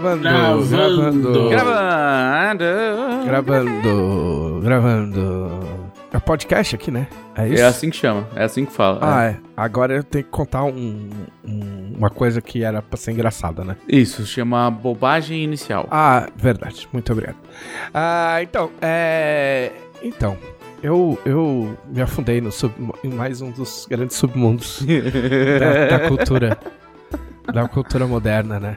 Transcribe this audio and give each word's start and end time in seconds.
Gravando, 0.00 0.22
Gravando. 0.22 1.48
gravando, 1.48 1.50
Gravando. 3.24 4.60
gravando. 4.62 5.60
É 6.12 6.18
podcast 6.18 6.74
aqui, 6.76 6.90
né? 6.90 7.08
É 7.34 7.48
isso? 7.48 7.62
É 7.62 7.66
assim 7.66 7.88
que 7.90 7.96
chama, 7.96 8.26
é 8.36 8.44
assim 8.44 8.64
que 8.66 8.72
fala. 8.72 8.98
Ah, 9.00 9.24
é. 9.24 9.28
é. 9.30 9.36
Agora 9.56 9.94
eu 9.96 10.04
tenho 10.04 10.24
que 10.24 10.30
contar 10.30 10.64
um- 10.64 11.08
um- 11.46 11.92
uma 11.96 12.10
coisa 12.10 12.40
que 12.42 12.62
era 12.62 12.82
pra 12.82 12.96
ser 12.98 13.12
engraçada, 13.12 13.64
né? 13.64 13.76
Isso, 13.88 14.24
chama 14.26 14.70
bobagem 14.70 15.42
inicial. 15.42 15.86
Ah, 15.90 16.28
verdade. 16.36 16.86
Muito 16.92 17.10
obrigado. 17.12 17.36
Ah, 17.94 18.38
então, 18.42 18.70
é. 18.82 19.72
Então, 20.02 20.36
eu, 20.82 21.18
eu 21.24 21.74
me 21.88 22.02
afundei 22.02 22.40
no 22.40 22.52
sub- 22.52 22.74
em 23.02 23.08
mais 23.10 23.40
um 23.40 23.50
dos 23.50 23.86
grandes 23.88 24.16
submundos 24.16 24.82
da, 25.90 25.98
da 25.98 26.08
cultura. 26.08 26.58
Da 27.52 27.66
cultura 27.68 28.06
moderna, 28.06 28.58
né? 28.60 28.76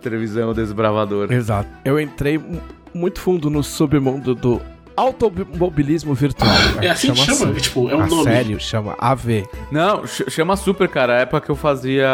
Televisão 0.00 0.52
desbravador. 0.54 1.30
Exato. 1.32 1.68
Eu 1.84 1.98
entrei 2.00 2.38
mu- 2.38 2.60
muito 2.94 3.20
fundo 3.20 3.50
no 3.50 3.62
submundo 3.62 4.34
do 4.34 4.60
automobilismo 4.96 6.14
virtual. 6.14 6.50
É 6.82 6.88
assim 6.88 7.12
que 7.12 7.20
chama? 7.20 7.52
Tipo, 7.54 7.88
é 7.90 7.94
um 7.96 8.02
a 8.02 8.06
nome. 8.06 8.24
sério, 8.24 8.58
chama 8.60 8.96
AV. 8.98 9.46
Não, 9.70 10.06
ch- 10.06 10.24
chama 10.28 10.56
super, 10.56 10.88
cara. 10.88 11.18
A 11.18 11.20
época 11.20 11.40
que 11.42 11.50
eu 11.50 11.56
fazia 11.56 12.08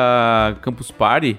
Campus 0.62 0.91
Party, 0.91 1.37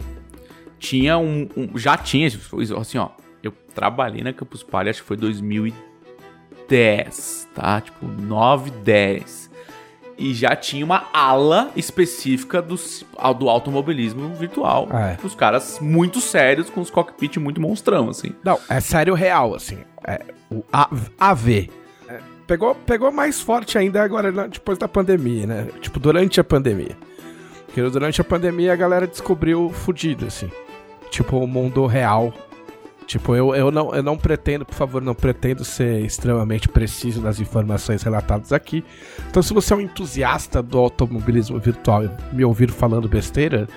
tinha 0.80 1.18
um. 1.18 1.48
um- 1.55 1.77
já 1.77 1.98
tinha, 1.98 2.30
tipo, 2.30 2.59
assim, 2.80 2.98
ó. 2.98 3.09
Eu 3.43 3.52
trabalhei 3.76 4.23
na 4.23 4.34
Campus 4.34 4.63
Party, 4.63 4.90
acho 4.90 5.02
que 5.02 5.07
foi 5.07 5.18
2010, 5.18 7.48
tá? 7.54 7.82
Tipo, 7.82 8.07
9, 8.07 8.71
10. 8.84 9.45
E 10.18 10.34
já 10.34 10.55
tinha 10.55 10.86
uma 10.86 11.08
ala 11.12 11.72
específica 11.76 12.62
do, 12.62 12.76
do 13.38 13.50
automobilismo 13.50 14.34
virtual. 14.35 14.88
É. 14.91 15.18
Os 15.24 15.35
caras 15.35 15.80
muito 15.82 16.22
sérios, 16.22 16.70
com 16.70 16.80
os 16.80 16.90
cockpit 16.90 17.38
muito 17.38 17.60
monstrão, 17.60 18.10
assim. 18.10 18.32
Não, 18.44 18.57
é 18.70 18.80
sério 18.80 19.13
real, 19.13 19.54
assim. 19.54 19.80
É 20.07 20.22
o 20.49 20.63
A- 20.72 20.90
AV. 21.20 21.70
É, 22.07 22.20
pegou, 22.48 22.74
pegou 22.76 23.12
mais 23.12 23.41
forte 23.41 23.77
ainda 23.77 24.02
agora, 24.02 24.32
depois 24.48 24.77
da 24.77 24.88
pandemia, 24.88 25.46
né? 25.46 25.68
Tipo, 25.82 25.99
durante 25.99 26.40
a 26.40 26.44
pandemia. 26.44 26.96
Porque 27.66 27.82
durante 27.82 28.22
a 28.22 28.24
pandemia 28.24 28.72
a 28.72 28.76
galera 28.77 29.05
descobriu 29.05 29.70
fudido, 29.70 30.27
assim. 30.27 30.50
Tipo, 31.12 31.38
o 31.40 31.48
mundo 31.48 31.85
real. 31.85 32.34
Tipo, 33.05 33.35
eu, 33.35 33.53
eu, 33.53 33.71
não, 33.71 33.93
eu 33.93 34.01
não 34.01 34.17
pretendo, 34.17 34.65
por 34.65 34.73
favor, 34.73 35.01
não 35.01 35.13
pretendo 35.13 35.63
ser 35.63 36.03
extremamente 36.03 36.67
preciso 36.67 37.21
nas 37.21 37.39
informações 37.39 38.01
relatadas 38.01 38.51
aqui. 38.51 38.84
Então, 39.29 39.43
se 39.43 39.53
você 39.53 39.73
é 39.73 39.77
um 39.77 39.81
entusiasta 39.81 40.61
do 40.61 40.77
automobilismo 40.79 41.59
virtual 41.59 42.05
e 42.05 42.09
me 42.33 42.43
ouvir 42.43 42.71
falando 42.71 43.07
besteira, 43.07 43.67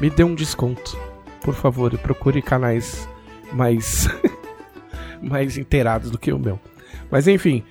me 0.00 0.08
dê 0.08 0.24
um 0.24 0.34
desconto. 0.34 0.98
Por 1.42 1.54
favor, 1.54 1.92
e 1.92 1.98
procure 1.98 2.40
canais 2.40 3.08
mais 3.52 4.08
mais 5.20 5.58
inteirados 5.58 6.10
do 6.10 6.18
que 6.18 6.32
o 6.32 6.38
meu. 6.38 6.58
Mas 7.10 7.28
enfim, 7.28 7.62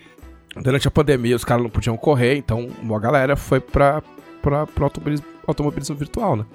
durante 0.56 0.88
a 0.88 0.92
pandemia 0.92 1.36
os 1.36 1.46
caras 1.46 1.64
não 1.64 1.70
podiam 1.70 1.98
correr, 1.98 2.36
então 2.36 2.70
uma 2.82 3.00
galera 3.00 3.36
foi 3.36 3.60
pra, 3.60 4.02
pro 4.42 4.84
automobilismo, 4.84 5.26
automobilismo 5.48 5.96
virtual, 5.96 6.36
né? 6.36 6.46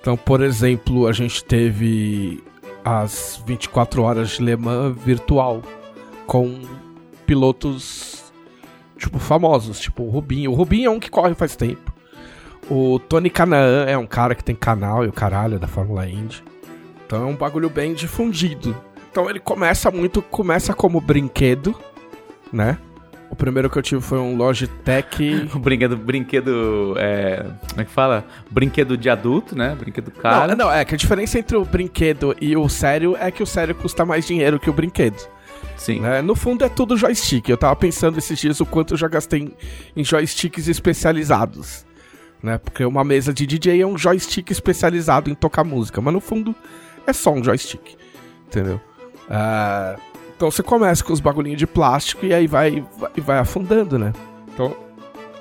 Então, 0.00 0.16
por 0.16 0.42
exemplo, 0.42 1.06
a 1.06 1.12
gente 1.12 1.42
teve 1.42 2.42
as 2.84 3.42
24 3.46 4.02
horas 4.02 4.30
de 4.30 4.42
Le 4.42 4.56
Mans 4.56 4.96
virtual 5.02 5.62
com 6.26 6.60
pilotos 7.26 8.32
tipo 8.98 9.18
famosos, 9.18 9.80
tipo 9.80 10.02
o 10.02 10.10
Rubinho. 10.10 10.50
O 10.50 10.54
Rubinho 10.54 10.88
é 10.88 10.90
um 10.90 11.00
que 11.00 11.10
corre 11.10 11.34
faz 11.34 11.56
tempo. 11.56 11.92
O 12.70 12.98
Tony 12.98 13.28
Canaan 13.28 13.84
é 13.86 13.96
um 13.96 14.06
cara 14.06 14.34
que 14.34 14.42
tem 14.42 14.54
canal 14.54 15.04
e 15.04 15.08
o 15.08 15.12
caralho 15.12 15.58
da 15.58 15.66
Fórmula 15.66 16.08
Indy. 16.08 16.42
Então 17.06 17.22
é 17.22 17.26
um 17.26 17.36
bagulho 17.36 17.68
bem 17.68 17.92
difundido. 17.94 18.74
Então 19.10 19.28
ele 19.28 19.38
começa 19.38 19.90
muito, 19.90 20.22
começa 20.22 20.72
como 20.74 21.00
brinquedo, 21.00 21.74
né? 22.52 22.78
O 23.34 23.36
primeiro 23.36 23.68
que 23.68 23.76
eu 23.76 23.82
tive 23.82 24.00
foi 24.00 24.20
um 24.20 24.36
Logitech. 24.36 25.48
O 25.52 25.58
brinquedo, 25.58 25.96
brinquedo, 25.96 26.94
é, 26.96 27.44
como 27.68 27.80
é 27.80 27.84
que 27.84 27.90
fala? 27.90 28.24
Brinquedo 28.48 28.96
de 28.96 29.10
adulto, 29.10 29.58
né? 29.58 29.74
Brinquedo 29.74 30.12
caro. 30.12 30.54
Não, 30.54 30.66
não, 30.66 30.72
é 30.72 30.84
que 30.84 30.94
a 30.94 30.96
diferença 30.96 31.36
entre 31.36 31.56
o 31.56 31.64
brinquedo 31.64 32.36
e 32.40 32.56
o 32.56 32.68
sério 32.68 33.16
é 33.18 33.32
que 33.32 33.42
o 33.42 33.46
sério 33.46 33.74
custa 33.74 34.04
mais 34.04 34.24
dinheiro 34.24 34.60
que 34.60 34.70
o 34.70 34.72
brinquedo. 34.72 35.20
Sim. 35.76 35.98
né? 35.98 36.22
No 36.22 36.36
fundo 36.36 36.64
é 36.64 36.68
tudo 36.68 36.96
joystick. 36.96 37.48
Eu 37.48 37.56
tava 37.56 37.74
pensando 37.74 38.18
esses 38.18 38.38
dias 38.38 38.60
o 38.60 38.66
quanto 38.66 38.94
eu 38.94 38.98
já 38.98 39.08
gastei 39.08 39.40
em, 39.40 39.52
em 39.96 40.04
joysticks 40.04 40.68
especializados. 40.68 41.84
Né? 42.40 42.56
Porque 42.58 42.84
uma 42.84 43.02
mesa 43.02 43.34
de 43.34 43.48
DJ 43.48 43.82
é 43.82 43.86
um 43.86 43.98
joystick 43.98 44.48
especializado 44.52 45.28
em 45.28 45.34
tocar 45.34 45.64
música, 45.64 46.00
mas 46.00 46.14
no 46.14 46.20
fundo 46.20 46.54
é 47.04 47.12
só 47.12 47.32
um 47.32 47.42
joystick. 47.42 47.96
Entendeu? 48.46 48.80
Ah, 49.28 49.96
então 50.36 50.50
você 50.50 50.62
começa 50.62 51.02
com 51.04 51.12
os 51.12 51.20
bagulhinhos 51.20 51.58
de 51.58 51.66
plástico 51.66 52.24
e 52.26 52.34
aí 52.34 52.46
vai, 52.46 52.84
vai, 52.98 53.10
vai 53.18 53.38
afundando, 53.38 53.98
né? 53.98 54.12
Então 54.52 54.74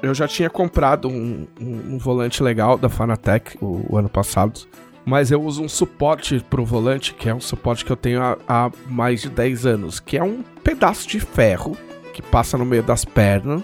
eu 0.02 0.14
já 0.14 0.28
tinha 0.28 0.50
comprado 0.50 1.08
um, 1.08 1.48
um- 1.59 1.94
um 1.96 1.98
volante 1.98 2.44
legal 2.44 2.78
da 2.78 2.90
Fanatec 2.90 3.58
o, 3.62 3.86
o 3.90 3.98
ano 3.98 4.09
passado. 4.09 4.59
Mas 5.06 5.32
eu 5.32 5.42
uso 5.44 5.62
um 5.62 5.68
suporte 5.68 6.40
pro 6.50 6.64
volante, 6.64 7.14
que 7.14 7.28
é 7.28 7.36
um 7.36 7.40
suporte 7.42 7.84
que 7.84 7.92
eu 7.92 7.96
tenho 7.98 8.22
há, 8.22 8.38
há 8.48 8.72
mais 8.88 9.22
de 9.22 9.30
10 9.30 9.66
anos, 9.66 10.00
que 10.00 10.18
é 10.18 10.24
um 10.24 10.42
pedaço 10.64 11.06
de 11.09 11.20
ferro 11.20 11.76
que 12.14 12.22
passa 12.22 12.58
no 12.58 12.64
meio 12.66 12.84
das 12.84 13.03
pernas. 13.03 13.62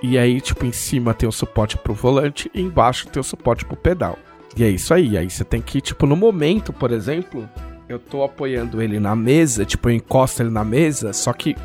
E 0.00 0.16
aí, 0.16 0.40
tipo, 0.40 0.64
em 0.64 0.70
cima 0.70 1.12
tem 1.12 1.28
o 1.28 1.32
suporte 1.32 1.76
pro 1.76 1.92
volante 1.92 2.48
e 2.54 2.60
embaixo 2.62 3.08
tem 3.08 3.20
o 3.20 3.24
suporte 3.24 3.64
pro 3.64 3.76
pedal. 3.76 4.16
E 4.56 4.62
é 4.62 4.68
isso 4.68 4.94
aí. 4.94 5.16
Aí 5.18 5.28
você 5.28 5.42
tem 5.44 5.60
que, 5.60 5.80
tipo, 5.80 6.06
no 6.06 6.14
momento, 6.14 6.72
por 6.72 6.92
exemplo, 6.92 7.48
eu 7.88 7.98
tô 7.98 8.22
apoiando 8.24 8.82
ele 8.82 8.98
na 8.98 9.14
mesa, 9.14 9.64
tipo, 9.64 9.88
eu 9.88 9.94
encosto 9.94 10.42
ele 10.42 10.50
na 10.50 10.64
mesa, 10.64 11.12
só 11.12 11.32
que 11.32 11.56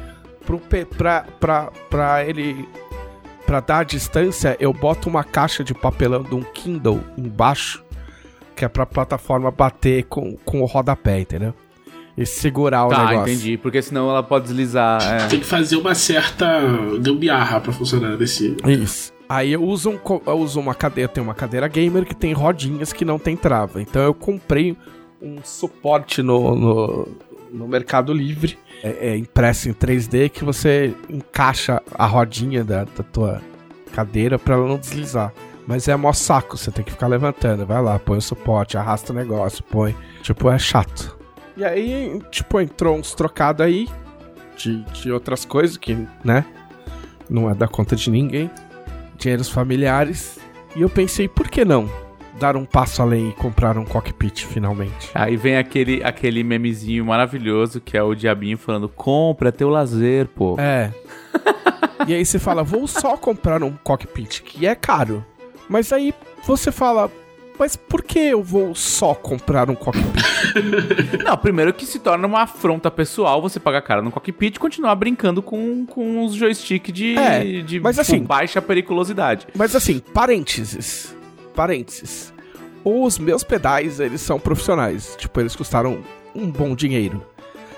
pro, 0.45 0.59
pe- 0.59 0.85
pra, 0.85 1.25
pra, 1.39 1.71
pra 1.89 2.23
ele. 2.25 2.67
Pra 3.45 3.59
dar 3.59 3.79
a 3.79 3.83
distância, 3.83 4.55
eu 4.61 4.71
boto 4.71 5.09
uma 5.09 5.25
caixa 5.25 5.61
de 5.63 5.73
papelão 5.73 6.23
de 6.23 6.33
um 6.33 6.41
Kindle 6.41 7.01
embaixo, 7.17 7.83
que 8.55 8.63
é 8.63 8.67
pra 8.69 8.85
plataforma 8.85 9.51
bater 9.51 10.05
com, 10.05 10.37
com 10.45 10.61
o 10.61 10.65
rodapé, 10.65 11.19
entendeu? 11.19 11.53
E 12.17 12.25
segurar 12.25 12.85
o 12.85 12.89
Tá, 12.89 13.07
negócio. 13.09 13.33
entendi. 13.33 13.57
Porque 13.57 13.81
senão 13.81 14.09
ela 14.09 14.23
pode 14.23 14.45
deslizar. 14.45 15.01
é. 15.03 15.27
Tem 15.27 15.39
que 15.39 15.45
fazer 15.45 15.75
uma 15.75 15.93
certa 15.95 16.61
gambiarra 17.01 17.59
pra 17.59 17.73
funcionar 17.73 18.15
desse. 18.15 18.55
Isso. 18.65 19.11
Aí 19.27 19.51
eu 19.51 19.63
uso, 19.63 19.89
um, 19.89 19.99
eu 20.25 20.37
uso 20.37 20.59
uma 20.59 20.75
cadeira, 20.75 21.09
tem 21.09 21.21
uma 21.23 21.33
cadeira 21.33 21.67
gamer 21.67 22.05
que 22.05 22.15
tem 22.15 22.31
rodinhas 22.31 22.93
que 22.93 23.03
não 23.03 23.17
tem 23.19 23.35
trava. 23.35 23.81
Então 23.81 24.01
eu 24.01 24.13
comprei 24.13 24.77
um 25.21 25.43
suporte 25.43 26.21
no, 26.21 26.55
no, 26.55 27.07
no 27.51 27.67
Mercado 27.67 28.13
Livre, 28.13 28.57
é, 28.83 29.09
é 29.09 29.17
impresso 29.17 29.69
em 29.69 29.73
3D, 29.73 30.29
que 30.29 30.43
você 30.43 30.93
encaixa 31.09 31.81
a 31.93 32.05
rodinha 32.05 32.63
da, 32.63 32.85
da 32.85 33.03
tua 33.03 33.41
cadeira 33.93 34.39
pra 34.39 34.55
ela 34.55 34.67
não 34.67 34.77
deslizar. 34.77 35.33
Mas 35.67 35.87
é 35.87 35.95
mó 35.95 36.11
saco, 36.11 36.57
você 36.57 36.71
tem 36.71 36.83
que 36.83 36.91
ficar 36.91 37.07
levantando. 37.07 37.65
Vai 37.65 37.81
lá, 37.81 37.99
põe 37.99 38.17
o 38.17 38.21
suporte, 38.21 38.77
arrasta 38.77 39.13
o 39.13 39.15
negócio, 39.15 39.63
põe. 39.63 39.95
Tipo, 40.21 40.49
é 40.49 40.57
chato. 40.57 41.17
E 41.55 41.63
aí, 41.63 42.19
tipo, 42.31 42.59
entrou 42.59 42.97
uns 42.97 43.13
trocados 43.13 43.63
aí 43.63 43.87
de, 44.57 44.81
de 44.83 45.11
outras 45.11 45.45
coisas 45.45 45.77
que, 45.77 45.95
né? 46.23 46.45
Não 47.29 47.49
é 47.49 47.53
da 47.53 47.67
conta 47.67 47.95
de 47.95 48.09
ninguém 48.09 48.49
dinheiros 49.17 49.49
familiares. 49.49 50.39
E 50.75 50.81
eu 50.81 50.89
pensei, 50.89 51.27
por 51.27 51.47
que 51.47 51.63
não 51.63 51.89
dar 52.41 52.57
um 52.57 52.65
passo 52.65 53.01
além 53.01 53.29
e 53.29 53.33
comprar 53.33 53.77
um 53.77 53.85
cockpit 53.85 54.45
finalmente? 54.45 55.09
Aí 55.13 55.37
vem 55.37 55.57
aquele, 55.57 56.03
aquele 56.03 56.43
memezinho 56.43 57.05
maravilhoso 57.05 57.79
que 57.79 57.95
é 57.95 58.01
o 58.03 58.15
diabinho 58.15 58.57
falando: 58.57 58.89
compra, 58.89 59.49
é 59.49 59.51
teu 59.51 59.69
lazer, 59.69 60.27
pô. 60.27 60.55
É. 60.59 60.91
e 62.07 62.13
aí 62.15 62.25
você 62.25 62.39
fala, 62.39 62.63
vou 62.63 62.87
só 62.87 63.15
comprar 63.15 63.61
um 63.63 63.71
cockpit, 63.83 64.41
que 64.41 64.65
é 64.65 64.73
caro. 64.75 65.23
Mas 65.69 65.93
aí 65.93 66.13
você 66.45 66.71
fala, 66.71 67.09
mas 67.57 67.75
por 67.75 68.01
que 68.03 68.17
eu 68.19 68.41
vou 68.41 68.73
só 68.73 69.13
comprar 69.13 69.69
um 69.69 69.75
cockpit? 69.75 70.21
Não, 71.23 71.37
primeiro 71.37 71.71
que 71.73 71.85
se 71.85 71.99
torna 71.99 72.25
uma 72.27 72.41
afronta 72.41 72.89
pessoal 72.89 73.39
você 73.41 73.59
pagar 73.59 73.81
cara 73.83 74.01
no 74.01 74.11
cockpit 74.11 74.55
e 74.55 74.59
continuar 74.59 74.95
brincando 74.95 75.41
com, 75.43 75.85
com 75.85 76.25
os 76.25 76.33
joysticks 76.33 76.91
de, 76.91 77.15
É, 77.17 77.61
de 77.61 77.79
mas 77.79 77.99
assim- 77.99 78.23
baixa 78.23 78.61
periculosidade. 78.61 79.47
Mas 79.55 79.75
assim, 79.75 79.99
parênteses. 79.99 81.15
Parênteses. 81.55 82.30
Os 82.83 83.19
meus 83.19 83.43
pedais, 83.43 83.99
eles 83.99 84.21
são 84.21 84.39
profissionais. 84.39 85.15
Tipo, 85.17 85.39
eles 85.39 85.55
custaram 85.55 85.99
um 86.35 86.49
bom 86.49 86.75
dinheiro. 86.75 87.23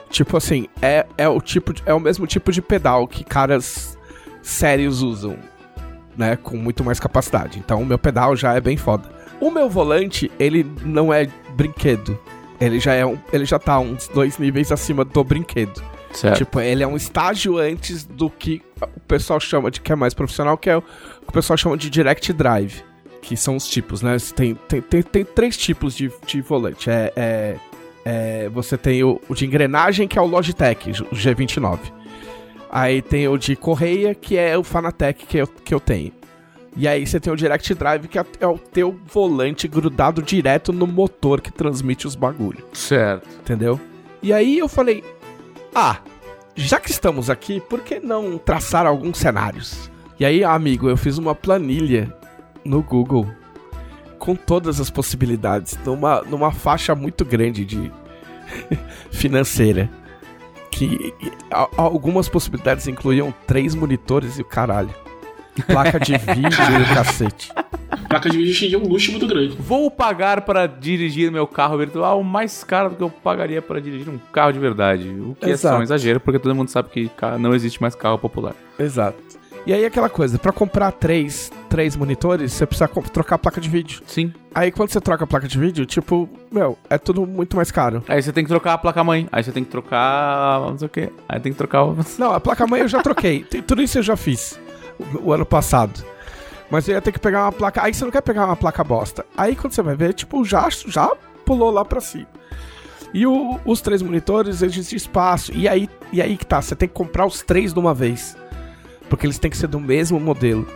Tipo 0.09 0.37
assim, 0.37 0.67
é, 0.81 1.05
é, 1.17 1.27
o, 1.27 1.41
tipo 1.41 1.73
de- 1.73 1.81
é 1.85 1.93
o 1.93 1.99
mesmo 1.99 2.27
tipo 2.27 2.51
de 2.51 2.61
pedal 2.61 3.07
que 3.07 3.23
caras 3.23 3.97
sérios 4.41 5.01
usam, 5.01 5.37
né? 6.15 6.35
Com 6.35 6.55
muito 6.57 6.83
mais 6.83 6.99
capacidade. 6.99 7.57
Então 7.59 7.81
o 7.81 7.85
meu 7.85 7.97
pedal 7.97 8.35
já 8.35 8.53
é 8.53 8.61
bem 8.61 8.77
foda. 8.77 9.09
O 9.41 9.49
meu 9.49 9.69
volante, 9.69 10.31
ele 10.39 10.65
não 10.85 11.11
é 11.13 11.27
brinquedo. 11.55 12.17
Ele 12.61 12.79
já 12.79 12.93
é 12.93 13.05
um, 13.05 13.17
ele 13.33 13.43
já 13.45 13.57
tá 13.59 13.79
uns 13.79 14.07
dois 14.07 14.37
níveis 14.37 14.71
acima 14.71 15.03
do 15.03 15.23
brinquedo. 15.23 15.83
Certo. 16.13 16.37
Tipo, 16.37 16.59
ele 16.61 16.83
é 16.83 16.87
um 16.87 16.95
estágio 16.95 17.57
antes 17.57 18.05
do 18.05 18.29
que 18.29 18.61
o 18.79 18.99
pessoal 19.01 19.39
chama 19.39 19.71
de 19.71 19.81
que 19.81 19.91
é 19.91 19.95
mais 19.95 20.13
profissional, 20.13 20.55
que 20.57 20.69
é 20.69 20.77
o 20.77 20.81
que 20.81 21.29
o 21.29 21.31
pessoal 21.33 21.57
chama 21.57 21.75
de 21.75 21.89
direct 21.89 22.31
drive. 22.31 22.83
Que 23.23 23.37
são 23.37 23.55
os 23.55 23.67
tipos, 23.67 24.01
né? 24.01 24.17
Tem, 24.35 24.53
tem, 24.53 24.81
tem, 24.81 25.01
tem 25.01 25.25
três 25.25 25.55
tipos 25.55 25.95
de, 25.95 26.11
de 26.27 26.41
volante. 26.41 26.89
É, 26.89 27.11
é 27.15 27.55
É, 28.05 28.49
você 28.49 28.77
tem 28.77 29.01
o, 29.01 29.19
o 29.29 29.33
de 29.33 29.45
engrenagem, 29.45 30.09
que 30.09 30.19
é 30.19 30.21
o 30.21 30.25
Logitech, 30.25 30.89
o 31.03 31.15
G29. 31.15 31.79
Aí 32.69 33.01
tem 33.01 33.27
o 33.29 33.37
de 33.37 33.55
correia, 33.55 34.13
que 34.13 34.35
é 34.35 34.57
o 34.57 34.63
Fanatec 34.63 35.25
que 35.25 35.37
eu, 35.37 35.47
que 35.47 35.73
eu 35.73 35.79
tenho. 35.79 36.11
E 36.75 36.87
aí 36.87 37.05
você 37.05 37.19
tem 37.19 37.31
o 37.31 37.35
Direct 37.35 37.73
Drive, 37.75 38.07
que 38.07 38.19
é, 38.19 38.25
é 38.39 38.47
o 38.47 38.57
teu 38.57 38.99
volante 39.05 39.67
grudado 39.67 40.21
direto 40.21 40.73
no 40.73 40.85
motor 40.85 41.39
que 41.39 41.51
transmite 41.51 42.07
os 42.07 42.15
bagulho. 42.15 42.65
Certo. 42.73 43.29
Entendeu? 43.39 43.79
E 44.21 44.33
aí 44.33 44.57
eu 44.57 44.67
falei: 44.67 45.03
Ah, 45.73 45.99
já 46.55 46.79
que 46.79 46.89
estamos 46.91 47.29
aqui, 47.29 47.61
por 47.61 47.81
que 47.81 47.99
não 47.99 48.37
traçar 48.37 48.85
alguns 48.85 49.17
cenários? 49.19 49.89
E 50.19 50.25
aí, 50.25 50.43
amigo, 50.43 50.89
eu 50.89 50.97
fiz 50.97 51.17
uma 51.17 51.35
planilha 51.35 52.13
no 52.63 52.81
Google 52.81 53.27
com 54.23 54.35
todas 54.35 54.79
as 54.79 54.89
possibilidades, 54.89 55.77
numa, 55.85 56.21
numa 56.21 56.49
faixa 56.49 56.95
muito 56.95 57.25
grande 57.25 57.65
de 57.65 57.91
financeira. 59.11 59.89
Que 60.71 61.13
a, 61.51 61.67
algumas 61.75 62.29
possibilidades 62.29 62.87
incluíam 62.87 63.33
três 63.45 63.75
monitores 63.75 64.39
e 64.39 64.41
o 64.41 64.45
caralho. 64.45 64.95
Placa 65.67 65.99
de 65.99 66.13
vídeo 66.33 66.57
e 66.79 66.81
o 66.81 66.95
cacete. 66.95 67.51
Placa 68.07 68.29
de 68.29 68.37
vídeo 68.37 68.75
é 68.75 68.81
um 68.81 68.87
luxo 68.87 69.11
muito 69.11 69.27
grande. 69.27 69.57
Vou 69.59 69.91
pagar 69.91 70.41
para 70.41 70.67
dirigir 70.67 71.29
meu 71.29 71.45
carro 71.45 71.77
virtual 71.77 72.23
mais 72.23 72.63
caro 72.63 72.91
do 72.91 72.95
que 72.95 73.03
eu 73.03 73.09
pagaria 73.09 73.61
para 73.61 73.81
dirigir 73.81 74.07
um 74.07 74.17
carro 74.31 74.53
de 74.53 74.59
verdade. 74.59 75.09
O 75.09 75.35
que 75.35 75.49
Exato. 75.49 75.73
é 75.73 75.77
só 75.77 75.79
um 75.79 75.83
exagero, 75.83 76.21
porque 76.21 76.39
todo 76.39 76.55
mundo 76.55 76.69
sabe 76.69 76.89
que 76.89 77.11
não 77.39 77.53
existe 77.53 77.81
mais 77.81 77.93
carro 77.93 78.17
popular. 78.17 78.55
Exato. 78.79 79.32
E 79.65 79.73
aí 79.73 79.85
aquela 79.85 80.09
coisa, 80.09 80.37
pra 80.37 80.51
comprar 80.51 80.91
três, 80.91 81.49
três 81.69 81.95
monitores, 81.95 82.51
você 82.51 82.65
precisa 82.65 82.87
trocar 82.87 83.35
a 83.35 83.37
placa 83.39 83.61
de 83.61 83.69
vídeo. 83.69 84.01
Sim. 84.05 84.33
Aí 84.53 84.71
quando 84.71 84.89
você 84.89 84.99
troca 84.99 85.23
a 85.23 85.27
placa 85.27 85.47
de 85.47 85.57
vídeo, 85.57 85.85
tipo, 85.85 86.29
meu, 86.51 86.77
é 86.89 86.97
tudo 86.97 87.25
muito 87.25 87.55
mais 87.55 87.71
caro. 87.71 88.03
Aí 88.09 88.21
você 88.21 88.33
tem 88.33 88.43
que 88.43 88.49
trocar 88.49 88.73
a 88.73 88.77
placa-mãe. 88.77 89.25
Aí 89.31 89.41
você 89.41 89.53
tem 89.53 89.63
que 89.63 89.69
trocar. 89.71 90.59
não 90.59 90.77
sei 90.77 90.85
o 90.85 90.89
quê. 90.89 91.09
Aí 91.29 91.39
tem 91.39 91.53
que 91.53 91.57
trocar. 91.57 91.85
o- 91.85 91.95
Não, 92.19 92.33
a 92.33 92.41
placa-mãe 92.41 92.81
eu 92.81 92.89
já 92.89 93.01
troquei. 93.01 93.43
Tudo 93.65 93.81
isso 93.81 93.99
eu 93.99 94.03
já 94.03 94.17
fiz 94.17 94.59
o, 94.99 95.29
o 95.29 95.33
ano 95.33 95.45
passado. 95.45 96.03
Mas 96.69 96.87
eu 96.89 96.95
ia 96.95 97.01
ter 97.01 97.13
que 97.13 97.19
pegar 97.19 97.43
uma 97.43 97.51
placa. 97.53 97.83
Aí 97.83 97.93
você 97.93 98.03
não 98.03 98.11
quer 98.11 98.21
pegar 98.21 98.45
uma 98.45 98.57
placa 98.57 98.83
bosta. 98.83 99.25
Aí 99.37 99.55
quando 99.55 99.71
você 99.71 99.81
vai 99.81 99.95
ver, 99.95 100.13
tipo, 100.13 100.43
já, 100.43 100.67
já 100.69 101.09
pulou 101.45 101.71
lá 101.71 101.85
pra 101.85 102.01
cima. 102.01 102.27
E 103.13 103.25
o- 103.25 103.59
os 103.63 103.79
três 103.79 104.01
monitores, 104.01 104.61
eles 104.61 104.89
de 104.89 104.95
espaço. 104.97 105.53
E 105.55 105.69
aí, 105.69 105.87
e 106.11 106.21
aí 106.21 106.35
que 106.35 106.45
tá, 106.45 106.61
você 106.61 106.75
tem 106.75 106.89
que 106.89 106.93
comprar 106.95 107.25
os 107.25 107.41
três 107.41 107.73
de 107.73 107.79
uma 107.79 107.93
vez. 107.93 108.35
Porque 109.09 109.25
eles 109.25 109.39
têm 109.39 109.51
que 109.51 109.57
ser 109.57 109.67
do 109.67 109.79
mesmo 109.79 110.19
modelo. 110.19 110.67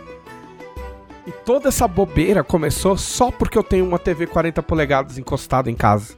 E 1.26 1.30
toda 1.44 1.68
essa 1.68 1.86
bobeira 1.86 2.42
começou 2.42 2.96
só 2.96 3.30
porque 3.30 3.58
eu 3.58 3.62
tenho 3.62 3.86
uma 3.86 3.98
TV 3.98 4.26
40 4.26 4.62
polegadas 4.62 5.18
encostada 5.18 5.70
em 5.70 5.74
casa. 5.74 6.14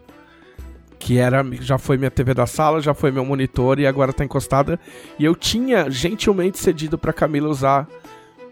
Que 0.98 1.18
era, 1.18 1.44
já 1.60 1.78
foi 1.78 1.96
minha 1.96 2.10
TV 2.10 2.34
da 2.34 2.46
sala, 2.46 2.80
já 2.80 2.94
foi 2.94 3.10
meu 3.10 3.24
monitor 3.24 3.80
e 3.80 3.86
agora 3.86 4.12
tá 4.12 4.24
encostada. 4.24 4.78
E 5.18 5.24
eu 5.24 5.34
tinha 5.34 5.90
gentilmente 5.90 6.58
cedido 6.58 6.96
pra 6.96 7.12
Camila 7.12 7.48
usar 7.48 7.88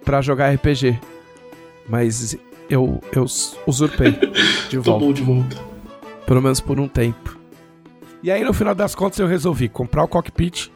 pra 0.05 0.21
jogar 0.21 0.53
RPG. 0.53 0.99
Mas 1.89 2.37
eu, 2.69 3.01
eu 3.13 3.25
usurpei 3.67 4.19
de 4.69 4.79
volta. 4.79 5.01
Tomou 5.01 5.13
de 5.13 5.23
volta. 5.23 5.57
Pelo 6.27 6.43
menos 6.43 6.61
por 6.61 6.81
um 6.81 6.89
tempo. 6.89 7.39
E 8.23 8.31
aí, 8.33 8.43
no 8.43 8.53
final 8.53 8.75
das 8.75 8.95
contas, 8.95 9.19
eu 9.21 9.29
resolvi 9.29 9.69
comprar 9.69 10.03
o 10.03 10.09
cockpit 10.09 10.71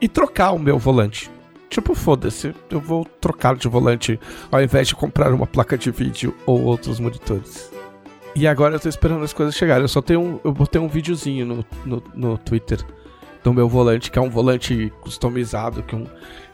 e 0.00 0.08
trocar 0.08 0.52
o 0.52 0.58
meu 0.58 0.78
volante. 0.78 1.30
Tipo, 1.68 1.94
foda-se, 1.94 2.54
eu 2.70 2.80
vou 2.80 3.04
trocar 3.20 3.54
de 3.54 3.68
volante 3.68 4.18
ao 4.50 4.62
invés 4.62 4.88
de 4.88 4.94
comprar 4.94 5.32
uma 5.32 5.46
placa 5.46 5.76
de 5.76 5.90
vídeo 5.90 6.34
ou 6.46 6.62
outros 6.64 6.98
monitores. 6.98 7.70
E 8.34 8.46
agora 8.46 8.76
eu 8.76 8.80
tô 8.80 8.88
esperando 8.88 9.24
as 9.24 9.32
coisas 9.32 9.54
chegarem. 9.54 9.82
Eu 9.82 9.88
só 9.88 10.00
tenho 10.00 10.20
um, 10.20 10.40
eu 10.44 10.52
botei 10.52 10.80
um 10.80 10.88
videozinho 10.88 11.44
no, 11.44 11.64
no, 11.84 12.02
no 12.14 12.38
Twitter 12.38 12.78
do 13.42 13.52
meu 13.54 13.68
volante, 13.68 14.10
que 14.10 14.18
é 14.18 14.22
um 14.22 14.28
volante 14.30 14.92
customizado, 15.00 15.82
que 15.82 15.94
é 15.94 15.98
um, 15.98 16.06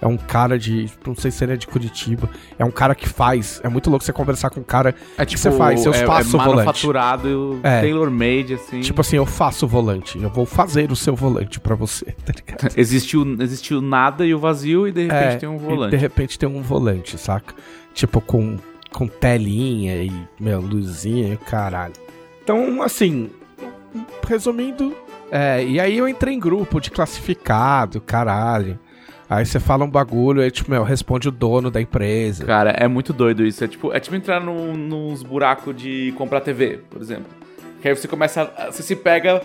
é 0.03 0.07
um 0.07 0.17
cara 0.17 0.59
de. 0.59 0.91
Não 1.07 1.15
sei 1.15 1.31
se 1.31 1.43
ele 1.45 1.55
é 1.55 1.57
de 1.57 1.67
Curitiba. 1.67 2.29
É 2.59 2.65
um 2.65 2.71
cara 2.71 2.95
que 2.95 3.09
faz. 3.09 3.61
É 3.65 3.69
muito 3.69 3.89
louco 3.91 4.05
você 4.05 4.13
conversar 4.13 4.51
com 4.51 4.61
um 4.61 4.65
cara 4.65 4.95
É 5.17 5.25
que 5.25 5.39
você 5.39 5.51
faz? 5.51 5.85
Eu 5.85 5.93
é, 5.95 6.05
faço 6.07 6.37
é 6.37 6.41
o 6.41 6.43
volante. 6.45 6.57
manufaturado, 6.67 7.61
É. 7.63 7.81
tailor-made, 7.81 8.55
assim. 8.55 8.81
Tipo 8.81 9.01
assim, 9.01 9.17
eu 9.17 9.27
faço 9.27 9.65
o 9.65 9.69
volante. 9.69 10.23
Eu 10.23 10.29
vou 10.31 10.45
fazer 10.47 10.93
o 10.93 10.97
seu 10.97 11.15
volante 11.17 11.59
pra 11.59 11.75
você, 11.75 12.05
tá 12.25 12.33
ligado? 12.37 12.73
existiu, 12.79 13.25
existiu 13.41 13.81
nada 13.81 14.27
e 14.27 14.35
o 14.35 14.39
vazio, 14.39 14.87
e 14.87 14.93
de 14.93 15.03
repente 15.05 15.35
É, 15.35 15.37
tem 15.37 15.49
um 15.49 15.57
e 15.57 15.59
volante. 15.59 15.91
de 15.91 15.97
repente 15.97 16.39
tem 16.39 16.49
um 16.49 16.61
volante, 16.63 17.17
saca? 17.19 17.55
Tipo, 17.95 18.21
com, 18.21 18.59
com 18.93 19.07
telinha 19.07 20.03
e, 20.03 20.13
meu, 20.39 20.61
luzinha 20.61 21.33
e 21.33 21.37
caralho. 21.37 21.95
Então, 22.43 22.83
assim, 22.83 23.31
resumindo, 24.27 24.95
é, 25.35 25.65
e 25.65 25.81
aí 25.81 25.99
eu 25.99 26.09
entrei 26.09 26.35
em 26.35 26.39
grupo 26.41 26.81
de 26.81 26.91
classificado, 26.91 28.01
caralho. 28.01 28.79
Aí 29.29 29.45
você 29.45 29.59
fala 29.59 29.85
um 29.85 29.91
bagulho, 29.91 30.43
aí, 30.43 30.51
tipo, 30.51 30.71
meu, 30.71 30.83
responde 30.85 31.29
o 31.29 31.33
dono 31.33 31.71
da 31.71 31.81
empresa. 31.81 32.45
Cara, 32.45 32.71
é 32.71 32.87
muito 32.87 33.13
doido 33.13 33.45
isso. 33.45 33.65
É 33.65 33.67
tipo, 33.69 33.93
é 33.93 33.99
tipo 33.99 34.15
entrar 34.15 34.39
num, 34.41 34.75
nos 34.77 35.23
buracos 35.23 35.75
de 35.75 36.13
comprar 36.17 36.41
TV, 36.43 36.81
por 36.91 37.01
exemplo. 37.01 37.27
Que 37.81 37.89
aí 37.89 37.97
você 37.97 38.07
começa. 38.07 38.43
a- 38.57 38.71
Você 38.71 38.83
se 38.83 38.95
pega 38.95 39.43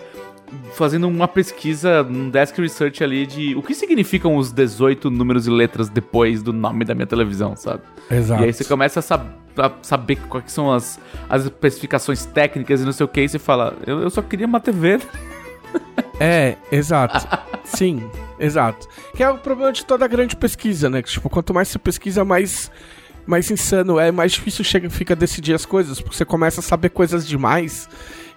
fazendo 0.74 1.08
uma 1.08 1.26
pesquisa, 1.26 2.02
um 2.08 2.28
desk 2.28 2.58
research 2.60 3.02
ali 3.02 3.24
de 3.26 3.54
o 3.54 3.62
que 3.62 3.74
significam 3.74 4.36
os 4.36 4.52
18 4.52 5.10
números 5.10 5.46
e 5.46 5.50
letras 5.50 5.88
depois 5.88 6.42
do 6.42 6.52
nome 6.52 6.84
da 6.84 6.94
minha 6.94 7.06
televisão, 7.06 7.56
sabe? 7.56 7.80
Exato. 8.10 8.42
E 8.42 8.46
aí 8.46 8.52
você 8.52 8.64
começa 8.64 8.98
a, 9.00 9.02
sab- 9.02 9.28
a 9.56 9.70
saber 9.80 10.16
quais 10.28 10.50
são 10.52 10.72
as, 10.72 11.00
as 11.28 11.44
especificações 11.44 12.26
técnicas 12.26 12.80
e 12.82 12.84
não 12.84 12.92
sei 12.92 13.04
o 13.04 13.08
que, 13.08 13.22
e 13.22 13.28
você 13.28 13.38
fala, 13.38 13.74
eu, 13.86 14.00
eu 14.02 14.10
só 14.10 14.20
queria 14.22 14.46
uma 14.46 14.60
TV. 14.60 14.98
É, 16.22 16.56
exato. 16.70 17.26
Sim, 17.64 18.10
exato. 18.38 18.86
Que 19.16 19.22
é 19.22 19.30
o 19.30 19.38
problema 19.38 19.72
de 19.72 19.86
toda 19.86 20.06
grande 20.06 20.36
pesquisa, 20.36 20.90
né? 20.90 21.02
Que, 21.02 21.08
tipo, 21.08 21.30
quanto 21.30 21.54
mais 21.54 21.68
você 21.68 21.78
pesquisa, 21.78 22.26
mais, 22.26 22.70
mais 23.26 23.50
insano 23.50 23.98
é, 23.98 24.12
mais 24.12 24.32
difícil 24.32 24.62
chega, 24.62 24.90
fica 24.90 25.16
decidir 25.16 25.54
as 25.54 25.64
coisas, 25.64 25.98
porque 25.98 26.14
você 26.14 26.26
começa 26.26 26.60
a 26.60 26.62
saber 26.62 26.90
coisas 26.90 27.26
demais, 27.26 27.88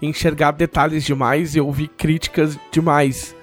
enxergar 0.01 0.51
detalhes 0.51 1.03
demais 1.03 1.57
e 1.57 1.59
ouvir 1.59 1.89
críticas 1.89 2.57
demais. 2.71 3.35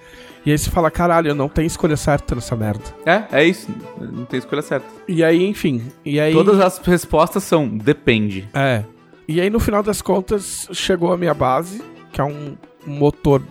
E 0.44 0.50
aí 0.50 0.56
você 0.56 0.70
fala, 0.70 0.90
caralho, 0.90 1.28
eu 1.28 1.34
não 1.34 1.48
tenho 1.48 1.66
escolha 1.66 1.96
certa 1.96 2.34
nessa 2.34 2.56
merda. 2.56 2.84
É, 3.04 3.24
é 3.30 3.44
isso. 3.44 3.68
Não 4.00 4.24
tem 4.24 4.38
escolha 4.38 4.62
certa. 4.62 4.86
E 5.06 5.22
aí, 5.22 5.44
enfim, 5.44 5.82
e 6.02 6.18
aí... 6.18 6.32
Todas 6.32 6.58
as 6.60 6.78
respostas 6.78 7.44
são 7.44 7.68
depende. 7.68 8.48
É. 8.54 8.84
E 9.28 9.38
aí, 9.38 9.50
no 9.50 9.60
final 9.60 9.82
das 9.82 10.00
contas, 10.00 10.66
chegou 10.72 11.12
a 11.12 11.16
minha 11.18 11.34
base, 11.34 11.82
que 12.10 12.22
é 12.22 12.24
um 12.24 12.56
motor, 12.86 13.42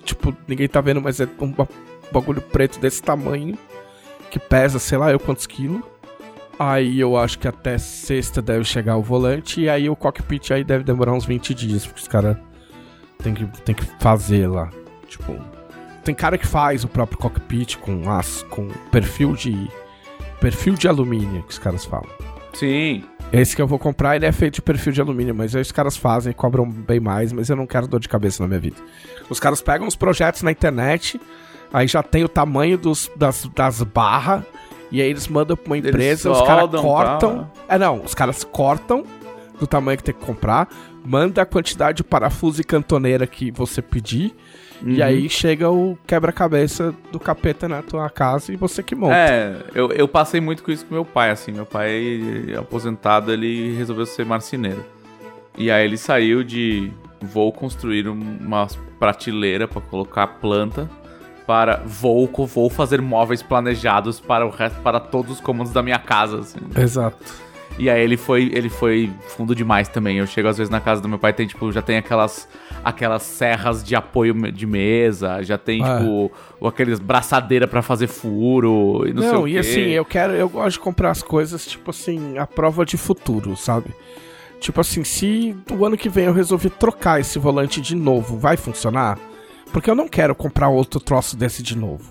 tipo, 0.00 0.34
ninguém 0.48 0.68
tá 0.68 0.80
vendo, 0.80 1.00
mas 1.00 1.20
é 1.20 1.28
um 1.40 1.50
ba- 1.52 1.68
bagulho 2.12 2.40
preto 2.40 2.78
desse 2.78 3.02
tamanho, 3.02 3.56
que 4.30 4.38
pesa, 4.38 4.78
sei 4.78 4.98
lá, 4.98 5.10
eu 5.10 5.18
quantos 5.20 5.46
quilos. 5.46 5.82
Aí 6.58 7.00
eu 7.00 7.16
acho 7.16 7.38
que 7.38 7.48
até 7.48 7.78
sexta 7.78 8.42
deve 8.42 8.64
chegar 8.64 8.96
o 8.96 9.02
volante, 9.02 9.62
e 9.62 9.68
aí 9.68 9.88
o 9.88 9.96
cockpit 9.96 10.50
aí 10.50 10.62
deve 10.62 10.84
demorar 10.84 11.12
uns 11.12 11.24
20 11.24 11.54
dias, 11.54 11.86
porque 11.86 12.02
os 12.02 12.08
caras 12.08 12.36
tem 13.22 13.32
que, 13.32 13.46
tem 13.62 13.74
que 13.74 13.84
fazer 13.98 14.46
lá. 14.46 14.68
Tipo, 15.08 15.34
tem 16.04 16.14
cara 16.14 16.36
que 16.36 16.46
faz 16.46 16.84
o 16.84 16.88
próprio 16.88 17.18
cockpit 17.18 17.76
com 17.78 18.10
aço, 18.10 18.44
com 18.46 18.68
perfil 18.90 19.32
de. 19.34 19.70
perfil 20.38 20.74
de 20.74 20.86
alumínio, 20.86 21.42
que 21.44 21.50
os 21.52 21.58
caras 21.58 21.84
falam. 21.84 22.08
Sim. 22.52 23.04
Esse 23.32 23.54
que 23.54 23.62
eu 23.62 23.66
vou 23.66 23.78
comprar, 23.78 24.16
ele 24.16 24.26
é 24.26 24.32
feito 24.32 24.54
de 24.54 24.62
perfil 24.62 24.92
de 24.92 25.00
alumínio, 25.00 25.34
mas 25.34 25.54
aí 25.54 25.62
os 25.62 25.70
caras 25.70 25.96
fazem, 25.96 26.32
cobram 26.32 26.68
bem 26.68 26.98
mais, 26.98 27.32
mas 27.32 27.48
eu 27.48 27.54
não 27.54 27.66
quero 27.66 27.86
dor 27.86 28.00
de 28.00 28.08
cabeça 28.08 28.42
na 28.42 28.48
minha 28.48 28.58
vida. 28.58 28.76
Os 29.28 29.38
caras 29.38 29.62
pegam 29.62 29.86
os 29.86 29.94
projetos 29.94 30.42
na 30.42 30.50
internet, 30.50 31.20
aí 31.72 31.86
já 31.86 32.02
tem 32.02 32.24
o 32.24 32.28
tamanho 32.28 32.76
dos, 32.76 33.08
das, 33.14 33.48
das 33.54 33.82
barras, 33.84 34.42
e 34.90 35.00
aí 35.00 35.08
eles 35.08 35.28
mandam 35.28 35.56
pra 35.56 35.66
uma 35.66 35.78
Eles 35.78 35.90
empresa, 35.90 36.30
os 36.32 36.42
caras 36.42 36.68
cortam. 36.80 37.44
tá? 37.68 37.74
É, 37.74 37.78
não, 37.78 38.02
os 38.02 38.14
caras 38.14 38.42
cortam 38.42 39.04
do 39.60 39.66
tamanho 39.66 39.96
que 39.98 40.02
tem 40.04 40.14
que 40.14 40.26
comprar, 40.26 40.68
manda 41.04 41.40
a 41.42 41.46
quantidade 41.46 41.98
de 41.98 42.04
parafuso 42.04 42.60
e 42.60 42.64
cantoneira 42.64 43.28
que 43.28 43.52
você 43.52 43.80
pedir, 43.80 44.34
e 44.84 44.98
Uhum. 45.00 45.04
aí 45.06 45.28
chega 45.28 45.70
o 45.70 45.96
quebra-cabeça 46.06 46.94
do 47.12 47.18
capeta 47.20 47.68
na 47.68 47.82
tua 47.82 48.08
casa 48.08 48.52
e 48.52 48.56
você 48.56 48.82
que 48.82 48.94
monta. 48.94 49.14
É, 49.14 49.56
eu, 49.74 49.90
eu 49.92 50.08
passei 50.08 50.40
muito 50.40 50.62
com 50.62 50.70
isso 50.70 50.86
com 50.86 50.94
meu 50.94 51.04
pai, 51.04 51.30
assim. 51.30 51.52
Meu 51.52 51.66
pai, 51.66 52.20
aposentado, 52.58 53.32
ele 53.32 53.74
resolveu 53.76 54.06
ser 54.06 54.24
marceneiro. 54.24 54.84
E 55.58 55.70
aí 55.70 55.84
ele 55.84 55.96
saiu 55.96 56.42
de 56.42 56.90
vou 57.20 57.52
construir 57.52 58.08
um- 58.08 58.38
uma 58.40 58.66
prateleira 58.98 59.68
para 59.68 59.80
colocar 59.82 60.26
planta 60.26 60.88
para 61.46 61.82
vou, 61.84 62.26
vou 62.46 62.70
fazer 62.70 63.02
móveis 63.02 63.42
planejados 63.42 64.20
para 64.20 64.46
o 64.46 64.50
resto, 64.50 64.80
para 64.82 65.00
todos 65.00 65.32
os 65.32 65.40
cômodos 65.40 65.72
da 65.72 65.82
minha 65.82 65.98
casa, 65.98 66.38
assim. 66.38 66.60
Exato. 66.76 67.18
E 67.80 67.88
aí 67.88 68.02
ele 68.02 68.16
foi, 68.16 68.50
ele 68.52 68.68
foi 68.68 69.10
fundo 69.28 69.54
demais 69.54 69.88
também. 69.88 70.18
Eu 70.18 70.26
chego 70.26 70.48
às 70.48 70.58
vezes 70.58 70.70
na 70.70 70.80
casa 70.80 71.00
do 71.00 71.08
meu 71.08 71.18
pai, 71.18 71.32
tem 71.32 71.46
tipo, 71.46 71.72
já 71.72 71.80
tem 71.80 71.96
aquelas 71.96 72.46
aquelas 72.84 73.22
serras 73.22 73.82
de 73.82 73.94
apoio 73.96 74.34
de 74.52 74.66
mesa, 74.66 75.42
já 75.42 75.56
tem 75.58 75.82
Ah. 75.82 75.98
tipo 75.98 76.30
aqueles 76.66 76.98
braçadeira 76.98 77.66
pra 77.66 77.80
fazer 77.82 78.06
furo 78.06 79.04
e 79.06 79.12
não, 79.12 79.22
sei 79.22 79.32
Não, 79.32 79.42
o 79.42 79.48
e 79.48 79.52
quê. 79.52 79.58
assim, 79.58 79.80
eu 79.80 80.04
quero, 80.04 80.32
eu 80.34 80.48
gosto 80.48 80.72
de 80.72 80.78
comprar 80.80 81.10
as 81.10 81.22
coisas, 81.22 81.66
tipo 81.66 81.90
assim, 81.90 82.36
a 82.38 82.46
prova 82.46 82.84
de 82.84 82.96
futuro, 82.96 83.56
sabe? 83.56 83.90
Tipo 84.60 84.80
assim, 84.82 85.02
se 85.04 85.56
o 85.72 85.84
ano 85.86 85.96
que 85.96 86.08
vem 86.08 86.26
eu 86.26 86.34
resolver 86.34 86.70
trocar 86.70 87.18
esse 87.20 87.38
volante 87.38 87.80
de 87.80 87.94
novo, 87.94 88.36
vai 88.38 88.56
funcionar? 88.58 89.18
Porque 89.72 89.88
eu 89.90 89.94
não 89.94 90.06
quero 90.08 90.34
comprar 90.34 90.68
outro 90.68 91.00
troço 91.00 91.36
desse 91.36 91.62
de 91.62 91.76
novo. 91.78 92.04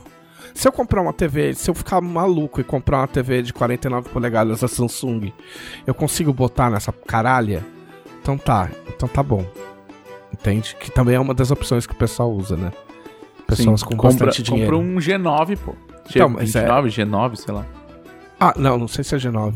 Se 0.54 0.68
eu 0.68 0.72
comprar 0.72 1.02
uma 1.02 1.14
TV, 1.14 1.54
se 1.54 1.70
eu 1.70 1.74
ficar 1.74 2.02
maluco 2.02 2.60
e 2.60 2.64
comprar 2.64 3.00
uma 3.00 3.08
TV 3.08 3.42
de 3.42 3.54
49 3.54 4.10
polegadas 4.10 4.60
da 4.62 4.68
Samsung, 4.68 5.32
eu 5.88 5.94
consigo 5.94 6.34
botar 6.34 6.70
nessa 6.70 6.92
caralha? 6.92 7.66
Então 8.22 8.38
tá, 8.38 8.70
então 8.88 9.08
tá 9.08 9.24
bom. 9.24 9.46
Entende? 10.34 10.76
Que 10.80 10.92
também 10.92 11.16
é 11.16 11.20
uma 11.20 11.34
das 11.34 11.52
opções 11.52 11.86
que 11.86 11.94
o 11.94 11.96
pessoal 11.98 12.32
usa, 12.32 12.56
né? 12.56 12.72
Pessoas 13.48 13.80
Sim, 13.82 13.86
com 13.88 13.96
compra, 13.98 14.28
bastante 14.28 14.44
dinheiro. 14.44 14.78
Compra 14.78 14.88
um 14.92 14.98
G9, 14.98 15.58
pô. 15.58 15.72
G, 16.08 16.20
Então, 16.20 16.30
mas 16.30 16.56
é- 16.56 16.60
29, 16.62 16.90
G9, 16.90 17.36
sei 17.36 17.54
lá. 17.54 17.66
Ah, 18.40 18.54
não, 18.58 18.78
não 18.78 18.88
sei 18.88 19.04
se 19.04 19.16
é 19.16 19.18
G9. 19.18 19.56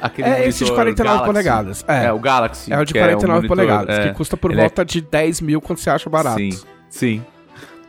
Aquele 0.00 0.28
É 0.28 0.46
esse 0.48 0.64
de 0.64 0.70
monitor 0.70 0.76
49 0.76 1.04
Galaxy. 1.04 1.26
polegadas. 1.26 1.84
É, 1.88 2.04
É, 2.06 2.12
o 2.12 2.18
Galaxy. 2.18 2.72
é 2.72 2.78
o 2.78 2.84
de 2.84 2.92
que 2.92 2.98
49 2.98 3.48
monitor- 3.48 3.48
polegadas, 3.56 3.98
é. 3.98 4.08
que 4.08 4.14
custa 4.14 4.36
por 4.36 4.50
Ele 4.50 4.60
é- 4.60 4.64
volta 4.64 4.84
de 4.84 5.00
10 5.00 5.40
mil 5.40 5.60
quando 5.60 5.78
você 5.78 5.90
acha 5.90 6.08
barato. 6.08 6.38
Sim, 6.38 6.50
sim. 6.88 7.24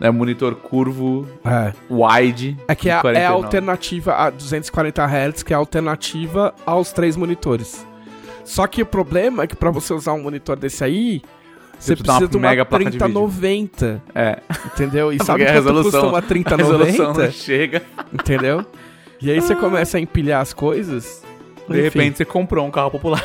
É 0.02 0.10
um 0.10 0.14
monitor 0.14 0.56
curvo, 0.56 1.28
É. 1.46 1.74
wide. 1.90 2.58
É 2.68 2.74
que 2.76 2.90
é, 2.90 2.94
é 2.94 2.96
a 2.96 3.02
49. 3.02 3.34
alternativa 3.46 4.14
a 4.16 4.30
240 4.32 5.06
Hz, 5.06 5.44
que 5.44 5.54
é 5.54 5.56
a 5.56 5.60
alternativa 5.60 6.54
aos 6.66 6.92
três 6.92 7.16
monitores. 7.16 7.86
Só 8.44 8.66
que 8.66 8.82
o 8.82 8.86
problema 8.86 9.44
é 9.44 9.48
que 9.48 9.56
pra 9.56 9.70
você 9.70 9.94
usar 9.94 10.14
um 10.14 10.24
monitor 10.24 10.56
desse 10.58 10.84
aí, 10.84 11.22
você 11.78 11.96
precisa 11.96 11.98
de 11.98 12.02
uma 12.02 12.18
precisa 12.18 12.30
de 12.32 12.38
uma 12.38 12.50
mega 12.50 12.64
de 12.66 12.78
vídeo. 12.78 13.00
3090, 13.00 14.02
É. 14.16 14.40
entendeu? 14.66 15.14
E 15.14 15.24
sabe 15.24 15.44
quanto 15.46 15.54
resolução- 15.54 15.92
custa 16.02 16.08
uma 16.08 16.18
A 16.18 16.58
resolução 16.58 17.14
3090? 17.14 17.32
chega. 17.32 17.82
entendeu? 18.12 18.66
E 19.22 19.30
aí 19.30 19.40
você 19.40 19.56
começa 19.56 19.98
a 19.98 20.02
empilhar 20.02 20.42
as 20.42 20.52
coisas. 20.52 21.22
De 21.70 21.74
enfim. 21.76 21.82
repente 21.84 22.18
você 22.18 22.26
comprou 22.26 22.66
um 22.66 22.72
carro 22.72 22.90
popular. 22.92 23.24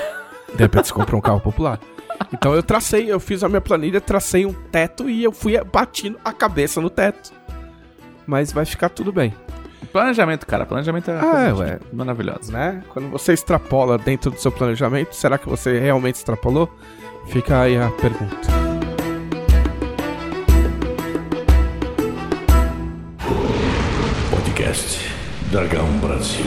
De 0.55 0.63
repente 0.63 0.89
você 0.89 0.93
comprou 0.95 1.19
um 1.19 1.23
carro 1.23 1.41
popular. 1.41 1.81
Então 2.33 2.55
eu 2.55 2.63
tracei, 2.63 3.11
eu 3.11 3.21
fiz 3.21 3.43
a 3.45 3.49
minha 3.49 3.61
planilha, 3.61 4.01
tracei 4.01 4.45
um 4.47 4.53
teto 4.53 5.09
e 5.09 5.23
eu 5.25 5.33
fui 5.33 5.59
batindo 5.65 6.19
a 6.25 6.33
cabeça 6.33 6.81
no 6.81 6.91
teto. 6.91 7.33
Mas 8.27 8.53
vai 8.53 8.65
ficar 8.65 8.89
tudo 8.89 9.13
bem, 9.13 9.33
Planejamento, 9.93 10.47
cara. 10.47 10.67
Planejamento 10.67 11.11
é 11.11 11.19
Ah, 11.19 11.55
ué. 11.57 11.79
maravilhosa. 11.93 12.53
né? 12.53 12.83
Quando 12.93 13.09
você 13.09 13.33
extrapola 13.33 13.97
dentro 13.97 14.31
do 14.31 14.39
seu 14.39 14.51
planejamento, 14.53 15.15
será 15.15 15.39
que 15.39 15.49
você 15.49 15.79
realmente 15.79 16.17
extrapolou? 16.17 16.69
Fica 17.29 17.61
aí 17.63 17.77
a 17.79 17.89
pergunta. 17.91 18.47
Podcast 24.31 25.11
Dragão 25.51 25.87
Brasil. 25.99 26.45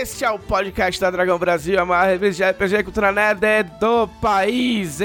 Este 0.00 0.24
é 0.24 0.30
o 0.30 0.38
podcast 0.38 1.00
da 1.00 1.10
Dragão 1.10 1.38
Brasil, 1.38 1.78
a 1.78 1.84
maior 1.84 2.06
revista 2.06 2.44
de 2.44 2.50
RPG 2.50 2.76
e 2.76 2.82
Cultura 2.82 3.12
Nerd 3.12 3.40
do 3.78 4.08
país. 4.20 5.00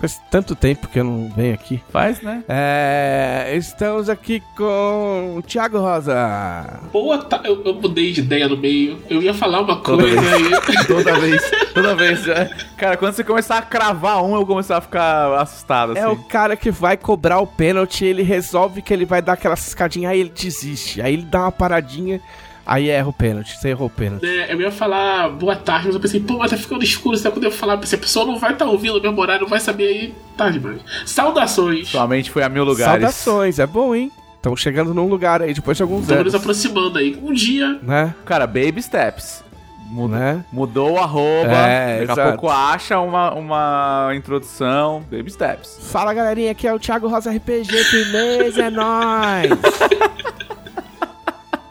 Faz 0.00 0.20
tanto 0.30 0.54
tempo 0.54 0.88
que 0.88 0.98
eu 1.00 1.04
não 1.04 1.30
venho 1.34 1.54
aqui. 1.54 1.82
Faz, 1.90 2.20
né? 2.20 2.42
É, 2.48 3.52
estamos 3.56 4.08
aqui 4.08 4.42
com 4.56 5.36
o 5.38 5.42
Thiago 5.42 5.78
Rosa. 5.78 6.80
Boa 6.92 7.18
ta... 7.18 7.40
eu, 7.44 7.62
eu 7.64 7.74
mudei 7.74 8.12
de 8.12 8.20
ideia 8.20 8.48
no 8.48 8.56
meio. 8.56 8.98
Eu 9.08 9.22
ia 9.22 9.32
falar 9.32 9.62
uma 9.62 9.76
Toda 9.76 10.02
coisa 10.02 10.20
vez. 10.20 10.52
aí. 10.52 10.84
Toda 10.86 11.18
vez. 11.18 11.50
Toda 11.74 11.94
vez. 11.94 12.28
é. 12.28 12.50
Cara, 12.76 12.96
quando 12.96 13.14
você 13.14 13.24
começar 13.24 13.58
a 13.58 13.62
cravar 13.62 14.22
um, 14.22 14.34
eu 14.34 14.44
começar 14.46 14.76
a 14.78 14.80
ficar 14.80 15.40
assustado, 15.40 15.92
assim. 15.92 16.00
É 16.00 16.08
o 16.08 16.16
cara 16.16 16.56
que 16.56 16.70
vai 16.70 16.96
cobrar 16.96 17.38
o 17.40 17.46
pênalti, 17.46 18.04
ele 18.04 18.22
resolve 18.22 18.82
que 18.82 18.92
ele 18.92 19.04
vai 19.06 19.22
dar 19.22 19.32
aquela 19.32 19.56
ciscadinha, 19.56 20.10
aí 20.10 20.20
ele 20.20 20.30
desiste. 20.30 21.00
Aí 21.00 21.14
ele 21.14 21.22
dá 21.24 21.40
uma 21.42 21.52
paradinha, 21.52 22.20
aí 22.66 22.88
erra 22.90 23.08
o 23.08 23.12
pênalti. 23.12 23.56
Você 23.56 23.68
errou 23.68 23.86
o 23.86 23.90
pênalti. 23.90 24.26
né, 24.26 24.46
eu 24.52 24.60
ia 24.60 24.70
falar 24.70 25.28
boa 25.30 25.54
tarde, 25.56 25.86
mas 25.86 25.94
eu 25.94 26.00
pensei, 26.00 26.20
pô, 26.20 26.38
mas 26.38 26.50
tá 26.50 26.56
ficando 26.56 26.82
escuro, 26.82 27.16
será 27.16 27.32
que 27.32 27.44
eu 27.44 27.50
falar? 27.50 27.80
Se 27.86 27.94
a 27.94 27.98
pessoa 27.98 28.26
não 28.26 28.36
vai 28.38 28.52
estar 28.52 28.64
tá 28.64 28.70
ouvindo 28.70 28.98
o 28.98 29.00
meu 29.00 29.16
horário, 29.16 29.42
não 29.42 29.48
vai 29.48 29.60
saber 29.60 29.86
aí, 29.88 30.14
tá 30.36 30.50
demais. 30.50 30.80
Saudações! 31.04 31.88
Sua 31.88 32.06
mente 32.06 32.30
foi 32.30 32.42
a 32.42 32.48
mil 32.48 32.64
lugares. 32.64 32.92
Saudações, 33.14 33.58
é 33.58 33.66
bom, 33.66 33.94
hein? 33.94 34.10
Estamos 34.36 34.60
chegando 34.60 34.94
num 34.94 35.08
lugar 35.08 35.42
aí, 35.42 35.52
depois 35.52 35.76
de 35.76 35.82
alguns 35.82 36.02
Estamos 36.02 36.24
nos 36.24 36.34
anos. 36.34 36.42
aproximando 36.44 36.98
aí. 36.98 37.18
Um 37.22 37.32
dia, 37.32 37.78
Né? 37.82 38.14
Cara, 38.24 38.46
baby 38.46 38.80
steps. 38.82 39.44
Mudou, 39.88 40.08
Né? 40.18 40.44
mudou 40.52 40.92
o 40.94 40.98
arroba. 40.98 41.48
É, 41.52 41.98
daqui 42.00 42.10
a 42.10 42.12
exato. 42.12 42.30
pouco 42.38 42.48
acha 42.48 42.98
uma, 43.00 43.32
uma 43.34 44.10
introdução. 44.14 45.02
Baby 45.10 45.30
steps. 45.30 45.78
Fala 45.90 46.12
galerinha, 46.12 46.50
aqui 46.52 46.66
é 46.66 46.74
o 46.74 46.78
Thiago 46.78 47.08
Rosa 47.08 47.30
RPG, 47.30 47.72
firmeza, 47.84 48.62
é 48.64 48.70
nóis! 48.70 49.50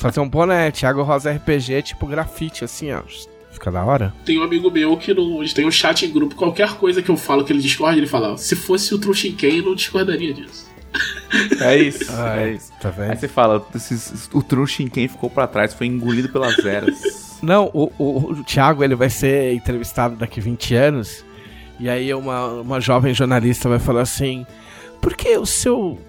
Fazer 0.06 0.20
um 0.20 0.30
boné, 0.30 0.70
Thiago 0.70 1.02
Rosa 1.02 1.32
RPG, 1.32 1.82
tipo 1.82 2.06
grafite, 2.06 2.64
assim, 2.64 2.92
ó. 2.92 3.02
Fica 3.52 3.72
da 3.72 3.84
hora. 3.84 4.14
tem 4.24 4.38
um 4.38 4.44
amigo 4.44 4.70
meu 4.70 4.96
que 4.98 5.12
gente 5.12 5.56
tem 5.56 5.66
um 5.66 5.72
chat 5.72 6.06
em 6.06 6.12
grupo, 6.12 6.36
qualquer 6.36 6.76
coisa 6.76 7.02
que 7.02 7.10
eu 7.10 7.18
falo 7.18 7.44
que 7.44 7.52
ele 7.52 7.60
discorda, 7.60 7.98
ele 7.98 8.06
fala, 8.06 8.38
se 8.38 8.56
fosse 8.56 8.94
o 8.94 9.00
Trushinken, 9.00 9.58
eu 9.58 9.64
não 9.64 9.74
discordaria 9.74 10.32
disso. 10.32 10.70
É 11.60 11.76
isso. 11.76 12.06
Ah, 12.12 12.38
é 12.38 12.52
isso. 12.52 12.72
Tá 12.80 12.90
Aí 12.90 12.96
vendo? 12.96 13.18
você 13.18 13.28
fala, 13.28 13.68
o 14.32 14.44
Trushin 14.44 14.90
quem 14.90 15.08
ficou 15.08 15.28
pra 15.28 15.48
trás 15.48 15.74
foi 15.74 15.88
engolido 15.88 16.30
pelas 16.30 16.64
eras. 16.64 17.02
Não, 17.42 17.72
o, 17.74 17.92
o, 17.98 18.32
o 18.32 18.44
Thiago 18.44 18.84
ele 18.84 18.94
vai 18.94 19.10
ser 19.10 19.56
entrevistado 19.56 20.16
daqui 20.16 20.40
20 20.40 20.76
anos. 20.76 21.26
E 21.80 21.90
aí 21.90 22.14
uma, 22.14 22.46
uma 22.62 22.80
jovem 22.80 23.12
jornalista 23.12 23.68
vai 23.68 23.80
falar 23.80 24.02
assim: 24.02 24.46
Por 25.02 25.18
que 25.18 25.36
o 25.36 25.48
seu 25.48 26.00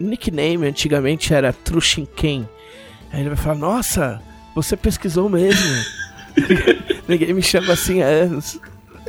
nickname 0.00 0.66
antigamente 0.66 1.34
era 1.34 1.52
Trushinken? 1.52 2.48
Aí 3.12 3.20
ele 3.20 3.28
vai 3.28 3.38
falar: 3.38 3.56
Nossa, 3.56 4.20
você 4.54 4.76
pesquisou 4.76 5.28
mesmo. 5.28 5.84
Ninguém 7.06 7.34
me 7.34 7.42
chama 7.42 7.72
assim 7.74 8.02
há 8.02 8.06
anos. 8.06 8.58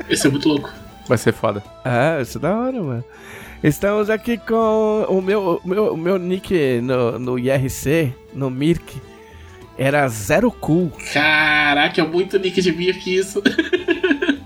Esse 0.09 0.27
é 0.27 0.29
muito 0.29 0.47
louco. 0.49 0.69
Vai 1.07 1.17
ser 1.17 1.33
foda. 1.33 1.63
Ah, 1.83 2.19
isso 2.21 2.37
é 2.37 2.41
da 2.41 2.55
hora, 2.57 2.81
mano. 2.81 3.03
Estamos 3.63 4.09
aqui 4.09 4.37
com 4.37 5.05
o 5.07 5.21
meu, 5.21 5.61
o 5.63 5.67
meu, 5.67 5.93
o 5.93 5.97
meu 5.97 6.17
nick 6.17 6.81
no, 6.81 7.17
no 7.17 7.39
IRC, 7.39 8.13
no 8.33 8.49
Mirk, 8.49 9.01
era 9.77 10.05
Zero 10.09 10.51
Cool. 10.51 10.91
Caraca, 11.13 12.01
é 12.01 12.05
muito 12.05 12.37
nick 12.37 12.61
de 12.61 12.71
Mirk 12.73 13.15
isso. 13.15 13.41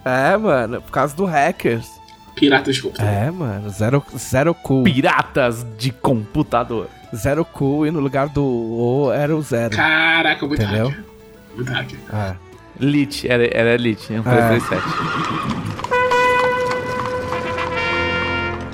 É, 0.06 0.38
mano, 0.38 0.82
por 0.82 0.90
causa 0.90 1.14
do 1.14 1.26
Hackers. 1.26 1.86
Pirata, 2.34 2.72
desculpa. 2.72 3.04
É, 3.04 3.30
mano, 3.30 3.70
Zero, 3.70 4.02
zero 4.18 4.54
Cool. 4.54 4.86
Piratas 4.86 5.68
de 5.78 5.92
computador. 5.92 6.88
Zero 7.16 7.44
Cool 7.46 7.88
e 7.88 7.92
no 7.92 8.00
lugar 8.00 8.30
do 8.30 8.44
O 8.44 9.12
era 9.12 9.36
o 9.36 9.42
Zero. 9.42 9.76
Caraca, 9.76 10.46
muito 10.46 10.62
Entendeu? 10.62 10.90
hacker. 10.90 11.04
Muito 11.56 11.72
hacker. 11.72 12.00
É. 12.14 12.36
Lit, 12.80 13.28
era, 13.28 13.48
era 13.52 13.76
Lit, 13.78 14.14
é 14.14 14.20
um 14.20 14.24
337. 14.24 14.84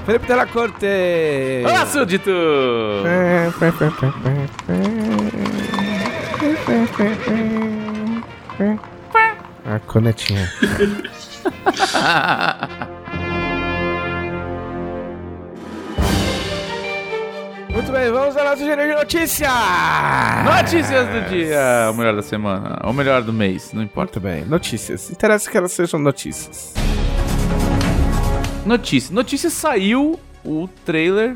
Felipe 0.05 0.27
Della 0.27 0.45
Corte! 0.45 0.85
Olá, 1.65 1.85
súdito! 1.85 2.29
A 9.65 9.79
cornetinha. 9.79 10.51
Muito 17.73 17.91
bem, 17.91 18.11
vamos 18.11 18.37
ao 18.37 18.43
nosso 18.43 18.63
giro 18.63 18.79
de 18.79 18.93
notícias! 18.93 19.49
Notícias 20.45 21.07
do 21.07 21.27
dia! 21.27 21.89
O 21.91 21.95
melhor 21.95 22.15
da 22.15 22.21
semana, 22.21 22.79
ou 22.83 22.93
melhor 22.93 23.23
do 23.23 23.33
mês, 23.33 23.73
não 23.73 23.81
importa. 23.81 24.19
Muito 24.19 24.31
bem, 24.31 24.45
notícias. 24.45 25.09
Interessa 25.09 25.49
que 25.49 25.57
elas 25.57 25.71
sejam 25.71 25.99
notícias. 25.99 26.75
Notícia. 28.63 29.11
Notícia 29.11 29.49
saiu 29.49 30.19
o 30.45 30.69
trailer 30.85 31.35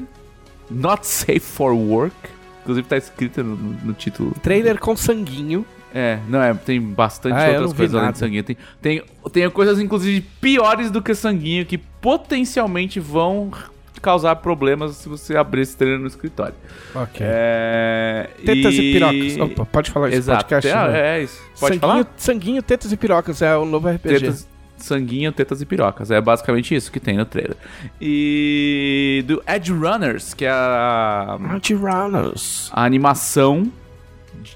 Not 0.70 1.08
Safe 1.08 1.40
for 1.40 1.74
Work. 1.74 2.16
Inclusive 2.62 2.88
tá 2.88 2.98
escrito 2.98 3.44
no, 3.44 3.56
no 3.56 3.94
título. 3.94 4.32
Trailer 4.44 4.80
com 4.80 4.96
sanguinho. 4.96 5.66
É, 5.92 6.20
não 6.28 6.40
é, 6.40 6.54
tem 6.54 6.80
bastante 6.80 7.34
Ah, 7.34 7.50
outras 7.50 7.74
coisas 7.74 7.96
além 7.96 8.12
de 8.12 8.18
sanguinho. 8.20 8.44
Tem, 8.44 8.58
tem, 8.80 9.04
tem 9.34 9.50
coisas, 9.50 9.80
inclusive, 9.80 10.22
piores 10.40 10.92
do 10.92 11.02
que 11.02 11.16
sanguinho 11.16 11.66
que 11.66 11.80
potencialmente 11.80 13.00
vão 13.00 13.52
causar 14.00 14.36
problemas 14.38 14.96
se 14.96 15.08
você 15.10 15.36
abrir 15.38 15.62
esse 15.62 15.76
trailer 15.76 16.00
no 16.00 16.08
escritório. 16.08 16.56
Ok. 16.96 17.20
É, 17.22 18.30
Tetas 18.46 18.74
e, 18.76 18.94
pirocas. 18.94 19.38
Opa, 19.38 19.66
pode 19.66 19.92
falar 19.92 20.10
isso 20.10 20.18
Exato. 20.18 20.44
podcast, 20.46 20.70
é, 20.70 20.88
né? 20.88 21.00
é 21.20 21.24
isso. 21.24 21.42
Pode 21.60 21.76
sanguinho, 21.76 21.80
falar? 21.80 22.08
sanguinho, 22.18 22.62
tetas 22.64 22.92
e 22.92 22.98
pirocas 22.98 23.42
é 23.42 23.56
o 23.56 23.66
novo 23.66 23.90
RPG. 23.90 24.20
Tetas, 24.20 24.48
sanguinho, 24.78 25.32
tetas 25.32 25.62
e 25.62 25.66
pirocas. 25.66 26.12
É 26.12 26.22
basicamente 26.22 26.74
isso 26.76 26.92
que 26.92 27.00
tem 27.00 27.18
no 27.18 27.26
trailer. 27.26 27.58
E 28.00 29.24
do 29.28 29.42
Edge 29.48 29.72
Runners, 29.72 30.34
que 30.34 30.46
é 30.46 30.50
a, 30.50 31.38
Anti-Runners. 31.52 32.70
a 32.74 32.84
animação 32.84 33.72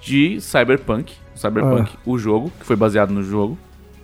de 0.02 0.40
Cyberpunk. 0.42 1.14
Cyberpunk, 1.36 1.92
Ah. 1.96 2.00
o 2.06 2.18
jogo, 2.18 2.52
que 2.60 2.66
foi 2.66 2.76
baseado 2.76 3.12
no 3.12 3.24
jogo. 3.24 3.58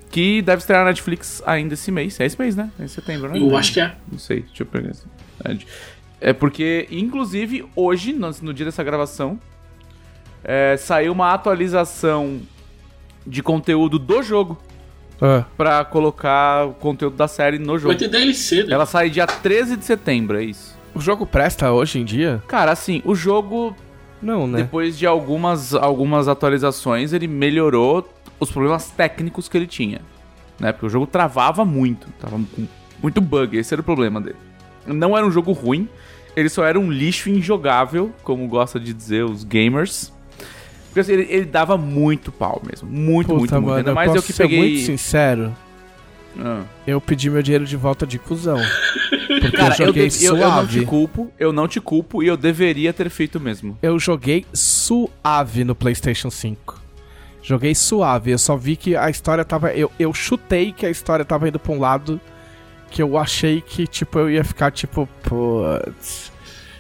Que 0.10 0.42
deve 0.42 0.60
estrear 0.60 0.84
na 0.84 0.90
Netflix 0.90 1.44
ainda 1.46 1.74
esse 1.74 1.92
mês. 1.92 2.20
É 2.20 2.26
esse 2.26 2.40
mês, 2.40 2.56
né? 2.56 2.72
É 2.80 2.86
em 2.86 2.88
setembro, 2.88 3.30
né? 3.30 3.38
Eu 3.38 3.56
acho 3.56 3.74
que 3.74 3.80
é. 3.80 3.94
Não 4.12 4.18
sei, 4.18 4.42
deixa 4.42 4.64
eu 4.64 4.68
pegar 4.68 4.90
isso. 4.90 5.06
É 5.44 5.58
É 6.20 6.34
porque, 6.34 6.88
inclusive, 6.92 7.66
hoje, 7.76 8.14
no, 8.14 8.54
dia 8.54 8.66
dessa 8.66 8.84
gravação, 8.84 9.40
é, 10.44 10.76
saiu 10.78 11.12
uma 11.12 11.34
atualização 11.34 12.40
de 13.26 13.44
conteúdo 13.44 14.00
do 14.00 14.24
jogo 14.24 14.58
Ah, 15.22 15.44
pra 15.58 15.84
colocar 15.84 16.68
o 16.68 16.74
conteúdo 16.74 17.16
da 17.18 17.28
série 17.28 17.60
no 17.60 17.78
jogo. 17.78 17.90
Vai 17.90 17.98
ter 17.98 18.08
DLC, 18.08 18.64
né? 18.64 18.74
Ela 18.74 18.86
sai 18.86 19.10
dia 19.10 19.28
13 19.28 19.76
de 19.76 19.86
setembro, 19.86 20.38
é 20.38 20.44
isso. 20.44 20.76
o 20.96 21.02
jogo 21.02 21.26
presta 21.26 21.72
hoje 21.72 22.00
em 22.00 22.06
dia? 22.06 22.42
Cara, 22.48 22.72
assim, 22.72 23.02
o 23.06 23.14
jogo, 23.14 23.76
Não, 24.22 24.48
né? 24.48 24.60
depois 24.60 24.98
de 24.98 25.06
algumas, 25.06 25.74
algumas 25.74 26.28
atualizações, 26.28 27.14
ele 27.14 27.28
melhorou 27.28 28.08
os 28.40 28.50
problemas 28.52 28.90
técnicos 28.90 29.50
que 29.50 29.58
ele 29.58 29.68
tinha. 29.68 30.02
Né? 30.60 30.72
Porque 30.72 30.86
o 30.86 30.90
jogo 30.90 31.06
travava 31.06 31.64
muito. 31.66 32.08
Tava 32.20 32.38
com 32.38 32.68
muito 33.02 33.22
bug, 33.22 33.58
esse 33.58 33.74
era 33.74 33.82
o 33.82 33.84
problema 33.84 34.20
dele. 34.20 34.47
Não 34.88 35.16
era 35.18 35.26
um 35.26 35.32
jogo 35.32 35.52
ruim, 35.52 35.88
ele 36.36 36.50
só 36.50 36.64
era 36.66 36.80
um 36.80 36.92
lixo 36.92 37.30
injogável, 37.30 38.12
como 38.24 38.48
gosta 38.48 38.80
de 38.80 38.94
dizer 38.94 39.24
os 39.26 39.44
gamers. 39.44 40.12
Porque 40.88 41.00
assim, 41.02 41.14
ele, 41.14 41.28
ele 41.30 41.46
dava 41.46 41.78
muito 41.78 42.32
pau 42.32 42.62
mesmo. 42.68 42.90
Muito, 42.90 43.34
muito, 43.36 43.54
muito. 43.62 43.74
Ainda 43.74 43.94
mais 43.94 44.08
eu 44.10 44.16
posso 44.16 44.28
que 44.28 44.34
ser 44.34 44.44
peguei. 44.44 44.60
muito 44.60 44.80
sincero. 44.80 45.56
Ah. 46.40 46.62
Eu 46.86 47.02
pedi 47.02 47.30
meu 47.30 47.42
dinheiro 47.42 47.66
de 47.66 47.76
volta 47.76 48.06
de 48.06 48.18
cuzão. 48.20 48.58
Porque 49.28 49.52
Cara, 49.52 49.76
eu 49.76 49.80
eu, 49.82 49.86
joguei 49.88 50.08
de- 50.10 50.26
eu- 50.26 50.36
eu 50.38 50.40
não 50.50 50.66
te 50.66 50.72
suave. 50.74 50.86
culpo, 50.86 51.32
eu 51.40 51.54
não 51.54 51.68
te 51.68 51.82
culpo 51.82 52.24
e 52.24 52.28
eu 52.28 52.38
deveria 52.38 52.94
ter 52.94 53.10
feito 53.10 53.40
mesmo. 53.40 53.78
Eu 53.82 54.00
joguei 54.00 54.46
suave 54.54 55.64
no 55.64 55.76
PlayStation 55.76 56.30
5. 56.30 56.80
Joguei 57.42 57.74
suave. 57.76 58.32
Eu 58.32 58.38
só 58.38 58.56
vi 58.56 58.76
que 58.76 58.96
a 58.96 59.10
história 59.10 59.44
tava. 59.46 59.72
Eu, 59.74 59.92
eu 60.00 60.14
chutei 60.14 60.72
que 60.72 60.86
a 60.86 60.90
história 60.90 61.24
tava 61.26 61.48
indo 61.48 61.60
pra 61.60 61.72
um 61.74 61.80
lado 61.80 62.20
que 62.90 63.02
eu 63.02 63.18
achei 63.18 63.62
que, 63.62 63.86
tipo, 63.88 64.20
eu 64.20 64.30
ia 64.30 64.44
ficar 64.44 64.72
tipo, 64.72 65.08
putz. 65.24 66.32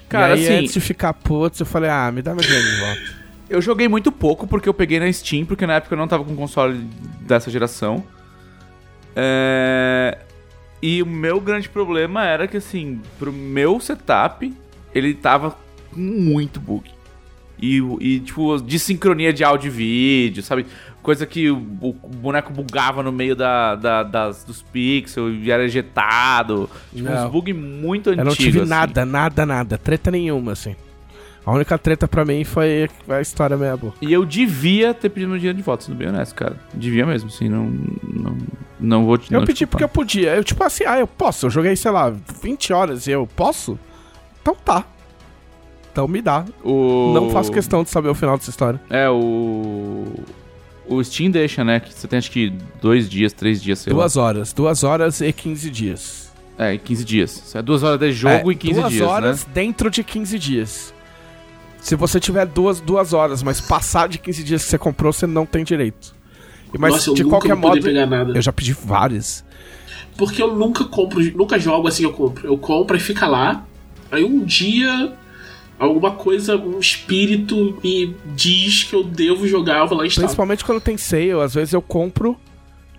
Cara, 0.09 0.29
e 0.29 0.39
aí, 0.39 0.45
assim- 0.45 0.53
antes 0.59 0.73
de 0.73 0.79
ficar 0.79 1.13
putz, 1.13 1.59
eu 1.59 1.65
falei, 1.65 1.89
ah, 1.89 2.11
me 2.11 2.21
dá 2.21 2.33
meu 2.33 2.43
dinheiro 2.43 2.65
de 2.67 2.79
volta. 2.79 3.17
Eu 3.49 3.61
joguei 3.61 3.87
muito 3.87 4.11
pouco 4.11 4.45
porque 4.45 4.67
eu 4.67 4.73
peguei 4.73 4.99
na 4.99 5.09
Steam, 5.09 5.45
porque 5.45 5.65
na 5.65 5.75
época 5.75 5.95
eu 5.95 5.97
não 5.97 6.05
tava 6.05 6.25
com 6.25 6.35
console 6.35 6.79
dessa 7.21 7.49
geração. 7.49 8.03
É... 9.15 10.17
E 10.81 11.01
o 11.01 11.05
meu 11.05 11.39
grande 11.39 11.69
problema 11.69 12.25
era 12.25 12.45
que, 12.47 12.57
assim, 12.57 13.01
pro 13.17 13.31
meu 13.31 13.79
setup, 13.79 14.53
ele 14.93 15.13
tava 15.13 15.51
com 15.93 15.99
muito 15.99 16.59
bug. 16.59 16.91
E, 17.59 17.77
e, 17.99 18.19
tipo, 18.19 18.61
de 18.61 18.77
sincronia 18.77 19.33
de 19.33 19.43
áudio 19.43 19.69
e 19.69 19.71
vídeo, 19.71 20.43
sabe? 20.43 20.65
Coisa 21.07 21.25
que 21.25 21.49
o, 21.49 21.55
o 21.55 21.93
boneco 21.93 22.51
bugava 22.51 23.01
no 23.01 23.13
meio 23.13 23.33
da, 23.33 23.75
da- 23.75 24.03
das, 24.03 24.43
dos 24.43 24.61
pixels 24.61 25.37
e 25.41 25.49
era 25.49 25.63
ejetado. 25.63 26.69
Tipo, 26.93 27.09
Não. 27.09 27.25
uns 27.27 27.31
bugs 27.31 27.55
muito 27.55 28.09
antigos. 28.09 28.17
Eu 28.17 28.25
não 28.25 28.35
tive 28.35 28.59
assim. 28.59 28.69
nada, 28.69 29.05
nada, 29.05 29.45
nada. 29.45 29.77
Treta 29.77 30.11
nenhuma, 30.11 30.51
assim. 30.51 30.75
A 31.45 31.53
única 31.53 31.77
treta 31.77 32.09
pra 32.09 32.25
mim 32.25 32.43
foi 32.43 32.89
a 33.07 33.21
história 33.21 33.55
meia 33.55 33.77
boa. 33.77 33.93
E 34.01 34.11
eu 34.11 34.25
devia 34.25 34.93
ter 34.93 35.07
pedido 35.07 35.29
meu 35.29 35.37
dinheiro 35.37 35.55
de 35.57 35.63
volta, 35.63 35.85
sendo 35.85 35.95
bem 35.95 36.09
honesto, 36.09 36.35
cara. 36.35 36.57
Devia 36.73 37.05
mesmo, 37.05 37.29
assim, 37.29 37.47
não. 37.47 37.71
Não, 38.03 38.37
não 38.77 39.05
vou 39.05 39.17
te 39.17 39.33
Eu 39.33 39.45
pedi 39.45 39.65
porque 39.65 39.85
eu 39.85 39.87
podia. 39.87 40.35
Eu, 40.35 40.43
tipo 40.43 40.61
assim, 40.61 40.83
ah, 40.85 40.99
eu 40.99 41.07
posso. 41.07 41.45
Eu 41.45 41.49
joguei, 41.49 41.73
sei 41.77 41.89
lá, 41.89 42.13
20 42.43 42.73
horas 42.73 43.07
e 43.07 43.11
eu 43.11 43.25
posso? 43.33 43.79
Então 44.41 44.53
tá. 44.55 44.83
Então 45.89 46.05
me 46.05 46.21
dá. 46.21 46.43
O... 46.65 47.13
Não 47.13 47.29
faço 47.29 47.49
questão 47.49 47.81
de 47.81 47.89
saber 47.89 48.09
o 48.09 48.13
final 48.13 48.37
dessa 48.37 48.49
história. 48.49 48.81
É, 48.89 49.09
o. 49.09 50.03
O 50.89 51.03
Steam 51.03 51.29
deixa, 51.31 51.63
né? 51.63 51.79
Que 51.79 51.93
você 51.93 52.07
tem 52.07 52.17
acho 52.17 52.31
que 52.31 52.51
dois 52.81 53.09
dias, 53.09 53.33
três 53.33 53.61
dias, 53.61 53.79
sei 53.79 53.93
duas 53.93 54.15
horas. 54.15 54.53
Duas 54.53 54.83
horas 54.83 55.21
e 55.21 55.31
15 55.33 55.69
dias. 55.69 56.31
lá. 56.57 56.67
É, 56.67 56.77
15 56.77 57.05
dias. 57.05 57.43
Isso 57.45 57.57
é 57.57 57.61
duas 57.61 57.83
horas 57.83 57.99
de 57.99 58.11
jogo 58.13 58.49
É, 58.49 58.53
e 58.53 58.55
15 58.55 58.79
duas 58.79 58.91
dias, 58.93 59.07
horas 59.07 59.45
né? 59.45 59.51
dentro 59.53 59.89
de 59.91 60.03
15 60.03 60.39
dias. 60.39 60.93
Se 61.79 61.95
você 61.95 62.19
tiver 62.19 62.45
duas, 62.45 62.79
duas 62.81 63.13
horas, 63.13 63.43
mas 63.43 63.61
passar 63.61 64.07
de 64.09 64.17
15 64.17 64.43
dias 64.43 64.63
que 64.63 64.69
você 64.69 64.77
comprou, 64.77 65.13
você 65.13 65.27
não 65.27 65.45
tem 65.45 65.63
direito. 65.63 66.15
E, 66.73 66.77
Mas 66.77 66.93
Nossa, 66.93 67.09
eu 67.11 67.13
de 67.13 67.23
nunca 67.23 67.35
qualquer 67.37 67.55
modo, 67.55 67.81
pegar 67.81 68.05
nada. 68.05 68.33
eu 68.35 68.41
já 68.41 68.51
pedi 68.51 68.73
várias. 68.73 69.45
Porque 70.17 70.41
eu 70.41 70.55
nunca 70.55 70.83
compro, 70.85 71.21
nunca 71.37 71.59
jogo 71.59 71.87
assim 71.87 72.03
eu 72.03 72.11
compro. 72.11 72.47
Eu 72.47 72.57
compro 72.57 72.97
e 72.97 72.99
fica 72.99 73.27
lá. 73.27 73.63
Aí 74.11 74.23
um 74.23 74.43
dia, 74.43 75.13
alguma 75.79 76.11
coisa, 76.11 76.55
um 76.55 76.79
espírito 76.79 77.79
me 77.83 78.15
diz 78.35 78.83
que 78.83 78.95
eu 78.95 79.03
devo 79.03 79.47
jogar, 79.47 79.79
eu 79.79 79.87
vou 79.87 79.97
lá 79.97 80.03
e 80.03 80.07
instalo. 80.07 80.27
Principalmente 80.27 80.65
quando 80.65 80.81
tem 80.81 80.97
sale, 80.97 81.31
às 81.33 81.53
vezes 81.53 81.73
eu 81.73 81.81
compro, 81.81 82.37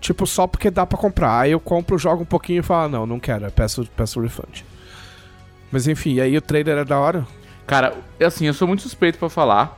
tipo, 0.01 0.27
só 0.27 0.47
porque 0.47 0.71
dá 0.71 0.87
pra 0.87 0.99
comprar. 0.99 1.41
Aí 1.41 1.53
eu 1.53 1.61
compro, 1.61 1.99
jogo 1.99 2.23
um 2.23 2.27
pouquinho 2.27 2.61
e 2.61 2.62
falo, 2.62 2.85
ah, 2.85 2.88
não, 2.88 3.07
não 3.07 3.21
quero, 3.21 3.51
peço, 3.53 3.88
peço 3.97 4.21
refund. 4.21 4.64
Mas 5.71 5.87
enfim, 5.87 6.14
e 6.14 6.21
aí 6.21 6.37
o 6.37 6.41
trailer 6.41 6.79
é 6.79 6.85
da 6.85 6.99
hora. 6.99 7.27
Cara, 7.67 7.95
é 8.19 8.25
assim, 8.25 8.47
eu 8.47 8.55
sou 8.55 8.67
muito 8.67 8.83
suspeito 8.83 9.19
pra 9.19 9.29
falar. 9.29 9.77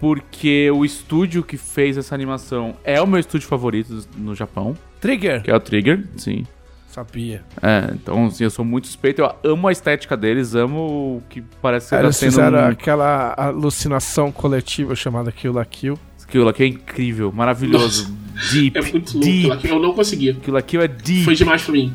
Porque 0.00 0.68
o 0.72 0.84
estúdio 0.84 1.44
que 1.44 1.56
fez 1.56 1.96
essa 1.96 2.12
animação 2.12 2.74
é 2.82 3.00
o 3.00 3.06
meu 3.06 3.20
estúdio 3.20 3.46
favorito 3.46 4.04
no 4.16 4.34
Japão, 4.34 4.76
Trigger! 5.00 5.44
que 5.44 5.50
é 5.50 5.54
o 5.54 5.60
Trigger, 5.60 6.04
sim. 6.16 6.44
Sabia. 6.92 7.42
É, 7.62 7.90
então 7.94 8.26
assim, 8.26 8.44
eu 8.44 8.50
sou 8.50 8.64
muito 8.64 8.86
suspeito, 8.86 9.22
eu 9.22 9.52
amo 9.52 9.66
a 9.66 9.72
estética 9.72 10.14
deles, 10.16 10.54
amo 10.54 11.16
o 11.16 11.22
que 11.30 11.42
parece 11.62 11.88
que 11.88 11.94
Aí 11.94 12.00
tá 12.02 12.06
eles 12.06 12.16
sendo 12.16 12.30
fizeram 12.32 12.58
um... 12.58 12.66
aquela 12.68 13.34
alucinação 13.36 14.30
coletiva 14.30 14.94
chamada 14.94 15.32
Kill 15.32 15.52
la 15.54 15.64
Kill. 15.64 15.98
Aquilo 16.22 16.48
aqui 16.48 16.62
é 16.62 16.66
incrível, 16.66 17.32
maravilhoso, 17.32 18.14
deep, 18.52 18.78
É 18.78 18.82
muito 18.82 19.12
louco. 19.14 19.26
deep. 19.26 19.38
aquilo 19.38 19.52
aqui, 19.54 19.68
Eu 19.68 19.78
não 19.80 19.94
conseguia. 19.94 20.32
Aquilo 20.32 20.56
aqui 20.58 20.76
é 20.76 20.88
deep. 20.88 21.24
Foi 21.24 21.34
demais 21.34 21.62
pra 21.62 21.72
mim. 21.72 21.94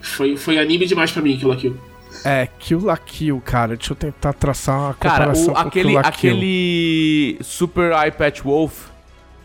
Foi, 0.00 0.36
foi 0.36 0.58
anime 0.58 0.86
demais 0.86 1.10
pra 1.12 1.22
mim 1.22 1.34
aquilo 1.36 1.52
aqui. 1.52 1.74
É, 2.24 2.48
Kill 2.58 2.84
la 2.84 2.96
Kill, 2.96 3.40
cara. 3.44 3.76
Deixa 3.76 3.92
eu 3.92 3.96
tentar 3.96 4.32
traçar 4.32 4.78
uma 4.78 4.94
Cara, 4.94 5.14
comparação 5.26 5.52
o, 5.52 5.56
com 5.56 5.60
aquele, 5.68 5.88
Kill 5.88 5.94
la 5.96 6.02
Kill. 6.12 6.30
aquele 6.32 7.38
Super 7.42 7.92
Eye 7.92 8.10
Patch 8.10 8.40
Wolf, 8.42 8.86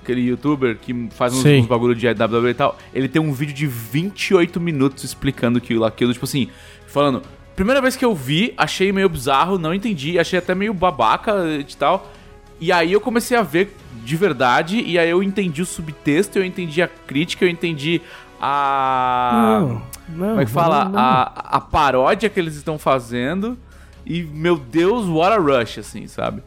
aquele 0.10 0.22
youtuber 0.22 0.78
que 0.78 1.08
faz 1.12 1.34
uns, 1.34 1.44
Sim. 1.44 1.62
uns 1.62 1.68
bagulho 1.68 1.96
de 1.96 2.08
WWE 2.08 2.50
e 2.50 2.54
tal, 2.54 2.78
ele 2.94 3.08
tem 3.08 3.22
um 3.22 3.32
vídeo 3.32 3.54
de 3.54 3.68
28 3.68 4.60
minutos 4.60 5.04
explicando 5.04 5.60
aquilo, 5.60 5.86
aquilo, 5.86 6.12
tipo 6.12 6.26
assim, 6.26 6.50
falando. 6.88 7.22
Primeira 7.56 7.82
vez 7.82 7.96
que 7.96 8.04
eu 8.04 8.16
vi, 8.16 8.54
achei 8.58 8.92
meio 8.92 9.10
bizarro, 9.10 9.58
não 9.58 9.74
entendi, 9.74 10.18
achei 10.18 10.40
até 10.40 10.56
meio 10.56 10.74
babaca 10.74 11.46
e 11.60 11.76
tal. 11.76 12.12
E 12.60 12.72
aí 12.72 12.92
eu 12.92 13.00
comecei 13.00 13.38
a 13.38 13.42
ver 13.42 13.76
de 14.04 14.16
verdade, 14.16 14.82
e 14.82 14.98
aí 14.98 15.10
eu 15.10 15.22
entendi 15.22 15.62
o 15.62 15.66
subtexto, 15.66 16.40
eu 16.40 16.46
entendi 16.46 16.82
a 16.82 16.88
crítica, 16.88 17.46
eu 17.46 17.50
entendi 17.50 18.02
a. 18.42 19.60
Não, 19.62 19.82
não. 20.10 20.28
Como 20.30 20.42
é 20.42 20.46
que 20.46 20.52
fala? 20.52 20.86
não, 20.86 20.92
não. 20.92 21.00
A, 21.00 21.22
a 21.36 21.62
paródia 21.62 22.30
que 22.30 22.40
eles 22.40 22.56
estão 22.56 22.80
fazendo. 22.80 23.58
E, 24.06 24.24
meu 24.24 24.58
Deus, 24.58 25.08
what 25.08 25.32
a 25.32 25.38
rush, 25.38 25.78
assim, 25.78 26.08
sabe? 26.08 26.42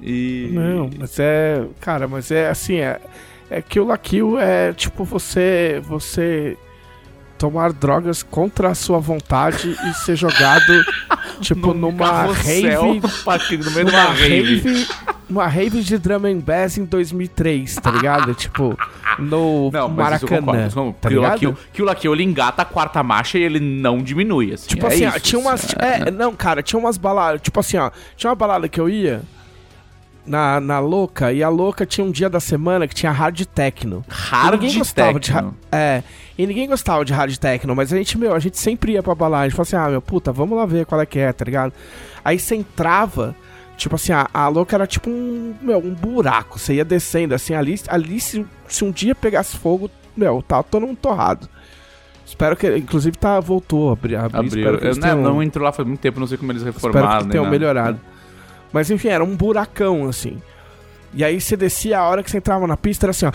E. 0.00 0.50
Não, 0.52 0.90
mas 0.98 1.18
é. 1.18 1.64
Cara, 1.80 2.06
mas 2.06 2.30
é 2.30 2.48
assim, 2.48 2.76
é. 2.76 3.00
É 3.48 3.62
Kill 3.62 3.86
la 3.86 3.96
Kill 3.96 4.38
é 4.38 4.72
tipo 4.72 5.04
você. 5.04 5.80
Você 5.86 6.56
tomar 7.38 7.70
drogas 7.72 8.22
contra 8.22 8.68
a 8.70 8.74
sua 8.74 8.98
vontade 8.98 9.76
e 9.86 9.92
ser 9.94 10.16
jogado, 10.16 10.72
tipo, 11.42 11.74
Num 11.74 11.92
numa 11.92 12.22
rave. 12.32 12.98
no 13.00 13.10
parque- 13.24 13.58
no 13.58 13.70
meio 13.72 13.84
de 13.86 13.92
Numa 13.92 14.04
uma 14.06 14.14
rave. 14.14 14.58
rave. 14.60 14.86
Uma 15.28 15.46
rave 15.46 15.82
de 15.82 15.98
drum 15.98 16.24
and 16.24 16.38
bass 16.38 16.78
em 16.78 16.84
2003, 16.86 17.74
tá 17.76 17.90
ligado? 17.90 18.32
tipo, 18.36 18.74
no 19.18 19.70
Não, 19.70 19.86
mas 19.88 20.16
isso 20.16 20.24
eu 20.24 20.28
concordo. 20.30 20.58
Maracanã. 20.60 20.92
Tá 20.98 21.08
Kill 21.10 21.20
ligado? 21.20 21.38
Kill, 21.38 21.56
Kill 21.74 21.84
la 21.84 21.94
Kill, 21.94 22.14
ele 22.14 22.22
engata 22.22 22.62
a 22.62 22.64
quarta 22.64 23.02
marcha 23.02 23.36
e 23.38 23.42
ele 23.42 23.60
não 23.60 23.98
diminui, 24.02 24.54
assim. 24.54 24.68
Tipo 24.68 24.86
é 24.86 24.88
assim, 24.88 25.04
ó, 25.04 25.08
isso, 25.10 25.20
tinha 25.20 25.38
umas. 25.38 25.64
assim, 25.64 25.74
É, 25.78 26.10
não, 26.10 26.34
cara, 26.34 26.62
tinha 26.62 26.78
umas 26.80 26.96
baladas. 26.96 27.42
Tipo 27.42 27.60
assim, 27.60 27.76
ó. 27.76 27.90
Tinha 28.16 28.30
uma 28.30 28.36
balada 28.36 28.66
que 28.66 28.80
eu 28.80 28.88
ia 28.88 29.20
na, 30.26 30.60
na 30.60 30.78
Louca, 30.78 31.32
e 31.32 31.42
a 31.42 31.48
Louca 31.48 31.86
tinha 31.86 32.04
um 32.04 32.10
dia 32.10 32.28
da 32.28 32.40
semana 32.40 32.86
que 32.88 32.94
tinha 32.94 33.12
hard 33.12 33.40
techno. 33.46 34.04
Hard 34.08 34.60
de 34.60 34.94
techno. 34.94 35.54
ha- 35.70 35.76
É. 35.76 36.02
E 36.38 36.46
ninguém 36.46 36.66
gostava 36.68 37.04
de 37.04 37.12
hard 37.12 37.36
techno, 37.38 37.74
mas 37.74 37.92
a 37.92 37.96
gente, 37.96 38.18
meu, 38.18 38.34
a 38.34 38.38
gente 38.38 38.58
sempre 38.58 38.92
ia 38.92 39.02
pra 39.02 39.14
balada. 39.14 39.44
A 39.44 39.48
gente 39.48 39.56
falava 39.56 39.68
assim, 39.76 39.88
ah, 39.88 39.90
meu, 39.90 40.02
puta, 40.02 40.32
vamos 40.32 40.58
lá 40.58 40.66
ver 40.66 40.84
qual 40.84 41.00
é 41.00 41.06
que 41.06 41.18
é, 41.18 41.32
tá 41.32 41.44
ligado? 41.44 41.72
Aí 42.24 42.38
você 42.38 42.54
entrava. 42.56 43.34
Tipo 43.76 43.94
assim, 43.96 44.12
a, 44.12 44.26
a 44.32 44.48
louca 44.48 44.74
era 44.74 44.86
tipo 44.86 45.10
um, 45.10 45.54
meu, 45.60 45.78
um 45.78 45.92
buraco. 45.94 46.58
Você 46.58 46.74
ia 46.74 46.84
descendo, 46.84 47.34
assim, 47.34 47.54
ali, 47.54 47.78
ali 47.88 48.18
se, 48.20 48.44
se 48.66 48.84
um 48.84 48.90
dia 48.90 49.14
pegasse 49.14 49.56
fogo, 49.56 49.90
meu, 50.16 50.42
tá 50.42 50.62
todo 50.62 50.86
mundo 50.86 50.96
torrado. 50.96 51.46
Espero 52.24 52.56
que, 52.56 52.74
inclusive, 52.76 53.16
tá, 53.16 53.38
voltou 53.38 53.90
a 53.90 53.92
abrir. 53.92 54.16
Abriu. 54.16 54.44
espero 54.44 54.78
que 54.78 54.84
Eu 54.84 54.88
eles 54.88 54.98
né, 54.98 55.10
tenham- 55.10 55.22
não 55.22 55.42
entro 55.42 55.62
lá 55.62 55.72
faz 55.72 55.86
muito 55.86 56.00
tempo, 56.00 56.18
não 56.18 56.26
sei 56.26 56.36
como 56.38 56.50
eles 56.52 56.62
Espero 56.62 56.76
reformaram. 56.76 57.18
que 57.18 57.22
nem 57.24 57.30
tenham 57.32 57.44
nada. 57.44 57.56
melhorado. 57.58 58.00
Mas 58.76 58.90
enfim, 58.90 59.08
era 59.08 59.24
um 59.24 59.34
buracão, 59.34 60.06
assim. 60.06 60.36
E 61.14 61.24
aí 61.24 61.40
você 61.40 61.56
descia, 61.56 61.98
a 61.98 62.06
hora 62.06 62.22
que 62.22 62.30
você 62.30 62.36
entrava 62.36 62.66
na 62.66 62.76
pista 62.76 63.06
era 63.06 63.10
assim, 63.12 63.24
ó. 63.24 63.32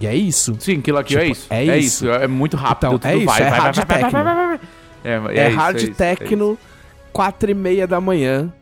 E 0.00 0.06
é 0.08 0.16
isso. 0.16 0.56
Sim, 0.58 0.80
Kill 0.80 0.96
la 0.96 1.04
Kill 1.04 1.16
é 1.20 1.22
Tipo, 1.22 1.32
isso. 1.32 1.46
é 1.48 1.64
É 1.64 1.78
isso. 1.78 2.06
isso. 2.06 2.10
É 2.10 2.26
muito 2.26 2.56
rápido. 2.56 2.96
Então, 2.96 2.98
tudo 2.98 3.06
é 3.08 3.16
isso, 3.16 3.26
vai, 3.26 3.40
é 3.42 3.50
vai, 3.50 3.60
hard 3.60 3.76
vai, 3.76 3.86
techno. 3.86 4.10
vai. 4.24 4.60
É, 5.04 5.10
É, 5.10 5.46
é 5.46 5.48
hard 5.48 5.76
é 5.76 5.78
isso, 5.78 5.90
é 5.92 5.94
techno, 5.94 6.58
quatro 7.12 7.48
e 7.52 7.54
meia 7.54 7.86
da 7.86 8.00
manhã, 8.00 8.52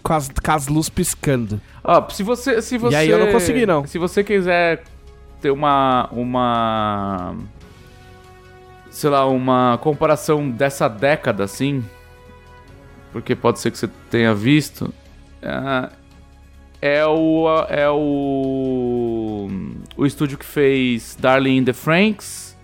com 0.00 0.12
as, 0.12 0.28
com 0.28 0.52
as 0.52 0.68
luzes 0.68 0.88
piscando. 0.88 1.60
Ó, 1.82 2.08
se 2.10 2.22
você, 2.22 2.62
se 2.62 2.78
você. 2.78 2.94
aí 2.94 3.08
eu 3.10 3.18
não 3.18 3.32
consegui, 3.32 3.66
não. 3.66 3.84
Se 3.84 3.98
você 3.98 4.22
quiser 4.22 4.84
ter 5.40 5.50
uma. 5.50 6.08
Uma. 6.12 7.34
Sei 8.92 9.10
lá, 9.10 9.26
uma 9.26 9.76
comparação 9.82 10.48
dessa 10.48 10.86
década, 10.86 11.42
assim. 11.42 11.84
Porque 13.20 13.34
pode 13.34 13.58
ser 13.60 13.70
que 13.70 13.78
você 13.78 13.88
tenha 14.10 14.34
visto. 14.34 14.92
ah, 15.42 15.90
É 16.80 17.04
o. 17.06 17.46
É 17.68 17.88
o. 17.90 19.48
o 19.96 20.06
estúdio 20.06 20.38
que 20.38 20.44
fez 20.46 21.16
Darling 21.18 21.56
in 21.58 21.64
the 21.64 21.72
Franks, 21.72 22.56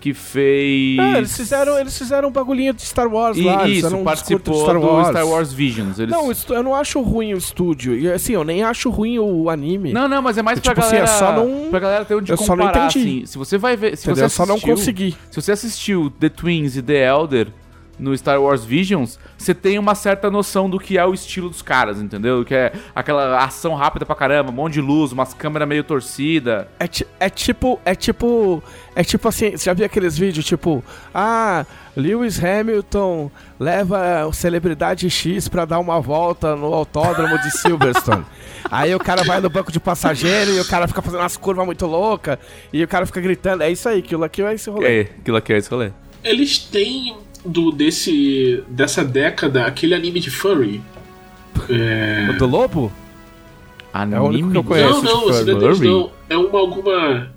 que 0.00 0.12
fez. 0.12 0.98
É, 0.98 1.18
eles 1.18 1.36
fizeram, 1.36 1.78
eles 1.78 1.96
fizeram 1.96 2.28
um 2.28 2.32
bagulhinho 2.32 2.72
de 2.74 2.82
Star 2.82 3.06
Wars 3.08 3.36
E, 3.36 3.42
lá. 3.42 3.68
isso, 3.68 3.94
um 3.96 4.02
participou 4.04 4.38
discurso 4.54 4.80
de 4.80 4.86
do 5.04 5.04
Star 5.10 5.26
Wars 5.28 5.52
Visions. 5.52 5.98
Eles... 5.98 6.10
Não, 6.10 6.30
eu 6.56 6.62
não 6.62 6.74
acho 6.74 7.00
ruim 7.00 7.34
o 7.34 7.38
estúdio. 7.38 7.96
E 7.96 8.10
assim, 8.10 8.32
eu 8.32 8.44
nem 8.44 8.62
acho 8.64 8.90
ruim 8.90 9.18
o 9.18 9.48
anime. 9.48 9.92
Não, 9.92 10.08
não, 10.08 10.20
mas 10.22 10.36
é 10.38 10.42
mais 10.42 10.58
pra 10.58 10.70
Tipo 10.74 10.80
assim, 10.84 10.96
galera. 10.96 11.10
é 11.12 11.18
só 11.18 11.32
não- 11.32 11.70
Pra 11.70 11.78
galera 11.80 12.04
ter 12.04 12.14
onde 12.16 12.32
eu 12.32 12.36
só 12.36 12.56
não 12.56 12.66
comparar, 12.66 12.88
entendi. 12.90 13.18
assim. 13.18 13.26
Se 13.26 13.38
você 13.38 13.56
vai 13.58 13.76
ver. 13.76 13.96
Se 13.96 14.04
entendeu? 14.08 14.16
você 14.16 14.24
Eu 14.24 14.30
só 14.30 14.46
não 14.46 14.54
assistiu- 14.56 14.74
consegui. 14.74 15.16
Se 15.30 15.40
você 15.40 15.52
assistiu 15.52 16.10
The 16.20 16.28
Twins 16.28 16.76
e 16.76 16.82
The 16.82 17.06
Elder 17.08 17.48
no 17.98 18.16
Star 18.16 18.40
Wars 18.40 18.64
Visions, 18.64 19.18
você 19.36 19.54
tem 19.54 19.78
uma 19.78 19.94
certa 19.94 20.30
noção 20.30 20.68
do 20.68 20.78
que 20.78 20.98
é 20.98 21.04
o 21.04 21.14
estilo 21.14 21.48
dos 21.48 21.62
caras, 21.62 22.00
entendeu? 22.00 22.44
Que 22.44 22.54
é 22.54 22.72
aquela 22.94 23.42
ação 23.42 23.74
rápida 23.74 24.04
pra 24.04 24.14
caramba, 24.14 24.50
um 24.50 24.54
monte 24.54 24.74
de 24.74 24.80
luz, 24.80 25.12
umas 25.12 25.32
câmeras 25.32 25.68
meio 25.68 25.84
torcida. 25.84 26.68
É, 26.78 26.88
é 27.20 27.30
tipo, 27.30 27.80
é 27.84 27.94
tipo, 27.94 28.62
é 28.94 29.02
tipo 29.02 29.28
assim, 29.28 29.52
você 29.52 29.64
já 29.64 29.72
viu 29.72 29.86
aqueles 29.86 30.16
vídeos 30.18 30.44
tipo, 30.44 30.84
ah, 31.14 31.64
Lewis 31.96 32.42
Hamilton 32.42 33.30
leva 33.58 34.26
o 34.26 34.32
celebridade 34.32 35.08
X 35.08 35.48
pra 35.48 35.64
dar 35.64 35.78
uma 35.78 36.00
volta 36.00 36.54
no 36.54 36.72
autódromo 36.72 37.38
de 37.38 37.50
Silverstone. 37.50 38.24
Aí 38.70 38.94
o 38.94 38.98
cara 38.98 39.22
vai 39.24 39.40
no 39.40 39.48
banco 39.48 39.72
de 39.72 39.80
passageiro 39.80 40.52
e 40.52 40.60
o 40.60 40.64
cara 40.64 40.86
fica 40.86 41.00
fazendo 41.00 41.20
umas 41.20 41.36
curvas 41.36 41.64
muito 41.64 41.86
loucas 41.86 42.38
e 42.72 42.82
o 42.82 42.88
cara 42.88 43.06
fica 43.06 43.20
gritando. 43.20 43.62
É 43.62 43.70
isso 43.70 43.88
aí, 43.88 44.00
aquilo 44.00 44.24
aqui 44.24 44.42
é 44.42 44.52
esse 44.52 44.68
rolê. 44.68 44.86
É, 44.86 45.00
aquilo 45.02 45.36
aqui 45.36 45.52
é 45.52 45.58
esse 45.58 45.70
rolê. 45.70 45.92
Eles 46.24 46.58
têm 46.58 47.16
do 47.46 47.70
desse 47.72 48.62
dessa 48.68 49.04
década 49.04 49.66
aquele 49.66 49.94
anime 49.94 50.20
de 50.20 50.30
furry. 50.30 50.80
É... 51.70 52.28
O 52.30 52.38
do 52.38 52.46
lobo? 52.46 52.92
Anime 53.92 54.16
É 54.16 54.20
o 54.20 54.24
único 54.24 54.50
que 54.50 54.56
eu 54.58 54.62
de- 54.62 54.68
conheço. 54.68 54.90
Não, 54.90 55.00
de 55.02 55.06
não, 55.06 55.30
esse 55.30 55.44
furry. 55.44 55.54
não 55.54 55.70
é 55.70 55.84
não. 55.84 56.10
É 56.28 56.36
uma 56.36 56.58
alguma. 56.58 57.32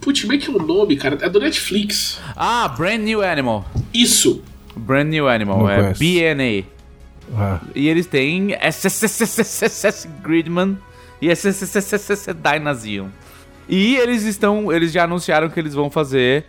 Putz, 0.00 0.20
como 0.22 0.32
é 0.34 0.38
que 0.38 0.50
é 0.50 0.54
o 0.54 0.58
nome, 0.58 0.96
cara? 0.96 1.18
É 1.20 1.28
do 1.28 1.40
Netflix. 1.40 2.20
Ah, 2.36 2.68
Brand 2.68 3.00
New 3.00 3.22
Animal. 3.22 3.64
Isso. 3.92 4.42
Brand 4.76 5.08
New 5.08 5.26
Animal, 5.28 5.58
Não 5.60 5.70
é 5.70 5.76
conheço. 5.94 6.00
BNA. 6.00 6.64
Ah, 7.36 7.60
E 7.74 7.88
eles 7.88 8.06
têm 8.06 8.52
SSSSS 8.60 10.08
Gridman 10.22 10.76
e 11.20 11.28
SSSSS 11.30 12.32
Dynazion. 12.34 13.08
E 13.68 13.96
eles 13.96 14.22
estão. 14.24 14.70
Eles 14.72 14.92
já 14.92 15.04
anunciaram 15.04 15.48
que 15.48 15.58
eles 15.58 15.74
vão 15.74 15.90
fazer 15.90 16.44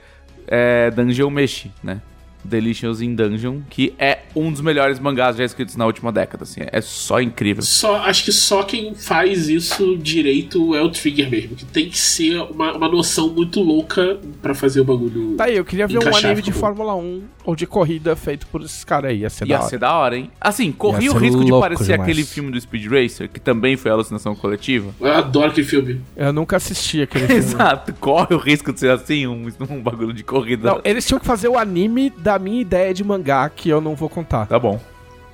é, 0.48 0.92
Dungeon 0.92 1.30
Meshi, 1.32 1.72
né? 1.84 2.00
Delicious 2.48 3.02
in 3.02 3.16
Dungeon, 3.16 3.60
que 3.70 3.94
é 4.00 4.20
um 4.36 4.52
dos 4.52 4.62
melhores 4.62 5.00
mangás 5.00 5.36
já 5.36 5.44
escritos 5.44 5.76
na 5.76 5.86
última 5.86 6.12
década, 6.12 6.44
assim. 6.44 6.62
É 6.72 6.82
só 6.82 7.22
incrível. 7.22 7.62
Só, 7.64 7.98
acho 7.98 8.24
que 8.26 8.32
só 8.32 8.64
quem 8.64 8.94
faz 8.96 9.50
isso 9.50 9.98
direito 9.98 10.74
é 10.76 10.82
o 10.82 10.90
Trigger 10.90 11.30
mesmo. 11.30 11.56
Que 11.56 11.66
tem 11.66 11.90
que 11.90 11.98
ser 11.98 12.40
uma, 12.42 12.74
uma 12.76 12.88
noção 12.88 13.30
muito 13.30 13.62
louca 13.62 14.20
pra 14.42 14.54
fazer 14.54 14.82
o 14.82 14.86
bagulho. 14.86 15.36
Tá 15.36 15.46
aí, 15.46 15.56
eu 15.58 15.66
queria 15.66 15.88
ver 15.88 16.00
um 16.00 16.16
anime 16.16 16.42
de. 16.42 16.52
Fórmula 16.58 16.96
1 16.96 17.22
ou 17.46 17.56
de 17.56 17.66
corrida 17.66 18.16
feito 18.16 18.46
por 18.48 18.62
esses 18.62 18.84
caras 18.84 19.12
aí. 19.12 19.20
Ia 19.20 19.30
ser 19.30 19.46
da 19.46 19.54
Ia 19.54 19.60
hora. 19.60 19.70
ser 19.70 19.80
da 19.80 19.94
hora, 19.94 20.18
hein? 20.18 20.30
Assim, 20.42 20.72
corria 20.72 21.06
Ia 21.06 21.12
o 21.14 21.18
risco 21.18 21.46
de 21.46 21.52
parecer 21.52 21.84
demais. 21.84 22.02
aquele 22.02 22.26
filme 22.26 22.52
do 22.52 22.60
Speed 22.60 22.86
Racer, 22.92 23.30
que 23.30 23.40
também 23.40 23.78
foi 23.78 23.90
alucinação 23.90 24.36
coletiva. 24.36 24.94
Eu 25.00 25.14
adoro 25.14 25.52
aquele 25.52 25.66
filme. 25.66 26.02
Eu 26.16 26.34
nunca 26.34 26.58
assisti 26.58 27.02
aquele 27.02 27.26
filme. 27.28 27.40
Exato, 27.40 27.94
corre 27.94 28.36
o 28.36 28.38
risco 28.38 28.74
de 28.74 28.80
ser 28.82 28.90
assim, 28.92 29.28
um, 29.28 29.48
um 29.70 29.82
bagulho 29.82 30.14
de 30.14 30.24
corrida. 30.24 30.70
Não, 30.72 30.82
eles 30.84 31.06
tinham 31.06 31.20
que 31.20 31.26
fazer 31.26 31.48
o 31.48 31.58
anime 31.58 32.10
da 32.10 32.37
minha 32.40 32.62
ideia 32.62 32.94
de 32.94 33.04
mangá, 33.04 33.50
que 33.50 33.70
eu 33.70 33.80
não 33.82 33.96
vou 33.96 34.10
contar. 34.10 34.46
Tá 34.48 34.60
bom, 34.60 34.80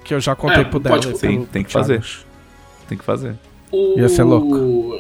Que 0.04 0.14
eu 0.14 0.20
já 0.20 0.36
contei 0.36 0.62
É, 0.62 0.64
pro 0.66 0.82
pode 0.82 1.08
dela. 1.08 1.20
Tem- 1.20 1.46
tem 1.46 1.64
que 1.64 1.72
fazer. 1.72 2.04
tem 2.90 2.98
que 2.98 3.04
fazer. 3.06 3.36
O... 3.72 3.98
Ia 4.00 4.10
ser 4.10 4.24
louco. 4.24 5.00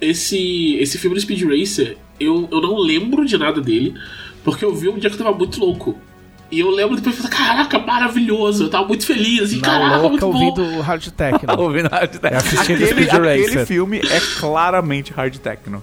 Esse, 0.00 0.76
esse 0.80 0.98
filme 0.98 1.14
do 1.14 1.20
Speed 1.22 1.42
Racer, 1.44 1.96
eu, 2.18 2.48
eu 2.50 2.60
não 2.60 2.76
lembro 2.78 3.24
de 3.24 3.38
nada 3.38 3.60
dele, 3.60 3.94
porque 4.44 4.64
eu 4.64 4.74
vi 4.74 4.88
um 4.88 4.98
dia 4.98 5.08
que 5.08 5.16
eu 5.16 5.24
tava 5.24 5.36
muito 5.36 5.58
louco. 5.60 5.96
E 6.50 6.60
eu 6.60 6.68
lembro 6.70 6.96
depois, 6.96 7.16
falei, 7.16 7.30
caraca, 7.32 7.78
maravilhoso. 7.78 8.64
Eu 8.64 8.68
tava 8.68 8.86
muito 8.86 9.06
feliz, 9.06 9.42
assim, 9.44 9.56
Na 9.56 9.62
caraca, 9.62 9.96
louca 9.96 10.08
muito 10.26 10.26
bom. 10.26 10.60
ouvindo 10.62 10.80
hard 10.82 11.06
techno. 11.12 11.48
Ouvindo 11.58 11.88
hard 11.88 12.10
techno. 12.10 12.28
É 12.28 12.36
assistindo 12.36 12.74
aquele, 12.84 12.86
Speed 13.04 13.08
aquele 13.14 13.64
filme 13.66 13.98
é 14.00 14.20
claramente 14.38 15.12
hard 15.14 15.34
techno. 15.38 15.82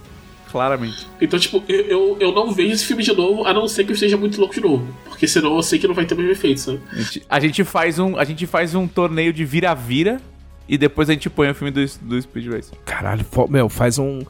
Claramente. 0.50 1.06
Então, 1.20 1.38
tipo, 1.38 1.62
eu, 1.68 1.86
eu, 1.86 2.16
eu 2.20 2.32
não 2.32 2.50
vejo 2.52 2.72
esse 2.72 2.84
filme 2.84 3.02
de 3.02 3.12
novo, 3.14 3.44
a 3.46 3.52
não 3.52 3.68
ser 3.68 3.84
que 3.84 3.90
eu 3.90 3.94
esteja 3.94 4.16
muito 4.16 4.38
louco 4.38 4.54
de 4.54 4.60
novo. 4.60 4.86
Porque 5.04 5.26
senão 5.28 5.54
eu 5.56 5.62
sei 5.62 5.78
que 5.78 5.86
não 5.86 5.94
vai 5.94 6.04
ter 6.04 6.14
o 6.14 6.16
mesmo 6.16 6.32
efeito, 6.32 6.60
sabe? 6.60 6.80
A 6.90 6.96
gente, 6.96 7.22
a 7.28 7.40
gente 7.40 7.64
faz 7.64 7.98
um, 7.98 8.16
a 8.16 8.24
gente 8.24 8.46
faz 8.46 8.74
um 8.74 8.86
torneio 8.86 9.32
de 9.32 9.44
vira-vira 9.44 10.20
e 10.68 10.78
depois 10.78 11.08
a 11.10 11.12
gente 11.12 11.28
põe 11.28 11.50
o 11.50 11.54
filme 11.54 11.70
do, 11.70 11.84
do 12.02 12.22
Speed 12.22 12.46
Racer. 12.46 12.78
Caralho, 12.84 13.24
meu, 13.48 13.68
faz 13.68 13.98
um. 13.98 14.22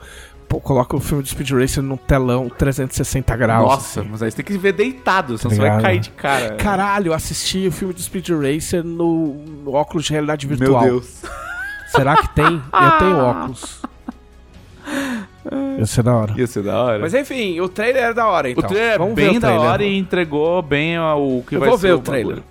Pô, 0.48 0.60
coloca 0.60 0.96
o 0.96 1.00
filme 1.00 1.22
de 1.22 1.28
Speed 1.28 1.50
Racer 1.50 1.82
num 1.82 1.96
telão 1.96 2.48
360 2.48 3.36
graus. 3.36 3.68
Nossa, 3.68 4.00
assim. 4.00 4.08
mas 4.10 4.22
aí 4.22 4.30
você 4.30 4.38
tem 4.38 4.44
que 4.44 4.58
ver 4.58 4.72
deitado, 4.72 5.38
senão 5.38 5.56
Tá 5.56 5.62
você 5.62 5.68
vai 5.68 5.82
cair 5.82 6.00
de 6.00 6.10
cara. 6.10 6.56
Caralho, 6.56 7.08
eu 7.08 7.14
assisti 7.14 7.68
o 7.68 7.72
filme 7.72 7.94
do 7.94 8.00
Speed 8.00 8.30
Racer 8.30 8.82
no, 8.82 9.34
no 9.34 9.74
óculos 9.74 10.06
de 10.06 10.12
realidade 10.12 10.46
virtual. 10.46 10.82
Meu 10.82 10.92
Deus. 10.92 11.22
Será 11.88 12.16
que 12.16 12.34
tem? 12.34 12.46
Eu 12.46 12.90
tenho 12.98 13.16
óculos. 13.22 13.82
Ia 15.78 15.86
ser 15.86 16.02
da 16.02 16.14
hora. 16.14 16.34
Ia 16.36 16.46
ser 16.46 16.62
da 16.62 16.82
hora. 16.82 16.98
Mas 16.98 17.14
enfim, 17.14 17.58
o 17.60 17.68
trailer 17.68 18.04
é 18.04 18.12
da 18.14 18.26
hora, 18.28 18.50
então. 18.50 18.64
o 18.64 18.66
trailer 18.68 18.92
é 18.94 18.98
Vamos 18.98 19.14
ver 19.14 19.28
bem 19.28 19.36
o 19.38 19.40
da 19.40 19.48
trailer. 19.48 19.68
hora 19.70 19.84
e 19.84 19.98
entregou 19.98 20.62
bem 20.62 20.98
o 20.98 21.42
que 21.48 21.56
Eu 21.56 21.60
vai 21.60 21.68
vou 21.70 21.78
ser 21.78 21.86
ver 21.88 21.92
o 21.94 21.98
bagulho. 21.98 22.04
trailer. 22.24 22.42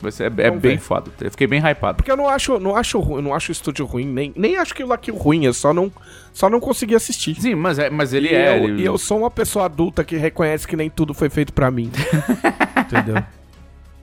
Vai 0.00 0.10
ser, 0.10 0.24
é, 0.24 0.26
é 0.26 0.50
bem 0.50 0.58
ver. 0.58 0.78
foda. 0.80 1.10
Eu 1.20 1.30
fiquei 1.30 1.46
bem 1.46 1.60
hypado. 1.64 1.96
Porque 1.96 2.10
eu 2.10 2.16
não 2.16 2.28
acho, 2.28 2.58
não 2.58 2.74
acho 2.74 2.98
ruim, 2.98 3.16
eu 3.18 3.22
não 3.22 3.32
acho 3.34 3.50
o 3.50 3.52
estúdio 3.52 3.86
ruim, 3.86 4.04
nem, 4.04 4.32
nem 4.34 4.56
acho 4.56 4.74
que 4.74 4.82
o 4.82 4.86
Lucky 4.88 5.12
ruim, 5.12 5.44
eu 5.44 5.54
só 5.54 5.72
não, 5.72 5.92
só 6.32 6.50
não 6.50 6.58
consegui 6.58 6.96
assistir. 6.96 7.40
Sim, 7.40 7.54
mas, 7.54 7.78
é, 7.78 7.88
mas 7.88 8.12
ele 8.12 8.28
e 8.28 8.34
é. 8.34 8.58
eu, 8.58 8.64
ele- 8.64 8.82
e 8.82 8.84
eu 8.84 8.98
sou 8.98 9.18
uma 9.18 9.30
pessoa 9.30 9.66
adulta 9.66 10.02
que 10.02 10.16
reconhece 10.16 10.66
que 10.66 10.74
nem 10.76 10.90
tudo 10.90 11.14
foi 11.14 11.30
feito 11.30 11.52
pra 11.52 11.70
mim. 11.70 11.88
Entendeu? 12.76 13.22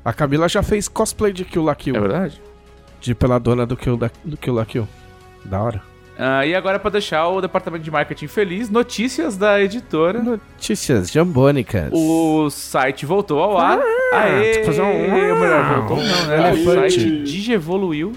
A 0.06 0.14
Camila 0.14 0.48
já 0.48 0.64
fez 0.64 0.88
cosplay 0.88 1.34
de 1.34 1.44
Kill 1.44 1.64
la 1.66 1.76
Kill, 1.76 1.96
É 1.96 2.00
verdade. 2.00 2.42
de 3.02 3.14
pela 3.14 3.38
dona 3.38 3.66
do 3.66 3.76
Kill, 3.76 3.98
da, 3.98 4.10
do 4.24 4.38
Kill 4.38 4.54
la 4.54 4.66
Kill. 4.66 4.88
Da 5.44 5.62
hora. 5.62 5.82
Ah, 6.22 6.46
e 6.46 6.54
agora, 6.54 6.78
pra 6.78 6.92
deixar 6.92 7.28
o 7.30 7.40
departamento 7.40 7.84
de 7.84 7.90
marketing 7.90 8.28
feliz, 8.28 8.70
notícias 8.70 9.38
da 9.38 9.62
editora. 9.62 10.22
Notícias 10.22 11.10
jambônicas. 11.10 11.90
O 11.94 12.50
site 12.50 13.06
voltou 13.06 13.40
ao 13.42 13.58
ar. 13.58 13.80
Aê! 14.14 14.52
tem 14.52 14.60
que 14.62 14.66
fazer 14.66 14.82
um- 14.82 15.12
melhor, 15.40 15.78
voltou 15.88 15.98
não, 15.98 16.26
né? 16.28 16.38
O 16.52 16.56
Elefante. 16.58 17.00
site 17.00 17.24
digievoluiu 17.24 18.12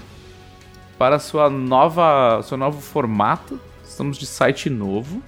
para 0.97 1.17
sua 1.17 1.49
nova, 1.49 2.41
seu 2.43 2.57
novo 2.57 2.81
formato. 2.81 3.57
Estamos 3.85 4.17
de 4.17 4.25
site 4.25 4.69
novo. 4.69 5.21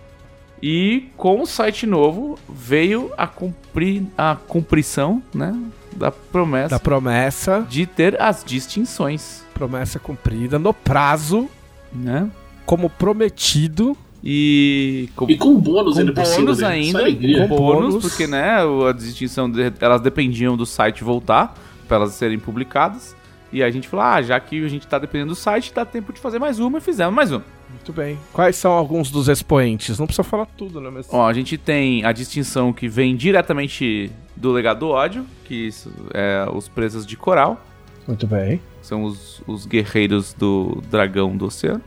E 0.62 1.10
com 1.16 1.42
o 1.42 1.46
site 1.46 1.86
novo 1.86 2.38
veio 2.50 3.12
a 3.18 3.28
cumprir 3.28 4.04
a 4.18 4.36
cumprição, 4.48 5.22
né, 5.34 5.54
da 5.96 6.12
promessa 6.12 6.70
Da 6.70 6.80
promessa, 6.80 7.66
de 7.70 7.86
ter 7.86 8.20
as 8.22 8.44
distinções, 8.44 9.46
promessa 9.54 10.00
cumprida 10.00 10.58
no 10.58 10.74
prazo, 10.74 11.48
né? 11.94 12.30
Como 12.66 12.90
prometido. 12.90 13.96
E 14.28 15.08
com, 15.16 15.30
E 15.30 15.38
com 15.38 15.56
bônus 15.60 15.94
com 15.96 16.00
ainda 16.00 16.26
cima, 16.26 16.46
bônus? 16.46 16.60
Só 16.60 16.66
ainda, 16.68 17.00
alegria. 17.00 17.48
com 17.48 17.56
bônus, 17.56 17.90
bônus. 17.96 18.02
porque 18.10 18.26
né, 18.26 18.58
a 18.90 18.92
distinção 18.92 19.50
de- 19.50 19.72
elas 19.80 20.02
dependiam 20.02 20.58
do 20.58 20.66
site 20.66 21.04
voltar 21.04 21.54
para 21.88 21.98
elas 21.98 22.14
serem 22.14 22.40
publicadas. 22.40 23.16
E 23.54 23.62
a 23.62 23.70
gente 23.70 23.88
falou, 23.88 24.04
ah, 24.06 24.22
já 24.24 24.40
que 24.40 24.66
a 24.66 24.68
gente 24.68 24.88
tá 24.88 24.98
dependendo 24.98 25.30
do 25.30 25.36
site, 25.36 25.72
dá 25.74 25.86
tempo 25.86 26.12
de 26.12 26.20
fazer 26.20 26.40
mais 26.40 26.60
uma 26.60 26.80
e 26.80 26.82
fizemos 26.82 27.14
mais 27.14 27.32
uma. 27.32 27.44
Muito 27.70 27.94
bem. 27.94 28.18
Quais 28.34 28.56
são 28.56 28.72
alguns 28.72 29.12
dos 29.12 29.28
expoentes? 29.30 29.98
Não 30.00 30.08
precisa 30.08 30.24
falar 30.24 30.48
tudo, 30.58 30.82
né? 30.82 30.90
Mas... 30.92 31.08
Ó, 31.12 31.26
a 31.28 31.32
gente 31.32 31.58
tem 31.58 32.04
a 32.04 32.12
distinção 32.12 32.74
que 32.74 32.88
vem 32.90 33.16
diretamente 33.16 34.12
do 34.36 34.52
legado 34.52 34.80
do 34.80 34.90
ódio, 34.90 35.24
que 35.46 35.54
isso 35.68 35.92
é 36.14 36.46
os 36.52 36.68
presas 36.68 37.06
de 37.06 37.16
coral, 37.16 37.64
Muito 38.08 38.26
bem. 38.28 38.60
são 38.82 39.04
os, 39.04 39.42
os 39.48 39.66
guerreiros 39.66 40.34
do 40.34 40.82
dragão 40.90 41.38
do 41.38 41.46
oceano. 41.46 41.82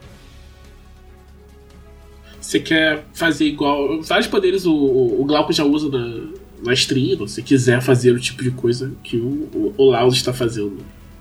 Você 2.49 2.61
quer 2.61 3.05
fazer 3.13 3.45
igual. 3.45 4.01
Vários 4.01 4.27
poderes 4.27 4.65
o, 4.65 4.73
o, 4.75 5.23
Glauco 5.27 5.53
já 5.53 5.65
usa 5.65 5.91
na, 5.91 6.29
na 6.65 6.73
stream. 6.73 7.29
Se 7.29 7.43
quiser 7.43 7.83
fazer 7.83 8.13
o 8.13 8.19
tipo 8.19 8.43
de 8.43 8.51
coisa 8.51 8.91
que 9.05 9.19
o, 9.19 9.51
o, 9.53 9.75
o 9.77 9.91
Laus 9.91 10.15
está 10.17 10.33
fazendo, 10.33 10.79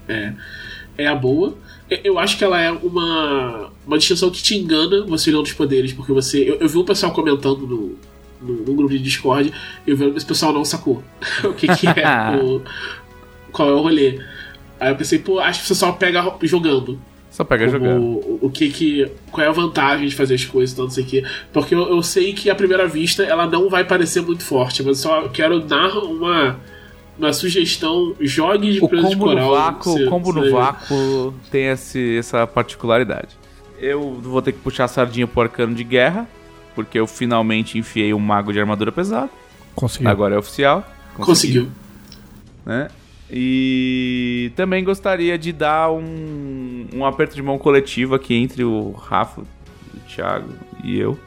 é, 0.07 0.31
é 0.97 1.05
a 1.05 1.13
boa. 1.13 1.57
Eu- 1.89 1.99
Eu 2.01 2.17
acho 2.17 2.37
que 2.37 2.45
ela 2.45 2.61
é 2.61 2.71
uma, 2.71 3.69
uma 3.85 3.97
distinção 3.97 4.29
que 4.29 4.41
te 4.41 4.55
engana 4.55 5.03
você 5.05 5.29
olhando 5.29 5.43
os 5.47 5.51
poderes, 5.51 5.91
porque 5.91 6.13
você. 6.13 6.49
Eu, 6.49 6.61
eu 6.61 6.69
vi 6.69 6.77
um 6.77 6.85
pessoal 6.85 7.11
comentando 7.11 7.67
no, 7.67 7.97
no, 8.41 8.63
no 8.63 8.73
grupo 8.73 8.93
de 8.93 8.99
Discord, 8.99 9.51
eu 9.85 9.97
vi 9.97 10.05
esse 10.15 10.25
pessoal 10.25 10.53
não 10.53 10.63
sacou 10.63 11.03
o 11.43 11.51
que, 11.51 11.67
que 11.75 11.87
é 11.87 12.39
o. 12.41 12.61
Qual 13.51 13.67
é 13.67 13.73
o 13.73 13.81
rolê. 13.81 14.21
Aí 14.79 14.91
eu 14.91 14.95
pensei, 14.95 15.19
pô, 15.19 15.39
acho 15.39 15.59
que 15.59 15.67
você 15.67 15.75
só 15.75 15.91
pega 15.91 16.23
jogando 16.43 16.97
Só 17.37 17.43
pega 17.43 17.65
como 17.67 17.77
jogando. 17.77 18.01
o, 18.01 18.39
o 18.41 18.49
que 18.49 18.67
que 18.69 19.11
qual 19.31 19.45
é 19.45 19.49
a 19.49 19.51
vantagem 19.51 20.07
de 20.07 20.15
fazer 20.15 20.33
as 20.33 20.43
coisas 20.43 20.73
então 20.73 20.85
não 20.85 20.91
sei 20.91 21.03
o 21.03 21.07
que 21.07 21.23
porque 21.53 21.75
eu, 21.75 21.87
eu 21.87 22.01
sei 22.01 22.33
que 22.33 22.49
à 22.49 22.55
primeira 22.55 22.87
vista 22.87 23.21
ela 23.23 23.45
não 23.45 23.69
vai 23.69 23.83
parecer 23.83 24.21
muito 24.23 24.43
forte 24.43 24.81
mas 24.81 24.97
só 24.97 25.27
quero 25.27 25.59
dar 25.59 25.95
uma 25.99 26.59
uma 27.15 27.31
sugestão 27.33 28.15
jogue 28.19 28.73
de 28.73 28.79
O 28.83 28.89
preso 28.89 29.09
de 29.09 29.13
combo 29.15 29.25
no 29.27 29.31
coral 29.33 29.51
vácuo, 29.51 29.93
você- 29.93 30.03
o 30.05 30.09
combo 30.09 30.33
no 30.33 30.51
vácuo 30.51 31.33
tem 31.51 31.65
esse, 31.67 32.17
essa 32.17 32.47
particularidade. 32.47 33.29
Eu 33.79 34.13
vou 34.21 34.41
ter 34.41 34.51
que 34.53 34.59
puxar 34.59 34.85
a 34.85 34.87
sardinha 34.87 35.27
pro 35.27 35.41
arcano 35.41 35.75
de 35.75 35.83
guerra, 35.83 36.27
porque 36.73 36.99
eu 36.99 37.05
finalmente 37.05 37.77
enfiei 37.77 38.13
um 38.15 38.19
mago 38.19 38.51
de 38.51 38.59
armadura 38.59 38.91
pesada. 38.91 39.29
Conseguiu. 39.75 40.09
Agora 40.09 40.33
é 40.33 40.37
oficial. 40.39 40.83
Conseguiu. 41.15 41.67
né? 42.65 42.87
E 43.29 44.51
também 44.55 44.83
gostaria 44.83 45.37
de 45.37 45.51
dar 45.51 45.91
um, 45.91 46.87
um 46.93 47.05
aperto 47.05 47.35
de 47.35 47.41
mão 47.41 47.57
coletivo 47.57 48.15
aqui 48.15 48.35
entre 48.35 48.63
o 48.63 48.91
Rafa, 48.91 49.41
o 49.41 49.99
Thiago 50.07 50.53
e 50.83 50.97
eu. 50.97 51.19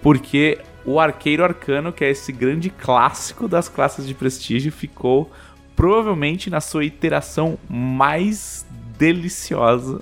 Porque 0.00 0.58
o 0.84 0.98
Arqueiro 0.98 1.44
Arcano, 1.44 1.92
que 1.92 2.04
é 2.04 2.10
esse 2.10 2.32
grande 2.32 2.70
clássico 2.70 3.46
das 3.46 3.68
classes 3.68 4.06
de 4.06 4.14
prestígio, 4.14 4.72
ficou 4.72 5.30
provavelmente 5.76 6.48
na 6.48 6.60
sua 6.60 6.84
iteração 6.84 7.58
mais 7.68 8.66
deliciosa 8.98 10.00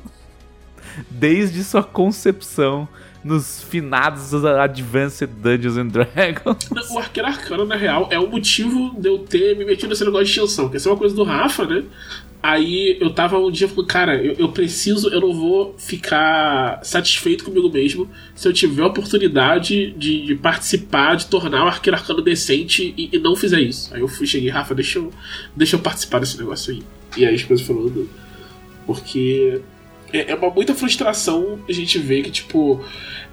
desde 1.11 1.63
sua 1.65 1.83
concepção 1.83 2.89
nos 3.27 3.63
finados 3.63 4.31
dos 4.31 4.45
Advanced 4.45 5.29
Dungeons 5.29 5.77
and 5.77 5.89
Dragons. 5.89 6.69
O 6.91 6.99
Arqueiro 6.99 7.29
Arcano, 7.29 7.65
na 7.65 7.77
real, 7.77 8.09
é 8.11 8.19
o 8.19 8.29
motivo 8.29 8.95
de 8.99 9.09
eu 9.09 9.19
ter 9.19 9.57
me 9.57 9.65
metido 9.65 9.89
nesse 9.89 10.05
negócio 10.05 10.25
de 10.25 10.31
extensão. 10.31 10.69
Que 10.69 10.77
essa 10.77 10.89
é 10.89 10.93
uma 10.93 10.99
coisa 10.99 11.15
do 11.15 11.25
Rafa, 11.25 11.67
né? 11.67 11.85
Aí 12.43 12.97
eu 13.01 13.11
tava 13.11 13.39
um 13.39 13.51
dia 13.51 13.67
falando, 13.67 13.87
cara, 13.89 14.23
eu, 14.23 14.35
eu, 14.39 14.49
preciso, 14.51 15.09
eu 15.09 15.21
não 15.21 15.33
vou 15.33 15.75
ficar 15.77 16.79
satisfeito 16.85 17.45
comigo 17.45 17.69
mesmo 17.69 18.09
se 18.37 18.47
eu 18.47 18.53
tiver 18.53 18.83
a 18.83 18.87
oportunidade 18.87 19.91
de, 19.93 20.27
de 20.27 20.35
participar, 20.37 21.17
de 21.17 21.27
tornar 21.27 21.65
o 21.65 21.67
arqueiro 21.67 21.97
arcano 21.97 22.23
decente 22.23 22.95
e, 22.97 23.11
e, 23.13 23.19
não 23.19 23.35
fizer 23.35 23.61
isso. 23.61 23.93
Aí 23.93 24.01
eu 24.01 24.07
fui, 24.07 24.27
cheguei, 24.27 24.49
Rafa, 24.49 24.77
deixa 24.77 25.01
eu, 25.01 25.13
deixa 25.57 25.75
eu 25.75 25.81
participar 25.81 26.21
desse 26.21 26.39
negócio 26.39 26.73
aí. 26.73 26.83
E 27.17 27.27
aí 27.27 27.35
as 27.35 27.43
coisas 27.43 27.67
falando. 27.67 28.09
Porque 28.87 29.61
é, 30.13 30.33
é 30.33 30.35
uma 30.35 30.51
muita 30.51 30.75
frustração 30.75 31.59
a 31.69 31.73
gente 31.73 31.99
ver 31.99 32.23
que, 32.23 32.31
tipo, 32.31 32.85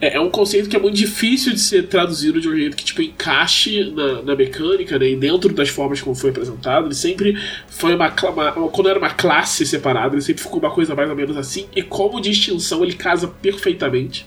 é, 0.02 0.16
é, 0.16 0.20
um 0.20 0.30
conceito 0.30 0.68
que 0.68 0.76
é 0.76 0.80
muito 0.80 0.96
difícil 0.96 1.54
de 1.54 1.60
ser 1.60 1.88
traduzido 1.88 2.42
de 2.42 2.50
um 2.50 2.56
jeito 2.56 2.76
que, 2.76 2.84
tipo, 2.84 3.02
encaixe 3.02 3.92
na, 3.92 4.22
na 4.22 4.36
mecânica, 4.36 4.98
né? 4.98 5.10
E 5.10 5.16
dentro 5.16 5.54
das 5.54 5.70
formas 5.70 6.02
como 6.02 6.16
foi 6.16 6.32
apresentado. 6.32 6.88
Ele 6.88 6.96
sempre 6.96 7.38
foi 7.68 7.96
uma, 7.96 8.14
uma, 8.30 8.52
Quando 8.70 8.90
era 8.90 9.00
uma 9.00 9.12
classe 9.12 9.66
separada, 9.66 10.16
ele 10.16 10.22
sempre 10.22 10.44
ficou 10.44 10.60
uma 10.60 10.72
coisa 10.72 10.96
mais 10.96 11.10
ou 11.10 11.16
menos 11.16 11.38
assim. 11.38 11.68
E 11.76 11.82
como 11.82 12.20
distinção, 12.20 12.84
ele 12.84 12.94
casa 12.94 13.28
perfeitamente. 13.28 14.26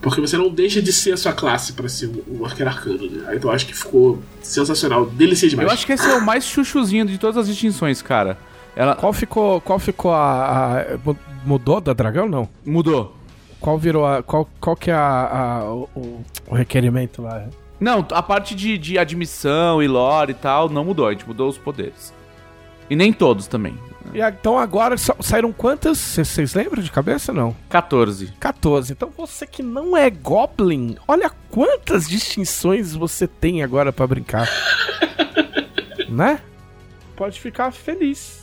Porque 0.00 0.20
você 0.20 0.36
não 0.36 0.48
deixa 0.48 0.80
de 0.80 0.92
ser 0.92 1.12
a 1.12 1.16
sua 1.16 1.32
classe 1.32 1.74
para 1.74 1.88
ser 1.88 2.10
um, 2.26 2.44
arqueiro 2.44 2.70
arcano, 2.70 3.10
né? 3.10 3.34
Então 3.34 3.50
eu 3.50 3.54
acho 3.54 3.66
que 3.66 3.74
ficou 3.74 4.22
sensacional, 4.40 5.06
delicioso 5.06 5.50
demais. 5.50 5.68
Eu 5.68 5.74
acho 5.74 5.84
que 5.84 5.92
esse 5.92 6.08
é 6.08 6.14
o 6.14 6.24
mais 6.24 6.44
chuchuzinho 6.44 7.04
de 7.04 7.18
todas 7.18 7.36
as 7.36 7.46
distinções, 7.46 8.00
cara. 8.00 8.38
Ela... 8.74 8.94
Qual 8.94 9.12
ficou, 9.12 9.60
qual 9.60 9.78
ficou 9.78 10.12
a, 10.12 10.78
a, 10.78 11.12
Mudou 11.44 11.80
da 11.80 11.92
dragão, 11.92 12.28
não? 12.28 12.48
Mudou. 12.64 13.16
Qual 13.60 13.78
virou 13.78 14.06
a. 14.06 14.22
Qual, 14.22 14.48
qual 14.60 14.74
que 14.74 14.90
é 14.90 14.94
a, 14.94 15.60
a 15.60 15.64
o, 15.72 16.24
o, 16.48 16.54
requerimento 16.54 17.22
lá? 17.22 17.46
Não, 17.78 18.06
a 18.10 18.22
parte 18.22 18.54
de, 18.54 18.76
de 18.78 18.98
admissão 18.98 19.82
e 19.82 19.88
lore 19.88 20.32
e 20.32 20.34
tal 20.34 20.68
não 20.68 20.84
mudou, 20.84 21.06
a 21.06 21.12
gente 21.12 21.26
mudou 21.26 21.48
os 21.48 21.58
poderes. 21.58 22.12
E 22.88 22.96
nem 22.96 23.12
todos 23.12 23.46
também. 23.46 23.74
E, 24.12 24.20
então 24.20 24.58
agora 24.58 24.96
saíram 24.98 25.52
quantas? 25.52 25.98
Vocês 25.98 26.54
lembram 26.54 26.82
de 26.82 26.90
cabeça 26.90 27.32
não? 27.32 27.54
14. 27.68 28.32
14. 28.40 28.92
Então 28.92 29.12
você 29.16 29.46
que 29.46 29.62
não 29.62 29.96
é 29.96 30.10
Goblin, 30.10 30.96
olha 31.06 31.30
quantas 31.50 32.08
distinções 32.08 32.94
você 32.94 33.26
tem 33.26 33.62
agora 33.62 33.92
para 33.92 34.06
brincar. 34.06 34.48
né? 36.08 36.40
Pode 37.14 37.38
ficar 37.38 37.70
feliz. 37.70 38.39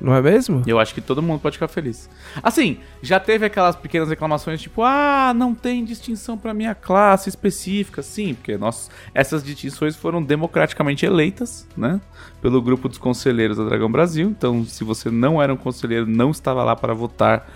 Não 0.00 0.14
é 0.14 0.20
mesmo? 0.20 0.62
Eu 0.66 0.78
acho 0.78 0.92
que 0.92 1.00
todo 1.00 1.22
mundo 1.22 1.40
pode 1.40 1.56
ficar 1.56 1.68
feliz. 1.68 2.10
Assim, 2.42 2.78
já 3.02 3.18
teve 3.20 3.46
aquelas 3.46 3.76
pequenas 3.76 4.08
reclamações 4.08 4.60
tipo, 4.60 4.82
ah, 4.82 5.32
não 5.34 5.54
tem 5.54 5.84
distinção 5.84 6.36
para 6.36 6.52
minha 6.52 6.74
classe 6.74 7.28
específica. 7.28 8.02
Sim, 8.02 8.34
porque 8.34 8.56
nós, 8.56 8.90
essas 9.14 9.42
distinções 9.42 9.96
foram 9.96 10.22
democraticamente 10.22 11.06
eleitas, 11.06 11.66
né? 11.76 12.00
Pelo 12.42 12.60
grupo 12.60 12.88
dos 12.88 12.98
conselheiros 12.98 13.56
da 13.56 13.64
Dragão 13.64 13.90
Brasil. 13.90 14.28
Então, 14.28 14.64
se 14.64 14.84
você 14.84 15.10
não 15.10 15.40
era 15.40 15.52
um 15.52 15.56
conselheiro, 15.56 16.06
não 16.06 16.30
estava 16.30 16.62
lá 16.64 16.76
para 16.76 16.92
votar, 16.92 17.48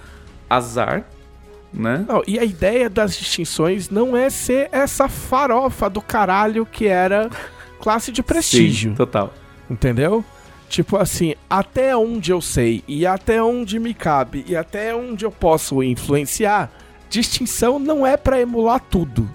azar. 0.48 1.05
Né? 1.70 2.07
Não, 2.09 2.22
e 2.27 2.38
a 2.38 2.44
ideia 2.44 2.88
das 2.88 3.14
distinções 3.14 3.90
não 3.90 4.16
é 4.16 4.31
ser 4.31 4.70
essa 4.72 5.07
farofa 5.07 5.90
do 5.90 6.01
caralho 6.01 6.64
que 6.64 6.87
era 6.87 7.29
classe 7.79 8.11
de 8.11 8.22
prestígio. 8.22 8.92
Sim, 8.92 8.96
total. 8.96 9.35
Entendeu? 9.68 10.24
Tipo 10.68 10.98
assim, 10.98 11.35
até 11.48 11.96
onde 11.96 12.31
eu 12.31 12.40
sei 12.40 12.85
e 12.87 13.07
até 13.07 13.42
onde 13.42 13.78
me 13.78 13.94
cabe 13.94 14.44
e 14.46 14.54
até 14.54 14.94
onde 14.94 15.24
eu 15.24 15.31
posso 15.31 15.83
influenciar, 15.83 16.70
distinção 17.09 17.78
não 17.78 18.07
é 18.07 18.16
para 18.16 18.40
emular 18.40 18.81
tudo. 18.81 19.28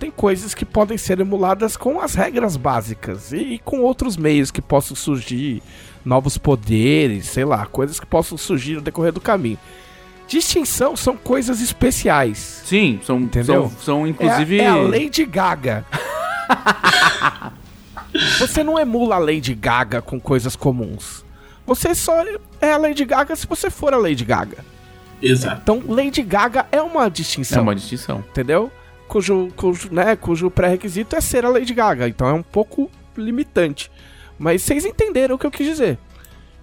Tem 0.00 0.10
coisas 0.10 0.52
que 0.52 0.64
podem 0.64 0.98
ser 0.98 1.20
emuladas 1.20 1.76
com 1.76 2.00
as 2.00 2.14
regras 2.14 2.56
básicas 2.56 3.32
e 3.32 3.60
com 3.64 3.80
outros 3.80 4.16
meios 4.16 4.50
que 4.50 4.62
possam 4.62 4.96
surgir, 4.96 5.62
novos 6.04 6.36
poderes, 6.38 7.26
sei 7.26 7.44
lá, 7.44 7.66
coisas 7.66 8.00
que 8.00 8.06
possam 8.06 8.36
surgir 8.36 8.74
no 8.76 8.80
decorrer 8.80 9.12
do 9.12 9.20
caminho. 9.20 9.58
Distinção 10.26 10.96
são 10.96 11.16
coisas 11.16 11.60
especiais. 11.60 12.62
Sim, 12.64 12.98
são, 13.04 13.20
Entendeu? 13.20 13.68
são, 13.68 13.78
são 13.80 14.06
inclusive. 14.06 14.60
É, 14.60 14.64
é 14.64 14.68
a 14.68 14.76
Lady 14.76 15.24
Gaga. 15.26 15.84
Você 18.38 18.64
não 18.64 18.78
emula 18.78 19.16
a 19.16 19.18
Lady 19.18 19.54
Gaga 19.54 20.02
com 20.02 20.20
coisas 20.20 20.56
comuns. 20.56 21.24
Você 21.66 21.94
só 21.94 22.24
é 22.60 22.72
a 22.72 22.76
Lady 22.76 23.04
Gaga 23.04 23.36
se 23.36 23.46
você 23.46 23.70
for 23.70 23.94
a 23.94 23.96
Lady 23.96 24.24
Gaga. 24.24 24.64
Exato. 25.22 25.60
Então, 25.62 25.82
Lady 25.86 26.22
Gaga 26.22 26.66
é 26.72 26.80
uma 26.80 27.08
distinção. 27.08 27.58
É 27.58 27.62
uma 27.62 27.74
distinção. 27.74 28.24
Entendeu? 28.30 28.72
Cujo, 29.06 29.48
cujo, 29.56 29.92
né, 29.92 30.16
cujo 30.16 30.50
pré-requisito 30.50 31.14
é 31.14 31.20
ser 31.20 31.44
a 31.44 31.48
Lady 31.48 31.74
Gaga. 31.74 32.08
Então 32.08 32.26
é 32.26 32.32
um 32.32 32.42
pouco 32.42 32.90
limitante. 33.16 33.90
Mas 34.38 34.62
vocês 34.62 34.84
entenderam 34.84 35.36
o 35.36 35.38
que 35.38 35.46
eu 35.46 35.50
quis 35.50 35.66
dizer. 35.66 35.98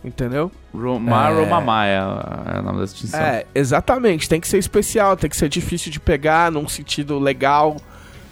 Entendeu? 0.04 0.52
Romar 0.74 1.32
é... 1.32 1.36
Romamá 1.36 1.86
é, 1.86 1.96
é 1.96 2.60
o 2.60 2.62
nome 2.64 2.80
da 2.80 2.86
distinção. 2.86 3.20
É, 3.20 3.46
exatamente. 3.54 4.30
Tem 4.30 4.40
que 4.40 4.48
ser 4.48 4.58
especial, 4.58 5.18
tem 5.18 5.30
que 5.30 5.38
ser 5.38 5.50
difícil 5.50 5.92
de 5.92 6.00
pegar 6.00 6.52
num 6.52 6.68
sentido 6.68 7.20
legal. 7.20 7.78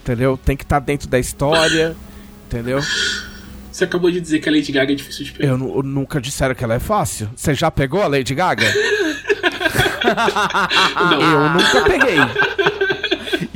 Entendeu? 0.02 0.38
Tem 0.38 0.56
que 0.56 0.64
estar 0.64 0.80
tá 0.80 0.86
dentro 0.86 1.08
da 1.08 1.20
história. 1.20 1.96
Entendeu? 2.48 2.80
Você 3.72 3.84
acabou 3.84 4.10
de 4.10 4.22
dizer 4.22 4.40
que 4.40 4.48
a 4.48 4.52
Lady 4.52 4.72
Gaga 4.72 4.94
é 4.94 4.96
difícil 4.96 5.26
de 5.26 5.34
pegar. 5.34 5.50
Eu, 5.50 5.58
eu 5.76 5.84
nunca 5.84 6.22
disseram 6.22 6.56
que 6.56 6.64
ela 6.64 6.76
é 6.76 6.80
fácil. 6.80 7.30
Você 7.36 7.54
já 7.54 7.70
pegou 7.70 8.02
a 8.02 8.08
Lady 8.08 8.34
Gaga? 8.34 8.66
eu 11.12 11.50
nunca 11.50 11.82
peguei. 11.84 12.18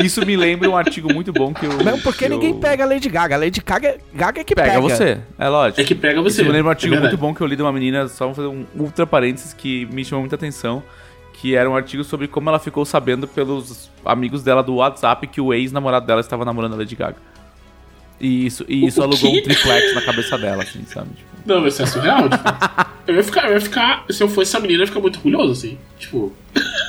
Isso 0.03 0.25
me 0.25 0.35
lembra 0.35 0.69
um 0.69 0.77
artigo 0.77 1.13
muito 1.13 1.31
bom 1.31 1.53
que 1.53 1.65
eu. 1.65 1.71
Não, 1.83 1.99
porque 1.99 2.27
ninguém 2.27 2.51
eu... 2.51 2.57
pega 2.57 2.83
a 2.83 2.87
Lady 2.87 3.09
Gaga. 3.09 3.35
A 3.35 3.37
Lady 3.37 3.61
Gaga, 3.65 3.97
Gaga 4.13 4.41
é 4.41 4.43
que 4.43 4.55
pega. 4.55 4.69
Pega 4.69 4.81
você, 4.81 5.19
é 5.37 5.47
lógico. 5.47 5.81
É 5.81 5.83
que 5.83 5.95
pega 5.95 6.21
você. 6.21 6.41
Isso 6.41 6.45
me 6.45 6.51
lembra 6.51 6.67
um 6.67 6.71
artigo 6.71 6.95
é 6.95 6.99
muito 6.99 7.17
bom 7.17 7.33
que 7.33 7.41
eu 7.41 7.47
li 7.47 7.55
de 7.55 7.61
uma 7.61 7.71
menina, 7.71 8.07
só 8.07 8.25
vou 8.25 8.35
fazer 8.35 8.47
um 8.47 8.65
ultra 8.75 9.05
parênteses 9.05 9.53
que 9.53 9.85
me 9.87 10.03
chamou 10.05 10.21
muita 10.21 10.35
atenção. 10.35 10.83
Que 11.33 11.55
era 11.55 11.69
um 11.69 11.75
artigo 11.75 12.03
sobre 12.03 12.27
como 12.27 12.49
ela 12.49 12.59
ficou 12.59 12.83
sabendo 12.83 13.25
pelos 13.25 13.89
amigos 14.03 14.43
dela 14.43 14.61
do 14.61 14.75
WhatsApp 14.75 15.25
que 15.27 15.39
o 15.39 15.53
ex-namorado 15.53 16.05
dela 16.05 16.19
estava 16.19 16.43
namorando 16.43 16.73
a 16.73 16.77
Lady 16.77 16.95
Gaga. 16.95 17.15
E 18.19 18.45
isso, 18.45 18.65
e 18.67 18.85
isso 18.85 19.01
alugou 19.01 19.31
um 19.31 19.41
triplex 19.41 19.95
na 19.95 20.01
cabeça 20.01 20.37
dela, 20.37 20.63
assim, 20.63 20.83
sabe? 20.85 21.09
Tipo... 21.15 21.29
Não, 21.45 21.65
isso 21.65 21.81
é 21.81 21.85
surreal, 21.85 22.29
tipo. 22.29 22.43
eu, 23.07 23.15
ia 23.15 23.23
ficar, 23.23 23.47
eu 23.47 23.53
ia 23.53 23.61
ficar. 23.61 24.05
Se 24.09 24.21
eu 24.21 24.27
fosse 24.27 24.51
essa 24.51 24.59
menina, 24.59 24.79
eu 24.79 24.83
ia 24.83 24.87
ficar 24.87 24.99
muito 24.99 25.15
orgulhoso, 25.17 25.53
assim. 25.53 25.77
Tipo. 25.97 26.33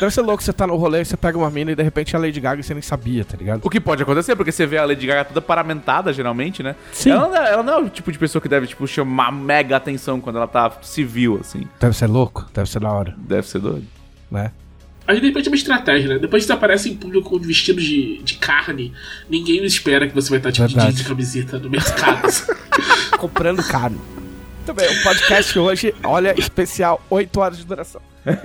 Deve 0.01 0.13
ser 0.13 0.23
louco 0.23 0.43
você 0.43 0.53
tá 0.53 0.67
no 0.67 0.77
rolê, 0.77 1.05
você 1.05 1.17
pega 1.17 1.39
uma 1.39 1.51
mina 1.51 1.73
e 1.73 1.75
de 1.77 1.83
repente 1.83 2.17
é 2.17 2.19
a 2.19 2.21
Lady 2.21 2.41
Gaga 2.41 2.61
e 2.61 2.65
você 2.65 2.75
nem 2.75 2.83
sabia, 2.83 3.25
tá 3.25 3.37
ligado? 3.37 3.61
O 3.65 3.71
que 3.71 3.81
pode 3.81 4.03
acontecer, 4.03 4.35
porque 4.35 4.51
você 4.51 4.67
vê 4.67 4.79
a 4.79 4.85
Lady 4.85 5.07
Gaga 5.07 5.27
toda 5.27 5.41
paramentada, 5.41 6.13
geralmente, 6.13 6.63
né? 6.63 6.75
Sim. 6.93 7.11
Ela 7.11 7.29
não, 7.29 7.37
é, 7.37 7.53
ela 7.53 7.63
não 7.63 7.73
é 7.75 7.79
o 7.79 7.89
tipo 7.89 8.11
de 8.11 8.19
pessoa 8.19 8.41
que 8.43 8.49
deve, 8.49 8.67
tipo, 8.67 8.87
chamar 8.87 9.31
mega 9.31 9.77
atenção 9.77 10.21
quando 10.21 10.37
ela 10.37 10.49
tá 10.49 10.73
civil, 10.83 11.39
assim. 11.41 11.69
Deve 11.79 11.97
ser 11.97 12.07
louco, 12.07 12.47
deve 12.53 12.69
ser 12.69 12.81
da 12.81 12.91
hora. 12.91 13.15
Deve 13.17 13.47
ser 13.47 13.61
doido. 13.61 13.87
Né? 14.31 14.51
Mas 15.11 15.21
de 15.21 15.27
repente 15.27 15.49
é 15.49 15.51
uma 15.51 15.57
estratégia, 15.57 16.09
né? 16.09 16.21
Depois 16.21 16.45
que 16.45 16.47
você 16.47 16.53
aparece 16.53 16.89
em 16.89 16.95
público 16.95 17.37
vestido 17.41 17.81
de, 17.81 18.23
de 18.23 18.35
carne, 18.35 18.93
ninguém 19.29 19.65
espera 19.65 20.07
que 20.07 20.15
você 20.15 20.31
vai 20.31 20.39
estar 20.39 20.53
tipo, 20.53 20.69
de, 20.69 20.93
de 20.93 21.03
camiseta 21.03 21.59
no 21.59 21.69
mercado. 21.69 22.29
Comprando 23.19 23.61
carne. 23.61 23.99
Muito 24.59 24.73
bem, 24.73 24.89
o 24.89 25.03
podcast 25.03 25.59
hoje, 25.59 25.93
olha, 26.05 26.33
especial, 26.39 27.05
8 27.11 27.41
horas 27.41 27.59
de 27.59 27.65
duração. 27.65 28.01
É... 28.25 28.37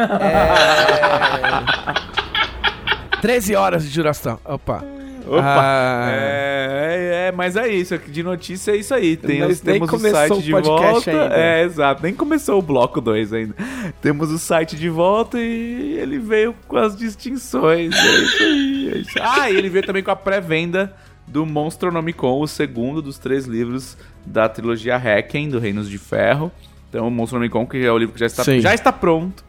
13 3.21 3.54
horas 3.54 3.88
de 3.88 3.95
duração. 3.95 4.39
Opa. 4.43 4.84
Opa! 5.27 5.41
Ah... 5.43 6.09
É, 6.11 7.27
é, 7.27 7.31
mas 7.31 7.55
é 7.55 7.67
isso. 7.67 7.97
De 7.97 8.23
notícia 8.23 8.71
é 8.71 8.77
isso 8.77 8.93
aí. 8.93 9.17
Tem, 9.17 9.43
os, 9.43 9.59
temos 9.59 9.91
o 9.91 9.99
site 9.99 10.41
de 10.41 10.51
volta. 10.51 11.11
Ainda. 11.11 11.35
É, 11.35 11.63
exato. 11.63 12.03
Nem 12.03 12.13
começou 12.13 12.59
o 12.59 12.61
bloco 12.61 13.01
2 13.01 13.33
ainda. 13.33 13.55
Temos 14.01 14.31
o 14.31 14.38
site 14.38 14.75
de 14.75 14.89
volta 14.89 15.39
e 15.39 15.97
ele 15.99 16.19
veio 16.19 16.55
com 16.67 16.77
as 16.77 16.95
distinções. 16.95 17.93
É 17.95 18.23
isso 18.23 18.43
aí. 18.43 18.91
É 18.93 18.97
isso. 18.97 19.19
Ah, 19.21 19.49
e 19.49 19.55
ele 19.55 19.69
veio 19.69 19.85
também 19.85 20.03
com 20.03 20.11
a 20.11 20.15
pré-venda 20.15 20.93
do 21.27 21.45
Monstronomicon, 21.45 22.39
o 22.39 22.47
segundo 22.47 23.01
dos 23.01 23.17
três 23.17 23.45
livros 23.45 23.97
da 24.25 24.47
trilogia 24.47 24.95
Hacken, 24.95 25.49
do 25.49 25.59
Reinos 25.59 25.89
de 25.89 25.97
Ferro. 25.97 26.51
Então, 26.89 27.07
o 27.07 27.11
Monstronomicon, 27.11 27.65
que 27.65 27.83
é 27.83 27.91
o 27.91 27.97
livro 27.97 28.13
que 28.13 28.19
já 28.19 28.27
está, 28.27 28.43
já 28.43 28.73
está 28.73 28.91
pronto. 28.91 29.44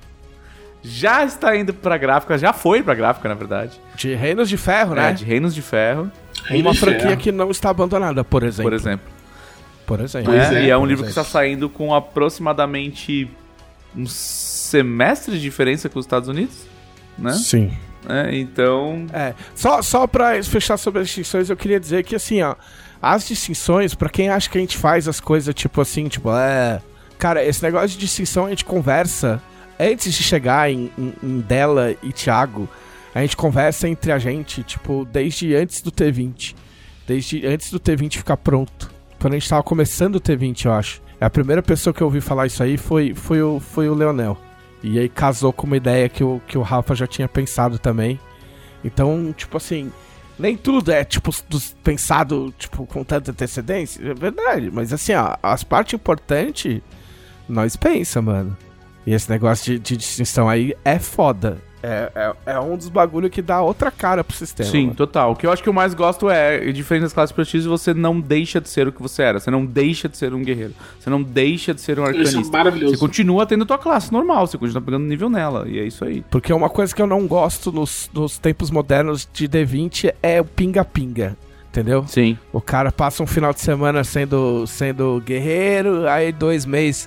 Já 0.83 1.25
está 1.25 1.57
indo 1.57 1.75
pra 1.75 1.97
gráfica, 1.99 2.39
já 2.39 2.53
foi 2.53 2.83
pra 2.83 2.95
gráfica, 2.95 3.29
na 3.29 3.35
verdade. 3.35 3.81
De 3.95 4.15
Reinos 4.15 4.49
de 4.49 4.57
Ferro, 4.57 4.95
né? 4.95 5.11
É, 5.11 5.13
de 5.13 5.25
Reinos 5.25 5.55
de 5.55 5.63
Ferro, 5.63 6.11
Uma 6.51 6.75
franquia 6.75 7.17
que 7.17 7.33
não 7.33 7.51
está 7.51 7.71
abandonada, 7.71 8.23
por 8.23 8.43
exemplo. 8.43 8.71
por 8.71 8.73
exemplo. 8.73 9.07
Por 9.87 10.01
exemplo. 10.01 10.33
É, 10.35 10.55
é, 10.55 10.65
e 10.65 10.71
é 10.71 10.77
um 10.77 10.85
livro 10.87 11.05
que 11.05 11.11
está 11.11 11.25
saindo 11.25 11.69
com 11.69 11.95
aproximadamente 11.95 13.31
um 13.97 14.07
semestre 14.07 15.35
de 15.35 15.41
diferença 15.41 15.89
com 15.89 15.99
os 15.99 16.05
Estados 16.05 16.29
Unidos, 16.29 16.55
né? 17.17 17.33
Sim. 17.33 17.73
É, 18.09 18.37
então, 18.37 19.07
É, 19.13 19.35
só, 19.55 19.83
só 19.83 20.07
pra 20.07 20.41
fechar 20.45 20.77
sobre 20.77 21.01
as 21.01 21.09
distinções, 21.09 21.51
eu 21.51 21.57
queria 21.57 21.81
dizer 21.81 22.05
que, 22.05 22.15
assim, 22.15 22.41
ó, 22.43 22.55
as 23.03 23.27
distinções, 23.27 23.95
pra 23.95 24.09
quem 24.09 24.29
acha 24.29 24.49
que 24.49 24.57
a 24.59 24.61
gente 24.61 24.77
faz 24.77 25.09
as 25.09 25.19
coisas, 25.19 25.53
tipo 25.55 25.81
assim, 25.81 26.07
tipo, 26.09 26.31
é... 26.33 26.81
Cara, 27.19 27.45
esse 27.45 27.63
negócio 27.63 27.89
de 27.89 27.99
distinção 27.99 28.47
a 28.47 28.51
gente 28.51 28.65
conversa 28.65 29.43
antes 29.79 30.15
de 30.15 30.23
chegar 30.23 30.71
em, 30.71 30.91
em, 30.99 31.15
em 31.23 31.45
e 32.03 32.13
Thiago, 32.13 32.69
a 33.15 33.21
gente 33.23 33.37
conversa 33.37 33.89
entre 33.89 34.13
a 34.13 34.19
gente, 34.19 34.63
tipo, 34.63 35.07
desde 35.11 35.55
antes 35.55 35.81
do 35.81 35.91
T20. 35.91 36.55
Desde 37.07 37.47
antes 37.47 37.71
do 37.71 37.81
T20 37.81 38.19
ficar 38.19 38.37
pronto. 38.37 38.91
Quando 39.19 39.35
a 39.35 39.39
gente 39.39 39.49
tava 39.49 39.63
começando 39.63 40.17
o 40.17 40.21
T20, 40.21 40.67
eu 40.67 40.73
acho. 40.73 41.01
A 41.21 41.31
primeira 41.31 41.63
pessoa 41.63 41.95
que 41.95 42.03
eu 42.03 42.07
ouvi 42.07 42.21
falar 42.21 42.47
isso 42.47 42.63
aí 42.63 42.77
foi, 42.77 43.15
foi, 43.15 43.43
o, 43.43 43.59
foi 43.59 43.89
o 43.89 43.95
Leonel. 43.95 44.37
E 44.83 44.99
aí 44.99 45.09
casou 45.09 45.53
com 45.53 45.67
uma 45.67 45.77
ideia 45.77 46.09
que 46.09 46.23
o, 46.23 46.41
que 46.47 46.59
o 46.59 46.63
Rafa 46.63 46.95
já 46.95 47.07
tinha 47.07 47.27
pensado 47.27 47.79
também. 47.79 48.21
Então, 48.85 49.35
tipo 49.37 49.57
assim, 49.57 49.91
nem 50.39 50.57
tudo 50.57 50.93
é, 50.93 51.03
tipo, 51.03 51.31
pensado, 51.83 52.53
tipo, 52.59 52.87
com 52.87 53.03
tanta 53.03 53.31
antecedência. 53.31 54.11
É 54.11 54.15
verdade, 54.15 54.71
mas 54.71 54.93
assim, 54.93 55.15
ó, 55.15 55.37
as 55.43 55.65
partes 55.65 55.95
importantes, 55.95 56.83
nós 57.49 57.77
pensa, 57.77 58.21
mano. 58.21 58.57
E 59.07 59.15
esse 59.15 59.31
negócio 59.31 59.73
de, 59.73 59.79
de 59.79 59.97
distinção 59.97 60.49
aí 60.49 60.75
é 60.85 60.99
foda. 60.99 61.59
É, 61.83 62.11
é, 62.17 62.55
é 62.55 62.61
um 62.61 62.77
dos 62.77 62.89
bagulho 62.89 63.31
que 63.31 63.41
dá 63.41 63.63
outra 63.63 63.93
cara 63.93 64.25
pro 64.25 64.37
sistema. 64.37 64.69
sim, 64.69 64.85
mano. 64.87 64.97
total. 64.97 65.33
O 65.33 65.37
que 65.37 65.47
eu 65.47 65.53
acho 65.53 65.63
que 65.63 65.69
eu 65.69 65.73
mais 65.73 65.95
gosto 65.95 66.29
é, 66.29 66.59
diferente 66.73 67.03
das 67.03 67.13
classes 67.13 67.31
prestígio, 67.33 67.71
você 67.71 67.95
não 67.95 68.21
deixa 68.21 68.61
de 68.61 68.69
ser 68.69 68.89
o 68.89 68.93
que 68.93 69.01
você 69.01 69.23
era. 69.23 69.39
Você 69.39 69.53
não 69.53 69.65
deixa 69.65 70.09
de 70.09 70.17
ser 70.17 70.35
um 70.35 70.43
guerreiro. 70.43 70.75
Você 70.99 71.09
não 71.09 71.23
deixa 71.23 71.73
de 71.73 71.81
ser 71.81 72.01
um 72.01 72.03
Isso 72.03 72.13
é 72.13 72.19
arcanista. 72.19 72.43
Você 72.43 72.51
maravilhoso. 72.51 72.99
continua 72.99 73.47
tendo 73.47 73.65
tua 73.65 73.79
classe 73.79 74.13
normal, 74.13 74.49
você 74.49 74.59
continua 74.59 74.83
pegando 74.83 75.05
nível 75.05 75.31
nela. 75.31 75.69
E 75.69 75.79
é 75.79 75.85
isso 75.85 76.05
aí. 76.05 76.25
Porque 76.29 76.53
uma 76.53 76.69
coisa 76.69 76.93
que 76.93 77.01
eu 77.01 77.07
não 77.07 77.25
gosto 77.27 77.71
nos, 77.71 78.11
nos 78.13 78.37
tempos 78.37 78.69
modernos 78.69 79.29
de 79.33 79.49
D20 79.49 80.13
é 80.21 80.41
o 80.41 80.45
pinga-pinga. 80.45 81.37
Entendeu? 81.69 82.05
Sim. 82.09 82.39
O 82.53 82.61
cara 82.61 82.91
passa 82.91 83.23
um 83.23 83.27
final 83.27 83.53
de 83.53 83.61
semana 83.61 84.03
sendo, 84.03 84.67
sendo 84.67 85.23
guerreiro, 85.25 86.09
aí 86.09 86.33
dois 86.33 86.65
meses, 86.65 87.07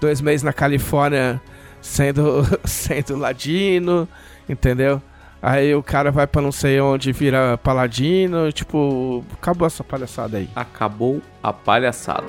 dois 0.00 0.20
meses 0.20 0.42
na 0.42 0.52
Califórnia 0.52 1.40
sendo, 1.80 2.42
sendo 2.64 3.16
ladino, 3.16 4.08
entendeu? 4.48 5.00
Aí 5.42 5.74
o 5.74 5.82
cara 5.82 6.10
vai 6.10 6.26
pra 6.26 6.42
não 6.42 6.52
sei 6.52 6.80
onde 6.80 7.12
vira 7.12 7.56
paladino, 7.58 8.52
tipo, 8.52 9.24
acabou 9.32 9.66
essa 9.66 9.82
palhaçada 9.82 10.36
aí. 10.36 10.48
Acabou 10.54 11.22
a 11.42 11.52
palhaçada. 11.52 12.26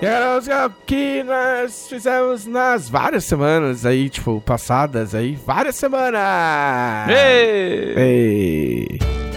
E 0.00 0.04
era 0.04 0.36
o 0.66 0.70
que 0.84 1.22
nós 1.22 1.86
fizemos 1.88 2.44
nas 2.44 2.88
várias 2.88 3.24
semanas 3.24 3.86
aí, 3.86 4.10
tipo, 4.10 4.40
passadas 4.40 5.14
aí, 5.14 5.38
várias 5.46 5.76
semanas! 5.76 7.08
Ei! 7.08 7.94
Ei. 7.96 9.31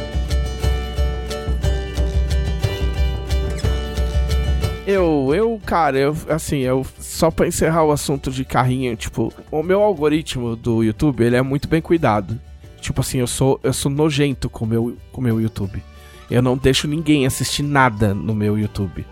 Eu, 4.87 5.31
eu, 5.33 5.59
cara, 5.65 5.97
eu, 5.97 6.15
assim, 6.29 6.59
eu, 6.59 6.85
só 6.99 7.31
pra 7.31 7.47
encerrar 7.47 7.83
o 7.83 7.91
assunto 7.91 8.29
de 8.29 8.45
carrinho, 8.45 8.95
tipo, 8.95 9.33
o 9.49 9.63
meu 9.63 9.81
algoritmo 9.81 10.55
do 10.55 10.83
YouTube, 10.83 11.23
ele 11.23 11.35
é 11.35 11.41
muito 11.41 11.67
bem 11.67 11.81
cuidado. 11.81 12.39
Tipo 12.79 13.01
assim, 13.01 13.17
eu 13.17 13.25
sou, 13.25 13.59
eu 13.63 13.73
sou 13.73 13.91
nojento 13.91 14.47
com 14.47 14.63
meu, 14.63 14.95
com 15.11 15.21
o 15.21 15.23
meu 15.23 15.41
YouTube. 15.41 15.83
Eu 16.29 16.39
não 16.39 16.55
deixo 16.55 16.87
ninguém 16.87 17.25
assistir 17.25 17.63
nada 17.63 18.13
no 18.13 18.35
meu 18.35 18.59
YouTube. 18.59 19.03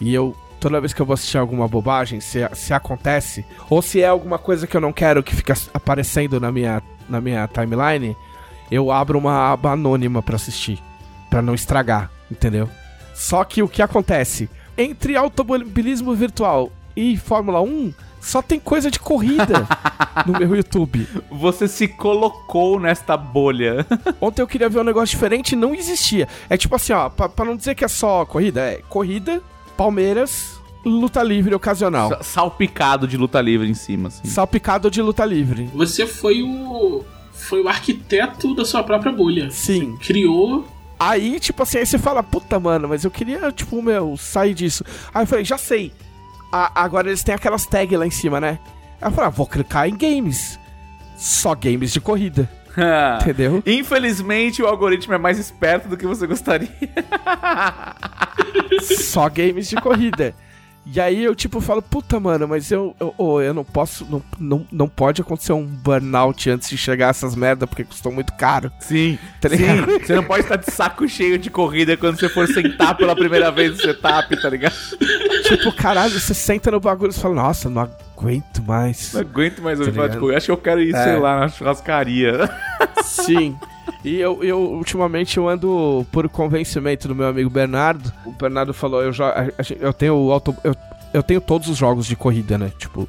E 0.00 0.12
eu, 0.12 0.36
toda 0.58 0.80
vez 0.80 0.92
que 0.92 1.00
eu 1.00 1.06
vou 1.06 1.14
assistir 1.14 1.38
alguma 1.38 1.68
bobagem, 1.68 2.20
se, 2.20 2.40
se 2.54 2.74
acontece, 2.74 3.44
ou 3.70 3.80
se 3.80 4.00
é 4.00 4.08
alguma 4.08 4.38
coisa 4.38 4.66
que 4.66 4.76
eu 4.76 4.80
não 4.80 4.92
quero 4.92 5.22
que 5.22 5.36
fica 5.36 5.54
aparecendo 5.72 6.40
na 6.40 6.50
minha, 6.50 6.82
na 7.08 7.20
minha 7.20 7.46
timeline, 7.46 8.16
eu 8.72 8.90
abro 8.90 9.20
uma 9.20 9.52
aba 9.52 9.70
anônima 9.70 10.20
pra 10.20 10.34
assistir, 10.34 10.82
Pra 11.30 11.40
não 11.40 11.54
estragar, 11.54 12.10
entendeu? 12.28 12.68
Só 13.14 13.44
que 13.44 13.62
o 13.62 13.68
que 13.68 13.82
acontece 13.82 14.50
entre 14.76 15.16
automobilismo 15.16 16.14
virtual 16.14 16.70
e 16.96 17.16
Fórmula 17.16 17.60
1, 17.60 17.92
só 18.20 18.40
tem 18.40 18.60
coisa 18.60 18.90
de 18.90 18.98
corrida 19.00 19.66
no 20.26 20.32
meu 20.38 20.54
YouTube. 20.56 21.06
Você 21.30 21.66
se 21.66 21.88
colocou 21.88 22.78
nesta 22.78 23.16
bolha. 23.16 23.84
Ontem 24.20 24.42
eu 24.42 24.46
queria 24.46 24.68
ver 24.68 24.80
um 24.80 24.84
negócio 24.84 25.08
diferente 25.14 25.52
e 25.52 25.56
não 25.56 25.74
existia. 25.74 26.28
É 26.48 26.56
tipo 26.56 26.74
assim, 26.76 26.92
ó, 26.92 27.08
pra, 27.08 27.28
pra 27.28 27.44
não 27.44 27.56
dizer 27.56 27.74
que 27.74 27.84
é 27.84 27.88
só 27.88 28.24
corrida, 28.24 28.60
é 28.60 28.80
corrida, 28.88 29.42
Palmeiras, 29.76 30.60
luta 30.84 31.22
livre 31.22 31.54
ocasional. 31.54 32.08
Sa- 32.10 32.22
Salpicado 32.22 33.08
de 33.08 33.16
luta 33.16 33.40
livre 33.40 33.68
em 33.68 33.74
cima, 33.74 34.08
assim. 34.08 34.28
Salpicado 34.28 34.90
de 34.90 35.00
luta 35.02 35.24
livre. 35.24 35.68
Você 35.74 36.06
foi 36.06 36.42
o. 36.42 37.02
Foi 37.32 37.60
o 37.60 37.68
arquiteto 37.68 38.54
da 38.54 38.64
sua 38.64 38.84
própria 38.84 39.10
bolha. 39.10 39.50
Sim. 39.50 39.96
Criou. 39.96 40.64
Aí, 41.04 41.40
tipo 41.40 41.62
assim, 41.62 41.78
aí 41.78 41.86
você 41.86 41.98
fala, 41.98 42.22
puta, 42.22 42.60
mano, 42.60 42.88
mas 42.88 43.02
eu 43.04 43.10
queria, 43.10 43.50
tipo, 43.50 43.82
meu, 43.82 44.16
sair 44.16 44.54
disso. 44.54 44.84
Aí 45.12 45.22
eu 45.22 45.26
falei, 45.26 45.44
já 45.44 45.58
sei. 45.58 45.92
A- 46.52 46.82
agora 46.84 47.08
eles 47.08 47.22
têm 47.22 47.34
aquelas 47.34 47.66
tags 47.66 47.98
lá 47.98 48.06
em 48.06 48.10
cima, 48.10 48.40
né? 48.40 48.58
Aí 49.00 49.08
eu 49.08 49.12
falei, 49.12 49.26
ah, 49.28 49.30
vou 49.30 49.46
clicar 49.46 49.88
em 49.88 49.96
games. 49.96 50.58
Só 51.16 51.54
games 51.54 51.92
de 51.92 52.00
corrida, 52.00 52.48
entendeu? 53.20 53.62
Infelizmente, 53.66 54.62
o 54.62 54.66
algoritmo 54.66 55.14
é 55.14 55.18
mais 55.18 55.38
esperto 55.38 55.88
do 55.88 55.96
que 55.96 56.06
você 56.06 56.26
gostaria. 56.26 56.68
Só 58.80 59.28
games 59.28 59.68
de 59.68 59.76
corrida. 59.76 60.34
E 60.84 61.00
aí 61.00 61.22
eu, 61.22 61.32
tipo, 61.34 61.60
falo, 61.60 61.80
puta, 61.80 62.18
mano, 62.18 62.48
mas 62.48 62.70
eu, 62.72 62.94
eu, 62.98 63.40
eu 63.40 63.54
não 63.54 63.62
posso, 63.62 64.04
não, 64.10 64.20
não, 64.38 64.66
não 64.72 64.88
pode 64.88 65.22
acontecer 65.22 65.52
um 65.52 65.64
burnout 65.64 66.50
antes 66.50 66.68
de 66.68 66.76
chegar 66.76 67.06
a 67.06 67.10
essas 67.10 67.36
merda, 67.36 67.68
porque 67.68 67.84
custou 67.84 68.10
muito 68.10 68.32
caro. 68.32 68.70
Sim, 68.80 69.16
Tá 69.40 69.48
ligado? 69.48 69.90
sim. 69.92 69.98
Você 70.04 70.14
não 70.16 70.24
pode 70.24 70.42
estar 70.42 70.56
de 70.56 70.70
saco 70.72 71.08
cheio 71.08 71.38
de 71.38 71.50
corrida 71.50 71.96
quando 71.96 72.18
você 72.18 72.28
for 72.28 72.48
sentar 72.48 72.96
pela 72.96 73.14
primeira 73.14 73.50
vez 73.52 73.70
no 73.70 73.76
setup, 73.76 74.42
tá 74.42 74.48
ligado? 74.50 74.74
tipo, 75.46 75.72
caralho, 75.72 76.18
você 76.18 76.34
senta 76.34 76.70
no 76.72 76.80
bagulho 76.80 77.10
e 77.12 77.14
fala, 77.14 77.34
nossa, 77.36 77.70
não 77.70 77.82
aguento 77.82 78.60
mais. 78.66 79.12
Não 79.12 79.20
aguento 79.20 79.62
mais 79.62 79.78
ouvir 79.78 79.92
Tá 79.92 79.96
falar 79.96 80.08
de 80.08 80.18
corrida. 80.18 80.36
Acho 80.38 80.46
que 80.46 80.52
eu 80.52 80.56
quero 80.56 80.80
ir, 80.82 80.94
É. 80.94 81.04
sei 81.04 81.16
lá, 81.18 81.40
na 81.40 81.48
churrascaria. 81.48 82.50
Sim. 83.04 83.56
E 84.04 84.18
eu, 84.18 84.42
eu, 84.42 84.58
ultimamente, 84.58 85.36
eu 85.38 85.48
ando 85.48 86.06
por 86.10 86.28
convencimento 86.28 87.08
do 87.08 87.14
meu 87.14 87.26
amigo 87.26 87.48
Bernardo. 87.50 88.12
O 88.24 88.32
Bernardo 88.32 88.72
falou, 88.74 89.02
eu 89.02 89.12
já. 89.12 89.48
Eu 89.80 89.92
tenho 89.92 90.14
o 90.14 90.32
auto. 90.32 90.54
Eu, 90.64 90.74
eu 91.14 91.22
tenho 91.22 91.40
todos 91.40 91.68
os 91.68 91.76
jogos 91.76 92.06
de 92.06 92.16
corrida, 92.16 92.56
né? 92.58 92.72
Tipo. 92.78 93.08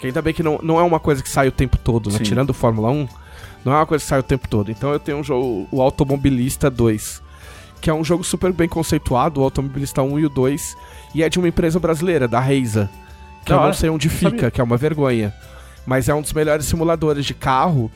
Que 0.00 0.08
ainda 0.08 0.20
bem 0.20 0.34
que 0.34 0.42
não, 0.42 0.58
não 0.62 0.78
é 0.78 0.82
uma 0.82 1.00
coisa 1.00 1.22
que 1.22 1.28
sai 1.28 1.48
o 1.48 1.52
tempo 1.52 1.78
todo, 1.78 2.10
né? 2.10 2.18
Sim. 2.18 2.24
Tirando 2.24 2.50
o 2.50 2.54
Fórmula 2.54 2.90
1, 2.90 3.08
não 3.64 3.72
é 3.72 3.76
uma 3.76 3.86
coisa 3.86 4.02
que 4.04 4.08
sai 4.08 4.18
o 4.18 4.22
tempo 4.24 4.46
todo. 4.48 4.70
Então 4.70 4.92
eu 4.92 4.98
tenho 4.98 5.18
um 5.18 5.24
jogo, 5.24 5.66
o 5.70 5.80
Automobilista 5.80 6.70
2. 6.70 7.22
Que 7.80 7.88
é 7.90 7.94
um 7.94 8.04
jogo 8.04 8.24
super 8.24 8.52
bem 8.52 8.68
conceituado, 8.68 9.40
o 9.40 9.44
Automobilista 9.44 10.02
1 10.02 10.18
e 10.20 10.26
o 10.26 10.28
2. 10.28 10.76
E 11.14 11.22
é 11.22 11.28
de 11.28 11.38
uma 11.38 11.48
empresa 11.48 11.78
brasileira, 11.78 12.26
da 12.28 12.40
Reisa. 12.40 12.90
Que 13.44 13.50
Da 13.50 13.54
eu 13.56 13.58
não 13.58 13.64
hora. 13.66 13.74
sei 13.74 13.88
onde 13.90 14.08
fica, 14.08 14.50
que 14.50 14.60
é 14.60 14.64
uma 14.64 14.76
vergonha. 14.76 15.32
Mas 15.86 16.08
é 16.08 16.14
um 16.14 16.22
dos 16.22 16.32
melhores 16.32 16.66
simuladores 16.66 17.24
de 17.24 17.34
carro. 17.34 17.90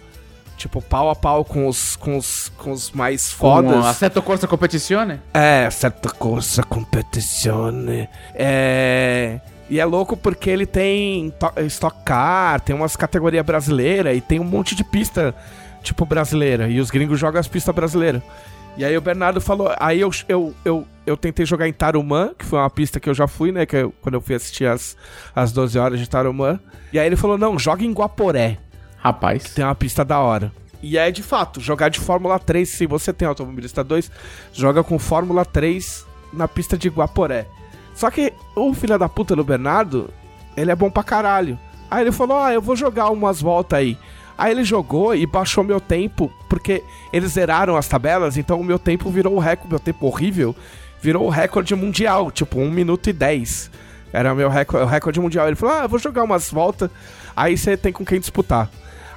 Tipo, 0.59 0.83
pau 0.83 1.09
a 1.09 1.15
pau 1.15 1.45
com 1.45 1.67
os, 1.69 1.95
com 1.97 2.19
os, 2.19 2.49
com 2.59 2.73
os 2.73 2.91
mais 2.91 3.31
fodas. 3.33 3.71
Com 3.73 3.79
a 3.87 3.95
Seto 3.95 4.21
Corsa 4.21 4.47
Competizione? 4.49 5.21
É, 5.33 5.71
certa 5.71 6.11
coisa, 6.11 6.63
competizione. 6.65 8.09
É. 8.35 9.41
E 9.71 9.79
é 9.79 9.85
louco 9.85 10.17
porque 10.17 10.51
ele 10.51 10.67
tem 10.67 11.31
to- 11.39 11.53
Stock 11.67 11.97
Car, 12.05 12.61
tem 12.61 12.75
umas 12.75 12.97
categorias 12.97 13.45
brasileiras 13.47 14.17
e 14.17 14.21
tem 14.21 14.41
um 14.41 14.45
monte 14.45 14.75
de 14.75 14.83
pista, 14.83 15.35
tipo, 15.83 16.05
brasileira. 16.05 16.69
E 16.69 16.81
os 16.81 16.91
gringos 16.91 17.21
jogam 17.21 17.39
as 17.39 17.47
pistas 17.47 17.75
brasileiras. 17.75 18.23
E 18.77 18.85
aí 18.85 18.97
o 18.97 19.01
Bernardo 19.01 19.41
falou. 19.41 19.73
Aí 19.79 20.01
eu, 20.01 20.11
eu, 20.29 20.55
eu, 20.65 20.87
eu 21.07 21.17
tentei 21.17 21.45
jogar 21.47 21.69
em 21.69 21.73
Tarumã, 21.73 22.31
que 22.37 22.45
foi 22.45 22.59
uma 22.59 22.71
pista 22.71 22.99
que 22.99 23.09
eu 23.09 23.15
já 23.15 23.27
fui, 23.29 23.53
né? 23.53 23.67
Que 23.67 23.77
eu- 23.77 23.95
quando 24.01 24.15
eu 24.15 24.21
fui 24.21 24.35
assistir 24.35 24.67
as, 24.67 24.97
as 25.37 25.53
12 25.53 25.79
horas 25.79 25.99
de 26.01 26.09
Tarumã. 26.09 26.59
E 26.93 26.99
aí 26.99 27.07
ele 27.07 27.17
falou: 27.17 27.37
não, 27.37 27.59
joga 27.59 27.85
em 27.85 27.93
Guaporé 27.93 28.59
Rapaz. 28.99 29.55
tem 29.55 29.65
uma 29.65 29.75
pista 29.75 30.05
da 30.05 30.21
hora. 30.21 30.53
E 30.83 30.97
é 30.97 31.11
de 31.11 31.23
fato, 31.23 31.61
jogar 31.61 31.89
de 31.89 31.99
Fórmula 31.99 32.39
3, 32.39 32.69
se 32.69 32.87
você 32.87 33.13
tem 33.13 33.27
Automobilista 33.27 33.83
2, 33.83 34.11
joga 34.53 34.85
com 34.85 34.99
Fórmula 34.99 35.45
3 35.45 36.07
na 36.33 36.47
pista 36.47 36.79
de 36.79 36.89
Guaporé. 36.89 37.47
Só 37.95 38.11
que 38.11 38.33
o 38.55 38.73
filho 38.75 38.97
da 38.97 39.09
puta 39.09 39.35
do 39.35 39.43
Bernardo, 39.43 40.09
ele 40.57 40.71
é 40.71 40.77
bom 40.77 40.89
pra 40.89 41.03
caralho. 41.03 41.59
Aí 41.91 42.03
ele 42.03 42.13
falou: 42.13 42.39
Ah, 42.39 42.53
eu 42.53 42.63
vou 42.63 42.77
jogar 42.77 43.11
umas 43.11 43.41
voltas 43.41 43.79
aí. 43.79 43.99
Aí 44.37 44.53
ele 44.53 44.63
jogou 44.63 45.17
e 45.17 45.27
baixou 45.27 45.65
meu 45.65 45.81
tempo, 45.81 46.33
porque 46.49 46.85
eles 47.13 47.33
zeraram 47.33 47.77
as 47.77 47.89
tabelas, 47.89 48.37
então 48.37 48.61
o 48.61 48.65
meu 48.65 48.79
tempo 48.79 49.11
virou 49.11 49.35
o 49.35 49.41
recorde, 49.41 49.71
meu 49.71 49.81
tempo 49.81 50.07
horrível, 50.07 50.55
virou 51.03 51.27
o 51.27 51.29
recorde 51.29 51.75
mundial, 51.75 52.31
tipo 52.31 52.61
1 52.61 52.71
minuto 52.71 53.11
e 53.11 53.13
10. 53.13 53.69
Era 54.13 54.33
meu 54.37 54.49
recorde, 54.49 54.89
recorde 54.89 55.21
mundial. 55.21 55.49
Ele 55.49 55.57
falou: 55.57 55.75
Ah, 55.75 55.83
eu 55.83 55.89
vou 55.89 55.99
jogar 55.99 56.23
umas 56.23 56.53
voltas, 56.53 56.89
aí 57.35 57.59
você 57.59 57.77
tem 57.77 57.93
com 57.93 58.05
quem 58.05 58.21
disputar. 58.21 58.71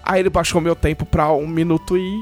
Aí 0.03 0.19
ele 0.19 0.29
baixou 0.29 0.59
meu 0.61 0.75
tempo 0.75 1.05
pra 1.05 1.31
1 1.31 1.45
minuto 1.47 1.97
e 1.97 2.19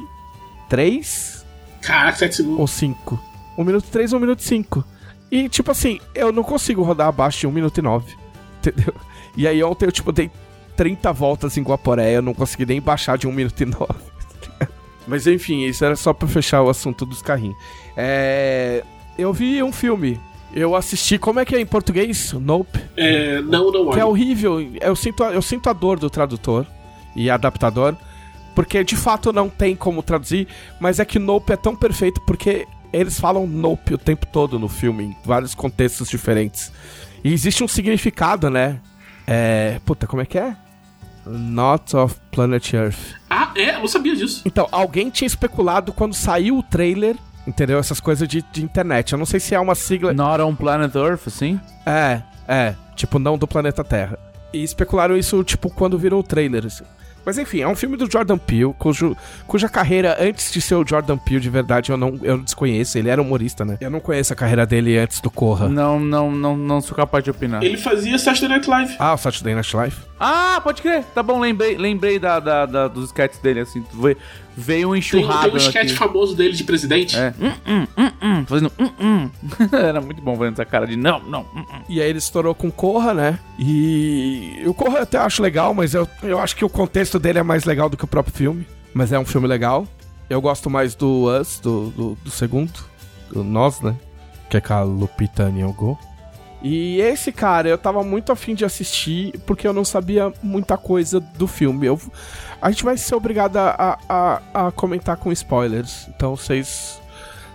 3 0.69 1.45
Caraca, 1.81 2.17
7 2.17 2.35
segundos. 2.35 2.59
ou 2.59 2.67
5. 2.67 3.19
1 3.57 3.63
minuto 3.63 3.85
e 3.85 3.91
3 3.91 4.13
ou 4.13 4.17
1 4.19 4.21
minuto 4.21 4.39
e 4.39 4.43
5. 4.43 4.83
E 5.31 5.47
tipo 5.49 5.71
assim, 5.71 5.99
eu 6.15 6.31
não 6.31 6.43
consigo 6.43 6.83
rodar 6.83 7.07
abaixo 7.07 7.39
de 7.39 7.47
1 7.47 7.51
minuto 7.51 7.77
e 7.77 7.81
9. 7.81 8.13
Entendeu? 8.59 8.93
E 9.37 9.47
aí 9.47 9.63
ontem 9.63 9.85
eu 9.85 9.91
tipo 9.91 10.11
dei 10.11 10.29
30 10.75 11.11
voltas 11.13 11.57
em 11.57 11.61
Guaporé, 11.63 12.15
eu 12.15 12.21
não 12.21 12.33
consegui 12.33 12.65
nem 12.65 12.81
baixar 12.81 13.17
de 13.17 13.27
1 13.27 13.31
minuto 13.31 13.61
e 13.61 13.65
9. 13.65 13.85
Mas 15.07 15.25
enfim, 15.27 15.63
isso 15.65 15.83
era 15.83 15.95
só 15.95 16.13
pra 16.13 16.27
fechar 16.27 16.61
o 16.61 16.69
assunto 16.69 17.05
dos 17.05 17.21
carrinhos. 17.21 17.57
É... 17.97 18.83
Eu 19.17 19.33
vi 19.33 19.61
um 19.63 19.71
filme. 19.71 20.19
Eu 20.53 20.75
assisti, 20.75 21.17
como 21.19 21.39
é 21.39 21.45
que 21.45 21.55
é 21.55 21.59
em 21.59 21.65
português? 21.65 22.33
Nope. 22.33 22.79
É, 22.97 23.39
não, 23.41 23.71
não 23.71 23.91
Que 23.91 23.99
é 23.99 24.05
horrível. 24.05 24.59
Eu 24.81 24.95
sinto, 24.95 25.23
a- 25.23 25.31
eu 25.33 25.41
sinto 25.41 25.69
a 25.69 25.73
dor 25.73 25.99
do 25.99 26.09
tradutor 26.09 26.65
e 27.19 27.29
adaptador. 27.29 27.95
Porque 28.55 28.83
de 28.83 28.95
fato 28.95 29.31
não 29.33 29.49
tem 29.49 29.75
como 29.75 30.01
traduzir. 30.01 30.47
Mas 30.79 30.99
é 30.99 31.05
que 31.05 31.19
Nope 31.19 31.53
é 31.53 31.57
tão 31.57 31.75
perfeito 31.75 32.21
porque 32.21 32.65
eles 32.91 33.19
falam 33.19 33.45
Nope 33.45 33.93
o 33.93 33.97
tempo 33.97 34.25
todo 34.25 34.57
no 34.57 34.67
filme, 34.67 35.03
em 35.03 35.17
vários 35.23 35.53
contextos 35.53 36.09
diferentes. 36.09 36.71
E 37.23 37.33
existe 37.33 37.63
um 37.63 37.67
significado, 37.67 38.49
né? 38.49 38.79
É. 39.27 39.79
Puta, 39.85 40.07
como 40.07 40.21
é 40.21 40.25
que 40.25 40.37
é? 40.37 40.55
Not 41.25 41.95
of 41.95 42.15
Planet 42.31 42.73
Earth. 42.73 43.15
Ah, 43.29 43.51
é? 43.55 43.75
Eu 43.75 43.87
sabia 43.87 44.15
disso. 44.15 44.41
Então, 44.45 44.67
alguém 44.71 45.09
tinha 45.09 45.27
especulado 45.27 45.93
quando 45.93 46.13
saiu 46.13 46.57
o 46.57 46.63
trailer, 46.63 47.15
entendeu? 47.45 47.77
Essas 47.77 47.99
coisas 47.99 48.27
de, 48.27 48.41
de 48.51 48.63
internet. 48.63 49.11
Eu 49.11 49.19
não 49.19 49.25
sei 49.25 49.39
se 49.39 49.53
é 49.53 49.59
uma 49.59 49.75
sigla. 49.75 50.13
Not 50.13 50.41
on 50.41 50.55
Planet 50.55 50.95
Earth, 50.95 51.27
assim? 51.27 51.59
É, 51.85 52.21
é. 52.47 52.75
Tipo, 52.95 53.19
não 53.19 53.37
do 53.37 53.47
planeta 53.47 53.83
Terra. 53.83 54.17
E 54.51 54.63
especularam 54.63 55.15
isso, 55.15 55.43
tipo, 55.43 55.69
quando 55.69 55.97
virou 55.99 56.21
o 56.21 56.23
trailer, 56.23 56.65
assim. 56.65 56.85
Mas 57.25 57.37
enfim, 57.37 57.61
é 57.61 57.67
um 57.67 57.75
filme 57.75 57.97
do 57.97 58.09
Jordan 58.09 58.37
Peele, 58.37 58.73
cujo, 58.77 59.15
cuja 59.47 59.69
carreira, 59.69 60.17
antes 60.19 60.51
de 60.51 60.61
ser 60.61 60.75
o 60.75 60.85
Jordan 60.87 61.17
Peele 61.17 61.41
de 61.41 61.49
verdade, 61.49 61.91
eu 61.91 61.97
não 61.97 62.19
eu 62.23 62.37
desconheço. 62.39 62.97
Ele 62.97 63.09
era 63.09 63.21
humorista, 63.21 63.63
né? 63.65 63.77
Eu 63.79 63.89
não 63.89 63.99
conheço 63.99 64.33
a 64.33 64.35
carreira 64.35 64.65
dele 64.65 64.97
antes 64.97 65.19
do 65.21 65.29
Corra. 65.29 65.69
Não, 65.69 65.99
não, 65.99 66.31
não, 66.31 66.57
não 66.57 66.81
sou 66.81 66.95
capaz 66.95 67.23
de 67.23 67.31
opinar. 67.31 67.63
Ele 67.63 67.77
fazia 67.77 68.17
Saturday 68.17 68.49
Night 68.49 68.69
Live. 68.69 68.95
Ah, 68.99 69.13
o 69.13 69.17
Saturday 69.17 69.53
Night 69.53 69.75
Live? 69.75 69.95
Ah, 70.19 70.59
pode 70.61 70.81
crer. 70.81 71.03
Tá 71.15 71.23
bom, 71.23 71.39
lembrei, 71.39 71.77
lembrei 71.77 72.19
da, 72.19 72.39
da, 72.39 72.65
da- 72.65 72.87
dos 72.89 73.05
sketches 73.05 73.39
dele, 73.39 73.61
assim. 73.61 73.83
Ve- 73.93 74.17
Veio 74.57 74.89
um 74.89 74.91
Tem, 74.91 74.99
enxurrado 74.99 75.43
tem 75.43 75.53
um 75.53 75.57
sketch 75.57 75.85
aqui. 75.91 75.95
famoso 75.95 76.35
dele 76.35 76.51
de 76.53 76.65
presidente. 76.65 77.15
É. 77.15 77.33
Hum, 77.39 77.53
hum, 77.65 77.87
hum, 77.97 78.11
hum, 78.21 78.45
fazendo 78.45 78.71
hum, 78.77 78.89
hum. 78.99 79.29
Era 79.71 80.01
muito 80.01 80.21
bom 80.21 80.35
vendo 80.35 80.51
essa 80.53 80.65
cara 80.65 80.85
de 80.85 80.97
não, 80.97 81.21
não. 81.21 81.41
hum, 81.55 81.59
hum. 81.73 81.81
E 81.87 82.01
aí 82.01 82.09
ele 82.09 82.17
estourou 82.19 82.53
com 82.53 82.69
Corra, 82.69 83.13
né? 83.13 83.39
E 83.57 84.61
o 84.65 84.73
Corra 84.73 84.97
eu 84.97 85.03
até 85.03 85.17
acho 85.17 85.41
legal, 85.41 85.73
mas 85.73 85.93
eu, 85.93 86.05
eu 86.21 86.37
acho 86.39 86.57
que 86.57 86.65
o 86.65 86.69
contexto 86.69 87.17
dele 87.17 87.39
é 87.39 87.43
mais 87.43 87.63
legal 87.63 87.87
do 87.87 87.95
que 87.95 88.03
o 88.03 88.07
próprio 88.07 88.35
filme. 88.35 88.67
Mas 88.93 89.13
é 89.13 89.19
um 89.19 89.23
filme 89.25 89.47
legal. 89.47 89.87
Eu 90.29 90.41
gosto 90.41 90.69
mais 90.69 90.93
do 90.93 91.27
Us, 91.39 91.59
do, 91.61 91.89
do, 91.91 92.17
do 92.21 92.29
segundo. 92.29 92.73
Do 93.31 93.43
Nós, 93.43 93.79
né? 93.79 93.95
Que 94.49 94.57
é 94.57 94.61
com 94.61 94.73
a 94.73 94.81
Lupita 94.83 95.49
Nyong'o. 95.49 95.97
E 96.61 96.99
esse, 96.99 97.31
cara, 97.31 97.69
eu 97.69 97.77
tava 97.77 98.03
muito 98.03 98.31
afim 98.31 98.53
de 98.53 98.65
assistir 98.65 99.39
porque 99.45 99.67
eu 99.67 99.73
não 99.73 99.85
sabia 99.85 100.33
muita 100.43 100.77
coisa 100.77 101.19
do 101.19 101.47
filme. 101.47 101.87
Eu, 101.87 101.99
a 102.61 102.69
gente 102.69 102.83
vai 102.83 102.97
ser 102.97 103.15
obrigado 103.15 103.57
a, 103.57 103.97
a, 104.09 104.41
a 104.67 104.71
comentar 104.71 105.15
com 105.17 105.31
spoilers. 105.31 106.07
Então 106.09 106.35
vocês 106.35 106.99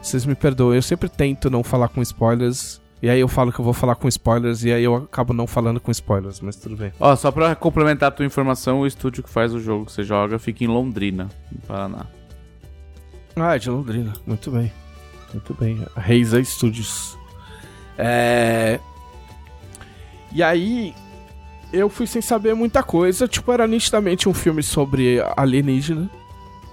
vocês 0.05 0.27
me 0.27 0.35
perdoem. 0.35 0.77
Eu 0.77 0.83
sempre 0.83 1.09
tento 1.09 1.51
não 1.51 1.63
falar 1.63 1.89
com 1.89 2.01
spoilers. 2.03 2.81
E 3.03 3.11
aí 3.11 3.21
eu 3.21 3.29
falo 3.29 3.53
que 3.53 3.59
eu 3.59 3.65
vou 3.65 3.75
falar 3.75 3.97
com 3.97 4.09
spoilers 4.09 4.65
e 4.65 4.73
aí 4.73 4.83
eu 4.83 4.95
acabo 4.95 5.35
não 5.35 5.47
falando 5.47 5.79
com 5.79 5.91
spoilers, 5.91 6.41
mas 6.41 6.57
tudo 6.57 6.75
bem. 6.75 6.91
Ó, 6.99 7.15
só 7.15 7.31
pra 7.31 7.55
complementar 7.55 8.09
a 8.09 8.11
tua 8.11 8.25
informação, 8.25 8.81
o 8.81 8.87
estúdio 8.87 9.23
que 9.23 9.29
faz 9.29 9.53
o 9.53 9.61
jogo 9.61 9.85
que 9.85 9.93
você 9.93 10.03
joga 10.03 10.39
fica 10.39 10.65
em 10.65 10.67
Londrina, 10.67 11.29
no 11.53 11.61
Paraná. 11.67 12.07
Ah, 13.37 13.57
é 13.57 13.59
de 13.59 13.69
Londrina. 13.69 14.15
Muito 14.27 14.51
bem. 14.51 14.73
Muito 15.35 15.53
bem. 15.55 15.85
Reisa 15.97 16.43
Studios. 16.43 17.19
É. 17.99 18.81
E 20.35 20.43
aí, 20.43 20.95
eu 21.73 21.89
fui 21.89 22.07
sem 22.07 22.21
saber 22.21 22.55
muita 22.55 22.83
coisa. 22.83 23.29
Tipo, 23.29 23.53
era 23.53 23.67
nitidamente 23.67 24.29
um 24.29 24.35
filme 24.35 24.63
sobre 24.63 25.23
alienígena, 25.37 26.11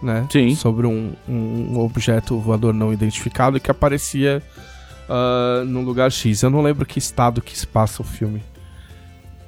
né? 0.02 0.28
Sim. 0.32 0.56
Sobre 0.56 0.88
um, 0.88 1.14
um 1.30 1.80
objeto 1.80 2.40
voador 2.40 2.74
não 2.74 2.92
identificado 2.92 3.60
que 3.60 3.70
aparecia 3.70 4.42
ah, 5.08 5.64
num 5.66 5.84
lugar 5.84 6.10
X. 6.12 6.42
Eu 6.42 6.50
não 6.50 6.62
lembro 6.62 6.86
que 6.86 6.98
estado 6.98 7.42
que 7.42 7.58
se 7.58 7.68
passa 7.68 8.02
o 8.02 8.06
filme. 8.06 8.42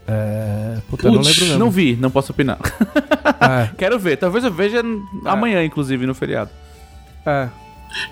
É. 0.05 0.77
Puta, 0.89 1.07
eu 1.07 1.13
não 1.13 1.21
lembro 1.21 1.45
mesmo. 1.45 1.57
Não 1.57 1.71
vi, 1.71 1.95
não 1.95 2.11
posso 2.11 2.31
opinar. 2.31 2.59
É, 3.39 3.69
Quero 3.77 3.97
ver, 3.97 4.17
talvez 4.17 4.43
eu 4.43 4.51
veja 4.51 4.81
amanhã, 5.25 5.63
inclusive, 5.63 6.05
no 6.05 6.13
feriado. 6.13 6.49
é. 7.25 7.49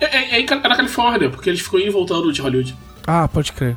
É, 0.00 0.04
é, 0.04 0.40
é 0.40 0.44
é 0.44 0.54
na 0.54 0.76
Califórnia, 0.76 1.28
porque 1.28 1.50
eles 1.50 1.60
ficam 1.60 1.80
indo 1.80 1.92
voltando 1.92 2.32
de 2.32 2.40
Hollywood. 2.40 2.74
Ah, 3.06 3.28
pode 3.28 3.52
crer. 3.52 3.76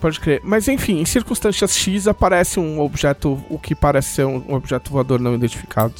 Pode 0.00 0.20
crer. 0.20 0.40
Mas 0.44 0.68
enfim, 0.68 1.00
em 1.00 1.04
circunstâncias 1.04 1.76
X 1.76 2.06
aparece 2.06 2.60
um 2.60 2.80
objeto, 2.80 3.42
o 3.48 3.58
que 3.58 3.74
parece 3.74 4.08
ser 4.16 4.26
um 4.26 4.54
objeto 4.54 4.90
voador 4.90 5.20
não 5.20 5.34
identificado. 5.34 5.94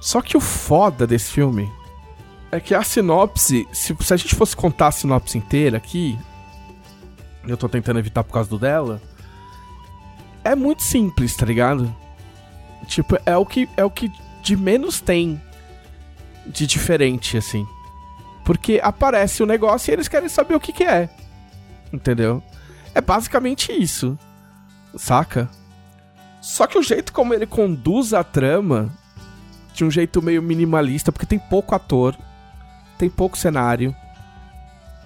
Só 0.00 0.20
que 0.20 0.36
o 0.36 0.40
foda 0.40 1.06
desse 1.06 1.30
filme 1.30 1.70
é 2.50 2.58
que 2.58 2.74
a 2.74 2.82
sinopse, 2.82 3.68
se, 3.72 3.96
se 4.00 4.14
a 4.14 4.16
gente 4.16 4.34
fosse 4.34 4.56
contar 4.56 4.88
a 4.88 4.92
sinopse 4.92 5.38
inteira 5.38 5.76
aqui, 5.76 6.18
eu 7.46 7.56
tô 7.56 7.68
tentando 7.68 7.98
evitar 7.98 8.24
por 8.24 8.32
causa 8.32 8.50
do 8.50 8.58
dela, 8.58 9.00
é 10.42 10.54
muito 10.54 10.82
simples, 10.82 11.36
tá 11.36 11.46
ligado? 11.46 11.94
Tipo, 12.86 13.18
é 13.24 13.36
o 13.36 13.46
que 13.46 13.68
é 13.76 13.84
o 13.84 13.90
que 13.90 14.10
de 14.42 14.56
menos 14.56 15.00
tem 15.00 15.40
de 16.46 16.66
diferente 16.66 17.36
assim. 17.36 17.66
Porque 18.44 18.80
aparece 18.82 19.42
o 19.42 19.46
negócio 19.46 19.90
e 19.90 19.94
eles 19.94 20.08
querem 20.08 20.28
saber 20.28 20.54
o 20.54 20.60
que 20.60 20.72
que 20.72 20.84
é. 20.84 21.08
Entendeu? 21.92 22.42
É 22.94 23.00
basicamente 23.00 23.72
isso. 23.72 24.18
Saca? 24.96 25.48
Só 26.40 26.66
que 26.66 26.78
o 26.78 26.82
jeito 26.82 27.12
como 27.12 27.34
ele 27.34 27.46
conduz 27.46 28.14
a 28.14 28.24
trama, 28.24 28.90
de 29.74 29.84
um 29.84 29.90
jeito 29.90 30.22
meio 30.22 30.42
minimalista, 30.42 31.12
porque 31.12 31.26
tem 31.26 31.38
pouco 31.38 31.74
ator, 31.74 32.16
tem 32.98 33.10
pouco 33.10 33.36
cenário, 33.36 33.94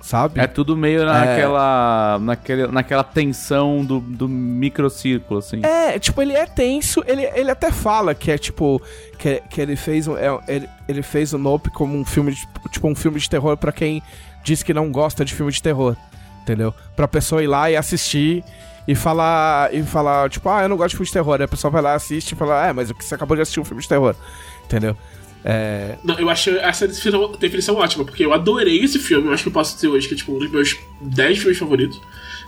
sabe? 0.05 0.39
É 0.39 0.47
tudo 0.47 0.77
meio 0.77 1.05
naquela, 1.05 2.19
naquele, 2.21 2.67
naquela 2.69 3.03
tensão 3.03 3.85
do, 3.85 4.01
do 4.01 4.29
microcírculo, 4.29 5.39
assim. 5.39 5.61
É, 5.65 5.99
tipo, 5.99 6.21
ele 6.21 6.35
é 6.35 6.47
tenso, 6.47 7.03
ele, 7.07 7.23
ele 7.35 7.51
até 7.51 7.73
fala 7.73 8.15
que 8.15 8.31
é 8.31 8.39
tipo. 8.39 8.81
Que, 9.19 9.43
que 9.49 9.61
ele 9.61 9.77
fez 9.77 10.07
um. 10.07 10.17
é, 10.17 10.39
ele, 10.47 10.69
ele 10.87 11.03
fez 11.03 11.33
o 11.33 11.39
Nope 11.39 11.71
como 11.71 11.97
um 11.97 12.05
filme 12.05 12.33
de. 12.33 12.47
Tipo, 12.71 12.89
um 12.89 12.95
filme 12.95 13.19
de 13.19 13.29
terror 13.29 13.57
pra 13.57 13.73
quem 13.73 14.03
diz 14.45 14.63
que 14.63 14.75
não 14.75 14.93
gosta 14.93 15.25
de 15.25 15.35
filme 15.35 15.51
de 15.51 15.63
terror. 15.63 15.97
Entendeu? 16.45 16.73
Pra 16.95 17.09
pessoa 17.09 17.43
ir 17.43 17.47
lá 17.49 17.71
e 17.71 17.77
assistir 17.77 18.45
e 18.87 18.95
falar. 18.95 19.75
E 19.75 19.83
falar, 19.83 20.29
tipo, 20.31 20.49
ah, 20.49 20.63
eu 20.63 20.69
não 20.69 20.77
gosto 20.77 20.91
de 20.91 20.97
filme 20.97 21.07
de 21.07 21.13
terror. 21.13 21.35
Aí 21.39 21.45
a 21.45 21.49
pessoa 21.49 21.71
vai 21.71 21.81
lá, 21.83 21.95
assiste 21.95 22.33
e 22.33 22.35
fala, 22.37 22.67
é, 22.69 22.73
mas 22.73 22.91
o 22.91 22.95
que 22.95 23.05
você 23.05 23.15
acabou 23.15 23.35
de 23.35 23.43
assistir 23.43 23.61
um 23.61 23.65
filme 23.65 23.83
de 23.83 23.89
terror. 23.89 24.15
Entendeu? 24.67 24.95
É. 25.45 25.97
Não, 26.05 26.19
eu 26.19 26.29
achei 26.31 26.57
essa 26.59 26.87
definição, 26.89 27.33
definição 27.33 27.75
ótima, 27.77 28.05
porque 28.05 28.25
eu 28.25 28.33
adorei 28.33 28.83
esse 28.85 28.99
filme. 28.99 29.27
Eu 29.29 29.33
acho 29.35 29.43
que 29.43 29.49
eu 29.49 29.53
posso 29.53 29.75
dizer 29.75 29.89
hoje 29.89 30.07
que 30.09 30.15
é 30.15 30.17
tipo 30.17 30.35
um 30.35 30.39
dos 30.39 30.51
meus 30.51 30.77
10 31.01 31.39
filmes 31.39 31.59
favoritos. 31.59 32.01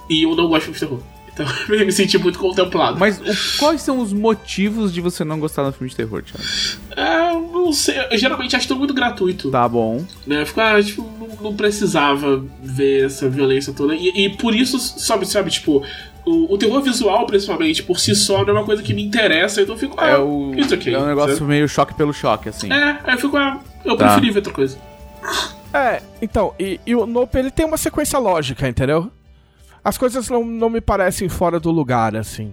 E 0.09 0.23
eu 0.25 0.35
não 0.37 0.49
gosto 0.49 0.71
de 0.71 0.79
filme 0.79 0.97
de 0.97 1.03
terror. 1.03 1.17
Então 1.33 1.47
eu 1.77 1.85
me 1.85 1.93
senti 1.93 2.17
muito 2.17 2.39
contemplado. 2.39 2.99
Mas 2.99 3.19
o- 3.21 3.59
quais 3.59 3.83
são 3.83 3.99
os 3.99 4.13
motivos 4.13 4.93
de 4.93 5.01
você 5.03 5.25
não 5.25 5.39
gostar 5.39 5.63
do 5.65 5.73
filme 5.73 5.91
de 5.91 5.97
terror, 5.97 6.23
Thiago? 6.23 6.43
É, 6.97 7.33
eu 7.35 7.41
não 7.53 7.73
sei. 7.73 7.97
Eu 8.11 8.17
geralmente 8.17 8.57
acho 8.57 8.67
tudo 8.69 8.79
muito 8.79 8.95
gratuito. 8.95 9.51
Tá 9.51 9.69
bom. 9.69 10.03
Né? 10.27 10.41
Eu 10.43 10.47
fico, 10.47 10.61
ah, 10.63 10.83
tipo, 10.83 11.03
não, 11.41 11.55
precisava 11.55 12.45
ver 12.63 13.07
essa 13.07 13.29
violência 13.29 13.73
toda. 13.73 13.95
E, 13.95 14.09
e 14.27 14.31
por 14.37 14.55
isso, 14.55 14.79
sabe, 14.79 15.27
sabe, 15.27 15.51
tipo, 15.51 15.83
o, 16.25 16.55
o 16.55 16.59
terror 16.59 16.81
visual, 16.83 17.27
principalmente, 17.27 17.83
por 17.83 17.99
si 18.01 18.15
só, 18.15 18.45
não 18.45 18.51
é 18.51 18.53
uma 18.59 18.65
coisa 18.65 18.83
que 18.83 18.93
me 18.95 19.03
interessa. 19.05 19.61
Então 19.63 19.75
eu 19.75 19.79
fico, 19.79 19.95
ah, 19.99 20.09
É, 20.11 20.19
o, 20.19 20.53
isso 20.57 20.75
aqui. 20.75 20.93
é 20.95 20.99
um 20.99 21.07
negócio 21.07 21.45
meio 21.45 21.69
choque 21.69 21.95
pelo 21.95 22.13
choque, 22.13 22.49
assim. 22.49 22.73
É, 22.73 22.99
aí 23.05 23.15
eu 23.15 23.19
fico, 23.19 23.37
ah, 23.37 23.61
eu 23.85 23.97
Tá. 23.97 24.07
preferi 24.07 24.31
ver 24.31 24.39
outra 24.39 24.53
coisa. 24.53 24.79
É, 25.73 26.01
então, 26.23 26.55
e, 26.59 26.81
e 26.87 26.95
o 26.95 27.07
Nope 27.07 27.39
ele 27.39 27.51
tem 27.51 27.67
uma 27.67 27.77
sequência 27.77 28.19
lógica, 28.19 28.69
entendeu? 28.69 29.11
As 29.85 29.97
coisas 29.99 30.29
não, 30.29 30.45
não 30.45 30.69
me 30.71 30.81
parecem 30.81 31.29
fora 31.29 31.61
do 31.61 31.71
lugar, 31.71 32.17
assim. 32.17 32.53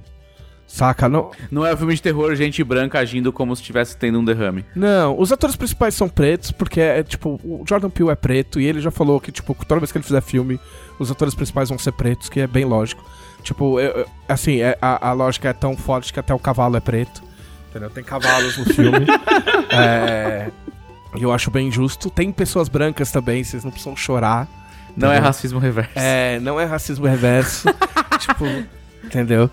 Saca? 0.73 1.07
Não, 1.07 1.29
Não 1.51 1.63
é 1.63 1.71
um 1.71 1.77
filme 1.77 1.93
de 1.93 2.01
terror, 2.01 2.33
gente 2.33 2.63
branca 2.63 2.97
agindo 2.97 3.31
como 3.31 3.55
se 3.55 3.61
estivesse 3.61 3.95
tendo 3.95 4.17
um 4.19 4.25
derrame. 4.25 4.65
Não, 4.75 5.19
os 5.19 5.31
atores 5.31 5.55
principais 5.55 5.93
são 5.93 6.09
pretos, 6.09 6.51
porque 6.51 6.81
é 6.81 7.03
tipo, 7.03 7.39
o 7.43 7.63
Jordan 7.69 7.91
Peele 7.91 8.09
é 8.09 8.15
preto 8.15 8.59
e 8.59 8.65
ele 8.65 8.81
já 8.81 8.89
falou 8.89 9.21
que, 9.21 9.31
tipo, 9.31 9.55
toda 9.67 9.79
vez 9.79 9.91
que 9.91 9.99
ele 9.99 10.03
fizer 10.05 10.21
filme, 10.21 10.59
os 10.97 11.11
atores 11.11 11.35
principais 11.35 11.69
vão 11.69 11.77
ser 11.77 11.91
pretos, 11.91 12.27
que 12.27 12.39
é 12.39 12.47
bem 12.47 12.65
lógico. 12.65 13.03
Tipo, 13.43 13.79
eu- 13.79 13.91
eu- 13.91 14.05
assim, 14.27 14.61
é- 14.61 14.75
a, 14.81 15.09
a 15.09 15.13
lógica 15.13 15.49
é 15.49 15.53
tão 15.53 15.77
forte 15.77 16.11
que 16.11 16.19
até 16.19 16.33
o 16.33 16.39
cavalo 16.39 16.75
é 16.75 16.79
preto. 16.79 17.21
Entendeu? 17.69 17.91
Tem 17.91 18.03
cavalos 18.03 18.57
no 18.57 18.65
filme. 18.65 19.05
é. 19.71 20.49
E 21.15 21.21
eu 21.21 21.31
acho 21.31 21.51
bem 21.51 21.71
justo. 21.71 22.09
Tem 22.09 22.31
pessoas 22.31 22.67
brancas 22.67 23.11
também, 23.11 23.43
vocês 23.43 23.63
não 23.63 23.69
precisam 23.69 23.95
chorar. 23.95 24.47
Não 24.97 25.09
é 25.09 25.11
Entendeu? 25.13 25.27
racismo 25.27 25.59
reverso. 25.59 25.91
É, 25.95 26.39
não 26.39 26.59
é 26.59 26.65
racismo 26.65 27.05
reverso. 27.05 27.67
tipo, 28.19 28.45
entendeu? 29.03 29.51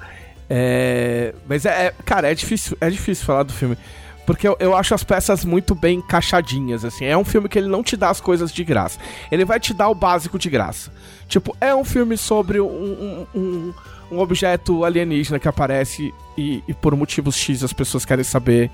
É, 0.53 1.33
mas 1.49 1.65
é, 1.65 1.87
é- 1.87 1.95
cara, 2.05 2.29
é 2.29 2.35
difícil, 2.35 2.77
é 2.81 2.91
difícil 2.91 3.25
falar 3.25 3.45
do 3.45 3.53
filme. 3.53 3.79
Porque 4.27 4.47
eu, 4.47 4.57
eu 4.61 4.77
acho 4.77 4.95
as 4.95 5.03
peças 5.03 5.45
muito 5.45 5.75
bem 5.75 5.99
encaixadinhas, 5.99 6.85
assim. 6.85 7.05
É 7.05 7.17
um 7.17 7.25
filme 7.25 7.49
que 7.49 7.59
ele 7.59 7.69
não 7.69 7.83
te 7.83 7.97
dá 7.97 8.11
as 8.11 8.21
coisas 8.21 8.53
de 8.53 8.63
graça. 8.63 8.99
Ele 9.31 9.45
vai 9.45 9.59
te 9.59 9.73
dar 9.73 9.89
o 9.89 9.95
básico 9.95 10.39
de 10.39 10.51
graça. 10.51 10.93
Tipo, 11.29 11.57
é 11.61 11.75
um 11.75 11.85
filme 11.85 12.17
sobre 12.17 12.61
um, 12.61 12.67
um, 12.67 13.27
um, 13.35 13.75
um 14.13 14.19
objeto 14.19 14.85
alienígena 14.85 15.39
que 15.39 15.49
aparece 15.49 16.13
e, 16.37 16.63
e 16.69 16.75
por 16.75 16.95
motivos 16.95 17.37
X 17.37 17.65
as 17.65 17.73
pessoas 17.73 18.05
querem 18.05 18.25
saber 18.25 18.71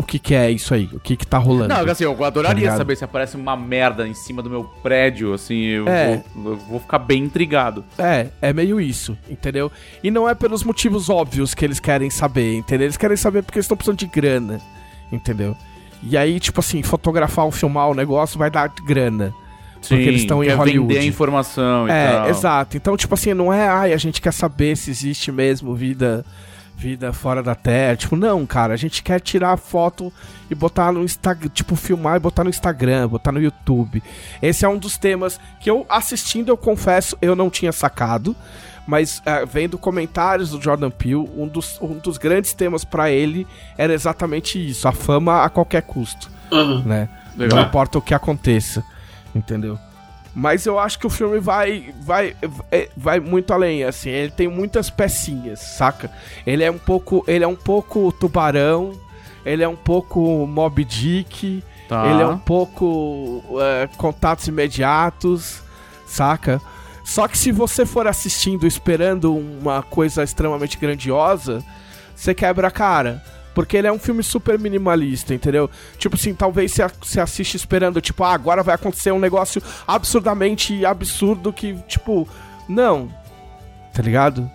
o 0.00 0.02
que, 0.02 0.18
que 0.18 0.34
é 0.34 0.50
isso 0.50 0.72
aí, 0.72 0.88
o 0.92 0.98
que, 0.98 1.14
que 1.14 1.26
tá 1.26 1.36
rolando. 1.36 1.68
Não, 1.68 1.90
assim, 1.90 2.04
eu 2.04 2.24
adoraria 2.24 2.70
tá 2.70 2.76
saber 2.78 2.96
se 2.96 3.04
aparece 3.04 3.36
uma 3.36 3.54
merda 3.54 4.08
em 4.08 4.14
cima 4.14 4.42
do 4.42 4.48
meu 4.48 4.64
prédio, 4.64 5.34
assim, 5.34 5.62
eu, 5.62 5.86
é. 5.86 6.22
vou, 6.34 6.52
eu 6.52 6.56
vou 6.56 6.80
ficar 6.80 6.98
bem 6.98 7.24
intrigado. 7.24 7.84
É, 7.98 8.28
é 8.40 8.52
meio 8.52 8.80
isso, 8.80 9.16
entendeu? 9.28 9.70
E 10.02 10.10
não 10.10 10.28
é 10.28 10.34
pelos 10.34 10.64
motivos 10.64 11.10
óbvios 11.10 11.54
que 11.54 11.64
eles 11.64 11.78
querem 11.78 12.08
saber, 12.08 12.56
entendeu? 12.56 12.86
Eles 12.86 12.96
querem 12.96 13.16
saber 13.16 13.42
porque 13.42 13.58
eles 13.58 13.66
estão 13.66 13.76
precisando 13.76 13.98
de 13.98 14.06
grana, 14.06 14.58
entendeu? 15.12 15.54
E 16.02 16.16
aí, 16.16 16.40
tipo 16.40 16.60
assim, 16.60 16.82
fotografar 16.82 17.44
ou 17.44 17.50
filmar 17.50 17.90
o 17.90 17.94
negócio 17.94 18.38
vai 18.38 18.50
dar 18.50 18.68
grana. 18.68 19.34
Sim, 19.82 19.96
porque 19.96 20.08
eles 20.08 20.20
estão 20.22 20.42
em 20.42 20.48
Hollywood. 20.48 20.94
vender 20.94 21.04
a 21.04 21.08
informação 21.08 21.86
e 21.86 21.90
é, 21.90 22.10
tal. 22.10 22.28
exato. 22.30 22.76
Então, 22.76 22.96
tipo 22.96 23.12
assim, 23.12 23.34
não 23.34 23.52
é, 23.52 23.68
ai, 23.68 23.92
a 23.92 23.96
gente 23.98 24.20
quer 24.20 24.32
saber 24.32 24.76
se 24.76 24.90
existe 24.90 25.30
mesmo 25.30 25.74
vida 25.74 26.24
vida 26.80 27.12
fora 27.12 27.42
da 27.42 27.54
Terra. 27.54 27.94
Tipo, 27.94 28.16
não, 28.16 28.46
cara, 28.46 28.72
a 28.72 28.76
gente 28.76 29.02
quer 29.02 29.20
tirar 29.20 29.52
a 29.52 29.56
foto 29.58 30.10
e 30.50 30.54
botar 30.54 30.90
no 30.90 31.04
Instagram, 31.04 31.50
tipo, 31.50 31.76
filmar 31.76 32.16
e 32.16 32.20
botar 32.20 32.42
no 32.42 32.48
Instagram, 32.48 33.06
botar 33.06 33.32
no 33.32 33.40
YouTube. 33.40 34.02
Esse 34.40 34.64
é 34.64 34.68
um 34.68 34.78
dos 34.78 34.96
temas 34.96 35.38
que 35.60 35.70
eu 35.70 35.84
assistindo, 35.90 36.48
eu 36.48 36.56
confesso, 36.56 37.18
eu 37.20 37.36
não 37.36 37.50
tinha 37.50 37.70
sacado. 37.70 38.34
Mas 38.86 39.22
é, 39.26 39.44
vendo 39.44 39.76
comentários 39.76 40.50
do 40.50 40.60
Jordan 40.60 40.90
Peele, 40.90 41.28
um 41.36 41.46
dos, 41.46 41.78
um 41.82 41.98
dos 41.98 42.16
grandes 42.16 42.54
temas 42.54 42.82
para 42.82 43.10
ele 43.10 43.46
era 43.76 43.92
exatamente 43.92 44.58
isso: 44.58 44.88
a 44.88 44.92
fama 44.92 45.44
a 45.44 45.50
qualquer 45.50 45.82
custo. 45.82 46.30
Uhum. 46.50 46.82
Né? 46.82 47.08
Não 47.36 47.60
importa 47.60 47.98
o 47.98 48.02
que 48.02 48.14
aconteça. 48.14 48.82
Entendeu? 49.34 49.78
Mas 50.34 50.64
eu 50.64 50.78
acho 50.78 50.98
que 50.98 51.06
o 51.06 51.10
filme 51.10 51.40
vai, 51.40 51.92
vai, 52.02 52.36
é, 52.70 52.88
vai 52.96 53.18
muito 53.18 53.52
além, 53.52 53.82
assim. 53.84 54.10
Ele 54.10 54.30
tem 54.30 54.48
muitas 54.48 54.88
pecinhas, 54.88 55.58
saca? 55.60 56.10
Ele 56.46 56.62
é 56.62 56.70
um 56.70 56.78
pouco, 56.78 57.24
ele 57.26 57.44
é 57.44 57.48
um 57.48 57.56
pouco 57.56 58.12
tubarão, 58.12 58.92
ele 59.44 59.62
é 59.62 59.68
um 59.68 59.76
pouco 59.76 60.46
Mob 60.46 60.84
Dick, 60.84 61.64
tá. 61.88 62.06
ele 62.06 62.22
é 62.22 62.26
um 62.26 62.38
pouco 62.38 63.42
é, 63.60 63.88
contatos 63.96 64.46
imediatos, 64.46 65.62
saca? 66.06 66.60
Só 67.04 67.26
que 67.26 67.36
se 67.36 67.50
você 67.50 67.84
for 67.84 68.06
assistindo 68.06 68.66
esperando 68.66 69.34
uma 69.34 69.82
coisa 69.82 70.22
extremamente 70.22 70.78
grandiosa, 70.78 71.64
você 72.14 72.32
quebra 72.32 72.68
a 72.68 72.70
cara. 72.70 73.20
Porque 73.60 73.76
ele 73.76 73.86
é 73.86 73.92
um 73.92 73.98
filme 73.98 74.22
super 74.22 74.58
minimalista, 74.58 75.34
entendeu? 75.34 75.68
Tipo 75.98 76.16
assim, 76.16 76.32
talvez 76.32 76.74
você 77.02 77.20
assiste 77.20 77.56
esperando, 77.56 78.00
tipo, 78.00 78.24
ah, 78.24 78.32
agora 78.32 78.62
vai 78.62 78.74
acontecer 78.74 79.12
um 79.12 79.18
negócio 79.18 79.62
absurdamente 79.86 80.82
absurdo 80.86 81.52
que, 81.52 81.74
tipo, 81.86 82.26
não. 82.66 83.10
Tá 83.92 84.02
ligado? 84.02 84.50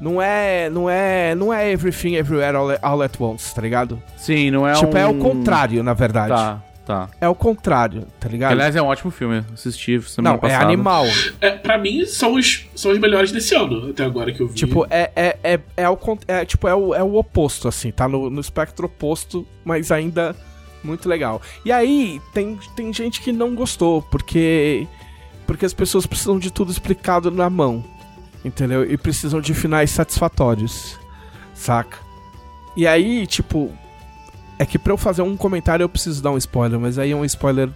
Não 0.00 0.20
é, 0.20 0.68
não 0.68 0.90
é, 0.90 1.36
não 1.36 1.54
é 1.54 1.70
everything 1.70 2.16
everywhere 2.16 2.56
all, 2.56 2.70
all 2.82 3.02
at 3.02 3.14
once, 3.20 3.54
tá 3.54 3.62
ligado? 3.62 4.02
Sim, 4.16 4.50
não 4.50 4.66
é 4.66 4.72
Tipo, 4.72 4.96
um... 4.96 4.98
é 4.98 5.06
o 5.06 5.14
contrário, 5.14 5.80
na 5.84 5.94
verdade. 5.94 6.34
Tá. 6.34 6.60
Tá. 6.92 7.08
É 7.22 7.26
o 7.26 7.34
contrário, 7.34 8.06
tá 8.20 8.28
ligado? 8.28 8.50
Que, 8.50 8.54
aliás, 8.54 8.76
é 8.76 8.82
um 8.82 8.84
ótimo 8.84 9.10
filme. 9.10 9.42
Assisti 9.50 9.98
semana 10.02 10.34
Não, 10.34 10.38
passada. 10.38 10.62
é 10.62 10.66
animal. 10.66 11.06
É, 11.40 11.52
pra 11.52 11.78
mim, 11.78 12.04
são 12.04 12.34
os, 12.34 12.66
são 12.74 12.92
os 12.92 12.98
melhores 12.98 13.32
desse 13.32 13.54
ano, 13.54 13.88
até 13.88 14.04
agora 14.04 14.30
que 14.30 14.42
eu 14.42 14.48
vi. 14.48 14.54
Tipo, 14.54 14.86
é, 14.90 15.10
é, 15.16 15.38
é, 15.42 15.60
é, 15.74 15.88
o, 15.88 15.98
é, 16.28 16.44
tipo, 16.44 16.68
é, 16.68 16.74
o, 16.74 16.94
é 16.94 17.02
o 17.02 17.14
oposto, 17.14 17.66
assim. 17.66 17.90
Tá 17.90 18.06
no, 18.06 18.28
no 18.28 18.42
espectro 18.42 18.84
oposto, 18.84 19.46
mas 19.64 19.90
ainda 19.90 20.36
muito 20.84 21.08
legal. 21.08 21.40
E 21.64 21.72
aí, 21.72 22.20
tem, 22.34 22.58
tem 22.76 22.92
gente 22.92 23.22
que 23.22 23.32
não 23.32 23.54
gostou, 23.54 24.02
porque... 24.02 24.86
Porque 25.46 25.64
as 25.64 25.72
pessoas 25.72 26.04
precisam 26.04 26.38
de 26.38 26.52
tudo 26.52 26.70
explicado 26.70 27.30
na 27.30 27.48
mão. 27.48 27.82
Entendeu? 28.44 28.84
E 28.84 28.98
precisam 28.98 29.40
de 29.40 29.54
finais 29.54 29.90
satisfatórios. 29.90 30.98
Saca? 31.54 31.96
E 32.76 32.86
aí, 32.86 33.26
tipo, 33.26 33.72
é 34.62 34.66
que 34.66 34.78
pra 34.78 34.92
eu 34.92 34.96
fazer 34.96 35.22
um 35.22 35.36
comentário 35.36 35.82
eu 35.82 35.88
preciso 35.88 36.22
dar 36.22 36.30
um 36.30 36.38
spoiler, 36.38 36.78
mas 36.78 36.96
aí 36.96 37.10
é 37.10 37.16
um 37.16 37.24
spoiler. 37.24 37.68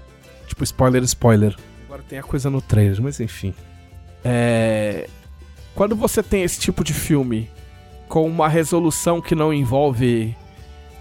Tipo, 0.46 0.62
spoiler, 0.62 1.02
spoiler. 1.02 1.56
Agora 1.84 2.02
tem 2.08 2.16
a 2.16 2.22
coisa 2.22 2.48
no 2.48 2.62
trailer, 2.62 3.02
mas 3.02 3.18
enfim. 3.18 3.52
É. 4.24 5.08
Quando 5.74 5.96
você 5.96 6.22
tem 6.22 6.44
esse 6.44 6.60
tipo 6.60 6.84
de 6.84 6.94
filme 6.94 7.50
com 8.08 8.24
uma 8.24 8.48
resolução 8.48 9.20
que 9.20 9.34
não 9.34 9.52
envolve 9.52 10.36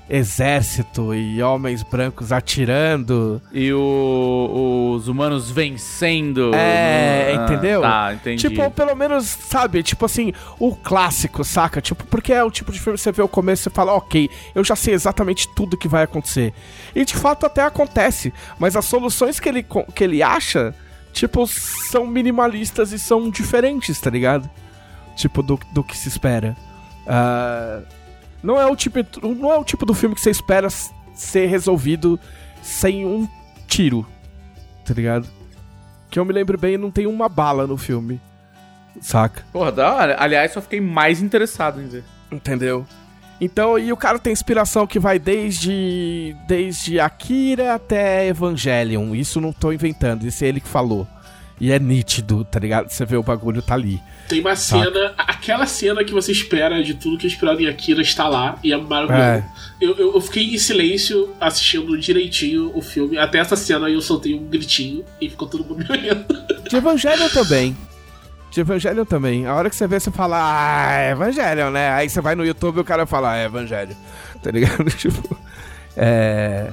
exército 0.09 1.13
e 1.13 1.41
homens 1.41 1.83
brancos 1.83 2.31
atirando. 2.31 3.41
E 3.51 3.73
o, 3.73 4.93
os 4.95 5.07
humanos 5.07 5.49
vencendo. 5.49 6.53
É. 6.53 7.35
Ah, 7.35 7.43
entendeu? 7.43 7.81
Tá, 7.81 8.13
entendi. 8.13 8.47
Tipo, 8.47 8.69
pelo 8.71 8.95
menos, 8.95 9.25
sabe, 9.25 9.81
tipo 9.83 10.05
assim, 10.05 10.33
o 10.59 10.75
clássico, 10.75 11.43
saca? 11.43 11.81
Tipo, 11.81 12.05
porque 12.05 12.31
é 12.31 12.43
o 12.43 12.51
tipo 12.51 12.71
de 12.71 12.79
filme 12.79 12.97
que 12.97 13.03
você 13.03 13.11
vê 13.11 13.21
o 13.21 13.27
começo 13.27 13.67
e 13.69 13.71
fala, 13.71 13.93
ok, 13.93 14.29
eu 14.53 14.63
já 14.63 14.75
sei 14.75 14.93
exatamente 14.93 15.47
tudo 15.55 15.77
que 15.77 15.87
vai 15.87 16.03
acontecer. 16.03 16.53
E 16.93 17.03
de 17.03 17.15
fato 17.15 17.45
até 17.45 17.63
acontece, 17.63 18.33
mas 18.59 18.75
as 18.75 18.85
soluções 18.85 19.39
que 19.39 19.49
ele, 19.49 19.65
que 19.93 20.03
ele 20.03 20.21
acha, 20.21 20.73
tipo, 21.11 21.47
são 21.47 22.05
minimalistas 22.05 22.91
e 22.91 22.99
são 22.99 23.29
diferentes, 23.29 23.99
tá 23.99 24.09
ligado? 24.09 24.49
Tipo, 25.15 25.41
do, 25.41 25.59
do 25.71 25.83
que 25.83 25.97
se 25.97 26.09
espera. 26.09 26.55
Uh, 27.05 27.85
não 28.45 28.61
é 28.61 28.65
o 28.65 28.75
tipo, 28.75 28.99
não 29.21 29.51
é 29.51 29.57
o 29.57 29.63
tipo 29.63 29.85
do 29.85 29.93
filme 29.93 30.15
que 30.15 30.21
você 30.21 30.29
espera 30.29 30.69
ser 31.13 31.47
resolvido 31.47 32.19
sem 32.61 33.05
um 33.05 33.27
tiro. 33.67 34.05
Tá 34.85 34.93
ligado? 34.93 35.27
Que 36.09 36.19
eu 36.19 36.25
me 36.25 36.31
lembro 36.31 36.57
bem, 36.57 36.77
não 36.77 36.91
tem 36.91 37.07
uma 37.07 37.27
bala 37.27 37.65
no 37.65 37.75
filme. 37.75 38.21
Saca? 39.01 39.43
Porra, 39.51 39.71
da 39.71 40.21
Aliás, 40.21 40.53
só 40.53 40.61
fiquei 40.61 40.79
mais 40.79 41.21
interessado 41.21 41.81
em 41.81 41.87
ver. 41.87 42.03
Entendeu? 42.31 42.85
Então, 43.41 43.77
e 43.77 43.91
o 43.91 43.97
cara 43.97 44.17
tem 44.17 44.31
inspiração 44.31 44.87
que 44.87 44.99
vai 44.99 45.19
desde 45.19 46.35
desde 46.47 46.99
Akira 46.99 47.73
até 47.73 48.27
Evangelion. 48.27 49.13
Isso 49.13 49.41
não 49.41 49.51
tô 49.51 49.73
inventando, 49.73 50.25
isso 50.25 50.43
é 50.43 50.47
ele 50.47 50.61
que 50.61 50.67
falou. 50.67 51.05
E 51.59 51.71
é 51.71 51.79
nítido, 51.79 52.43
tá 52.43 52.59
ligado? 52.59 52.89
Você 52.89 53.05
vê 53.05 53.15
o 53.15 53.23
bagulho 53.23 53.61
tá 53.61 53.75
ali. 53.75 54.01
Tem 54.27 54.41
uma 54.41 54.55
cena, 54.55 55.13
aquela 55.17 55.65
cena 55.65 56.03
que 56.03 56.11
você 56.11 56.31
espera 56.31 56.83
de 56.83 56.95
tudo 56.95 57.17
que 57.17 57.25
é 57.25 57.29
esperado 57.29 57.61
em 57.61 57.67
Akira 57.67 58.01
está 58.01 58.27
lá 58.27 58.59
e 58.61 58.73
é 58.73 58.77
maravilhoso. 58.77 59.21
É. 59.21 59.45
Eu, 59.79 59.95
eu, 59.97 60.13
eu, 60.15 60.21
fiquei 60.21 60.53
em 60.53 60.57
silêncio 60.57 61.33
assistindo 61.39 61.97
direitinho 61.97 62.71
o 62.73 62.81
filme. 62.81 63.17
Até 63.17 63.37
essa 63.37 63.55
cena 63.55 63.87
aí 63.87 63.93
eu 63.93 64.01
soltei 64.01 64.33
um 64.33 64.45
gritinho 64.45 65.05
e 65.21 65.29
ficou 65.29 65.47
todo 65.47 65.63
mundo 65.63 65.85
me 65.87 65.97
olhando. 65.97 66.25
De 66.67 66.75
Evangelho 66.75 67.29
também. 67.29 67.77
De 68.51 68.59
Evangelho 68.59 69.05
também. 69.05 69.45
A 69.45 69.55
hora 69.55 69.69
que 69.69 69.75
você 69.75 69.87
vê, 69.87 69.99
você 69.99 70.11
fala, 70.11 70.37
ah, 70.39 70.93
é 70.93 71.11
Evangelho, 71.11 71.69
né? 71.71 71.91
Aí 71.91 72.09
você 72.09 72.19
vai 72.19 72.35
no 72.35 72.45
YouTube 72.45 72.77
e 72.77 72.81
o 72.81 72.85
cara 72.85 73.05
fala, 73.05 73.31
ah, 73.31 73.37
é 73.37 73.45
Evangelho. 73.45 73.95
Tá 74.41 74.51
ligado? 74.51 74.89
tipo. 74.97 75.37
É. 75.95 76.71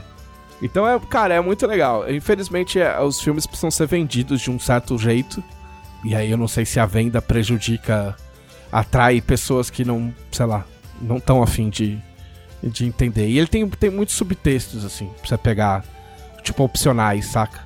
Então, 0.62 0.88
é, 0.88 0.98
cara, 1.00 1.34
é 1.34 1.40
muito 1.40 1.66
legal. 1.66 2.08
Infelizmente, 2.08 2.78
é, 2.78 3.00
os 3.00 3.20
filmes 3.20 3.46
precisam 3.46 3.70
ser 3.70 3.86
vendidos 3.88 4.40
de 4.40 4.50
um 4.50 4.60
certo 4.60 4.96
jeito. 4.96 5.42
E 6.04 6.14
aí 6.14 6.30
eu 6.30 6.38
não 6.38 6.46
sei 6.46 6.64
se 6.64 6.78
a 6.78 6.86
venda 6.86 7.20
prejudica, 7.20 8.16
atrai 8.70 9.20
pessoas 9.20 9.68
que 9.68 9.84
não, 9.84 10.14
sei 10.30 10.46
lá, 10.46 10.64
não 11.00 11.16
estão 11.16 11.42
afim 11.42 11.68
de, 11.68 11.98
de 12.62 12.86
entender. 12.86 13.28
E 13.28 13.38
ele 13.38 13.48
tem, 13.48 13.68
tem 13.68 13.90
muitos 13.90 14.14
subtextos, 14.14 14.84
assim, 14.84 15.10
pra 15.18 15.28
você 15.28 15.36
pegar, 15.36 15.84
tipo, 16.42 16.62
opcionais, 16.62 17.26
saca? 17.26 17.60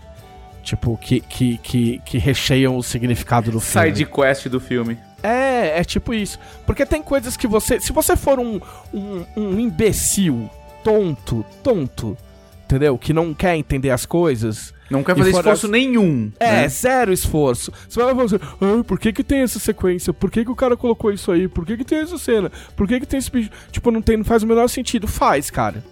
Tipo, 0.63 0.97
que, 0.97 1.21
que, 1.21 1.59
que, 1.59 1.99
que 2.01 2.19
recheiam 2.19 2.77
o 2.77 2.83
significado 2.83 3.53
do 3.53 3.61
filme. 3.61 3.89
Side 3.89 4.07
quest 4.07 4.49
do 4.49 4.59
filme. 4.59 4.99
É, 5.23 5.79
é 5.81 5.85
tipo 5.85 6.13
isso. 6.13 6.39
Porque 6.67 6.85
tem 6.85 7.03
coisas 7.03 7.37
que 7.37 7.47
você. 7.47 7.79
Se 7.81 7.93
você 7.93 8.17
for 8.17 8.41
um, 8.41 8.61
um, 8.93 9.25
um 9.37 9.61
imbecil, 9.61 10.51
tonto, 10.83 11.47
tonto, 11.63 12.19
entendeu? 12.67 12.99
Que 12.99 13.13
não 13.13 13.33
quer 13.33 13.57
entender 13.57 13.91
as 13.91 14.05
coisas. 14.05 14.75
Não 14.91 15.03
quer 15.03 15.17
fazer 15.17 15.31
esforço 15.31 15.69
nenhum. 15.69 16.31
É, 16.39 16.63
né? 16.63 16.69
zero 16.69 17.13
esforço. 17.13 17.73
Você 17.89 18.01
vai 18.01 18.13
falar 18.13 18.25
assim, 18.25 18.39
ah, 18.61 18.85
por 18.85 18.99
que 18.99 19.13
que 19.13 19.25
tem 19.25 19.41
essa 19.41 19.59
sequência? 19.59 20.13
Por 20.13 20.31
que 20.31 20.45
que 20.45 20.51
o 20.51 20.57
cara 20.57 20.77
colocou 20.77 21.11
isso 21.11 21.33
aí? 21.33 21.49
Por 21.49 21.65
que 21.65 21.77
que 21.77 21.85
tem 21.85 21.99
essa 21.99 22.19
cena? 22.19 22.53
Por 22.77 22.87
que 22.87 23.01
que 23.01 23.07
tem 23.07 23.19
esse 23.19 23.31
bicho? 23.31 23.51
Tipo, 23.73 23.91
não, 23.91 24.03
tem, 24.03 24.17
não 24.17 24.25
faz 24.25 24.43
o 24.43 24.47
menor 24.47 24.69
sentido. 24.69 25.09
Faz, 25.09 25.51
cara. 25.51 25.83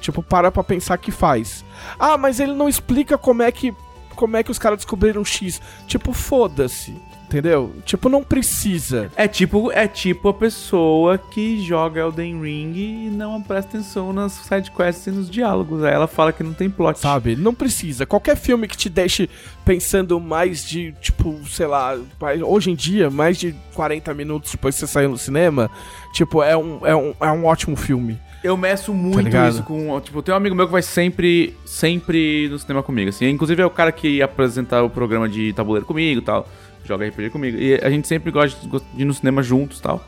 Tipo, 0.00 0.22
para 0.22 0.50
pra 0.50 0.62
pensar 0.62 0.96
que 0.98 1.10
faz. 1.10 1.64
Ah, 1.98 2.16
mas 2.16 2.38
ele 2.40 2.54
não 2.54 2.68
explica 2.68 3.18
como 3.18 3.42
é 3.42 3.50
que 3.50 3.74
como 4.14 4.36
é 4.36 4.42
que 4.42 4.50
os 4.50 4.58
caras 4.58 4.78
descobriram 4.78 5.24
X. 5.24 5.62
Tipo, 5.86 6.12
foda-se. 6.12 6.94
Entendeu? 7.30 7.72
Tipo, 7.84 8.08
não 8.08 8.24
precisa. 8.24 9.08
É 9.14 9.28
tipo, 9.28 9.70
é 9.70 9.86
tipo 9.86 10.30
a 10.30 10.34
pessoa 10.34 11.16
que 11.16 11.62
joga 11.62 12.00
Elden 12.00 12.42
Ring 12.42 12.72
e 12.76 13.08
não 13.08 13.40
presta 13.40 13.78
atenção 13.78 14.12
nas 14.12 14.32
sidequests 14.32 15.06
e 15.06 15.12
nos 15.12 15.30
diálogos. 15.30 15.84
Aí 15.84 15.94
ela 15.94 16.08
fala 16.08 16.32
que 16.32 16.42
não 16.42 16.52
tem 16.52 16.68
plot. 16.68 16.98
Sabe? 16.98 17.36
Não 17.36 17.54
precisa. 17.54 18.04
Qualquer 18.04 18.36
filme 18.36 18.66
que 18.66 18.76
te 18.76 18.88
deixe 18.88 19.30
pensando 19.64 20.18
mais 20.18 20.66
de, 20.66 20.90
tipo, 21.00 21.38
sei 21.46 21.68
lá, 21.68 21.96
hoje 22.44 22.72
em 22.72 22.74
dia, 22.74 23.08
mais 23.08 23.38
de 23.38 23.54
40 23.74 24.12
minutos 24.12 24.50
depois 24.50 24.74
que 24.74 24.80
você 24.80 24.88
saiu 24.88 25.10
no 25.10 25.16
cinema, 25.16 25.70
tipo, 26.12 26.42
é 26.42 26.56
um, 26.56 26.84
é 26.84 26.96
um, 26.96 27.14
é 27.20 27.30
um 27.30 27.44
ótimo 27.44 27.76
filme. 27.76 28.18
Eu 28.42 28.56
meço 28.56 28.92
muito 28.92 29.20
ligado? 29.26 29.52
isso 29.52 29.62
com. 29.62 30.00
Tipo, 30.00 30.22
tem 30.22 30.32
um 30.32 30.36
amigo 30.36 30.56
meu 30.56 30.66
que 30.66 30.72
vai 30.72 30.82
sempre, 30.82 31.54
sempre 31.64 32.48
no 32.48 32.58
cinema 32.58 32.82
comigo, 32.82 33.10
assim. 33.10 33.28
Inclusive 33.28 33.62
é 33.62 33.66
o 33.66 33.70
cara 33.70 33.92
que 33.92 34.08
ia 34.08 34.24
apresentar 34.24 34.82
o 34.82 34.90
programa 34.90 35.28
de 35.28 35.52
tabuleiro 35.52 35.86
comigo 35.86 36.20
e 36.20 36.24
tal. 36.24 36.48
Joga 36.84 37.06
RPG 37.08 37.30
comigo. 37.30 37.58
E 37.58 37.74
a 37.74 37.90
gente 37.90 38.08
sempre 38.08 38.30
gosta 38.30 38.58
de, 38.66 39.02
ir 39.02 39.04
no 39.04 39.14
cinema 39.14 39.42
juntos 39.42 39.78
e 39.78 39.82
tal. 39.82 40.04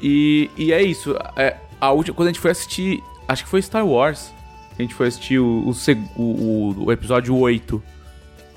E, 0.00 0.50
e 0.56 0.72
é 0.72 0.82
isso. 0.82 1.16
É, 1.36 1.56
a 1.80 1.90
última, 1.90 2.14
quando 2.16 2.28
a 2.28 2.32
gente 2.32 2.40
foi 2.40 2.50
assistir. 2.50 3.02
Acho 3.28 3.44
que 3.44 3.50
foi 3.50 3.60
Star 3.62 3.86
Wars. 3.86 4.32
A 4.78 4.82
gente 4.82 4.94
foi 4.94 5.08
assistir 5.08 5.38
o, 5.38 5.72
o, 6.16 6.22
o, 6.22 6.84
o- 6.84 6.92
episódio 6.92 7.34
8. 7.36 7.82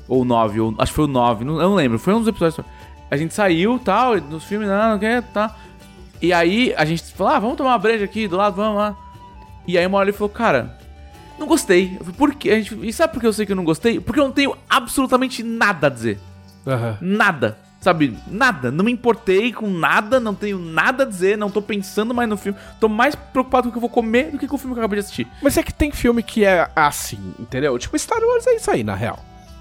Ou 0.08 0.24
9. 0.26 0.60
Ou, 0.60 0.76
acho 0.78 0.92
que 0.92 0.96
foi 0.96 1.06
o 1.06 1.08
9. 1.08 1.46
Não, 1.46 1.56
eu 1.56 1.70
não 1.70 1.76
lembro. 1.76 1.98
Foi 2.00 2.14
um 2.14 2.20
dos 2.20 2.28
episódios. 2.28 2.66
A 3.10 3.18
gente 3.18 3.34
saiu 3.34 3.80
tal. 3.80 4.16
Nos 4.18 4.44
filmes, 4.44 4.68
não, 4.68 4.92
não 4.92 5.00
quer, 5.00 5.24
tá. 5.24 5.56
E 6.22 6.34
aí 6.34 6.74
a 6.78 6.84
gente 6.86 7.04
falou, 7.14 7.34
ah, 7.34 7.40
vamos 7.40 7.56
tomar 7.58 7.72
uma 7.72 7.78
breja 7.80 8.04
aqui 8.06 8.28
do 8.28 8.36
lado, 8.36 8.56
vamos 8.56 8.78
lá. 8.78 8.96
E 9.66 9.78
aí 9.78 9.86
uma 9.86 9.98
hora 9.98 10.10
ele 10.10 10.18
falou, 10.18 10.30
cara, 10.30 10.78
não 11.40 11.48
gostei. 11.48 11.98
Por 12.18 12.36
quê? 12.36 12.52
A 12.52 12.56
gente, 12.56 12.78
e 12.86 12.92
sabe 12.92 13.14
por 13.14 13.22
que 13.22 13.28
eu 13.28 13.32
sei 13.34 13.46
que 13.46 13.54
eu 13.54 13.56
não 13.56 13.64
gostei? 13.64 14.00
Porque 14.02 14.20
eu 14.20 14.26
não 14.26 14.32
tenho 14.32 14.54
absolutamente 14.70 15.42
nada 15.42 15.88
a 15.88 15.90
dizer. 15.90 16.20
Aham. 16.66 16.98
Nada. 17.02 17.58
Sabe? 17.80 18.18
Nada. 18.28 18.72
Não 18.72 18.84
me 18.84 18.92
importei 18.92 19.54
com 19.54 19.70
nada, 19.70 20.20
não 20.20 20.36
tenho 20.36 20.60
nada 20.60 21.04
a 21.04 21.06
dizer, 21.06 21.38
não 21.38 21.50
tô 21.50 21.62
pensando 21.62 22.14
mais 22.14 22.28
no 22.28 22.36
filme. 22.36 22.58
Tô 22.80 22.90
mais 22.90 23.16
preocupado 23.16 23.64
com 23.64 23.70
o 23.70 23.72
que 23.72 23.78
eu 23.78 23.82
vou 23.82 23.90
comer 23.90 24.32
do 24.32 24.38
que 24.38 24.48
com 24.48 24.56
o 24.56 24.58
filme 24.58 24.74
que 24.74 24.80
eu 24.80 24.84
acabei 24.84 25.00
de 25.00 25.06
assistir. 25.06 25.28
Mas 25.42 25.56
é 25.58 25.64
que 25.64 25.74
tem 25.74 25.92
filme 25.92 26.22
que 26.22 26.44
é 26.44 26.70
assim, 26.76 27.34
entendeu? 27.40 27.78
Tipo, 27.80 27.98
Star 27.98 28.20
Wars 28.22 28.46
é 28.48 28.56
isso 28.56 28.70
aí, 28.70 28.84
na 28.84 28.96
real. 28.96 29.20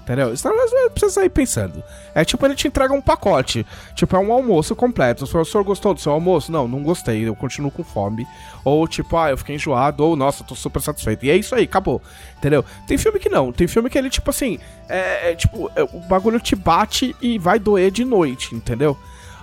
Entendeu? 0.09 0.35
Star 0.35 0.51
Wars 0.51 0.71
não 0.71 0.89
precisa 0.89 1.13
sair 1.13 1.29
pensando. 1.29 1.83
É 2.15 2.25
tipo, 2.25 2.43
ele 2.43 2.55
te 2.55 2.67
entrega 2.67 2.91
um 2.91 2.99
pacote. 2.99 3.63
Tipo, 3.93 4.15
é 4.15 4.19
um 4.19 4.33
almoço 4.33 4.75
completo. 4.75 5.23
O 5.23 5.45
senhor 5.45 5.63
gostou 5.63 5.93
do 5.93 5.99
seu 5.99 6.11
almoço? 6.11 6.51
Não, 6.51 6.67
não 6.67 6.81
gostei, 6.81 7.27
eu 7.27 7.35
continuo 7.35 7.69
com 7.69 7.83
fome. 7.83 8.25
Ou 8.65 8.87
tipo, 8.87 9.15
ah, 9.15 9.29
eu 9.29 9.37
fiquei 9.37 9.55
enjoado, 9.55 10.03
ou 10.03 10.15
nossa, 10.15 10.43
tô 10.43 10.55
super 10.55 10.81
satisfeito. 10.81 11.27
E 11.27 11.29
é 11.29 11.37
isso 11.37 11.53
aí, 11.53 11.65
acabou. 11.65 12.01
Entendeu? 12.39 12.65
Tem 12.87 12.97
filme 12.97 13.19
que 13.19 13.29
não. 13.29 13.51
Tem 13.51 13.67
filme 13.67 13.87
que 13.87 13.99
ele, 13.99 14.09
tipo 14.09 14.31
assim, 14.31 14.57
é, 14.87 15.29
é, 15.29 15.35
tipo, 15.35 15.69
é, 15.75 15.83
o 15.83 15.99
bagulho 15.99 16.39
te 16.39 16.55
bate 16.55 17.15
e 17.21 17.37
vai 17.37 17.59
doer 17.59 17.91
de 17.91 18.03
noite, 18.03 18.55
entendeu? 18.55 18.97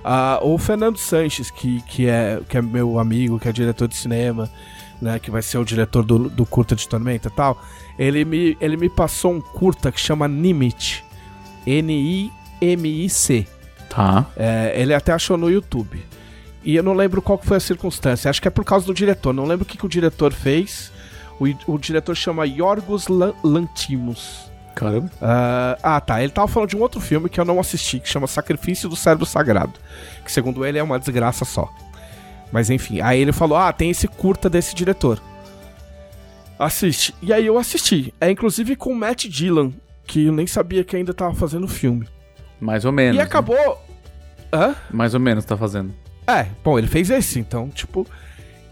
Ah, 0.04 0.40
o 0.42 0.58
Fernando 0.58 0.98
Sanches, 0.98 1.48
que, 1.48 1.80
que, 1.82 2.08
é, 2.08 2.40
que 2.48 2.58
é 2.58 2.62
meu 2.62 2.98
amigo, 2.98 3.38
que 3.38 3.48
é 3.48 3.52
diretor 3.52 3.86
de 3.86 3.94
cinema, 3.94 4.50
né, 5.00 5.18
que 5.18 5.30
vai 5.30 5.42
ser 5.42 5.58
o 5.58 5.64
diretor 5.64 6.02
do, 6.02 6.28
do 6.28 6.46
curta 6.46 6.74
de 6.74 6.88
Tormenta 6.88 7.28
e 7.28 7.30
tal, 7.30 7.60
ele 7.98 8.24
me, 8.24 8.56
ele 8.60 8.76
me 8.76 8.88
passou 8.88 9.32
um 9.32 9.40
curta 9.40 9.90
que 9.92 10.00
chama 10.00 10.26
Nimit. 10.28 11.04
N-I-M-I-C. 11.66 13.46
Tá. 13.88 14.26
É, 14.36 14.72
ele 14.76 14.94
até 14.94 15.12
achou 15.12 15.36
no 15.36 15.50
YouTube. 15.50 16.04
E 16.64 16.74
eu 16.74 16.82
não 16.82 16.94
lembro 16.94 17.22
qual 17.22 17.38
foi 17.38 17.56
a 17.56 17.60
circunstância. 17.60 18.28
Acho 18.28 18.42
que 18.42 18.48
é 18.48 18.50
por 18.50 18.64
causa 18.64 18.86
do 18.86 18.94
diretor. 18.94 19.32
Não 19.32 19.44
lembro 19.44 19.64
o 19.64 19.66
que, 19.66 19.78
que 19.78 19.86
o 19.86 19.88
diretor 19.88 20.32
fez. 20.32 20.92
O, 21.40 21.72
o 21.74 21.78
diretor 21.78 22.14
chama 22.16 22.44
Yorgos 22.46 23.08
Lan- 23.08 23.34
Lantimos. 23.42 24.50
Caramba. 24.74 25.10
Ah, 25.22 25.78
ah, 25.82 26.00
tá. 26.00 26.22
Ele 26.22 26.32
tava 26.32 26.48
falando 26.48 26.70
de 26.70 26.76
um 26.76 26.80
outro 26.80 27.00
filme 27.00 27.28
que 27.28 27.40
eu 27.40 27.44
não 27.44 27.60
assisti, 27.60 28.00
que 28.00 28.08
chama 28.08 28.26
Sacrifício 28.26 28.88
do 28.88 28.96
Cérebro 28.96 29.24
Sagrado. 29.24 29.74
Que 30.24 30.30
segundo 30.30 30.64
ele 30.66 30.78
é 30.78 30.82
uma 30.82 30.98
desgraça 30.98 31.44
só. 31.44 31.72
Mas 32.52 32.68
enfim, 32.68 33.00
aí 33.00 33.20
ele 33.20 33.32
falou: 33.32 33.56
Ah, 33.56 33.72
tem 33.72 33.90
esse 33.90 34.06
curta 34.08 34.50
desse 34.50 34.74
diretor. 34.74 35.20
Assiste. 36.58 37.14
E 37.22 37.32
aí 37.32 37.46
eu 37.46 37.58
assisti. 37.58 38.14
É 38.20 38.30
inclusive 38.30 38.76
com 38.76 38.92
o 38.92 38.96
Matt 38.96 39.26
Dillon, 39.26 39.72
que 40.06 40.26
eu 40.26 40.32
nem 40.32 40.46
sabia 40.46 40.84
que 40.84 40.96
ainda 40.96 41.12
tava 41.12 41.34
fazendo 41.34 41.64
o 41.64 41.68
filme. 41.68 42.08
Mais 42.60 42.84
ou 42.84 42.92
menos. 42.92 43.14
e 43.14 43.18
né? 43.18 43.24
acabou. 43.24 43.80
Hã? 44.52 44.74
Mais 44.90 45.14
ou 45.14 45.20
menos 45.20 45.44
tá 45.44 45.56
fazendo. 45.56 45.94
É, 46.26 46.46
bom, 46.64 46.78
ele 46.78 46.86
fez 46.86 47.10
esse, 47.10 47.38
então, 47.38 47.68
tipo. 47.68 48.06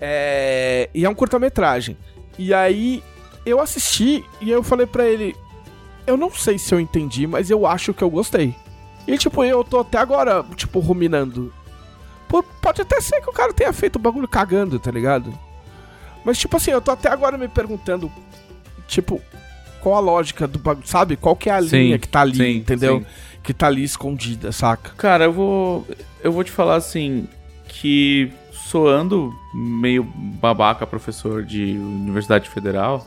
É. 0.01 0.89
E 0.95 1.05
é 1.05 1.09
um 1.09 1.15
curta-metragem. 1.15 1.97
E 2.39 2.53
aí 2.53 3.03
eu 3.45 3.61
assisti 3.61 4.25
e 4.41 4.51
eu 4.51 4.63
falei 4.63 4.87
pra 4.87 5.05
ele: 5.07 5.37
Eu 6.07 6.17
não 6.17 6.31
sei 6.31 6.59
se 6.59 6.75
eu 6.75 6.81
entendi, 6.81 7.27
mas 7.27 7.51
eu 7.51 7.67
acho 7.67 7.93
que 7.93 8.03
eu 8.03 8.11
gostei. 8.11 8.55
E 9.07 9.19
tipo, 9.19 9.45
eu 9.45 9.63
tô 9.63 9.81
até 9.81 9.99
agora, 9.99 10.45
tipo, 10.57 10.79
ruminando. 10.81 11.53
Pô, 12.27 12.43
pode 12.43 12.81
até 12.81 13.01
ser 13.01 13.21
que 13.21 13.29
o 13.29 13.35
cara 13.35 13.53
tenha 13.53 13.73
feito 13.73 13.97
o 13.97 13.99
bagulho 13.99 14.27
cagando, 14.27 14.79
tá 14.79 14.91
ligado? 14.91 15.33
Mas, 16.25 16.39
tipo 16.39 16.57
assim, 16.57 16.71
eu 16.71 16.81
tô 16.81 16.91
até 16.91 17.09
agora 17.09 17.37
me 17.37 17.49
perguntando, 17.49 18.11
tipo, 18.87 19.21
qual 19.81 19.97
a 19.97 20.01
lógica 20.01 20.47
do 20.49 20.59
bagulho, 20.59 20.87
sabe? 20.87 21.17
Qual 21.17 21.37
que 21.37 21.51
é 21.51 21.53
a 21.53 21.63
Sim, 21.63 21.77
linha 21.77 21.99
que 21.99 22.09
tá 22.09 22.23
ali, 22.23 22.37
sim, 22.37 22.57
entendeu? 22.59 23.01
sim. 23.01 23.07
Que 23.43 23.53
tá 23.53 23.67
ali 23.67 23.85
escondida, 23.85 24.51
saca? 24.53 24.93
Cara, 24.97 25.25
eu 25.25 25.33
vou. 25.33 25.87
Eu 26.23 26.33
vou 26.33 26.43
te 26.43 26.51
falar 26.51 26.77
assim. 26.77 27.29
Que 27.69 28.33
soando 28.53 29.35
meio 29.55 30.03
babaca 30.05 30.87
professor 30.87 31.45
de 31.45 31.77
Universidade 31.77 32.49
Federal. 32.49 33.07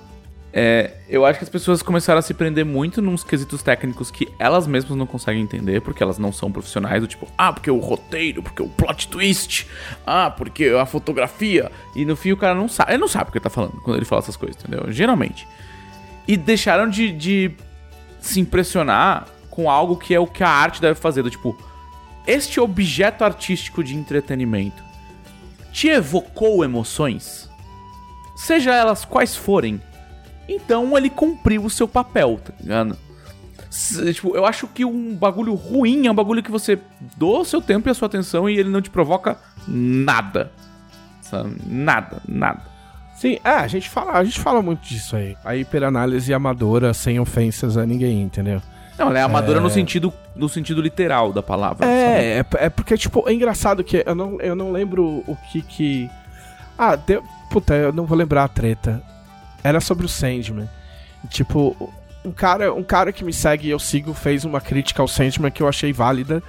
É, 0.59 0.91
eu 1.07 1.23
acho 1.23 1.37
que 1.37 1.43
as 1.43 1.51
pessoas 1.51 1.83
começaram 1.83 2.17
a 2.17 2.21
se 2.23 2.33
prender 2.33 2.65
muito 2.65 2.99
nos 2.99 3.23
quesitos 3.23 3.61
técnicos 3.61 4.09
que 4.09 4.27
elas 4.39 4.65
mesmas 4.65 4.97
não 4.97 5.05
conseguem 5.05 5.43
entender, 5.43 5.81
porque 5.81 6.01
elas 6.01 6.17
não 6.17 6.33
são 6.33 6.51
profissionais, 6.51 6.99
do 6.99 7.07
tipo, 7.07 7.27
ah, 7.37 7.53
porque 7.53 7.69
o 7.69 7.77
roteiro, 7.77 8.41
porque 8.41 8.63
o 8.63 8.67
plot 8.67 9.07
twist, 9.07 9.67
ah, 10.03 10.31
porque 10.31 10.69
a 10.69 10.83
fotografia. 10.87 11.71
E 11.95 12.03
no 12.05 12.15
fim 12.15 12.31
o 12.31 12.37
cara 12.37 12.55
não 12.55 12.67
sabe. 12.67 12.93
Ele 12.93 12.97
não 12.97 13.07
sabe 13.07 13.29
o 13.29 13.31
que 13.31 13.37
ele 13.37 13.43
tá 13.43 13.51
falando 13.51 13.79
quando 13.83 13.97
ele 13.97 14.05
fala 14.05 14.19
essas 14.19 14.35
coisas, 14.35 14.59
entendeu? 14.59 14.91
Geralmente. 14.91 15.47
E 16.27 16.35
deixaram 16.35 16.89
de, 16.89 17.11
de 17.11 17.51
se 18.19 18.39
impressionar 18.39 19.27
com 19.51 19.69
algo 19.69 19.95
que 19.95 20.15
é 20.15 20.19
o 20.19 20.25
que 20.25 20.43
a 20.43 20.49
arte 20.49 20.81
deve 20.81 20.99
fazer, 20.99 21.21
do 21.21 21.29
tipo, 21.29 21.55
este 22.25 22.59
objeto 22.59 23.23
artístico 23.23 23.83
de 23.83 23.95
entretenimento 23.95 24.83
te 25.71 25.87
evocou 25.87 26.65
emoções? 26.65 27.47
Seja 28.35 28.73
elas 28.73 29.05
quais 29.05 29.35
forem, 29.35 29.79
então 30.47 30.97
ele 30.97 31.09
cumpriu 31.09 31.65
o 31.65 31.69
seu 31.69 31.87
papel, 31.87 32.39
tá 32.43 32.53
ligado? 32.59 32.97
Tipo, 34.13 34.35
eu 34.35 34.45
acho 34.45 34.67
que 34.67 34.85
um 34.85 35.13
bagulho 35.13 35.53
ruim 35.53 36.07
é 36.07 36.11
um 36.11 36.15
bagulho 36.15 36.41
que 36.41 36.51
você 36.51 36.79
doa 37.15 37.39
o 37.39 37.45
seu 37.45 37.61
tempo 37.61 37.87
e 37.87 37.91
a 37.91 37.93
sua 37.93 38.07
atenção 38.07 38.49
e 38.49 38.57
ele 38.57 38.69
não 38.69 38.81
te 38.81 38.89
provoca 38.89 39.37
nada. 39.67 40.51
Sabe? 41.21 41.55
Nada, 41.67 42.21
nada. 42.27 42.61
Sim, 43.15 43.39
é, 43.43 43.49
a 43.49 43.67
gente 43.67 43.89
fala, 43.89 44.13
a 44.13 44.23
gente 44.23 44.39
fala 44.39 44.61
muito 44.61 44.81
disso 44.81 45.15
aí. 45.15 45.35
A 45.43 45.55
hiperanálise 45.55 46.33
amadora, 46.33 46.93
sem 46.93 47.19
ofensas 47.19 47.75
a 47.75 47.85
ninguém, 47.85 48.21
entendeu? 48.21 48.61
Não, 48.97 49.07
ela 49.07 49.19
é 49.19 49.21
amadora 49.21 49.59
no, 49.59 49.69
sentido, 49.69 50.11
no 50.35 50.49
sentido 50.49 50.81
literal 50.81 51.31
da 51.31 51.43
palavra. 51.43 51.85
É, 51.85 52.39
é, 52.39 52.45
é 52.65 52.69
porque, 52.69 52.97
tipo, 52.97 53.27
é 53.27 53.33
engraçado 53.33 53.83
que 53.83 54.03
eu 54.05 54.15
não, 54.15 54.41
eu 54.41 54.55
não 54.55 54.71
lembro 54.71 55.23
o 55.27 55.35
que 55.51 55.61
que. 55.61 56.09
Ah, 56.77 56.95
deu. 56.95 57.23
Puta, 57.49 57.75
eu 57.75 57.93
não 57.93 58.05
vou 58.05 58.17
lembrar 58.17 58.43
a 58.43 58.47
treta. 58.47 59.01
Era 59.63 59.79
sobre 59.79 60.05
o 60.05 60.09
Sandman. 60.09 60.69
Tipo, 61.29 61.93
um 62.23 62.31
cara, 62.31 62.73
um 62.73 62.83
cara 62.83 63.11
que 63.11 63.23
me 63.23 63.33
segue 63.33 63.67
e 63.67 63.71
eu 63.71 63.79
sigo 63.79 64.13
fez 64.13 64.45
uma 64.45 64.61
crítica 64.61 65.01
ao 65.01 65.07
Sandman 65.07 65.51
que 65.51 65.61
eu 65.61 65.67
achei 65.67 65.91
válida. 65.91 66.43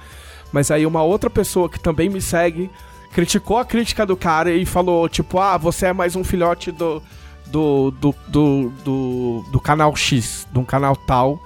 Mas 0.51 0.71
aí 0.71 0.85
uma 0.85 1.03
outra 1.03 1.29
pessoa 1.29 1.69
que 1.69 1.79
também 1.79 2.09
me 2.09 2.21
segue 2.21 2.69
criticou 3.11 3.57
a 3.57 3.65
crítica 3.65 4.05
do 4.05 4.15
cara 4.15 4.51
e 4.51 4.65
falou, 4.65 5.09
tipo, 5.09 5.39
ah, 5.39 5.57
você 5.57 5.87
é 5.87 5.93
mais 5.93 6.15
um 6.15 6.23
filhote 6.23 6.71
do. 6.71 7.01
Do, 7.47 7.89
do, 7.89 8.15
do, 8.27 8.69
do, 8.85 9.45
do 9.51 9.59
canal 9.59 9.95
X, 9.95 10.47
de 10.53 10.59
um 10.59 10.63
canal 10.63 10.95
tal, 10.95 11.41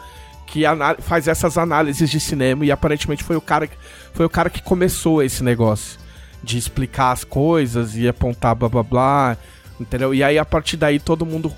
que 0.46 0.64
faz 1.00 1.30
essas 1.30 1.58
análises 1.58 2.10
de 2.10 2.20
cinema 2.20 2.66
e 2.66 2.72
aparentemente 2.74 3.24
foi 3.24 3.38
o 3.38 3.42
cara 3.42 3.68
que, 3.68 3.78
foi 4.14 4.26
o 4.26 4.30
cara 4.30 4.50
que 4.50 4.62
começou 4.62 5.24
esse 5.24 5.42
negócio 5.42 5.98
de 6.44 6.58
explicar 6.58 7.14
as 7.14 7.24
coisas 7.24 7.96
e 7.96 8.06
apontar 8.06 8.54
blá 8.54 8.68
blá 8.68 8.84
blá, 8.84 9.38
entendeu? 9.80 10.14
E 10.14 10.24
aí 10.24 10.38
a 10.38 10.46
partir 10.46 10.78
daí 10.78 11.00
todo 11.00 11.26
mundo 11.26 11.52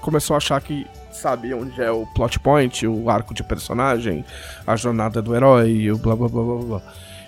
começou 0.00 0.34
a 0.34 0.38
achar 0.38 0.60
que 0.60 0.86
sabe 1.12 1.52
onde 1.52 1.80
é 1.82 1.90
o 1.90 2.06
plot 2.06 2.38
point, 2.38 2.86
o 2.86 3.10
arco 3.10 3.34
de 3.34 3.42
personagem, 3.42 4.24
a 4.66 4.76
jornada 4.76 5.20
do 5.20 5.34
herói, 5.34 5.90
o 5.90 5.98
blá 5.98 6.14
blá 6.14 6.28
blá 6.28 6.42
blá 6.42 6.64
blá. 6.64 6.82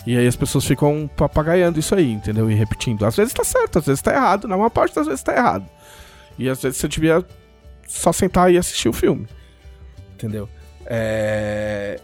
E 0.06 0.16
aí 0.16 0.26
as 0.26 0.36
pessoas 0.36 0.64
ficam 0.64 1.10
papagaiando 1.16 1.78
isso 1.78 1.94
aí, 1.94 2.10
entendeu? 2.10 2.50
E 2.50 2.54
repetindo. 2.54 3.04
Às 3.04 3.16
vezes 3.16 3.34
tá 3.34 3.44
certo, 3.44 3.78
às 3.78 3.86
vezes 3.86 4.00
tá 4.00 4.12
errado, 4.12 4.48
na 4.48 4.56
maior 4.56 4.70
parte 4.70 4.94
das 4.94 5.06
vezes 5.06 5.22
tá 5.22 5.34
errado. 5.34 5.66
E 6.38 6.48
às 6.48 6.62
vezes 6.62 6.78
você 6.78 6.88
devia 6.88 7.24
só 7.86 8.12
sentar 8.12 8.52
e 8.52 8.56
assistir 8.56 8.88
o 8.88 8.92
filme. 8.92 9.26
Entendeu? 10.14 10.48
É... 10.86 12.00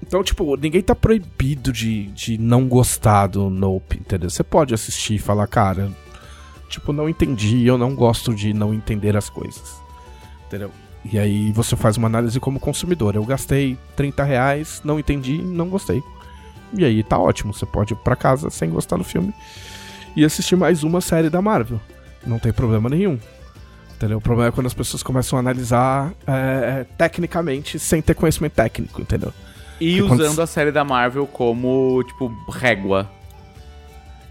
Então, 0.00 0.22
tipo, 0.22 0.56
ninguém 0.56 0.82
tá 0.82 0.94
proibido 0.94 1.72
de, 1.72 2.04
de 2.08 2.38
não 2.38 2.68
gostar 2.68 3.26
do 3.26 3.50
Nope, 3.50 3.98
entendeu? 3.98 4.30
Você 4.30 4.44
pode 4.44 4.72
assistir 4.72 5.14
e 5.14 5.18
falar, 5.18 5.46
cara, 5.48 5.90
tipo, 6.68 6.92
não 6.92 7.08
entendi, 7.08 7.66
eu 7.66 7.76
não 7.78 7.94
gosto 7.94 8.34
de 8.34 8.52
não 8.52 8.72
entender 8.74 9.16
as 9.16 9.28
coisas. 9.28 9.80
Entendeu? 10.46 10.70
E 11.04 11.18
aí 11.18 11.52
você 11.52 11.76
faz 11.76 11.96
uma 11.96 12.06
análise 12.08 12.38
como 12.40 12.58
consumidor. 12.60 13.14
Eu 13.14 13.24
gastei 13.24 13.78
30 13.94 14.24
reais, 14.24 14.80
não 14.84 14.98
entendi, 14.98 15.38
não 15.40 15.68
gostei. 15.68 16.02
E 16.76 16.84
aí 16.84 17.02
tá 17.02 17.16
ótimo, 17.18 17.54
você 17.54 17.64
pode 17.64 17.92
ir 17.94 17.96
pra 17.96 18.16
casa 18.16 18.50
sem 18.50 18.68
gostar 18.70 18.96
do 18.96 19.04
filme 19.04 19.32
e 20.16 20.24
assistir 20.24 20.56
mais 20.56 20.82
uma 20.82 21.00
série 21.00 21.30
da 21.30 21.40
Marvel. 21.40 21.80
Não 22.26 22.38
tem 22.38 22.52
problema 22.52 22.88
nenhum. 22.88 23.18
Entendeu? 23.94 24.18
O 24.18 24.20
problema 24.20 24.48
é 24.48 24.52
quando 24.52 24.66
as 24.66 24.74
pessoas 24.74 25.02
começam 25.02 25.38
a 25.38 25.40
analisar 25.40 26.12
é, 26.26 26.84
tecnicamente 26.98 27.78
sem 27.78 28.02
ter 28.02 28.14
conhecimento 28.14 28.52
técnico, 28.54 29.00
entendeu? 29.00 29.32
E 29.80 29.94
Que 29.96 30.02
quando- 30.08 30.20
usando 30.20 30.42
a 30.42 30.46
série 30.46 30.70
da 30.72 30.84
Marvel 30.84 31.26
como, 31.26 32.02
tipo, 32.04 32.28
régua. 32.50 33.10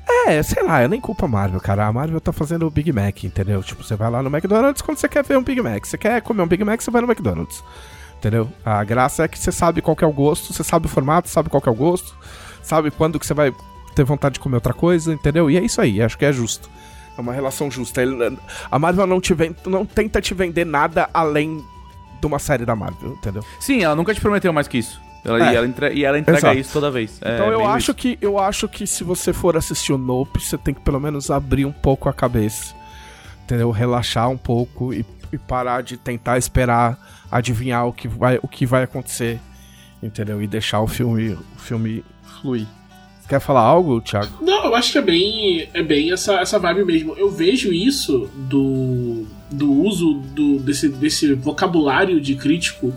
É, 0.07 0.41
sei 0.43 0.63
lá, 0.63 0.83
eu 0.83 0.89
nem 0.89 1.01
culpo 1.01 1.25
a 1.25 1.27
Marvel, 1.27 1.59
cara. 1.59 1.87
A 1.87 1.93
Marvel 1.93 2.21
tá 2.21 2.31
fazendo 2.31 2.65
o 2.65 2.69
Big 2.69 2.91
Mac, 2.91 3.23
entendeu? 3.23 3.61
Tipo, 3.63 3.83
você 3.83 3.95
vai 3.95 4.09
lá 4.09 4.21
no 4.21 4.29
McDonald's 4.29 4.81
quando 4.81 4.97
você 4.97 5.07
quer 5.07 5.23
ver 5.23 5.37
um 5.37 5.43
Big 5.43 5.61
Mac. 5.61 5.85
Você 5.85 5.97
quer 5.97 6.21
comer 6.21 6.43
um 6.43 6.47
Big 6.47 6.63
Mac, 6.63 6.81
você 6.81 6.91
vai 6.91 7.01
no 7.01 7.07
McDonald's. 7.07 7.63
Entendeu? 8.17 8.51
A 8.63 8.83
graça 8.83 9.23
é 9.23 9.27
que 9.27 9.37
você 9.37 9.51
sabe 9.51 9.81
qual 9.81 9.97
é 9.99 10.05
o 10.05 10.11
gosto, 10.11 10.53
você 10.53 10.63
sabe 10.63 10.85
o 10.85 10.89
formato, 10.89 11.29
sabe 11.29 11.49
qual 11.49 11.61
é 11.65 11.69
o 11.69 11.75
gosto, 11.75 12.15
sabe 12.63 12.89
quando 12.89 13.19
que 13.19 13.25
você 13.25 13.33
vai 13.33 13.53
ter 13.95 14.03
vontade 14.03 14.33
de 14.33 14.39
comer 14.39 14.55
outra 14.55 14.73
coisa, 14.73 15.13
entendeu? 15.13 15.49
E 15.49 15.57
é 15.57 15.61
isso 15.61 15.79
aí, 15.79 16.01
acho 16.01 16.17
que 16.17 16.25
é 16.25 16.31
justo. 16.33 16.69
É 17.17 17.21
uma 17.21 17.33
relação 17.33 17.69
justa. 17.69 18.01
A 18.71 18.79
Marvel 18.79 19.07
não, 19.07 19.21
te 19.21 19.33
vende, 19.33 19.57
não 19.65 19.85
tenta 19.85 20.21
te 20.21 20.33
vender 20.33 20.65
nada 20.65 21.09
além 21.13 21.63
de 22.19 22.27
uma 22.27 22.39
série 22.39 22.65
da 22.65 22.75
Marvel, 22.75 23.11
entendeu? 23.11 23.43
Sim, 23.59 23.83
ela 23.83 23.95
nunca 23.95 24.13
te 24.13 24.19
prometeu 24.19 24.51
mais 24.51 24.67
que 24.67 24.79
isso. 24.79 24.99
Ela, 25.25 25.49
é. 25.49 25.53
e, 25.53 25.55
ela 25.55 25.67
entre, 25.67 25.93
e 25.93 26.05
ela 26.05 26.19
entrega 26.19 26.37
Exato. 26.37 26.59
isso 26.59 26.71
toda 26.71 26.91
vez. 26.91 27.19
É, 27.21 27.33
então 27.33 27.51
eu 27.51 27.65
acho, 27.65 27.93
que, 27.93 28.17
eu 28.21 28.37
acho 28.37 28.67
que 28.69 28.85
se 28.85 29.03
você 29.03 29.33
for 29.33 29.57
assistir 29.57 29.91
o 29.91 29.97
Nope, 29.97 30.39
você 30.39 30.57
tem 30.57 30.73
que 30.73 30.81
pelo 30.81 30.99
menos 30.99 31.31
abrir 31.31 31.65
um 31.65 31.71
pouco 31.71 32.07
a 32.07 32.13
cabeça. 32.13 32.75
Entendeu? 33.43 33.71
Relaxar 33.71 34.29
um 34.29 34.37
pouco 34.37 34.93
e, 34.93 35.03
e 35.33 35.37
parar 35.37 35.81
de 35.81 35.97
tentar 35.97 36.37
esperar 36.37 36.97
adivinhar 37.31 37.87
o 37.87 37.93
que 37.93 38.07
vai, 38.07 38.39
o 38.41 38.47
que 38.47 38.65
vai 38.65 38.83
acontecer. 38.83 39.39
Entendeu? 40.01 40.41
E 40.41 40.47
deixar 40.47 40.81
o 40.81 40.87
filme, 40.87 41.31
o 41.33 41.59
filme 41.59 42.03
fluir. 42.41 42.67
Quer 43.27 43.39
falar 43.39 43.61
algo, 43.61 43.99
Thiago? 44.01 44.43
Não, 44.43 44.65
eu 44.65 44.75
acho 44.75 44.91
que 44.91 44.97
é 44.99 45.01
bem, 45.01 45.69
é 45.73 45.81
bem 45.81 46.11
essa, 46.11 46.35
essa 46.35 46.59
vibe 46.59 46.85
mesmo. 46.85 47.15
Eu 47.17 47.31
vejo 47.31 47.73
isso 47.73 48.29
do, 48.35 49.25
do 49.49 49.71
uso 49.71 50.13
do, 50.13 50.59
desse, 50.59 50.89
desse 50.89 51.33
vocabulário 51.33 52.21
de 52.21 52.35
crítico 52.35 52.93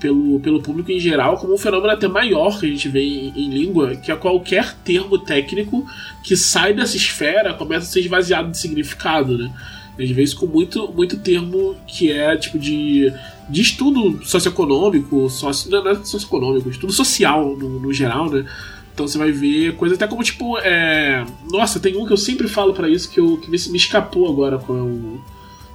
pelo, 0.00 0.40
pelo 0.40 0.62
público 0.62 0.90
em 0.90 0.98
geral 0.98 1.36
como 1.36 1.54
um 1.54 1.58
fenômeno 1.58 1.92
até 1.92 2.08
maior 2.08 2.58
que 2.58 2.66
a 2.66 2.68
gente 2.68 2.88
vê 2.88 3.02
em, 3.02 3.32
em, 3.36 3.50
língua, 3.50 3.94
que 3.94 4.10
é 4.10 4.16
qualquer 4.16 4.74
termo 4.82 5.18
técnico 5.18 5.86
que 6.24 6.36
sai 6.36 6.72
dessa 6.72 6.96
esfera 6.96 7.54
começa 7.54 7.86
a 7.86 7.90
ser 7.90 8.00
esvaziado 8.00 8.50
de 8.50 8.58
significado, 8.58 9.36
né? 9.36 9.52
A 9.98 10.02
gente 10.02 10.14
vê 10.14 10.22
isso 10.22 10.36
com 10.36 10.46
muito, 10.46 10.90
muito 10.92 11.18
termo 11.18 11.76
que 11.86 12.10
é 12.10 12.34
tipo 12.36 12.58
de, 12.58 13.12
de 13.48 13.60
estudo 13.60 14.24
socioeconômico, 14.24 15.28
socio, 15.28 15.70
não, 15.70 15.86
é 15.86 15.94
socioeconômico, 15.96 16.70
estudo 16.70 16.92
social 16.92 17.54
no, 17.56 17.78
no 17.78 17.92
geral, 17.92 18.30
né? 18.30 18.46
Então 18.94 19.06
você 19.06 19.18
vai 19.18 19.30
ver 19.30 19.76
coisas 19.76 19.96
até 19.96 20.06
como 20.06 20.22
tipo. 20.22 20.58
É... 20.58 21.24
Nossa, 21.50 21.78
tem 21.78 21.96
um 21.96 22.06
que 22.06 22.12
eu 22.12 22.16
sempre 22.16 22.48
falo 22.48 22.72
para 22.72 22.88
isso 22.88 23.10
que, 23.10 23.20
eu, 23.20 23.36
que 23.36 23.50
me, 23.50 23.58
me 23.68 23.76
escapou 23.76 24.28
agora 24.28 24.58
com 24.58 24.72
o 24.72 25.20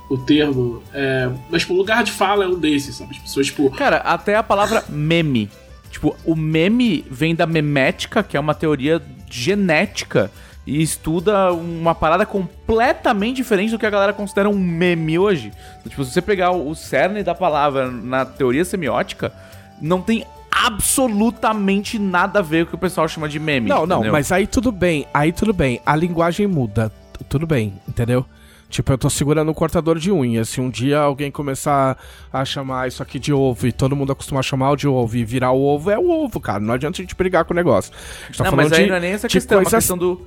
o 0.09 0.17
termo. 0.17 0.81
É, 0.93 1.29
mas, 1.49 1.61
tipo, 1.61 1.73
o 1.73 1.77
lugar 1.77 2.03
de 2.03 2.11
fala 2.11 2.43
é 2.43 2.47
um 2.47 2.59
desses, 2.59 2.95
sabe? 2.95 3.11
As 3.11 3.19
pessoas, 3.19 3.47
tipo. 3.47 3.69
Cara, 3.71 3.97
até 3.97 4.35
a 4.35 4.43
palavra 4.43 4.83
meme. 4.89 5.49
Tipo, 5.89 6.15
o 6.25 6.35
meme 6.35 7.05
vem 7.09 7.33
da 7.33 7.45
memética, 7.45 8.21
que 8.21 8.35
é 8.35 8.39
uma 8.39 8.53
teoria 8.53 9.01
genética 9.29 10.29
e 10.67 10.81
estuda 10.81 11.53
uma 11.53 11.93
parada 11.93 12.25
completamente 12.25 13.37
diferente 13.37 13.71
do 13.71 13.79
que 13.79 13.85
a 13.85 13.89
galera 13.89 14.13
considera 14.13 14.49
um 14.49 14.57
meme 14.57 15.17
hoje. 15.17 15.51
Tipo, 15.87 16.03
se 16.03 16.11
você 16.11 16.21
pegar 16.21 16.51
o 16.51 16.73
cerne 16.75 17.23
da 17.23 17.35
palavra 17.35 17.89
na 17.89 18.25
teoria 18.25 18.65
semiótica, 18.65 19.31
não 19.81 20.01
tem 20.01 20.25
absolutamente 20.51 21.99
nada 21.99 22.39
a 22.39 22.41
ver 22.41 22.65
com 22.65 22.69
o 22.69 22.69
que 22.71 22.75
o 22.75 22.79
pessoal 22.79 23.07
chama 23.07 23.29
de 23.29 23.39
meme. 23.39 23.69
Não, 23.69 23.85
não, 23.85 24.03
mas 24.11 24.31
aí 24.31 24.47
tudo 24.47 24.71
bem, 24.71 25.05
aí 25.13 25.31
tudo 25.31 25.53
bem. 25.53 25.79
A 25.85 25.95
linguagem 25.95 26.47
muda, 26.47 26.91
tudo 27.29 27.45
bem, 27.45 27.73
entendeu? 27.87 28.25
Tipo, 28.69 28.91
eu 28.91 28.97
tô 28.97 29.09
segurando 29.09 29.49
um 29.49 29.53
cortador 29.53 29.97
de 29.97 30.11
unhas. 30.11 30.49
Se 30.49 30.59
um 30.59 30.69
dia 30.69 30.99
alguém 30.99 31.31
começar 31.31 31.97
a 32.31 32.43
chamar 32.43 32.87
isso 32.87 33.01
aqui 33.01 33.19
de 33.19 33.31
ovo 33.31 33.67
e 33.67 33.71
todo 33.71 33.95
mundo 33.95 34.11
acostumar 34.11 34.39
a 34.39 34.43
chamar 34.43 34.71
o 34.71 34.75
de 34.75 34.87
ovo 34.87 35.15
e 35.15 35.23
virar 35.23 35.51
o 35.51 35.61
ovo, 35.61 35.91
é 35.91 35.97
o 35.97 36.09
ovo, 36.09 36.39
cara. 36.39 36.59
Não 36.59 36.73
adianta 36.73 36.99
a 36.99 37.01
gente 37.01 37.15
brigar 37.15 37.45
com 37.45 37.53
o 37.53 37.55
negócio. 37.55 37.93
Tá 38.35 38.45
não, 38.45 38.51
mas 38.53 38.71
aí 38.73 38.83
de, 38.83 38.89
não 38.89 38.95
é 38.95 38.99
nem 38.99 39.11
essa 39.11 39.27
questão. 39.27 39.57
Coisas... 39.57 39.73
É 39.73 39.75
uma 39.75 39.81
questão 39.81 39.97
do... 39.97 40.21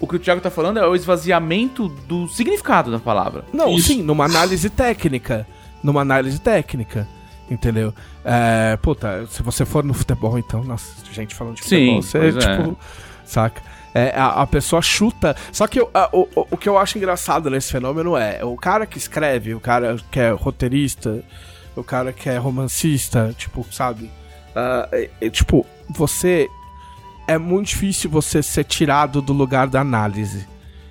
O 0.00 0.08
que 0.08 0.16
o 0.16 0.18
Thiago 0.18 0.40
tá 0.40 0.50
falando 0.50 0.78
é 0.78 0.86
o 0.86 0.94
esvaziamento 0.94 1.88
do 1.88 2.28
significado 2.28 2.90
da 2.90 2.98
palavra. 2.98 3.44
Não, 3.52 3.70
isso. 3.70 3.88
sim, 3.88 4.02
numa 4.02 4.24
análise 4.24 4.68
técnica. 4.68 5.46
Numa 5.82 6.00
análise 6.00 6.38
técnica. 6.40 7.06
Entendeu? 7.48 7.94
É, 8.24 8.76
puta, 8.82 9.26
se 9.30 9.42
você 9.42 9.64
for 9.64 9.84
no 9.84 9.94
futebol, 9.94 10.38
então, 10.38 10.64
nossa, 10.64 10.92
gente 11.12 11.34
falando 11.34 11.56
de 11.56 11.62
futebol, 11.62 12.02
sim, 12.02 12.08
você, 12.08 12.18
é. 12.18 12.32
tipo, 12.32 12.70
é. 12.70 12.76
saca? 13.24 13.62
É, 13.94 14.12
a, 14.16 14.42
a, 14.42 14.46
pessoa 14.46 14.82
chuta. 14.82 15.36
Só 15.52 15.68
que 15.68 15.78
a, 15.78 16.08
o, 16.12 16.28
o 16.50 16.56
que 16.56 16.68
eu 16.68 16.76
acho 16.76 16.98
engraçado 16.98 17.48
nesse 17.48 17.70
fenômeno 17.70 18.16
é 18.16 18.44
o 18.44 18.56
cara 18.56 18.86
que 18.86 18.98
escreve, 18.98 19.54
o 19.54 19.60
cara 19.60 19.96
que 20.10 20.18
é 20.18 20.30
roteirista, 20.30 21.22
o 21.76 21.84
cara 21.84 22.12
que 22.12 22.28
é 22.28 22.36
romancista, 22.36 23.32
tipo, 23.38 23.64
sabe? 23.70 24.10
Uh, 24.54 25.08
é, 25.20 25.30
tipo, 25.30 25.64
você. 25.88 26.48
É 27.26 27.38
muito 27.38 27.68
difícil 27.68 28.10
você 28.10 28.42
ser 28.42 28.64
tirado 28.64 29.22
do 29.22 29.32
lugar 29.32 29.66
da 29.66 29.80
análise. 29.80 30.46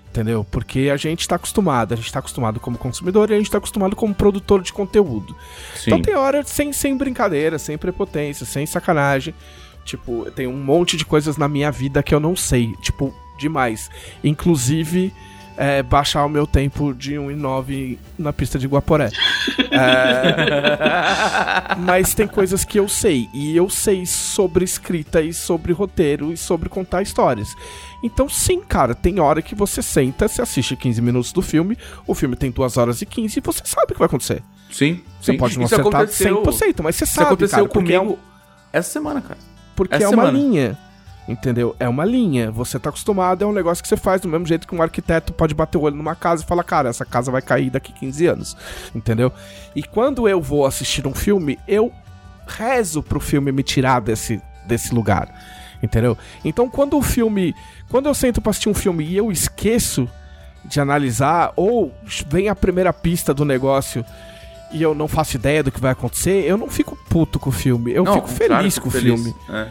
Entendeu? 0.10 0.43
Porque 0.43 0.91
a 0.93 0.97
gente 0.97 1.28
tá 1.28 1.38
acostumado, 1.38 1.93
a 1.93 1.97
gente 1.97 2.12
tá 2.12 2.20
acostumado 2.20 2.60
como 2.60 2.78
consumidor 2.78 3.32
e 3.32 3.34
a 3.34 3.38
gente 3.38 3.49
tá 3.49 3.58
acostumado 3.58 3.95
como 3.95 4.14
produtor 4.14 4.62
de 4.62 4.72
conteúdo. 4.72 5.36
Sim. 5.76 5.89
Então 5.89 6.01
tem 6.04 6.16
hora 6.16 6.43
sem, 6.43 6.72
sem 6.72 6.95
brincadeira, 6.95 7.58
sem 7.58 7.80
prepotência, 7.80 8.45
sem 8.45 8.64
sacanagem. 8.66 9.34
Tipo, 9.84 10.30
tem 10.32 10.48
um 10.48 10.64
monte 10.64 10.96
de 10.96 11.06
coisas 11.06 11.38
na 11.38 11.48
minha 11.48 11.72
vida 11.72 12.02
que 12.02 12.14
eu 12.14 12.20
não 12.20 12.36
sei. 12.36 12.74
Tipo, 12.82 13.14
demais. 13.38 13.90
Inclusive, 14.24 15.14
é, 15.58 15.84
baixar 15.84 16.26
o 16.26 16.30
meu 16.30 16.48
tempo 16.48 16.94
de 16.94 17.14
1,9 17.14 17.98
na 18.18 18.34
pista 18.34 18.58
de 18.58 18.68
Guaporé. 18.68 19.10
é... 19.72 21.76
Mas 21.78 22.14
tem 22.14 22.28
coisas 22.28 22.64
que 22.64 22.80
eu 22.80 22.88
sei. 22.88 23.30
E 23.34 23.56
eu 23.56 23.70
sei 23.70 24.06
sobre 24.06 24.64
escrita 24.64 25.22
e 25.22 25.34
sobre 25.34 25.74
roteiro 25.74 26.32
e 26.32 26.38
sobre 26.38 26.70
contar 26.70 27.02
histórias. 27.02 27.56
Então, 28.02 28.28
sim, 28.28 28.62
cara, 28.62 28.96
tem 28.96 29.20
hora 29.20 29.42
que 29.42 29.56
você 29.56 29.82
senta, 29.82 30.28
você 30.28 30.42
assiste 30.42 30.76
15 30.76 31.02
minutos 31.02 31.32
do 31.32 31.42
filme, 31.42 31.78
o 32.06 32.14
filme 32.14 32.36
tem 32.36 32.52
2 32.52 32.78
horas 32.78 33.02
e 33.02 33.06
15 33.06 33.40
e 33.40 33.42
você 33.42 33.62
sabe 33.64 33.92
o 33.92 33.94
que 33.94 34.00
vai 34.00 34.08
acontecer. 34.08 34.44
Sim. 34.72 35.02
Você 35.22 35.34
sim. 35.34 35.38
pode 35.38 35.58
não 35.58 35.66
Isso 35.66 35.76
acertar 35.76 36.02
aconteceu... 36.02 36.44
100%, 36.44 36.84
mas 36.84 36.96
você 36.96 37.06
sabe, 37.06 37.14
Isso 37.14 37.22
aconteceu 37.22 37.68
cara, 37.68 37.70
comigo 37.70 38.20
é 38.74 38.80
essa 38.80 38.92
semana, 38.92 39.22
cara. 39.22 39.40
Porque 39.76 39.95
Essa 39.95 40.05
é 40.05 40.07
uma 40.07 40.26
semana. 40.26 40.38
linha. 40.38 40.78
Entendeu? 41.28 41.76
É 41.80 41.88
uma 41.88 42.03
linha. 42.03 42.51
Você 42.51 42.78
tá 42.78 42.89
acostumado, 42.89 43.43
é 43.43 43.47
um 43.47 43.53
negócio 43.53 43.82
que 43.82 43.88
você 43.88 43.95
faz 43.95 44.21
do 44.21 44.28
mesmo 44.28 44.45
jeito 44.45 44.67
que 44.67 44.76
um 44.76 44.82
arquiteto 44.82 45.32
pode 45.32 45.53
bater 45.53 45.78
o 45.78 45.82
olho 45.82 45.95
numa 45.95 46.15
casa 46.15 46.43
e 46.43 46.45
falar, 46.45 46.63
cara, 46.63 46.89
essa 46.89 47.05
casa 47.05 47.32
vai 47.32 47.41
cair 47.41 47.69
daqui 47.69 47.93
15 47.93 48.26
anos. 48.28 48.57
Entendeu? 48.93 49.32
E 49.76 49.82
quando 49.84 50.28
eu 50.28 50.41
vou 50.41 50.65
assistir 50.65 51.07
um 51.07 51.13
filme, 51.13 51.57
eu 51.67 51.91
rezo 52.45 53.01
pro 53.01 53.19
filme 53.19 53.51
me 53.51 53.63
tirar 53.63 54.01
desse, 54.01 54.41
desse 54.65 54.93
lugar. 54.93 55.34
Entendeu? 55.82 56.17
Então 56.43 56.69
quando 56.69 56.97
o 56.97 57.01
filme. 57.01 57.55
Quando 57.89 58.07
eu 58.07 58.13
sento 58.13 58.41
pra 58.41 58.49
assistir 58.49 58.69
um 58.69 58.74
filme 58.74 59.05
e 59.05 59.15
eu 59.15 59.32
esqueço 59.32 60.09
de 60.65 60.80
analisar, 60.80 61.51
ou 61.55 61.93
vem 62.28 62.49
a 62.49 62.55
primeira 62.55 62.91
pista 62.93 63.34
do 63.34 63.43
negócio 63.45 64.03
e 64.74 64.82
eu 64.82 64.95
não 64.95 65.07
faço 65.07 65.36
ideia 65.36 65.63
do 65.63 65.71
que 65.71 65.80
vai 65.80 65.91
acontecer, 65.91 66.43
eu 66.45 66.57
não 66.57 66.67
fico 66.67 66.97
puto 67.09 67.39
com 67.39 67.49
o 67.49 67.53
filme. 67.53 67.93
Eu 67.93 68.03
não, 68.03 68.15
fico 68.15 68.28
feliz 68.28 68.80
com 68.80 68.89
o 68.89 68.91
filme. 68.91 69.34
É. 69.49 69.67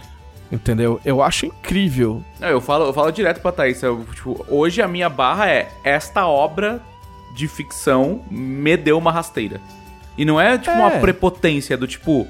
Entendeu? 0.50 1.00
Eu 1.04 1.22
acho 1.22 1.46
incrível. 1.46 2.22
Não, 2.38 2.48
eu 2.48 2.60
falo, 2.60 2.84
eu 2.84 2.92
falo 2.92 3.10
direto 3.10 3.40
pra 3.40 3.50
Thaís. 3.50 3.82
Eu, 3.82 4.04
tipo, 4.14 4.44
hoje 4.48 4.80
a 4.80 4.86
minha 4.86 5.08
barra 5.08 5.48
é 5.48 5.70
esta 5.82 6.26
obra 6.26 6.80
de 7.34 7.48
ficção 7.48 8.22
me 8.30 8.76
deu 8.76 8.98
uma 8.98 9.10
rasteira. 9.10 9.60
E 10.16 10.24
não 10.24 10.40
é 10.40 10.58
tipo 10.58 10.70
é. 10.70 10.78
uma 10.78 10.90
prepotência 10.90 11.76
do 11.76 11.86
tipo. 11.86 12.26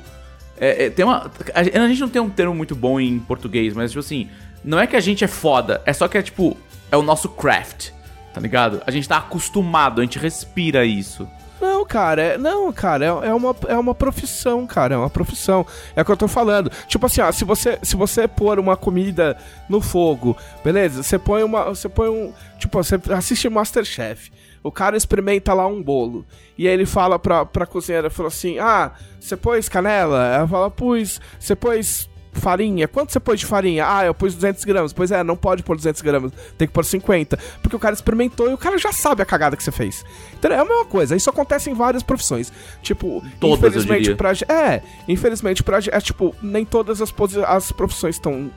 É, 0.57 0.87
é, 0.87 0.91
tem 0.91 1.05
uma, 1.05 1.31
a 1.53 1.89
gente 1.89 2.01
não 2.01 2.09
tem 2.09 2.23
um 2.23 2.31
termo 2.31 2.55
muito 2.55 2.77
bom 2.77 3.01
em 3.01 3.19
português, 3.19 3.75
mas 3.75 3.91
tipo 3.91 4.01
assim, 4.01 4.29
não 4.65 4.79
é 4.79 4.87
que 4.87 4.95
a 4.95 5.01
gente 5.01 5.25
é 5.25 5.27
foda, 5.27 5.83
é 5.85 5.93
só 5.93 6.07
que 6.07 6.17
é 6.17 6.23
tipo, 6.23 6.57
é 6.91 6.97
o 6.97 7.03
nosso 7.03 7.29
craft, 7.29 7.91
tá 8.33 8.41
ligado? 8.41 8.81
A 8.87 8.91
gente 8.93 9.09
tá 9.09 9.17
acostumado, 9.17 10.01
a 10.01 10.05
gente 10.05 10.21
respira 10.21 10.85
isso. 10.85 11.29
Não, 11.63 11.85
cara, 11.87 12.21
é, 12.21 12.39
não, 12.39 12.73
cara, 12.73 13.05
é, 13.05 13.29
é, 13.29 13.33
uma, 13.33 13.55
é 13.69 13.79
uma 13.79 13.95
profissão, 13.95 14.67
cara, 14.67 14.97
é 14.97 14.99
uma 14.99 15.09
profissão. 15.09 15.65
É 15.95 16.03
o 16.03 16.05
que 16.05 16.11
eu 16.11 16.17
tô 16.17 16.27
falando. 16.27 16.69
Tipo 16.89 17.07
assim, 17.07 17.21
ó, 17.21 17.31
se 17.31 17.45
você, 17.45 17.79
se 17.85 17.95
você 17.95 18.27
pôr 18.27 18.59
uma 18.59 18.77
comida 18.77 19.37
no 19.69 19.81
fogo, 19.81 20.37
beleza? 20.65 21.05
Você 21.05 21.21
põe 21.21 21.45
uma. 21.45 21.67
Você 21.67 21.89
põe 21.89 22.09
um. 22.09 22.33
Tipo, 22.59 22.83
você 22.83 23.01
assiste 23.15 23.49
Masterchef. 23.49 24.33
O 24.61 24.73
cara 24.73 24.97
experimenta 24.97 25.55
lá 25.55 25.65
um 25.65 25.81
bolo. 25.81 26.27
E 26.59 26.67
aí 26.67 26.75
ele 26.75 26.85
fala 26.85 27.17
pra, 27.17 27.47
pra 27.47 27.65
cozinheira, 27.65 28.11
falou 28.11 28.27
assim: 28.27 28.59
Ah, 28.59 28.91
você 29.21 29.37
pôs 29.37 29.69
canela? 29.69 30.35
Ela 30.35 30.49
fala, 30.49 30.69
pus. 30.69 31.21
Você 31.39 31.55
pôs 31.55 32.11
farinha. 32.33 32.89
Quanto 32.89 33.13
você 33.13 33.21
pôs 33.21 33.39
de 33.39 33.47
farinha? 33.47 33.87
Ah, 33.87 34.05
eu 34.05 34.15
pus 34.15 34.35
200 34.35 34.65
gramas. 34.65 34.93
Pois 34.93 35.11
é, 35.11 35.23
não 35.23 35.37
pode 35.37 35.63
pôr 35.63 35.77
200 35.77 36.01
gramas. 36.03 36.33
Tem 36.57 36.67
que 36.67 36.75
pôr 36.75 36.85
50. 36.85 37.39
Porque 37.63 37.77
o 37.77 37.79
cara 37.79 37.95
experimentou 37.95 38.51
e 38.51 38.55
o 38.55 38.59
cara 38.59 38.79
já 38.79 38.93
sabe 38.93 39.23
a 39.23 39.27
cagada 39.27 39.57
que 39.57 39.63
você 39.63 39.71
fez. 39.71 40.05
Então 40.39 40.51
é 40.51 40.59
a 40.59 40.65
mesma 40.65 40.85
coisa. 40.87 41.15
Isso 41.15 41.31
acontece 41.31 41.71
em 41.71 41.75
várias 41.75 42.03
profissões. 42.03 42.53
Tipo, 42.83 43.23
todas, 43.39 43.59
infelizmente 43.59 44.15
pra 44.15 44.33
É, 44.49 44.83
infelizmente 45.07 45.63
pra 45.63 45.79
É 45.79 46.01
tipo, 46.01 46.35
nem 46.43 46.65
todas 46.65 47.01
as, 47.01 47.13
as 47.47 47.73
profissões 47.73 48.17
estão 48.17 48.51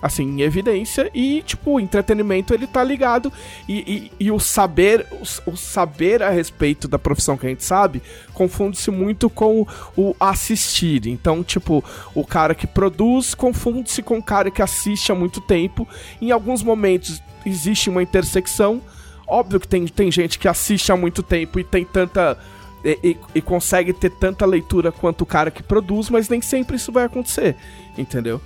assim, 0.00 0.24
em 0.24 0.40
evidência 0.42 1.10
e, 1.12 1.42
tipo, 1.42 1.72
o 1.72 1.80
entretenimento 1.80 2.54
ele 2.54 2.66
tá 2.66 2.82
ligado 2.82 3.32
e, 3.68 4.10
e, 4.18 4.26
e 4.26 4.30
o 4.30 4.38
saber, 4.38 5.06
o, 5.12 5.50
o, 5.50 5.56
saber 5.56 6.22
a 6.22 6.30
respeito 6.30 6.86
da 6.86 6.98
profissão 6.98 7.36
que 7.36 7.46
a 7.46 7.48
gente 7.48 7.64
sabe, 7.64 8.02
confunde-se 8.32 8.90
muito 8.90 9.28
com 9.28 9.66
o 9.96 10.14
assistir. 10.20 11.06
Então, 11.06 11.42
tipo, 11.42 11.84
o 12.14 12.24
cara 12.24 12.54
que 12.54 12.66
produz 12.66 13.34
confunde-se 13.34 14.02
com 14.02 14.18
o 14.18 14.22
cara 14.22 14.50
que 14.50 14.62
assiste 14.62 15.10
há 15.10 15.14
muito 15.14 15.40
tempo. 15.40 15.86
Em 16.20 16.30
alguns 16.30 16.62
momentos 16.62 17.20
existe 17.44 17.90
uma 17.90 18.02
intersecção. 18.02 18.80
Óbvio 19.26 19.60
que 19.60 19.68
tem, 19.68 19.86
tem 19.86 20.10
gente 20.10 20.38
que 20.38 20.48
assiste 20.48 20.90
há 20.92 20.96
muito 20.96 21.22
tempo 21.22 21.58
e 21.58 21.64
tem 21.64 21.84
tanta. 21.84 22.38
E, 22.84 22.98
e, 23.02 23.16
e, 23.34 23.42
consegue 23.42 23.92
ter 23.92 24.08
tanta 24.08 24.46
leitura 24.46 24.92
quanto 24.92 25.22
o 25.22 25.26
cara 25.26 25.50
que 25.50 25.64
produz, 25.64 26.08
mas 26.08 26.28
nem 26.28 26.40
sempre 26.40 26.76
isso 26.76 26.92
vai 26.92 27.04
acontecer, 27.04 27.56
entendeu? 27.98 28.40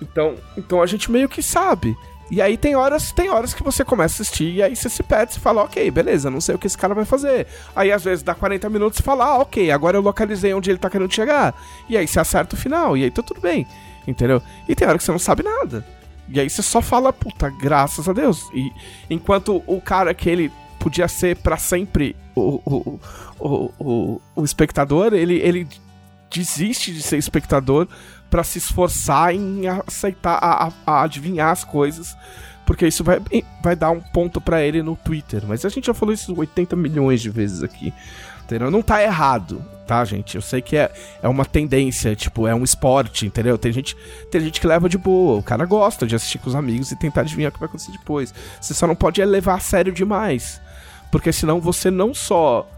Então, 0.00 0.36
então 0.56 0.82
a 0.82 0.86
gente 0.86 1.10
meio 1.10 1.28
que 1.28 1.42
sabe. 1.42 1.96
E 2.30 2.42
aí 2.42 2.56
tem 2.56 2.74
horas, 2.74 3.12
tem 3.12 3.30
horas 3.30 3.54
que 3.54 3.62
você 3.62 3.84
começa 3.84 4.20
a 4.20 4.22
assistir 4.22 4.54
e 4.54 4.62
aí 4.62 4.74
você 4.74 4.88
se 4.88 5.02
perde 5.02 5.36
e 5.36 5.40
fala, 5.40 5.62
ok, 5.62 5.90
beleza, 5.92 6.28
não 6.28 6.40
sei 6.40 6.56
o 6.56 6.58
que 6.58 6.66
esse 6.66 6.76
cara 6.76 6.92
vai 6.92 7.04
fazer. 7.04 7.46
Aí 7.74 7.92
às 7.92 8.02
vezes 8.02 8.24
dá 8.24 8.34
40 8.34 8.68
minutos 8.68 8.98
e 8.98 9.02
fala, 9.02 9.24
ah, 9.24 9.38
ok, 9.38 9.70
agora 9.70 9.96
eu 9.96 10.02
localizei 10.02 10.52
onde 10.52 10.70
ele 10.70 10.78
tá 10.78 10.90
querendo 10.90 11.14
chegar. 11.14 11.54
E 11.88 11.96
aí 11.96 12.06
você 12.06 12.18
acerta 12.18 12.56
o 12.56 12.58
final, 12.58 12.96
e 12.96 13.04
aí 13.04 13.10
tá 13.10 13.22
tudo 13.22 13.40
bem. 13.40 13.66
Entendeu? 14.06 14.42
E 14.68 14.74
tem 14.74 14.88
hora 14.88 14.98
que 14.98 15.04
você 15.04 15.12
não 15.12 15.20
sabe 15.20 15.44
nada. 15.44 15.86
E 16.28 16.40
aí 16.40 16.50
você 16.50 16.62
só 16.62 16.82
fala, 16.82 17.12
puta, 17.12 17.48
graças 17.48 18.08
a 18.08 18.12
Deus. 18.12 18.50
E 18.52 18.72
enquanto 19.08 19.62
o 19.64 19.80
cara 19.80 20.12
que 20.12 20.28
ele 20.28 20.52
podia 20.80 21.06
ser 21.06 21.36
para 21.36 21.56
sempre 21.56 22.16
o, 22.34 22.60
o, 22.64 23.00
o, 23.38 23.72
o, 23.78 24.20
o 24.34 24.44
espectador, 24.44 25.14
ele, 25.14 25.36
ele 25.36 25.68
desiste 26.30 26.92
de 26.92 27.02
ser 27.02 27.16
espectador 27.16 27.88
para 28.30 28.44
se 28.44 28.58
esforçar 28.58 29.34
em 29.34 29.66
aceitar, 29.68 30.38
a, 30.42 30.72
a, 30.86 31.02
adivinhar 31.02 31.50
as 31.50 31.64
coisas, 31.64 32.16
porque 32.64 32.86
isso 32.86 33.04
vai, 33.04 33.20
vai 33.62 33.76
dar 33.76 33.90
um 33.90 34.00
ponto 34.00 34.40
para 34.40 34.62
ele 34.62 34.82
no 34.82 34.96
Twitter. 34.96 35.42
Mas 35.46 35.64
a 35.64 35.68
gente 35.68 35.86
já 35.86 35.94
falou 35.94 36.12
isso 36.12 36.34
80 36.36 36.74
milhões 36.76 37.20
de 37.20 37.30
vezes 37.30 37.62
aqui. 37.62 37.92
Entendeu? 38.46 38.70
Não 38.70 38.80
tá 38.80 39.02
errado, 39.02 39.60
tá, 39.88 40.04
gente? 40.04 40.36
Eu 40.36 40.40
sei 40.40 40.62
que 40.62 40.76
é, 40.76 40.92
é 41.20 41.28
uma 41.28 41.44
tendência, 41.44 42.14
tipo, 42.14 42.46
é 42.46 42.54
um 42.54 42.62
esporte, 42.62 43.26
entendeu? 43.26 43.58
Tem 43.58 43.72
gente, 43.72 43.96
tem 44.30 44.40
gente 44.40 44.60
que 44.60 44.66
leva 44.68 44.88
de 44.88 44.96
boa, 44.96 45.36
o 45.38 45.42
cara 45.42 45.64
gosta 45.64 46.06
de 46.06 46.14
assistir 46.14 46.38
com 46.38 46.48
os 46.48 46.54
amigos 46.54 46.92
e 46.92 46.96
tentar 46.96 47.22
adivinhar 47.22 47.50
o 47.50 47.52
que 47.52 47.58
vai 47.58 47.68
acontecer 47.68 47.90
depois. 47.90 48.32
Você 48.60 48.72
só 48.72 48.86
não 48.86 48.94
pode 48.94 49.24
levar 49.24 49.54
a 49.54 49.58
sério 49.58 49.92
demais, 49.92 50.60
porque 51.10 51.32
senão 51.32 51.60
você 51.60 51.90
não 51.90 52.14
só 52.14 52.68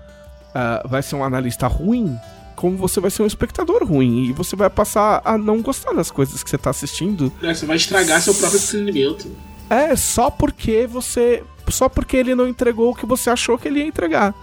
uh, 0.48 0.88
vai 0.88 1.02
ser 1.02 1.16
um 1.16 1.24
analista 1.24 1.66
ruim, 1.66 2.18
como 2.58 2.76
você 2.76 2.98
vai 2.98 3.08
ser 3.08 3.22
um 3.22 3.26
espectador 3.26 3.84
ruim 3.84 4.24
e 4.24 4.32
você 4.32 4.56
vai 4.56 4.68
passar 4.68 5.22
a 5.24 5.38
não 5.38 5.62
gostar 5.62 5.92
das 5.92 6.10
coisas 6.10 6.42
que 6.42 6.50
você 6.50 6.58
tá 6.58 6.70
assistindo. 6.70 7.32
É, 7.40 7.54
você 7.54 7.64
vai 7.64 7.76
estragar 7.76 8.20
seu 8.20 8.34
próprio 8.34 8.58
entretenimento. 8.58 9.30
É, 9.70 9.94
só 9.94 10.28
porque 10.28 10.84
você. 10.84 11.44
Só 11.68 11.88
porque 11.88 12.16
ele 12.16 12.34
não 12.34 12.48
entregou 12.48 12.90
o 12.90 12.94
que 12.96 13.06
você 13.06 13.30
achou 13.30 13.56
que 13.56 13.68
ele 13.68 13.78
ia 13.78 13.86
entregar. 13.86 14.34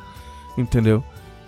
Entendeu? 0.57 1.03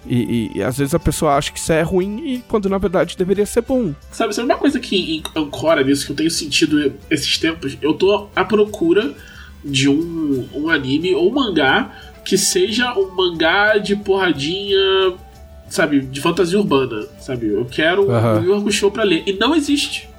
E, 0.05 0.51
e, 0.55 0.57
e, 0.57 0.63
às 0.63 0.78
vezes 0.78 0.93
a 0.93 0.99
pessoa 0.99 1.36
acha 1.36 1.51
que 1.51 1.59
isso 1.59 1.72
é 1.72 1.82
ruim 1.82 2.20
e 2.26 2.39
quando 2.47 2.70
na 2.70 2.78
verdade 2.78 3.15
deveria 3.18 3.45
ser 3.45 3.61
bom. 3.61 3.93
Sabe, 4.11 4.34
sabe 4.34 4.47
uma 4.47 4.57
coisa 4.57 4.80
que 4.80 5.24
ancora 5.36 5.84
nisso 5.84 6.05
que 6.05 6.11
eu 6.11 6.15
tenho 6.15 6.32
sentido 6.32 6.93
esses 7.09 7.38
tempos? 7.38 7.78
Eu 7.82 7.93
tô 7.93 8.28
à 8.36 8.43
procura 8.43 9.15
de 9.63 9.88
um, 9.89 10.47
um 10.53 10.70
anime 10.70 11.15
ou 11.15 11.32
mangá 11.32 11.91
que 12.26 12.38
seja 12.38 12.93
um 12.97 13.13
mangá 13.15 13.78
de 13.78 13.95
porradinha 13.95 14.78
sabe, 15.70 16.01
de 16.01 16.22
fantasia 16.22 16.57
urbana, 16.57 17.07
sabe? 17.20 17.47
Eu 17.47 17.65
quero 17.65 18.03
uhum. 18.03 18.39
um 18.39 18.43
Yu 18.43 18.55
Hakusho 18.55 18.91
pra 18.91 19.03
ler. 19.03 19.24
E 19.26 19.34
não 19.34 19.55
existe. 19.55 20.09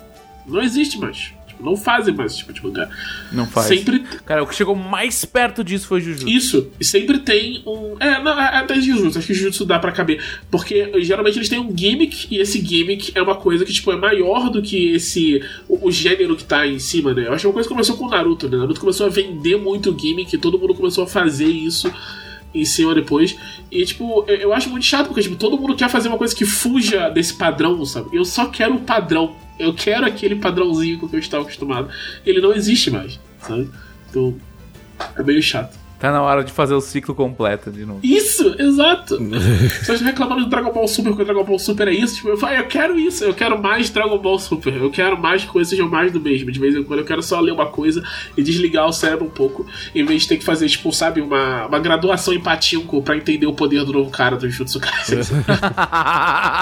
Não 0.47 0.63
existe 0.63 0.99
mais. 0.99 1.33
Tipo, 1.47 1.65
não 1.65 1.77
fazem 1.77 2.15
mais 2.15 2.33
esse 2.33 2.39
tipo 2.39 2.53
de 2.53 2.63
mangá. 2.63 2.89
Não 3.33 3.47
faz. 3.47 3.67
Sempre... 3.67 4.01
Cara, 4.25 4.43
o 4.43 4.47
que 4.47 4.55
chegou 4.55 4.75
mais 4.75 5.25
perto 5.25 5.63
disso 5.65 5.87
foi 5.87 6.01
Jujutsu. 6.01 6.29
Isso. 6.29 6.71
E 6.79 6.85
sempre 6.85 7.19
tem 7.19 7.63
um... 7.67 7.97
É, 8.01 8.23
não, 8.23 8.41
é 8.41 8.59
até 8.59 8.81
Jujutsu. 8.81 9.19
Acho 9.19 9.27
que 9.27 9.35
Jujutsu 9.35 9.65
dá 9.65 9.79
pra 9.79 9.93
caber. 9.93 10.23
Porque 10.51 11.03
geralmente 11.03 11.39
eles 11.39 11.49
têm 11.49 11.59
um 11.59 11.77
gimmick 11.77 12.29
e 12.31 12.39
esse 12.39 12.65
gimmick 12.65 13.13
é 13.15 13.23
uma 13.23 13.35
coisa 13.35 13.65
que, 13.65 13.73
tipo, 13.73 13.93
é 13.93 13.97
maior 13.97 14.51
do 14.51 14.63
que 14.63 14.93
esse... 14.93 15.43
O, 15.69 15.89
o 15.89 15.93
gênero 15.93 16.37
que 16.37 16.45
tá 16.45 16.67
em 16.67 16.79
cima, 16.79 17.13
né? 17.13 17.27
Eu 17.27 17.33
acho 17.33 17.43
que 17.43 17.47
uma 17.47 17.55
coisa 17.55 17.69
que 17.69 17.75
começou 17.75 17.97
com 17.97 18.07
o 18.07 18.11
Naruto, 18.11 18.49
né? 18.49 18.57
Naruto 18.57 18.81
começou 18.81 19.07
a 19.07 19.11
vender 19.11 19.57
muito 19.57 19.97
gimmick 19.99 20.35
e 20.35 20.39
todo 20.39 20.59
mundo 20.59 20.75
começou 20.75 21.05
a 21.05 21.07
fazer 21.07 21.49
isso 21.49 21.93
em 22.55 22.65
cima 22.65 22.95
depois. 22.95 23.37
E, 23.71 23.85
tipo, 23.85 24.25
eu, 24.27 24.37
eu, 24.37 24.53
acho 24.53 24.71
muito 24.71 24.85
chato, 24.85 25.07
porque, 25.07 25.23
tipo, 25.23 25.37
todo 25.37 25.59
mundo 25.59 25.77
quer 25.77 25.89
fazer 25.89 26.09
uma 26.09 26.19
coisa 26.19 26.35
que 26.35 26.45
fuja 26.45 27.09
desse 27.09 27.35
padrão, 27.35 27.85
sabe? 27.85 28.17
Eu 28.17 28.25
só 28.25 28.47
quero 28.47 28.77
o 28.77 28.81
padrão. 28.81 29.37
Eu 29.59 29.75
quero 29.75 30.07
aquele 30.07 30.37
padrãozinho 30.37 30.99
com 30.99 31.09
que 31.09 31.17
eu 31.17 31.21
estava 31.21 31.43
acostumado. 31.43 31.89
Ele 32.25 32.41
não 32.41 32.55
existe 32.55 32.91
mais, 32.91 33.19
sabe? 33.41 33.69
Então, 34.09 34.37
é 35.17 35.23
meio 35.23 35.43
chato. 35.43 35.77
Tá 35.99 36.13
na 36.13 36.23
hora 36.23 36.45
de 36.45 36.53
fazer 36.53 36.75
o 36.75 36.81
ciclo 36.81 37.13
completo 37.13 37.73
de 37.73 37.85
novo. 37.85 37.99
Isso, 38.05 38.55
exato. 38.57 39.19
Vocês 39.83 40.01
reclamando 40.01 40.45
do 40.45 40.49
Dragon 40.49 40.73
Ball 40.73 40.87
Super, 40.87 41.11
porque 41.11 41.23
o 41.23 41.25
Dragon 41.25 41.43
Ball 41.43 41.59
Super 41.59 41.89
é 41.89 41.93
isso. 41.93 42.17
Tipo, 42.17 42.29
eu 42.29 42.37
falo, 42.37 42.55
eu 42.55 42.67
quero 42.67 42.97
isso, 42.97 43.25
eu 43.25 43.35
quero 43.35 43.61
mais 43.61 43.91
Dragon 43.91 44.17
Ball 44.17 44.39
Super. 44.39 44.75
Eu 44.77 44.91
quero 44.93 45.21
mais 45.21 45.43
que 45.43 45.51
coisas 45.51 45.71
sejam 45.71 45.89
mais 45.89 46.13
do 46.13 46.21
mesmo. 46.21 46.53
De 46.53 46.61
vez 46.61 46.77
em 46.77 46.85
quando 46.85 47.01
eu 47.01 47.05
quero 47.05 47.21
só 47.21 47.41
ler 47.41 47.51
uma 47.51 47.67
coisa 47.67 48.01
e 48.37 48.43
desligar 48.43 48.87
o 48.87 48.93
cérebro 48.93 49.27
um 49.27 49.31
pouco, 49.31 49.67
em 49.93 50.05
vez 50.05 50.23
de 50.23 50.29
ter 50.29 50.37
que 50.37 50.45
fazer, 50.45 50.69
tipo, 50.69 50.93
sabe, 50.93 51.21
uma, 51.21 51.67
uma 51.67 51.81
graduação 51.81 52.33
em 52.33 52.41
patinco 52.41 53.03
pra 53.03 53.17
entender 53.17 53.47
o 53.47 53.53
poder 53.53 53.85
do 53.85 53.93
novo 53.93 54.11
cara 54.11 54.37
do 54.37 54.49
Jutsu 54.49 54.79
Kaisen. 54.79 55.19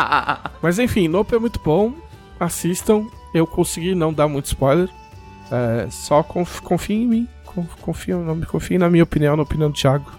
Mas 0.62 0.78
enfim, 0.78 1.08
Nope 1.08 1.34
é 1.34 1.38
muito 1.38 1.60
bom. 1.62 1.92
Assistam. 2.40 3.04
Eu 3.34 3.46
consegui 3.46 3.94
não 3.94 4.14
dar 4.14 4.28
muito 4.28 4.46
spoiler. 4.46 4.88
É, 5.52 5.88
só 5.90 6.22
conf, 6.22 6.60
confiem 6.60 7.02
em 7.02 7.06
mim 7.06 7.28
confio, 7.64 8.20
não 8.20 8.34
me 8.34 8.46
confiem 8.46 8.78
na 8.78 8.90
minha 8.90 9.04
opinião, 9.04 9.36
na 9.36 9.42
opinião 9.42 9.70
do 9.70 9.76
Thiago. 9.76 10.10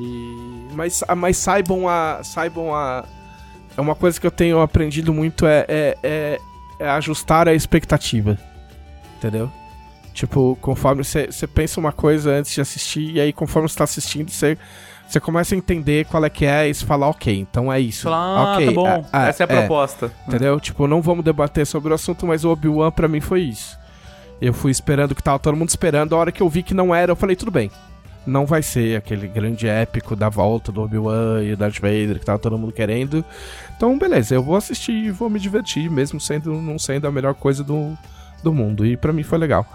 E, 0.00 0.68
mas, 0.74 1.02
mas 1.16 1.36
saibam 1.36 1.88
a. 1.88 2.20
Saibam 2.22 2.74
a. 2.74 3.04
É 3.76 3.80
uma 3.80 3.94
coisa 3.94 4.20
que 4.20 4.26
eu 4.26 4.30
tenho 4.30 4.60
aprendido 4.60 5.12
muito 5.12 5.46
é, 5.46 5.64
é, 5.68 5.98
é, 6.02 6.38
é 6.80 6.88
ajustar 6.90 7.48
a 7.48 7.54
expectativa. 7.54 8.38
Entendeu? 9.16 9.50
Tipo, 10.12 10.58
conforme 10.60 11.04
você 11.04 11.46
pensa 11.46 11.78
uma 11.78 11.92
coisa 11.92 12.30
antes 12.30 12.52
de 12.52 12.60
assistir, 12.60 13.12
e 13.12 13.20
aí 13.20 13.32
conforme 13.32 13.68
você 13.68 13.78
tá 13.78 13.84
assistindo, 13.84 14.30
você. 14.30 14.58
Você 15.06 15.20
começa 15.20 15.54
a 15.54 15.58
entender 15.58 16.04
qual 16.04 16.22
é 16.22 16.28
que 16.28 16.44
é 16.44 16.68
e 16.68 16.74
você 16.74 16.84
fala, 16.84 17.06
ok, 17.06 17.34
então 17.34 17.72
é 17.72 17.80
isso. 17.80 18.02
Fala, 18.02 18.16
ah, 18.16 18.52
ok, 18.52 18.66
tá 18.66 18.72
bom. 18.72 19.06
É, 19.10 19.24
é 19.24 19.28
Essa 19.30 19.44
é 19.44 19.46
a 19.46 19.54
é, 19.54 19.60
proposta. 19.60 20.12
Entendeu? 20.26 20.60
Tipo, 20.60 20.86
não 20.86 21.00
vamos 21.00 21.24
debater 21.24 21.66
sobre 21.66 21.92
o 21.92 21.94
assunto, 21.94 22.26
mas 22.26 22.44
o 22.44 22.50
Obi-Wan 22.50 22.90
pra 22.90 23.08
mim 23.08 23.18
foi 23.18 23.40
isso. 23.40 23.78
Eu 24.40 24.52
fui 24.52 24.70
esperando 24.70 25.14
que 25.14 25.22
tava 25.22 25.38
todo 25.38 25.56
mundo 25.56 25.68
esperando. 25.68 26.14
A 26.14 26.18
hora 26.18 26.32
que 26.32 26.40
eu 26.40 26.48
vi 26.48 26.62
que 26.62 26.74
não 26.74 26.94
era, 26.94 27.12
eu 27.12 27.16
falei, 27.16 27.34
tudo 27.34 27.50
bem. 27.50 27.70
Não 28.26 28.44
vai 28.44 28.62
ser 28.62 28.96
aquele 28.96 29.26
grande 29.26 29.66
épico 29.66 30.14
da 30.14 30.28
volta 30.28 30.70
do 30.70 30.82
Obi-Wan 30.82 31.42
e 31.42 31.56
Darth 31.56 31.80
Vader 31.80 32.18
que 32.18 32.26
tava 32.26 32.38
todo 32.38 32.58
mundo 32.58 32.72
querendo. 32.72 33.24
Então, 33.76 33.98
beleza, 33.98 34.34
eu 34.34 34.42
vou 34.42 34.54
assistir 34.54 34.92
e 34.92 35.10
vou 35.10 35.30
me 35.30 35.40
divertir, 35.40 35.90
mesmo 35.90 36.20
sendo 36.20 36.52
não 36.52 36.78
sendo 36.78 37.06
a 37.06 37.12
melhor 37.12 37.34
coisa 37.34 37.64
do, 37.64 37.96
do 38.42 38.52
mundo. 38.52 38.84
E 38.84 38.96
para 38.96 39.12
mim 39.12 39.22
foi 39.22 39.38
legal. 39.38 39.66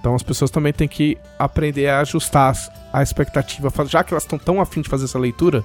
Então 0.00 0.14
as 0.14 0.22
pessoas 0.22 0.50
também 0.50 0.72
têm 0.72 0.86
que 0.86 1.18
aprender 1.38 1.88
a 1.88 2.00
ajustar 2.00 2.54
a 2.92 3.02
expectativa. 3.02 3.70
Já 3.86 4.04
que 4.04 4.14
elas 4.14 4.22
estão 4.22 4.38
tão 4.38 4.60
afim 4.60 4.80
de 4.80 4.88
fazer 4.88 5.04
essa 5.04 5.18
leitura, 5.18 5.64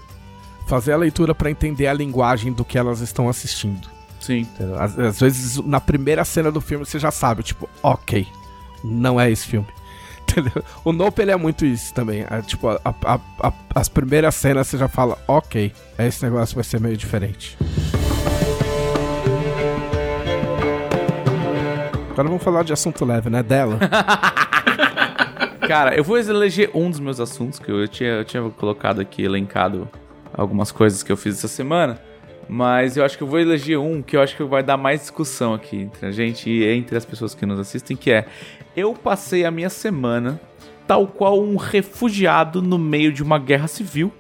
fazer 0.68 0.94
a 0.94 0.98
leitura 0.98 1.36
para 1.36 1.52
entender 1.52 1.88
a 1.88 1.94
linguagem 1.94 2.52
do 2.52 2.66
que 2.66 2.78
elas 2.78 3.00
estão 3.00 3.30
assistindo. 3.30 3.93
Sim. 4.24 4.48
Às, 4.80 4.98
às, 4.98 5.20
vezes, 5.20 5.58
na 5.66 5.82
primeira 5.82 6.24
cena 6.24 6.50
do 6.50 6.62
filme, 6.62 6.86
você 6.86 6.98
já 6.98 7.12
sabe, 7.12 7.44
tipo, 7.44 7.70
ok, 7.84 8.26
não 8.82 9.20
é 9.20 9.30
esse 9.30 9.46
filme. 9.46 9.68
Entendeu? 10.24 10.64
O 10.86 10.94
Nope, 10.94 11.22
ele 11.22 11.32
é 11.32 11.36
muito 11.36 11.66
isso 11.66 11.94
também. 11.94 12.26
É, 12.30 12.42
tipo, 12.42 12.70
a, 12.70 12.80
a, 12.86 13.20
a, 13.42 13.54
as 13.76 13.90
primeiras 13.90 14.34
cenas 14.36 14.68
você 14.68 14.78
já 14.78 14.88
fala, 14.88 15.18
ok, 15.28 15.74
esse 16.00 16.24
negócio 16.24 16.56
vai 16.56 16.64
ser 16.64 16.80
meio 16.80 16.96
diferente. 16.96 17.58
Agora 22.12 22.30
vamos 22.30 22.44
falar 22.44 22.64
de 22.64 22.72
assunto 22.72 23.04
leve, 23.04 23.30
né? 23.30 23.44
Dela. 23.44 23.78
Cara, 25.68 25.96
eu 25.96 26.04
vou 26.04 26.18
eleger 26.18 26.72
um 26.74 26.90
dos 26.90 27.02
meus 27.02 27.20
assuntos 27.20 27.60
que 27.60 27.70
eu 27.70 27.86
tinha, 27.90 28.12
eu 28.12 28.24
tinha 28.26 28.50
colocado 28.52 29.02
aqui, 29.02 29.22
elencado 29.22 29.90
algumas 30.34 30.72
coisas 30.72 31.04
que 31.04 31.12
eu 31.12 31.18
fiz 31.18 31.40
essa 31.40 31.50
semana. 31.50 32.00
Mas 32.48 32.98
eu 32.98 33.06
acho 33.06 33.18
que 33.18 33.24
eu 33.24 33.28
vou 33.28 33.40
eleger 33.40 33.80
um 33.80 34.02
que 34.02 34.16
eu 34.16 34.22
acho 34.22 34.36
que 34.36 34.44
vai 34.44 34.62
dar 34.62 34.78
mais 34.78 35.02
discussão 35.02 35.54
aqui 35.54 35.78
entre 35.78 36.06
a 36.06 36.12
gente 36.12 36.50
e 36.50 36.66
entre 36.66 36.98
as 36.98 37.06
pessoas 37.06 37.34
que 37.34 37.46
nos 37.46 37.60
assistem, 37.60 37.96
que 37.96 38.12
é 38.12 38.26
eu 38.76 38.94
passei 38.94 39.46
a 39.46 39.52
minha 39.52 39.70
semana 39.70 40.40
tal 40.88 41.08
qual 41.08 41.42
um 41.42 41.56
refugiado 41.56 42.62
no 42.62 42.78
meio 42.78 43.12
de 43.12 43.24
uma 43.24 43.40
guerra 43.40 43.68
civil 43.68 44.12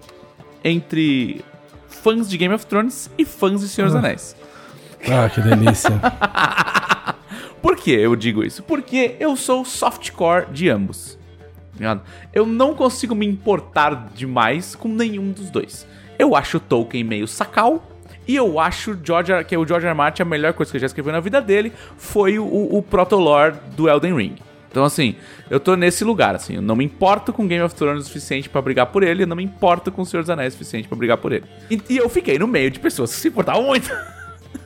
entre 0.63 1.43
fãs 1.87 2.29
de 2.29 2.37
Game 2.37 2.53
of 2.53 2.65
Thrones 2.65 3.09
e 3.17 3.25
fãs 3.25 3.61
de 3.61 3.67
Senhor 3.67 3.87
dos 3.87 3.95
ah. 3.95 3.99
Anéis. 3.99 4.35
Ah, 5.09 5.29
que 5.29 5.41
delícia. 5.41 5.91
Por 7.61 7.75
que 7.75 7.91
eu 7.91 8.15
digo 8.15 8.43
isso? 8.43 8.63
Porque 8.63 9.15
eu 9.19 9.35
sou 9.35 9.63
softcore 9.63 10.47
de 10.51 10.69
ambos. 10.69 11.17
Eu 12.33 12.45
não 12.45 12.75
consigo 12.75 13.15
me 13.15 13.25
importar 13.25 14.09
demais 14.13 14.75
com 14.75 14.87
nenhum 14.87 15.31
dos 15.31 15.49
dois. 15.49 15.87
Eu 16.19 16.35
acho 16.35 16.57
o 16.57 16.59
Tolkien 16.59 17.03
meio 17.03 17.27
sacal 17.27 17.83
E 18.27 18.35
eu 18.35 18.59
acho 18.59 18.97
George, 19.03 19.31
que 19.45 19.57
o 19.57 19.67
George 19.67 19.85
R. 19.85 19.93
Martin 19.93 20.21
a 20.21 20.25
melhor 20.25 20.53
coisa 20.53 20.71
que 20.71 20.77
ele 20.77 20.81
já 20.81 20.87
escreveu 20.87 21.11
na 21.11 21.19
vida 21.19 21.41
dele 21.41 21.73
foi 21.97 22.39
o, 22.39 22.45
o 22.45 22.81
proto-lore 22.81 23.55
do 23.75 23.89
Elden 23.89 24.15
Ring. 24.15 24.35
Então, 24.73 24.83
assim, 24.83 25.15
eu 25.51 25.59
tô 25.59 25.75
nesse 25.75 26.03
lugar, 26.03 26.33
assim, 26.33 26.55
eu 26.55 26.61
não 26.61 26.75
me 26.75 26.83
importo 26.83 27.31
com 27.31 27.47
Game 27.47 27.63
of 27.63 27.75
Thrones 27.75 28.05
o 28.05 28.07
suficiente 28.07 28.49
para 28.49 28.59
brigar 28.59 28.87
por 28.87 29.03
ele, 29.03 29.21
eu 29.21 29.27
não 29.27 29.35
me 29.35 29.43
importo 29.43 29.91
com 29.91 30.01
o 30.01 30.05
Senhor 30.05 30.23
dos 30.23 30.31
Anéis 30.31 30.55
o 30.55 30.57
suficiente 30.57 30.87
para 30.87 30.97
brigar 30.97 31.17
por 31.17 31.31
ele. 31.31 31.45
E, 31.69 31.79
e, 31.91 31.97
eu 31.97 32.09
fiquei 32.09 32.39
no 32.39 32.47
meio 32.47 32.71
de 32.71 32.79
pessoas 32.79 33.13
que 33.13 33.21
se 33.21 33.27
importavam 33.27 33.61
muito. 33.61 33.87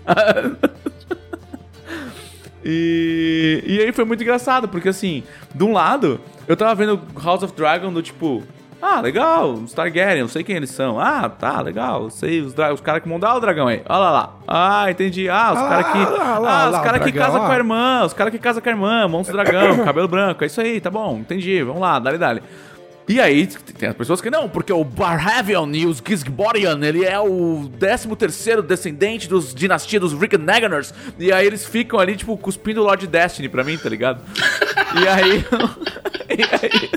e, 2.64 3.62
e 3.68 3.80
aí 3.82 3.92
foi 3.92 4.06
muito 4.06 4.24
engraçado, 4.24 4.70
porque 4.70 4.88
assim, 4.88 5.26
de 5.54 5.64
um 5.66 5.74
lado, 5.74 6.22
eu 6.48 6.56
tava 6.56 6.74
vendo 6.74 7.02
House 7.22 7.44
of 7.44 7.54
Dragon 7.54 7.92
do 7.92 8.02
tipo, 8.02 8.42
ah, 8.82 9.02
legal, 9.02 9.54
os 9.54 9.74
Targaryen, 9.74 10.22
não 10.22 10.28
sei 10.28 10.44
quem 10.44 10.56
eles 10.56 10.70
são. 10.70 11.00
Ah, 11.00 11.28
tá, 11.28 11.62
legal, 11.62 12.10
sei 12.10 12.42
os, 12.42 12.54
os 12.54 12.82
caras 12.82 13.02
que 13.02 13.10
mandaram 13.10 13.38
o 13.38 13.40
dragão 13.40 13.68
aí. 13.68 13.82
Olha 13.88 14.00
lá, 14.00 14.12
lá. 14.12 14.34
Ah, 14.48 14.92
entendi. 14.92 15.28
Ah, 15.28 15.54
os 15.54 15.60
caras 15.60 15.92
que. 15.92 15.98
Ah, 15.98 16.70
os 16.72 16.80
caras 16.80 17.04
que 17.04 17.12
casam 17.12 17.40
com 17.40 17.52
a 17.52 17.56
irmã, 17.56 18.04
os 18.06 18.14
caras 18.14 18.32
que 18.32 18.40
casam 18.40 18.62
com 18.62 18.70
a 18.70 18.72
irmã, 18.72 19.08
monstro 19.08 19.36
dragão, 19.36 19.80
cabelo 19.86 20.08
branco. 20.08 20.44
É 20.44 20.48
isso 20.48 20.62
aí, 20.62 20.80
tá 20.80 20.92
bom, 20.92 21.18
entendi. 21.18 21.64
Vamos 21.64 21.82
lá, 21.82 21.98
dale, 21.98 22.18
dale. 22.18 22.44
E 23.08 23.22
aí, 23.22 23.48
tem 23.48 23.88
as 23.88 23.96
pessoas 23.96 24.20
que 24.20 24.30
não, 24.30 24.50
porque 24.50 24.74
o 24.74 24.84
Barhavion 24.84 25.72
e 25.72 25.86
os 25.86 26.04
Gisborian, 26.06 26.78
ele 26.84 27.06
é 27.06 27.18
o 27.18 27.70
13 27.80 28.14
terceiro 28.18 28.62
descendente 28.62 29.30
dos 29.30 29.56
dinastia 29.56 29.98
dos 29.98 30.12
Rick 30.12 30.38
Naganers. 30.38 30.94
E 31.18 31.32
aí 31.32 31.48
eles 31.48 31.66
ficam 31.66 32.00
ali, 32.00 32.18
tipo, 32.18 32.38
cuspindo 32.38 32.82
o 32.82 32.84
Lord 32.84 33.08
Destiny 33.08 33.48
pra 33.48 33.64
mim, 33.64 33.78
tá 33.78 33.88
ligado? 33.88 34.22
e 35.02 35.08
aí... 35.08 35.46
e 36.38 36.44
aí... 36.44 36.92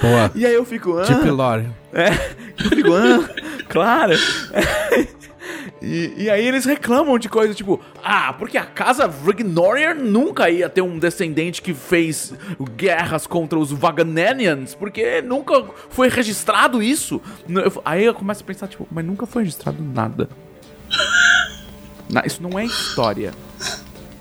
Boa. 0.00 0.30
E 0.34 0.46
aí 0.46 0.54
eu 0.54 0.64
fico... 0.64 0.98
Ah, 0.98 1.04
tipo 1.04 1.30
Lore. 1.30 1.68
É, 1.92 2.08
eu 2.64 2.70
fico... 2.70 2.94
Ah, 2.94 3.28
claro. 3.68 4.14
E, 5.82 6.14
e, 6.16 6.30
aí 6.30 6.46
eles 6.46 6.64
reclamam 6.64 7.18
de 7.18 7.28
coisas 7.28 7.56
tipo, 7.56 7.80
ah, 8.04 8.32
porque 8.34 8.56
a 8.56 8.64
casa 8.64 9.12
Rignorian 9.26 9.94
nunca 9.94 10.48
ia 10.48 10.68
ter 10.68 10.80
um 10.80 10.96
descendente 10.96 11.60
que 11.60 11.74
fez 11.74 12.32
guerras 12.76 13.26
contra 13.26 13.58
os 13.58 13.72
Vagananians, 13.72 14.76
porque 14.76 15.20
nunca 15.22 15.64
foi 15.90 16.08
registrado 16.08 16.80
isso. 16.80 17.20
Aí 17.84 18.04
eu 18.04 18.14
começo 18.14 18.44
a 18.44 18.46
pensar, 18.46 18.68
tipo, 18.68 18.86
mas 18.92 19.04
nunca 19.04 19.26
foi 19.26 19.42
registrado 19.42 19.82
nada. 19.82 20.28
Isso 22.24 22.40
não 22.40 22.56
é 22.56 22.64
história. 22.64 23.32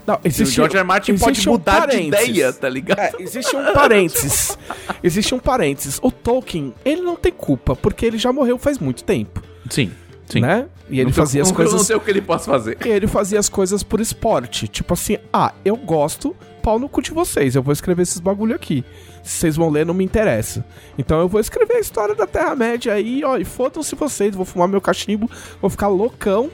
Não, 0.08 0.20
existe, 0.24 0.54
o 0.54 0.56
George 0.56 0.78
R. 0.78 0.84
Martin 0.84 1.16
pode 1.16 1.48
mudar 1.48 1.88
um 1.88 1.92
de 1.92 2.02
ideia, 2.02 2.52
tá 2.52 2.68
ligado? 2.68 3.00
É, 3.00 3.12
existe 3.20 3.56
um 3.56 3.72
parênteses. 3.72 4.58
existe 5.04 5.36
um 5.36 5.40
parênteses. 5.40 6.00
O 6.02 6.10
Tolkien, 6.12 6.74
ele 6.84 7.02
não 7.02 7.16
tem 7.16 7.32
culpa, 7.32 7.76
porque 7.76 8.04
ele 8.04 8.18
já 8.18 8.34
morreu 8.34 8.58
faz 8.58 8.80
muito 8.80 9.04
tempo. 9.04 9.44
Sim. 9.70 9.92
Sim. 10.34 10.42
Né? 10.42 10.66
E 10.90 11.00
ele 11.00 11.06
não 11.06 11.14
fazia 11.14 11.42
as 11.42 11.52
coisas. 11.52 11.74
Eu 11.74 11.78
não 11.78 11.86
sei 11.86 11.96
o 11.96 12.00
que 12.00 12.10
ele 12.10 12.22
possa 12.22 12.52
fazer. 12.52 12.78
E 12.86 12.90
ele 12.90 13.08
fazia 13.08 13.40
as 13.40 13.50
coisas 13.50 13.84
por 13.84 14.00
esporte. 14.00 14.68
Tipo 14.68 14.94
assim, 14.94 15.18
ah, 15.32 15.54
eu 15.64 15.76
gosto, 15.76 16.36
pau 16.62 16.78
no 16.78 16.90
cu 16.90 17.02
de 17.02 17.12
vocês. 17.12 17.56
Eu 17.56 17.64
vou 17.64 17.72
escrever 17.72 18.04
esses 18.04 18.20
bagulho 18.20 18.56
aqui. 18.56 18.84
Se 19.24 19.40
vocês 19.40 19.56
vão 19.56 19.70
ler, 19.70 19.86
não 19.86 19.94
me 19.94 20.04
interessa. 20.04 20.66
Então 20.98 21.20
eu 21.20 21.28
vou 21.28 21.40
escrever 21.40 21.76
a 21.76 21.80
história 21.80 22.16
da 22.16 22.26
Terra-média 22.26 22.94
aí, 22.94 23.24
ó. 23.24 23.38
E 23.38 23.46
fodam-se 23.46 23.96
vocês. 23.96 24.36
Vou 24.36 24.46
fumar 24.46 24.68
meu 24.68 24.82
cachimbo, 24.82 25.30
vou 25.62 25.70
ficar 25.70 25.88
loucão. 25.88 26.50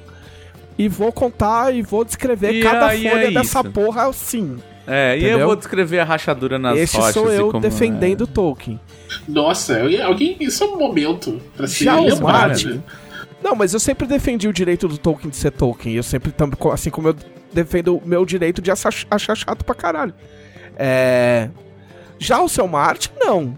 E 0.77 0.87
vou 0.87 1.11
contar 1.11 1.73
e 1.73 1.81
vou 1.81 2.05
descrever 2.05 2.51
e 2.51 2.61
cada 2.61 2.89
folha 2.89 3.27
é 3.27 3.31
dessa 3.31 3.63
porra 3.63 4.07
assim. 4.07 4.57
É, 4.85 5.17
entendeu? 5.17 5.37
e 5.37 5.41
eu 5.41 5.47
vou 5.47 5.55
descrever 5.55 5.99
a 5.99 6.03
rachadura 6.05 6.57
nas 6.57 6.77
Esse 6.77 6.95
rochas. 6.95 7.15
Esse 7.15 7.19
sou 7.19 7.31
eu 7.31 7.59
defendendo 7.59 8.23
é. 8.23 8.27
Tolkien. 8.27 8.79
Nossa, 9.27 9.81
alguém, 10.05 10.37
isso 10.39 10.63
é 10.63 10.67
um 10.67 10.77
momento 10.77 11.41
pra 11.55 11.67
ser 11.67 11.91
lembrado. 11.91 12.75
Né? 12.75 12.81
Não, 13.41 13.55
mas 13.55 13.73
eu 13.73 13.79
sempre 13.79 14.07
defendi 14.07 14.47
o 14.47 14.53
direito 14.53 14.87
do 14.87 14.97
Tolkien 14.97 15.29
de 15.29 15.37
ser 15.37 15.51
Tolkien. 15.51 15.95
Eu 15.95 16.03
sempre, 16.03 16.33
assim 16.73 16.89
como 16.89 17.09
eu 17.09 17.15
defendo 17.53 17.97
o 17.97 18.01
meu 18.05 18.25
direito 18.25 18.61
de 18.61 18.71
achar, 18.71 18.93
achar 19.09 19.35
chato 19.35 19.63
pra 19.63 19.75
caralho. 19.75 20.13
É... 20.75 21.49
Já 22.19 22.41
o 22.41 22.49
seu 22.49 22.67
Martin, 22.67 23.09
não. 23.19 23.55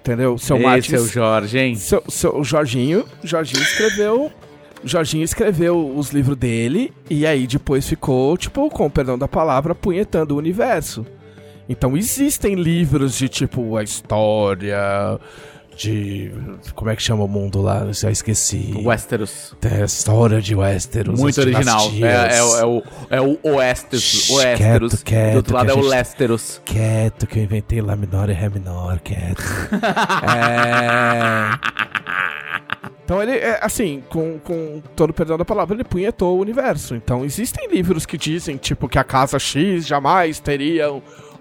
Entendeu? 0.00 0.34
O 0.34 0.38
seu 0.38 0.56
Esse 0.56 0.64
Martin. 0.64 0.94
é 0.94 1.00
o 1.00 1.06
Jorge, 1.06 1.58
hein? 1.58 1.74
Seu, 1.74 2.02
seu, 2.08 2.36
o 2.36 2.44
Jorginho. 2.44 3.04
Jorginho 3.22 3.62
escreveu. 3.62 4.32
Jorginho 4.84 5.24
escreveu 5.24 5.94
os 5.96 6.10
livros 6.10 6.36
dele 6.36 6.92
e 7.10 7.26
aí 7.26 7.46
depois 7.46 7.86
ficou, 7.88 8.36
tipo, 8.36 8.70
com 8.70 8.86
o 8.86 8.90
perdão 8.90 9.18
da 9.18 9.26
palavra, 9.26 9.74
punhetando 9.74 10.34
o 10.34 10.38
universo. 10.38 11.04
Então 11.68 11.96
existem 11.96 12.54
livros 12.54 13.18
de 13.18 13.28
tipo 13.28 13.76
a 13.76 13.82
história, 13.82 14.78
de. 15.78 16.32
Como 16.74 16.90
é 16.90 16.96
que 16.96 17.02
chama 17.02 17.24
o 17.24 17.28
mundo 17.28 17.62
lá? 17.62 17.90
Já 17.92 18.10
esqueci. 18.10 18.74
Westeros. 18.84 19.54
É 19.62 19.82
a 19.82 19.84
história 19.84 20.40
de 20.40 20.54
Westeros. 20.54 21.18
Muito 21.18 21.40
original. 21.40 21.90
É, 22.02 22.34
é, 22.34 22.38
é, 22.38 22.64
o, 22.64 22.82
é 23.08 23.20
o 23.20 23.38
Oesteros. 23.42 24.30
Oesteros. 24.30 25.02
Quieto, 25.02 25.04
quieto. 25.04 25.32
Do 25.32 25.36
outro 25.36 25.54
lado 25.54 25.70
é 25.70 25.74
o 25.74 25.80
Lesteros. 25.80 26.60
Quieto, 26.64 27.26
que 27.26 27.38
eu 27.38 27.44
inventei 27.44 27.80
Lá 27.80 27.94
menor 27.94 28.28
e 28.28 28.32
Ré 28.32 28.48
menor, 28.48 28.98
quieto. 28.98 29.40
é. 30.26 31.58
Então 33.04 33.22
ele, 33.22 33.32
é, 33.32 33.58
assim, 33.62 34.02
com, 34.10 34.38
com 34.40 34.82
todo 34.94 35.10
o 35.10 35.14
perdão 35.14 35.38
da 35.38 35.44
palavra, 35.44 35.74
ele 35.74 35.84
punhetou 35.84 36.36
o 36.36 36.40
universo. 36.40 36.94
Então 36.94 37.24
existem 37.24 37.68
livros 37.70 38.04
que 38.04 38.18
dizem, 38.18 38.56
tipo, 38.56 38.88
que 38.88 38.98
a 38.98 39.04
casa 39.04 39.38
X 39.38 39.86
jamais 39.86 40.38
teria 40.40 40.90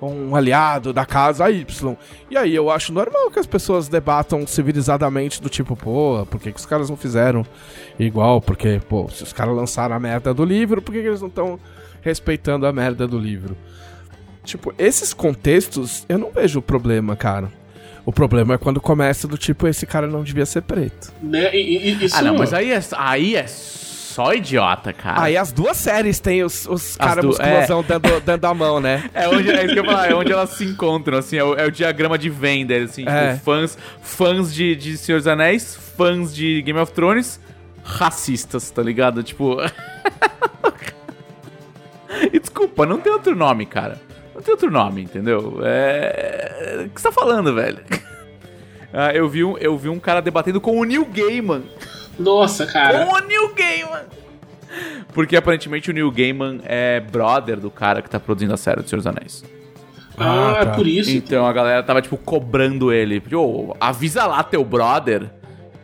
um 0.02 0.36
aliado 0.36 0.94
da 0.94 1.06
casa 1.06 1.50
Y. 1.50 1.98
E 2.30 2.38
aí 2.38 2.54
eu 2.54 2.70
acho 2.70 2.94
normal 2.94 3.32
que 3.32 3.40
as 3.40 3.48
pessoas 3.48 3.88
debatam 3.88 4.46
civilizadamente 4.46 5.42
do 5.42 5.50
tipo, 5.50 5.76
pô, 5.76 6.26
por 6.30 6.40
que, 6.40 6.52
que 6.52 6.60
os 6.60 6.66
caras 6.66 6.90
não 6.90 6.98
fizeram 6.98 7.46
igual? 7.98 8.40
Porque, 8.40 8.80
pô, 8.88 9.10
se 9.10 9.24
os 9.24 9.34
caras 9.34 9.56
lançaram 9.56 9.96
a 9.96 10.00
merda 10.00 10.34
do 10.34 10.46
livro, 10.46 10.82
por 10.82 10.92
que, 10.92 11.02
que 11.02 11.08
eles 11.08 11.22
não 11.22 11.30
estão 11.30 11.60
respeitando 12.02 12.66
a 12.66 12.74
merda 12.74 13.08
do 13.08 13.18
livro? 13.18 13.58
Tipo, 14.44 14.74
esses 14.78 15.14
contextos, 15.14 16.06
eu 16.08 16.18
não 16.18 16.32
vejo 16.32 16.62
problema, 16.62 17.16
cara. 17.16 17.52
O 18.06 18.14
problema 18.14 18.54
é 18.54 18.58
quando 18.58 18.80
começa 18.80 19.28
do 19.28 19.38
tipo, 19.38 19.68
esse 19.68 19.86
cara 19.86 20.08
não 20.08 20.24
devia 20.24 20.46
ser 20.46 20.62
preto. 20.62 21.12
Né? 21.22 21.54
E, 21.54 21.90
e, 21.90 22.06
isso... 22.06 22.16
Ah, 22.16 22.22
não, 22.22 22.38
mas 22.38 22.54
aí 22.54 22.72
é, 22.72 22.80
aí 22.96 23.36
é 23.36 23.46
só 24.18 24.34
idiota, 24.34 24.92
cara. 24.92 25.22
Aí 25.22 25.38
as 25.38 25.52
duas 25.52 25.78
séries 25.78 26.20
tem 26.20 26.44
os, 26.44 26.66
os 26.66 26.98
caras 26.98 27.24
musculosão 27.24 27.82
é. 27.82 27.84
dando, 27.84 28.20
dando 28.22 28.46
a 28.46 28.54
mão, 28.56 28.80
né? 28.80 29.08
É 29.14 29.30
onde, 29.30 29.52
é 29.52 29.64
isso 29.64 29.76
que 29.76 29.80
eu 29.80 29.86
falar, 29.86 30.10
é 30.10 30.16
onde 30.16 30.32
elas 30.32 30.50
se 30.50 30.66
encontram, 30.66 31.20
assim, 31.20 31.38
é 31.38 31.44
o, 31.44 31.54
é 31.54 31.68
o 31.68 31.72
diagrama 31.72 32.18
de 32.18 32.28
venda, 32.28 32.76
assim, 32.78 33.04
tipo, 33.04 33.16
é. 33.16 33.34
tipo, 33.34 33.46
fãs, 33.46 33.78
fãs 34.02 34.52
de, 34.52 34.76
de 34.76 34.98
Senhor 34.98 35.20
dos 35.20 35.28
Anéis, 35.28 35.76
fãs 35.96 36.34
de 36.34 36.64
Game 36.64 36.80
of 36.80 36.92
Thrones, 36.94 37.40
racistas, 37.84 38.72
tá 38.72 38.82
ligado? 38.82 39.22
Tipo... 39.22 39.58
e 42.34 42.40
desculpa, 42.40 42.88
não 42.88 43.00
tem 43.00 43.14
outro 43.14 43.36
nome, 43.36 43.68
cara. 43.68 44.02
Não 44.34 44.42
tem 44.42 44.52
outro 44.52 44.72
nome, 44.72 45.04
entendeu? 45.04 45.60
É... 45.62 46.86
O 46.88 46.90
que 46.90 47.00
você 47.00 47.08
tá 47.08 47.14
falando, 47.14 47.54
velho? 47.54 47.82
ah, 48.92 49.14
eu, 49.14 49.30
vi 49.30 49.44
um, 49.44 49.56
eu 49.60 49.78
vi 49.78 49.90
um 49.90 50.00
cara 50.00 50.24
debatendo 50.24 50.60
com 50.60 50.80
o 50.80 50.84
Neil 50.84 51.06
Gaiman. 51.06 51.62
Nossa, 52.20 52.66
cara. 52.66 53.06
Com 53.06 53.14
o 53.14 53.20
Neil 53.20 53.54
Gaiman. 53.54 54.06
Porque 55.14 55.36
aparentemente 55.36 55.90
o 55.90 55.94
Neil 55.94 56.12
Gaiman 56.12 56.60
é 56.66 57.00
brother 57.00 57.60
do 57.60 57.72
cara 57.72 58.02
que 58.02 58.10
tá 58.10 58.20
produzindo 58.20 58.54
a 58.54 58.58
série 58.58 58.82
do 58.82 58.90
Senhor 58.90 59.00
dos 59.00 59.08
Anéis. 59.08 59.44
Ah, 60.18 60.52
ah 60.52 60.66
tá. 60.66 60.72
é 60.72 60.76
por 60.76 60.88
isso. 60.88 61.12
Então 61.12 61.46
a 61.46 61.54
galera 61.54 61.84
tava, 61.84 62.02
tipo, 62.02 62.18
cobrando 62.18 62.92
ele. 62.92 63.22
Oh, 63.34 63.74
avisa 63.80 64.26
lá 64.26 64.44
teu 64.44 64.64
brother 64.64 65.30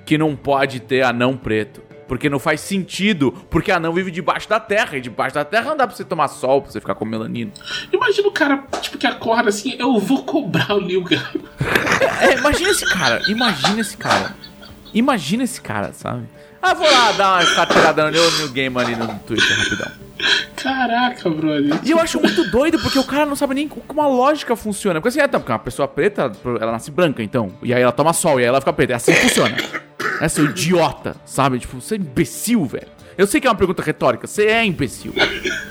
que 0.06 0.18
não 0.18 0.36
pode 0.36 0.80
ter 0.80 1.04
anão 1.04 1.38
preto. 1.38 1.82
Porque 2.08 2.30
não 2.30 2.38
faz 2.38 2.60
sentido, 2.62 3.32
porque 3.50 3.72
anão 3.72 3.94
vive 3.94 4.12
debaixo 4.12 4.48
da 4.48 4.60
terra, 4.60 4.98
e 4.98 5.02
debaixo 5.02 5.34
da 5.36 5.46
terra 5.46 5.70
não 5.70 5.78
dá 5.78 5.88
pra 5.88 5.96
você 5.96 6.04
tomar 6.04 6.28
sol, 6.28 6.62
pra 6.62 6.70
você 6.70 6.80
ficar 6.80 6.96
com 6.96 7.06
melanina. 7.06 7.52
Imagina 7.92 8.28
o 8.28 8.32
cara, 8.32 8.64
tipo, 8.82 8.98
que 8.98 9.08
acorda 9.08 9.50
assim, 9.50 9.76
eu 9.80 9.98
vou 10.00 10.24
cobrar 10.24 10.76
o 10.76 10.82
Neil 10.82 11.04
Gaiman. 11.04 11.44
É, 12.22 12.38
imagina 12.38 12.70
esse 12.70 12.86
cara, 12.86 13.22
imagina 13.28 13.82
esse 13.82 13.98
cara. 13.98 14.36
Imagina 14.94 15.44
esse 15.44 15.60
cara, 15.60 15.92
sabe? 15.94 16.24
Ah, 16.62 16.74
vou 16.74 16.90
lá 16.90 17.12
dar 17.12 17.42
uma 17.42 17.56
carteirada 17.56 18.06
no 18.06 18.12
New 18.12 18.50
Game 18.50 18.78
ali 18.80 18.96
no 18.96 19.08
Twitter 19.20 19.58
rapidão. 19.58 19.92
Caraca, 20.56 21.30
brother. 21.30 21.80
E 21.84 21.92
eu 21.92 22.00
acho 22.00 22.22
muito 22.22 22.50
doido 22.50 22.80
porque 22.80 22.98
o 22.98 23.04
cara 23.04 23.26
não 23.26 23.36
sabe 23.36 23.54
nem 23.54 23.68
como 23.68 24.02
a 24.02 24.08
lógica 24.08 24.56
funciona. 24.56 25.02
Porque 25.02 25.10
assim, 25.10 25.20
é, 25.20 25.28
tá, 25.28 25.40
porque 25.40 25.52
uma 25.52 25.60
pessoa 25.60 25.88
preta, 25.88 26.32
ela 26.62 26.72
nasce 26.72 26.90
branca, 26.90 27.22
então. 27.22 27.52
E 27.62 27.74
aí 27.74 27.82
ela 27.82 27.92
toma 27.92 28.14
sol, 28.14 28.40
e 28.40 28.44
aí 28.44 28.48
ela 28.48 28.62
fica 28.62 28.72
preta. 28.72 28.94
É 28.94 28.96
assim 28.96 29.12
que 29.12 29.20
funciona. 29.20 29.58
É 30.22 30.30
seu 30.30 30.46
idiota, 30.46 31.18
sabe? 31.26 31.60
Tipo, 31.60 31.82
você 31.82 31.96
é 31.96 31.98
imbecil, 31.98 32.66
velho. 32.66 32.88
Eu 33.18 33.28
sei 33.28 33.40
que 33.40 33.48
é 33.48 33.50
uma 33.50 33.56
pergunta 33.56 33.82
retórica, 33.82 34.28
você 34.28 34.48
é 34.48 34.66
imbecil. 34.66 35.14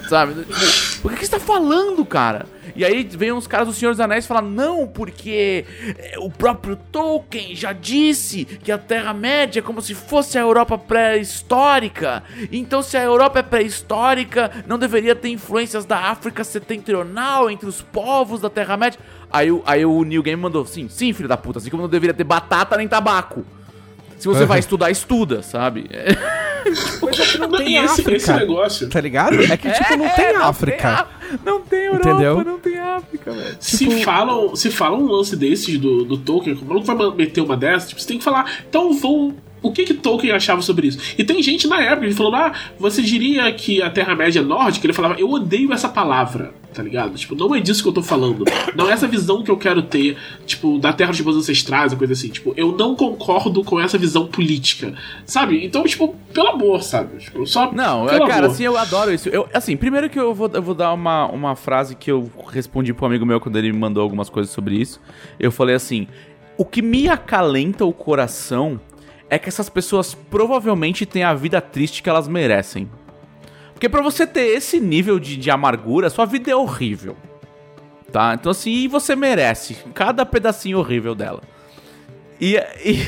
Sabe? 0.08 0.44
Tipo, 0.44 1.08
o 1.08 1.10
que 1.10 1.24
você 1.24 1.30
tá 1.30 1.40
falando, 1.40 2.04
cara? 2.04 2.46
E 2.74 2.84
aí 2.84 3.02
vem 3.02 3.32
uns 3.32 3.46
caras 3.46 3.68
do 3.68 3.74
Senhor 3.74 3.90
dos 3.90 4.00
Anéis 4.00 4.24
e 4.24 4.28
falam: 4.28 4.50
não, 4.50 4.86
porque 4.86 5.64
é, 5.98 6.18
o 6.18 6.30
próprio 6.30 6.76
Tolkien 6.76 7.54
já 7.54 7.72
disse 7.72 8.44
que 8.44 8.72
a 8.72 8.78
Terra-média 8.78 9.60
é 9.60 9.62
como 9.62 9.82
se 9.82 9.94
fosse 9.94 10.38
a 10.38 10.40
Europa 10.40 10.78
pré-histórica. 10.78 12.22
Então, 12.50 12.82
se 12.82 12.96
a 12.96 13.02
Europa 13.02 13.40
é 13.40 13.42
pré-histórica, 13.42 14.50
não 14.66 14.78
deveria 14.78 15.14
ter 15.14 15.28
influências 15.28 15.84
da 15.84 15.98
África 15.98 16.44
setentrional 16.44 17.50
entre 17.50 17.68
os 17.68 17.82
povos 17.82 18.40
da 18.40 18.48
Terra-média. 18.48 18.98
Aí, 19.30 19.48
aí 19.66 19.84
o 19.84 20.02
New 20.04 20.22
Game 20.22 20.40
mandou: 20.40 20.64
sim, 20.64 20.88
sim, 20.88 21.12
filho 21.12 21.28
da 21.28 21.36
puta, 21.36 21.58
assim 21.58 21.70
como 21.70 21.82
não 21.82 21.90
deveria 21.90 22.14
ter 22.14 22.24
batata 22.24 22.76
nem 22.76 22.88
tabaco. 22.88 23.44
Se 24.18 24.28
você 24.28 24.44
vai 24.44 24.60
estudar, 24.60 24.88
estuda, 24.88 25.42
sabe? 25.42 25.90
Coisa 27.00 27.24
que 27.24 27.38
não 27.38 27.50
tem 27.50 27.76
esse, 27.76 28.00
África. 28.00 28.16
esse 28.16 28.32
negócio. 28.32 28.88
Tá 28.88 29.00
ligado? 29.00 29.40
É 29.42 29.56
que, 29.56 29.70
tipo, 29.70 29.96
não 29.96 30.08
tem 30.10 30.26
África. 30.36 31.06
Não 31.44 31.60
tem 31.60 31.84
Europa, 31.84 32.08
Entendeu? 32.08 32.44
não 32.44 32.58
tem 32.58 32.78
África, 32.78 33.32
velho. 33.32 33.56
Se, 33.58 34.02
falam, 34.02 34.54
se 34.54 34.70
falam 34.70 35.00
um 35.00 35.06
lance 35.06 35.34
desses 35.34 35.78
do, 35.78 36.04
do 36.04 36.18
Tolkien, 36.18 36.56
o 36.60 36.64
maluco 36.64 36.86
vai 36.86 37.10
meter 37.14 37.40
uma 37.40 37.56
dessas, 37.56 37.88
tipo, 37.88 38.00
você 38.00 38.08
tem 38.08 38.18
que 38.18 38.24
falar, 38.24 38.50
então 38.68 38.92
vou. 38.92 39.34
O 39.62 39.72
que 39.72 39.84
que 39.84 39.94
Tolkien 39.94 40.32
achava 40.32 40.60
sobre 40.60 40.88
isso? 40.88 40.98
E 41.16 41.22
tem 41.22 41.40
gente 41.40 41.68
na 41.68 41.80
época 41.80 42.08
que 42.08 42.14
falou, 42.14 42.34
ah, 42.34 42.52
você 42.78 43.00
diria 43.00 43.50
que 43.52 43.80
a 43.80 43.88
Terra-média 43.88 44.40
é 44.40 44.42
nórdica? 44.42 44.84
Ele 44.84 44.92
falava, 44.92 45.14
eu 45.20 45.30
odeio 45.30 45.72
essa 45.72 45.88
palavra, 45.88 46.52
tá 46.72 46.82
ligado? 46.82 47.14
Tipo, 47.16 47.34
não 47.34 47.54
é 47.54 47.60
disso 47.60 47.82
que 47.82 47.88
eu 47.88 47.92
tô 47.92 48.02
falando. 48.02 48.44
Não 48.74 48.88
é 48.88 48.92
essa 48.92 49.06
visão 49.06 49.42
que 49.42 49.50
eu 49.50 49.56
quero 49.56 49.82
ter, 49.82 50.16
tipo, 50.46 50.78
da 50.78 50.92
Terra 50.92 51.10
dos 51.10 51.20
meus 51.20 51.36
ancestrais, 51.36 51.94
coisa 51.94 52.12
assim. 52.12 52.28
Tipo, 52.28 52.54
eu 52.56 52.72
não 52.72 52.96
concordo 52.96 53.62
com 53.62 53.78
essa 53.78 53.98
visão 53.98 54.26
política, 54.26 54.94
sabe? 55.24 55.64
Então, 55.64 55.84
tipo, 55.84 56.16
pelo 56.32 56.48
amor, 56.48 56.82
sabe? 56.82 57.18
Tipo, 57.18 57.46
só 57.46 57.72
Não, 57.72 58.08
eu, 58.08 58.26
cara, 58.26 58.46
amor. 58.46 58.50
assim, 58.50 58.64
eu 58.64 58.76
adoro 58.76 59.12
isso. 59.12 59.28
Eu, 59.28 59.48
assim, 59.52 59.76
primeiro 59.76 60.08
que 60.08 60.18
eu 60.18 60.34
vou, 60.34 60.50
eu 60.52 60.62
vou 60.62 60.74
dar 60.74 60.92
uma, 60.92 61.26
uma 61.26 61.56
frase 61.56 61.94
que 61.94 62.10
eu 62.10 62.30
respondi 62.50 62.92
pro 62.92 63.06
amigo 63.06 63.24
meu 63.26 63.40
quando 63.40 63.56
ele 63.56 63.72
me 63.72 63.78
mandou 63.78 64.02
algumas 64.02 64.28
coisas 64.28 64.52
sobre 64.52 64.76
isso. 64.76 65.00
Eu 65.38 65.52
falei 65.52 65.74
assim: 65.74 66.06
o 66.56 66.64
que 66.64 66.82
me 66.82 67.08
acalenta 67.08 67.84
o 67.84 67.92
coração 67.92 68.80
é 69.28 69.38
que 69.38 69.48
essas 69.48 69.68
pessoas 69.68 70.14
provavelmente 70.14 71.06
têm 71.06 71.22
a 71.24 71.34
vida 71.34 71.60
triste 71.60 72.02
que 72.02 72.08
elas 72.08 72.28
merecem. 72.28 72.88
Porque 73.82 73.90
pra 73.90 74.00
você 74.00 74.24
ter 74.24 74.42
esse 74.42 74.78
nível 74.78 75.18
de, 75.18 75.36
de 75.36 75.50
amargura, 75.50 76.08
sua 76.08 76.24
vida 76.24 76.48
é 76.48 76.54
horrível. 76.54 77.16
Tá? 78.12 78.32
Então, 78.32 78.52
assim, 78.52 78.86
você 78.86 79.16
merece 79.16 79.76
cada 79.92 80.24
pedacinho 80.24 80.78
horrível 80.78 81.16
dela. 81.16 81.42
E, 82.40 82.54
e, 82.86 83.04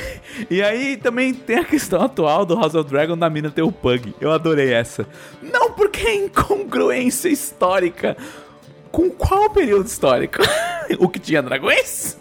e 0.50 0.60
aí 0.60 0.96
também 0.96 1.32
tem 1.32 1.58
a 1.58 1.64
questão 1.64 2.02
atual 2.02 2.44
do 2.44 2.56
House 2.56 2.74
of 2.74 2.90
Dragon 2.90 3.16
da 3.16 3.30
mina 3.30 3.52
ter 3.52 3.62
o 3.62 3.70
Pug. 3.70 4.16
Eu 4.20 4.32
adorei 4.32 4.72
essa. 4.72 5.06
Não 5.40 5.70
porque 5.70 6.08
é 6.08 6.16
incongruência 6.16 7.28
histórica. 7.28 8.16
Com 8.90 9.10
qual 9.10 9.50
período 9.50 9.86
histórico? 9.86 10.38
o 10.98 11.08
que 11.08 11.20
tinha 11.20 11.40
dragões? 11.40 12.18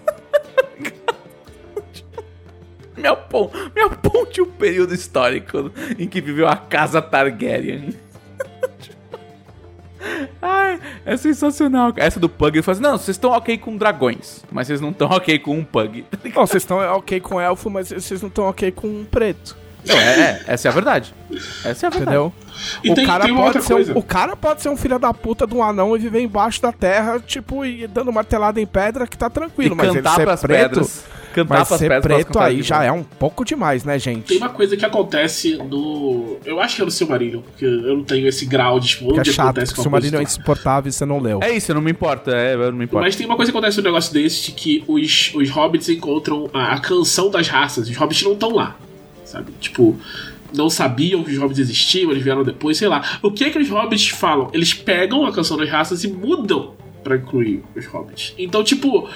me, 2.95 3.07
aponte, 3.07 3.55
me 3.75 3.81
aponte 3.81 4.41
um 4.43 4.51
período 4.51 4.93
histórico 4.93 5.71
em 5.97 6.07
que 6.07 6.21
viveu 6.21 6.47
a 6.47 6.55
casa 6.55 7.01
Targaryen. 7.01 8.02
É 11.05 11.17
sensacional. 11.17 11.93
Essa 11.95 12.19
do 12.19 12.29
Pug, 12.29 12.55
ele 12.57 12.61
fala 12.63 12.73
assim, 12.73 12.83
não, 12.83 12.97
vocês 12.97 13.09
estão 13.15 13.31
ok 13.31 13.57
com 13.57 13.75
dragões, 13.77 14.43
mas 14.51 14.67
vocês 14.67 14.79
não 14.81 14.89
estão 14.91 15.09
ok 15.09 15.39
com 15.39 15.57
um 15.57 15.63
Pug. 15.63 16.05
Não, 16.33 16.47
vocês 16.47 16.63
estão 16.63 16.77
ok 16.79 17.19
com 17.19 17.39
elfo, 17.39 17.69
mas 17.69 17.89
vocês 17.89 18.21
não 18.21 18.29
estão 18.29 18.45
ok 18.45 18.71
com 18.71 18.87
um 18.87 19.05
preto. 19.09 19.55
Não, 19.85 19.95
é, 19.97 20.19
é, 20.21 20.43
essa 20.47 20.67
é 20.67 20.71
a 20.71 20.73
verdade. 20.73 21.13
Essa 21.65 21.85
é 21.85 21.87
a 21.87 21.89
verdade. 21.89 22.01
Entendeu? 22.01 22.33
E 22.83 22.91
o, 22.91 22.95
tem- 22.95 23.05
cara 23.05 23.25
tem 23.25 23.35
pode 23.35 23.61
ser 23.63 23.73
um, 23.73 23.97
o 23.97 24.01
cara 24.03 24.35
pode 24.35 24.61
ser 24.61 24.69
um 24.69 24.77
filho 24.77 24.97
da 24.97 25.13
puta 25.13 25.45
de 25.45 25.53
um 25.53 25.61
anão 25.61 25.95
e 25.95 25.99
viver 25.99 26.21
embaixo 26.21 26.61
da 26.61 26.71
terra, 26.71 27.19
tipo, 27.19 27.65
e 27.65 27.85
dando 27.87 28.11
martelada 28.13 28.61
em 28.61 28.65
pedra 28.65 29.05
que 29.05 29.17
tá 29.17 29.27
E 29.27 29.29
tranquilo. 29.29 29.75
mas 29.75 29.87
ele 29.89 29.97
cantar 29.97 30.15
ser 30.15 30.23
pras 30.23 30.41
preto, 30.41 30.69
pedras. 30.69 31.03
Cantar 31.33 31.65
mas 31.67 31.79
ser 31.79 32.01
preto 32.01 32.39
aí 32.39 32.61
já 32.61 32.83
é 32.83 32.91
um 32.91 33.03
pouco 33.03 33.43
demais, 33.43 33.83
né, 33.83 33.97
gente? 33.97 34.25
Tem 34.27 34.37
uma 34.37 34.49
coisa 34.49 34.77
que 34.77 34.85
acontece 34.85 35.57
no. 35.57 36.37
Eu 36.45 36.59
acho 36.61 36.75
que 36.75 36.81
é 36.81 36.85
no 36.85 36.91
Silmarillion, 36.91 37.41
porque 37.41 37.65
eu 37.65 37.97
não 37.97 38.03
tenho 38.03 38.27
esse 38.27 38.45
grau 38.45 38.79
de 38.79 38.89
tipo, 38.89 39.11
Que 39.11 39.17
é 39.17 39.19
onde 39.19 39.33
chato, 39.33 39.47
acontece 39.47 39.75
com 39.75 39.81
o 39.81 39.91
marido 39.91 40.17
é 40.17 40.23
insuportável 40.23 40.89
e 40.89 40.93
você 40.93 41.05
não 41.05 41.19
leu. 41.19 41.39
É 41.41 41.51
isso, 41.51 41.73
não 41.73 41.81
me 41.81 41.91
importa. 41.91 42.31
É, 42.31 42.55
não 42.55 42.71
me 42.73 42.85
importa. 42.85 43.05
Mas 43.05 43.15
tem 43.15 43.25
uma 43.25 43.35
coisa 43.35 43.51
que 43.51 43.57
acontece 43.57 43.77
no 43.77 43.83
negócio 43.83 44.13
desse, 44.13 44.45
de 44.45 44.51
que 44.51 44.83
os, 44.87 45.31
os 45.33 45.49
hobbits 45.49 45.89
encontram 45.89 46.49
a, 46.53 46.73
a 46.73 46.79
canção 46.79 47.29
das 47.29 47.47
raças. 47.47 47.89
Os 47.89 47.95
hobbits 47.95 48.23
não 48.23 48.33
estão 48.33 48.51
lá, 48.51 48.77
sabe? 49.25 49.51
Tipo, 49.59 49.97
não 50.55 50.69
sabiam 50.69 51.23
que 51.23 51.31
os 51.31 51.37
hobbits 51.37 51.59
existiam, 51.59 52.11
eles 52.11 52.23
vieram 52.23 52.43
depois, 52.43 52.77
sei 52.77 52.87
lá. 52.87 53.19
O 53.21 53.31
que 53.31 53.43
é 53.43 53.49
que 53.49 53.57
os 53.57 53.69
hobbits 53.69 54.09
falam? 54.09 54.49
Eles 54.53 54.73
pegam 54.73 55.25
a 55.25 55.31
canção 55.31 55.57
das 55.57 55.69
raças 55.69 56.03
e 56.03 56.07
mudam 56.07 56.73
pra 57.03 57.17
incluir 57.17 57.63
os 57.75 57.85
hobbits. 57.85 58.33
Então, 58.37 58.63
tipo, 58.63 59.09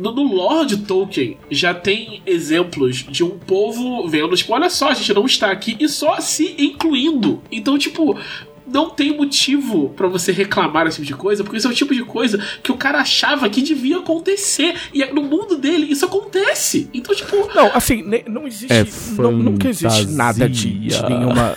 no, 0.00 0.12
no 0.12 0.22
lore 0.34 0.66
de 0.66 0.76
Tolkien 0.78 1.36
já 1.50 1.72
tem 1.74 2.22
exemplos 2.26 2.96
de 3.08 3.24
um 3.24 3.30
povo 3.38 4.06
vendo, 4.08 4.34
tipo, 4.36 4.52
olha 4.52 4.68
só, 4.70 4.88
a 4.90 4.94
gente 4.94 5.12
não 5.14 5.26
está 5.26 5.50
aqui 5.50 5.76
e 5.80 5.88
só 5.88 6.20
se 6.20 6.54
incluindo. 6.58 7.42
Então, 7.50 7.78
tipo, 7.78 8.18
não 8.66 8.90
tem 8.90 9.16
motivo 9.16 9.90
pra 9.90 10.08
você 10.08 10.32
reclamar 10.32 10.84
desse 10.84 10.96
tipo 10.96 11.06
de 11.06 11.14
coisa, 11.14 11.44
porque 11.44 11.56
isso 11.58 11.68
é 11.68 11.70
o 11.70 11.74
tipo 11.74 11.94
de 11.94 12.04
coisa 12.04 12.38
que 12.62 12.72
o 12.72 12.76
cara 12.76 12.98
achava 12.98 13.48
que 13.48 13.62
devia 13.62 13.98
acontecer. 13.98 14.74
E 14.92 15.04
no 15.06 15.22
mundo 15.22 15.56
dele 15.56 15.86
isso 15.90 16.04
acontece. 16.04 16.90
Então, 16.92 17.14
tipo, 17.14 17.36
Não, 17.54 17.70
assim, 17.74 18.02
não 18.28 18.46
existe. 18.46 18.72
É 18.72 18.84
nu- 19.22 19.30
nunca 19.32 19.68
existe 19.68 20.06
nada 20.08 20.48
de, 20.48 20.72
de 20.88 21.02
nenhuma. 21.08 21.56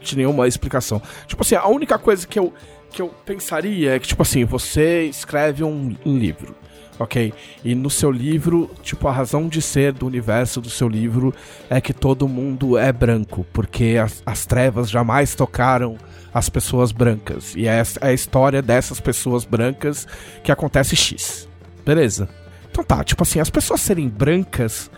De 0.00 0.16
nenhuma 0.16 0.46
explicação. 0.46 1.00
Tipo 1.26 1.42
assim, 1.42 1.54
a 1.54 1.66
única 1.66 1.98
coisa 1.98 2.26
que 2.26 2.38
eu, 2.38 2.52
que 2.92 3.00
eu 3.00 3.08
pensaria 3.24 3.92
é 3.96 3.98
que, 3.98 4.06
tipo 4.06 4.20
assim, 4.22 4.44
você 4.44 5.04
escreve 5.06 5.64
um, 5.64 5.96
um 6.04 6.18
livro. 6.18 6.54
Ok? 6.98 7.32
E 7.64 7.74
no 7.74 7.90
seu 7.90 8.10
livro, 8.10 8.70
tipo, 8.82 9.08
a 9.08 9.12
razão 9.12 9.48
de 9.48 9.60
ser 9.60 9.92
do 9.92 10.06
universo 10.06 10.60
do 10.60 10.70
seu 10.70 10.88
livro 10.88 11.34
é 11.68 11.80
que 11.80 11.92
todo 11.92 12.28
mundo 12.28 12.78
é 12.78 12.92
branco, 12.92 13.44
porque 13.52 13.98
as, 14.02 14.22
as 14.24 14.46
trevas 14.46 14.88
jamais 14.88 15.34
tocaram 15.34 15.96
as 16.32 16.48
pessoas 16.48 16.92
brancas. 16.92 17.54
E 17.56 17.66
é 17.66 17.82
é 18.00 18.08
a 18.08 18.12
história 18.12 18.62
dessas 18.62 19.00
pessoas 19.00 19.44
brancas 19.44 20.06
que 20.42 20.52
acontece 20.52 20.94
X. 20.94 21.48
Beleza. 21.84 22.28
Então 22.70 22.84
tá, 22.84 23.02
tipo 23.02 23.22
assim, 23.22 23.40
as 23.40 23.50
pessoas 23.50 23.80
serem 23.80 24.08
brancas 24.08 24.90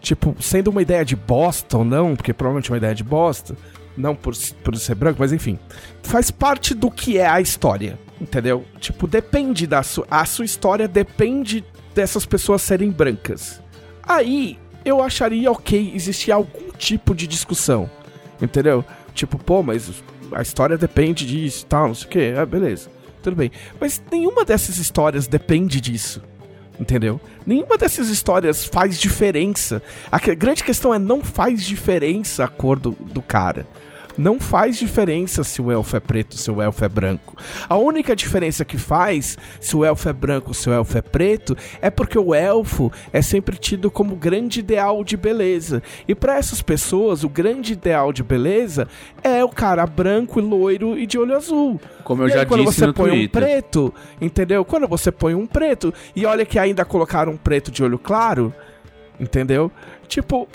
tipo, 0.00 0.34
sendo 0.40 0.70
uma 0.70 0.82
ideia 0.82 1.04
de 1.04 1.16
bosta 1.16 1.78
ou 1.78 1.84
não, 1.84 2.16
porque 2.16 2.32
provavelmente 2.32 2.70
é 2.70 2.72
uma 2.72 2.78
ideia 2.78 2.94
de 2.94 3.04
bosta, 3.04 3.56
não 3.96 4.14
por, 4.14 4.34
por 4.62 4.76
ser 4.76 4.94
branco, 4.94 5.18
mas 5.20 5.32
enfim, 5.32 5.58
faz 6.02 6.30
parte 6.30 6.74
do 6.74 6.90
que 6.90 7.18
é 7.18 7.26
a 7.26 7.40
história, 7.40 7.98
entendeu? 8.20 8.64
Tipo, 8.80 9.06
depende 9.06 9.66
da 9.66 9.82
sua. 9.82 10.06
A 10.10 10.24
sua 10.24 10.44
história 10.44 10.88
depende 10.88 11.64
dessas 11.94 12.24
pessoas 12.26 12.62
serem 12.62 12.90
brancas. 12.90 13.62
Aí 14.02 14.58
eu 14.84 15.02
acharia 15.02 15.50
ok 15.50 15.92
existir 15.94 16.32
algum 16.32 16.70
tipo 16.76 17.14
de 17.14 17.26
discussão, 17.26 17.90
entendeu? 18.40 18.84
Tipo, 19.14 19.38
pô, 19.38 19.62
mas 19.62 20.02
a 20.32 20.42
história 20.42 20.78
depende 20.78 21.26
disso 21.26 21.66
tal, 21.66 21.88
não 21.88 21.94
sei 21.94 22.06
o 22.06 22.10
que, 22.10 22.34
ah, 22.36 22.46
beleza, 22.46 22.88
tudo 23.22 23.36
bem. 23.36 23.50
Mas 23.80 24.00
nenhuma 24.10 24.44
dessas 24.44 24.78
histórias 24.78 25.26
depende 25.26 25.80
disso. 25.80 26.22
Entendeu? 26.80 27.20
Nenhuma 27.44 27.76
dessas 27.76 28.08
histórias 28.08 28.64
faz 28.64 29.00
diferença. 29.00 29.82
A 30.12 30.18
grande 30.18 30.62
questão 30.62 30.94
é 30.94 30.98
não 30.98 31.24
faz 31.24 31.64
diferença 31.64 32.44
a 32.44 32.48
cor 32.48 32.78
do, 32.78 32.92
do 32.92 33.20
cara. 33.20 33.66
Não 34.18 34.40
faz 34.40 34.76
diferença 34.76 35.44
se 35.44 35.62
o 35.62 35.70
elfo 35.70 35.96
é 35.96 36.00
preto, 36.00 36.36
se 36.36 36.50
o 36.50 36.60
elfo 36.60 36.84
é 36.84 36.88
branco. 36.88 37.36
A 37.68 37.76
única 37.76 38.16
diferença 38.16 38.64
que 38.64 38.76
faz 38.76 39.38
se 39.60 39.76
o 39.76 39.84
elfo 39.84 40.08
é 40.08 40.12
branco, 40.12 40.52
se 40.52 40.68
o 40.68 40.72
elfo 40.72 40.98
é 40.98 41.02
preto, 41.02 41.56
é 41.80 41.88
porque 41.88 42.18
o 42.18 42.34
elfo 42.34 42.90
é 43.12 43.22
sempre 43.22 43.56
tido 43.56 43.90
como 43.90 44.16
grande 44.16 44.58
ideal 44.58 45.04
de 45.04 45.16
beleza. 45.16 45.82
E 46.08 46.14
para 46.14 46.36
essas 46.36 46.60
pessoas, 46.60 47.22
o 47.22 47.28
grande 47.28 47.74
ideal 47.74 48.12
de 48.12 48.24
beleza 48.24 48.88
é 49.22 49.44
o 49.44 49.48
cara 49.48 49.86
branco 49.86 50.40
e 50.40 50.42
loiro 50.42 50.98
e 50.98 51.06
de 51.06 51.16
olho 51.16 51.36
azul. 51.36 51.80
Como 52.02 52.24
eu 52.24 52.28
E 52.28 52.32
já 52.32 52.40
aí, 52.40 52.46
quando 52.46 52.64
disse 52.64 52.80
você 52.80 52.92
põe 52.92 53.10
um 53.10 53.14
Twitter. 53.14 53.42
preto, 53.42 53.94
entendeu? 54.20 54.64
Quando 54.64 54.88
você 54.88 55.12
põe 55.12 55.34
um 55.34 55.46
preto, 55.46 55.94
e 56.16 56.26
olha 56.26 56.44
que 56.44 56.58
ainda 56.58 56.84
colocaram 56.84 57.32
um 57.32 57.36
preto 57.36 57.70
de 57.70 57.84
olho 57.84 57.98
claro, 57.98 58.52
entendeu? 59.20 59.70
Tipo, 60.08 60.48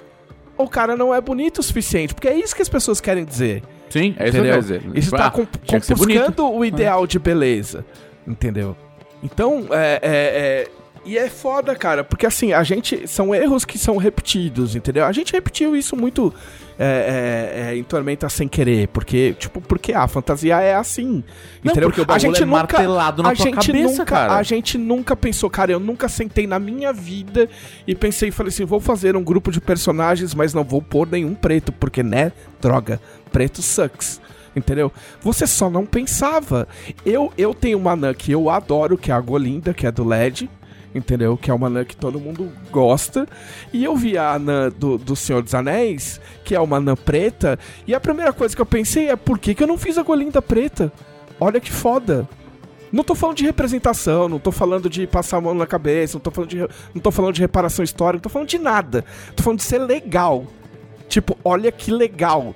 o 0.64 0.70
cara 0.70 0.96
não 0.96 1.14
é 1.14 1.20
bonito 1.22 1.60
o 1.60 1.64
suficiente, 1.64 2.14
porque 2.14 2.28
é 2.28 2.36
isso 2.36 2.56
que 2.56 2.62
as 2.62 2.70
pessoas 2.70 3.00
querem 3.02 3.24
dizer. 3.26 3.64
Sim, 3.90 4.16
é 4.18 4.24
isso 4.24 4.32
que 4.34 4.38
eu 4.40 4.44
quero 4.44 4.62
dizer. 4.62 4.82
Isso 4.96 5.16
Ah, 5.16 5.18
tá 5.20 5.30
que 5.32 5.38
bonito. 5.38 5.60
compuscando 5.68 6.52
o 6.52 6.66
ideal 6.66 7.06
de 7.06 7.20
beleza, 7.20 7.86
entendeu? 8.28 8.76
Então, 9.22 9.68
é, 9.72 10.00
é, 10.02 10.02
é- 10.02 10.68
E 11.06 11.18
é 11.18 11.30
foda, 11.30 11.76
cara, 11.76 12.04
porque 12.04 12.26
assim, 12.26 12.54
a 12.54 12.64
gente. 12.64 13.08
São 13.08 13.36
erros 13.36 13.66
que 13.66 13.78
são 13.78 13.98
repetidos, 13.98 14.76
entendeu? 14.76 15.06
A 15.06 15.12
gente 15.12 15.34
repetiu 15.34 15.76
isso 15.76 15.98
muito 15.98 16.34
é, 16.80 16.86
é, 16.86 17.72
é, 17.72 17.78
em 17.78 17.84
Tormenta 17.84 18.30
sem 18.30 18.48
querer, 18.48 18.88
porque, 18.88 19.36
tipo, 19.38 19.62
porque 19.62 19.94
a 19.94 20.08
fantasia 20.08 20.60
é 20.62 20.74
assim. 20.74 21.24
Não, 21.64 21.72
entendeu? 21.72 21.90
porque 21.90 22.02
o 22.02 22.06
bagulho 22.06 22.36
é 22.36 22.46
martelado 22.46 23.22
na 23.22 23.30
a 23.30 23.36
tua 23.36 23.46
gente 23.46 23.68
cabeça, 23.68 23.90
nunca, 23.90 24.06
cara. 24.06 24.36
A 24.36 24.44
gente 24.44 24.78
nunca 24.78 25.16
pensou, 25.16 25.50
cara, 25.50 25.72
eu 25.72 25.80
nunca 25.80 26.08
sentei 26.08 26.48
na 26.48 26.58
minha 26.58 26.94
vida 26.94 27.50
e 27.86 27.94
pensei 27.94 28.30
e 28.30 28.32
falei 28.32 28.50
assim: 28.50 28.66
vou 28.66 28.80
fazer 28.80 29.16
um 29.16 29.24
grupo 29.24 29.52
de 29.52 29.60
personagens, 29.60 30.34
mas 30.34 30.54
não 30.54 30.64
vou 30.64 30.82
pôr 30.82 31.08
nenhum 31.08 31.36
preto, 31.36 31.72
porque, 31.72 32.02
né, 32.02 32.32
droga, 32.62 33.00
preto 33.32 33.62
sucks. 33.62 34.22
Entendeu? 34.56 34.92
Você 35.22 35.48
só 35.48 35.70
não 35.70 35.86
pensava. 35.86 36.68
Eu, 37.06 37.34
eu 37.38 37.54
tenho 37.54 37.78
uma 37.78 37.92
anã 37.92 38.14
que 38.14 38.32
eu 38.32 38.50
adoro, 38.50 38.98
que 38.98 39.12
é 39.12 39.14
a 39.14 39.20
Golinda, 39.20 39.74
que 39.74 39.88
é 39.88 39.92
do 39.92 40.04
LED. 40.04 40.50
Entendeu? 40.96 41.36
Que 41.36 41.50
é 41.50 41.54
uma 41.54 41.68
anã 41.68 41.84
que 41.84 41.96
todo 41.96 42.20
mundo 42.20 42.52
gosta. 42.72 43.28
E 43.72 43.84
eu 43.84 43.96
vi 43.96 44.18
a 44.18 44.34
anã 44.34 44.70
do, 44.70 44.98
do 44.98 45.16
Senhor 45.16 45.42
dos 45.42 45.56
Anéis, 45.56 46.22
que 46.44 46.54
é 46.54 46.60
uma 46.60 46.78
anã 46.78 46.96
preta. 46.96 47.58
E 47.88 47.96
a 47.96 48.00
primeira 48.00 48.32
coisa 48.32 48.56
que 48.56 48.62
eu 48.62 48.66
pensei 48.66 49.10
é: 49.10 49.16
por 49.16 49.40
que, 49.40 49.56
que 49.56 49.64
eu 49.64 49.68
não 49.68 49.78
fiz 49.78 49.98
a 49.98 50.04
Golinda 50.04 50.42
preta? 50.42 50.92
Olha 51.40 51.60
que 51.60 51.72
foda. 51.72 52.28
Não 52.92 53.04
tô 53.04 53.16
falando 53.16 53.38
de 53.38 53.44
representação, 53.44 54.30
não 54.30 54.38
tô 54.38 54.52
falando 54.52 54.88
de 54.88 55.08
passar 55.08 55.38
a 55.38 55.42
mão 55.42 55.56
na 55.56 55.66
cabeça, 55.66 56.16
não 56.16 56.22
tô 56.22 56.30
falando 56.30 56.50
de, 56.52 56.60
não 56.94 57.02
tô 57.02 57.10
falando 57.10 57.34
de 57.34 57.42
reparação 57.42 57.84
histórica, 57.84 58.18
não 58.18 58.22
tô 58.22 58.30
falando 58.30 58.50
de 58.50 58.60
nada. 58.60 59.04
Tô 59.36 59.42
falando 59.42 59.58
de 59.58 59.66
ser 59.66 59.80
legal. 59.80 60.46
Tipo, 61.10 61.36
olha 61.44 61.72
que 61.72 61.90
legal. 61.90 62.54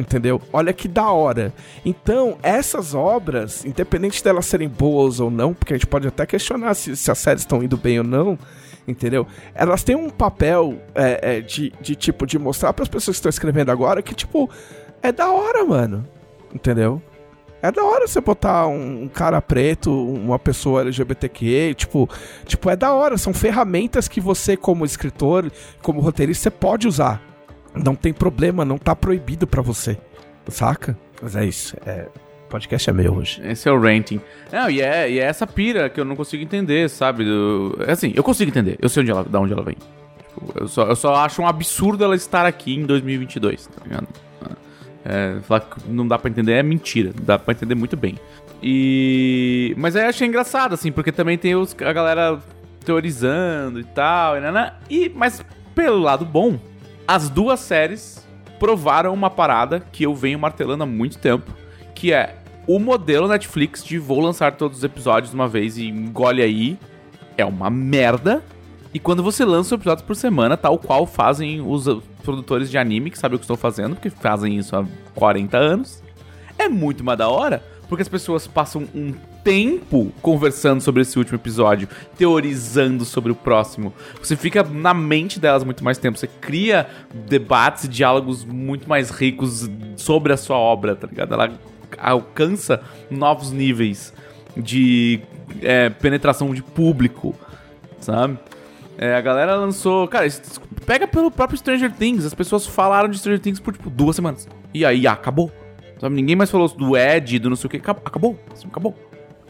Entendeu? 0.00 0.40
Olha 0.50 0.72
que 0.72 0.88
da 0.88 1.10
hora. 1.10 1.52
Então, 1.84 2.38
essas 2.42 2.94
obras, 2.94 3.64
independente 3.66 4.24
delas 4.24 4.46
serem 4.46 4.68
boas 4.68 5.20
ou 5.20 5.30
não, 5.30 5.52
porque 5.52 5.74
a 5.74 5.76
gente 5.76 5.86
pode 5.86 6.08
até 6.08 6.24
questionar 6.24 6.72
se, 6.74 6.96
se 6.96 7.10
as 7.10 7.18
séries 7.18 7.42
estão 7.42 7.62
indo 7.62 7.76
bem 7.76 7.98
ou 7.98 8.04
não, 8.04 8.38
entendeu? 8.88 9.26
Elas 9.54 9.84
têm 9.84 9.94
um 9.94 10.08
papel 10.08 10.80
é, 10.94 11.36
é, 11.36 11.40
de, 11.42 11.70
de, 11.82 11.94
tipo, 11.94 12.26
de 12.26 12.38
mostrar 12.38 12.72
para 12.72 12.82
as 12.82 12.88
pessoas 12.88 13.16
que 13.16 13.18
estão 13.18 13.28
escrevendo 13.28 13.70
agora 13.70 14.00
que, 14.00 14.14
tipo, 14.14 14.48
é 15.02 15.12
da 15.12 15.30
hora, 15.30 15.64
mano. 15.66 16.08
Entendeu? 16.54 17.02
É 17.62 17.70
da 17.70 17.84
hora 17.84 18.08
você 18.08 18.22
botar 18.22 18.66
um, 18.68 19.06
cara 19.06 19.42
preto, 19.42 19.92
uma 19.92 20.38
pessoa 20.38 20.80
LGBTQ, 20.80 21.74
tipo, 21.76 22.08
tipo, 22.46 22.70
é 22.70 22.74
da 22.74 22.94
hora. 22.94 23.18
São 23.18 23.34
ferramentas 23.34 24.08
que 24.08 24.18
você, 24.18 24.56
como 24.56 24.86
escritor, 24.86 25.52
como 25.82 26.00
roteirista, 26.00 26.44
você 26.44 26.50
pode 26.50 26.88
usar. 26.88 27.29
Não 27.74 27.94
tem 27.94 28.12
problema, 28.12 28.64
não 28.64 28.78
tá 28.78 28.94
proibido 28.94 29.46
para 29.46 29.62
você. 29.62 29.98
Saca? 30.48 30.98
Mas 31.22 31.36
é 31.36 31.44
isso. 31.44 31.76
É, 31.86 32.08
podcast 32.48 32.90
é 32.90 32.92
meu 32.92 33.14
hoje. 33.14 33.40
Esse 33.44 33.68
é 33.68 33.72
o 33.72 33.80
ranting. 33.80 34.20
Não, 34.52 34.68
e 34.68 34.80
é, 34.80 35.10
e 35.10 35.18
é 35.18 35.22
essa 35.22 35.46
pira 35.46 35.88
que 35.88 36.00
eu 36.00 36.04
não 36.04 36.16
consigo 36.16 36.42
entender, 36.42 36.90
sabe? 36.90 37.24
É 37.86 37.92
assim, 37.92 38.12
eu 38.14 38.24
consigo 38.24 38.50
entender. 38.50 38.76
Eu 38.80 38.88
sei 38.88 39.02
onde 39.02 39.10
ela, 39.10 39.24
de 39.24 39.36
onde 39.36 39.52
ela 39.52 39.62
vem. 39.62 39.76
Tipo, 40.18 40.52
eu, 40.58 40.68
só, 40.68 40.86
eu 40.86 40.96
só 40.96 41.14
acho 41.14 41.40
um 41.40 41.46
absurdo 41.46 42.02
ela 42.02 42.16
estar 42.16 42.44
aqui 42.46 42.74
em 42.74 42.84
2022, 42.84 43.66
tá 43.66 43.82
ligado? 43.84 44.08
É, 45.02 45.38
falar 45.42 45.60
que 45.60 45.88
não 45.88 46.06
dá 46.06 46.18
para 46.18 46.28
entender 46.28 46.52
é 46.52 46.62
mentira, 46.62 47.10
dá 47.22 47.38
para 47.38 47.52
entender 47.52 47.74
muito 47.74 47.96
bem. 47.96 48.18
E 48.62 49.74
mas 49.78 49.96
aí 49.96 50.04
eu 50.04 50.08
achei 50.10 50.28
engraçado 50.28 50.74
assim, 50.74 50.92
porque 50.92 51.10
também 51.10 51.38
tem 51.38 51.54
os, 51.54 51.74
a 51.80 51.92
galera 51.92 52.38
teorizando 52.84 53.80
e 53.80 53.84
tal, 53.84 54.34
e, 54.36 54.40
e 54.90 55.08
mas 55.08 55.42
pelo 55.74 55.98
lado 55.98 56.26
bom, 56.26 56.58
as 57.10 57.28
duas 57.28 57.58
séries 57.58 58.24
provaram 58.60 59.12
uma 59.12 59.28
parada 59.28 59.80
que 59.80 60.04
eu 60.04 60.14
venho 60.14 60.38
martelando 60.38 60.84
há 60.84 60.86
muito 60.86 61.18
tempo, 61.18 61.50
que 61.92 62.12
é 62.12 62.36
o 62.68 62.78
modelo 62.78 63.26
Netflix 63.26 63.82
de 63.82 63.98
vou 63.98 64.20
lançar 64.20 64.52
todos 64.52 64.78
os 64.78 64.84
episódios 64.84 65.34
uma 65.34 65.48
vez 65.48 65.76
e 65.76 65.88
engole 65.88 66.40
aí 66.40 66.78
é 67.36 67.44
uma 67.44 67.68
merda. 67.68 68.44
E 68.94 69.00
quando 69.00 69.24
você 69.24 69.44
lança 69.44 69.74
um 69.74 69.78
episódio 69.78 70.04
por 70.04 70.14
semana, 70.14 70.56
tal 70.56 70.78
qual 70.78 71.04
fazem 71.04 71.60
os 71.60 71.84
produtores 72.22 72.70
de 72.70 72.78
anime 72.78 73.10
que 73.10 73.18
sabem 73.18 73.34
o 73.34 73.38
que 73.40 73.44
estão 73.44 73.56
fazendo, 73.56 73.96
porque 73.96 74.08
fazem 74.08 74.56
isso 74.56 74.76
há 74.76 74.86
40 75.16 75.58
anos. 75.58 76.04
É 76.56 76.68
muito 76.68 77.02
mais 77.02 77.18
da 77.18 77.28
hora, 77.28 77.60
porque 77.88 78.02
as 78.02 78.08
pessoas 78.08 78.46
passam 78.46 78.86
um 78.94 79.12
tempo 79.42 80.12
conversando 80.22 80.80
sobre 80.80 81.02
esse 81.02 81.18
último 81.18 81.36
episódio, 81.36 81.88
teorizando 82.16 83.04
sobre 83.04 83.32
o 83.32 83.34
próximo. 83.34 83.92
Você 84.20 84.36
fica 84.36 84.62
na 84.62 84.94
mente 84.94 85.40
delas 85.40 85.64
muito 85.64 85.82
mais 85.82 85.98
tempo. 85.98 86.18
Você 86.18 86.26
cria 86.26 86.86
debates 87.28 87.84
e 87.84 87.88
diálogos 87.88 88.44
muito 88.44 88.88
mais 88.88 89.10
ricos 89.10 89.68
sobre 89.96 90.32
a 90.32 90.36
sua 90.36 90.56
obra, 90.56 90.94
tá 90.94 91.06
ligado? 91.06 91.34
Ela 91.34 91.52
alcança 91.98 92.82
novos 93.10 93.50
níveis 93.50 94.12
de 94.56 95.20
é, 95.62 95.88
penetração 95.90 96.52
de 96.54 96.62
público, 96.62 97.34
sabe? 98.00 98.38
É, 98.98 99.14
a 99.14 99.20
galera 99.20 99.56
lançou. 99.56 100.06
Cara, 100.08 100.28
pega 100.84 101.08
pelo 101.08 101.30
próprio 101.30 101.56
Stranger 101.56 101.90
Things. 101.90 102.26
As 102.26 102.34
pessoas 102.34 102.66
falaram 102.66 103.08
de 103.08 103.18
Stranger 103.18 103.40
Things 103.40 103.58
por, 103.58 103.72
tipo, 103.72 103.88
duas 103.88 104.14
semanas. 104.14 104.46
E 104.74 104.84
aí, 104.84 105.06
acabou. 105.06 105.50
Sabe? 105.98 106.14
Ninguém 106.14 106.36
mais 106.36 106.50
falou 106.50 106.68
do 106.68 106.96
Ed, 106.96 107.38
do 107.38 107.48
não 107.48 107.56
sei 107.56 107.66
o 107.66 107.70
que. 107.70 107.78
Acabou. 107.78 108.38
Assim, 108.52 108.68
acabou. 108.68 108.94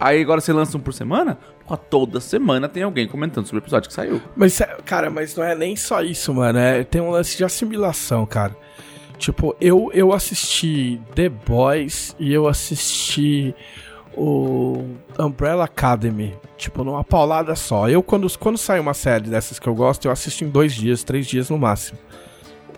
Aí 0.01 0.23
agora 0.23 0.41
você 0.41 0.51
lança 0.51 0.79
um 0.79 0.81
por 0.81 0.95
semana? 0.95 1.39
Pô, 1.69 1.77
toda 1.77 2.21
semana 2.21 2.69
tem 2.69 2.83
alguém 2.83 3.07
comentando 3.07 3.45
sobre 3.45 3.59
o 3.59 3.63
episódio 3.63 3.89
que 3.89 3.95
saiu. 3.95 4.21
Mas, 4.35 4.59
cara, 4.87 5.11
mas 5.11 5.37
não 5.37 5.45
é 5.45 5.55
nem 5.55 5.77
só 5.77 6.03
isso, 6.03 6.33
mano. 6.33 6.59
É, 6.59 6.83
tem 6.83 7.03
um 7.03 7.11
lance 7.11 7.37
de 7.37 7.45
assimilação, 7.45 8.25
cara. 8.25 8.57
Tipo, 9.19 9.55
eu, 9.61 9.91
eu 9.93 10.15
assisti 10.15 10.99
The 11.15 11.29
Boys 11.29 12.17
e 12.19 12.33
eu 12.33 12.49
assisti 12.49 13.55
o 14.17 14.83
Umbrella 15.19 15.65
Academy, 15.65 16.35
tipo, 16.57 16.83
numa 16.83 17.05
paulada 17.05 17.55
só. 17.55 17.87
Eu, 17.87 18.03
quando, 18.03 18.27
quando 18.39 18.57
sai 18.57 18.81
uma 18.81 18.95
série 18.95 19.29
dessas 19.29 19.59
que 19.59 19.69
eu 19.69 19.75
gosto, 19.75 20.07
eu 20.07 20.11
assisto 20.11 20.43
em 20.43 20.49
dois 20.49 20.73
dias, 20.73 21.05
três 21.05 21.27
dias 21.27 21.51
no 21.51 21.59
máximo. 21.59 21.99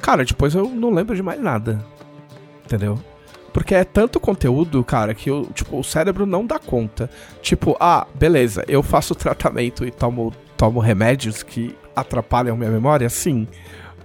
Cara, 0.01 0.25
depois 0.25 0.57
eu 0.57 0.69
não 0.69 0.91
lembro 0.91 1.15
de 1.15 1.23
mais 1.23 1.41
nada. 1.41 1.85
Entendeu? 2.65 2.99
Porque 3.53 3.75
é 3.75 3.85
tanto 3.85 4.19
conteúdo, 4.19 4.83
cara, 4.83 5.15
que 5.15 5.29
eu, 5.29 5.47
tipo, 5.53 5.79
o 5.79 5.85
cérebro 5.85 6.25
não 6.25 6.47
dá 6.47 6.59
conta. 6.59 7.11
Tipo, 7.43 7.77
ah, 7.79 8.07
beleza, 8.15 8.65
eu 8.67 8.83
faço 8.83 9.15
tratamento 9.15 9.85
e 9.85 9.91
tomo, 9.91 10.33
tomo 10.57 10.81
remédios 10.81 11.43
que 11.43 11.77
atrapalham 11.95 12.57
minha 12.57 12.71
memória, 12.71 13.09
sim. 13.11 13.47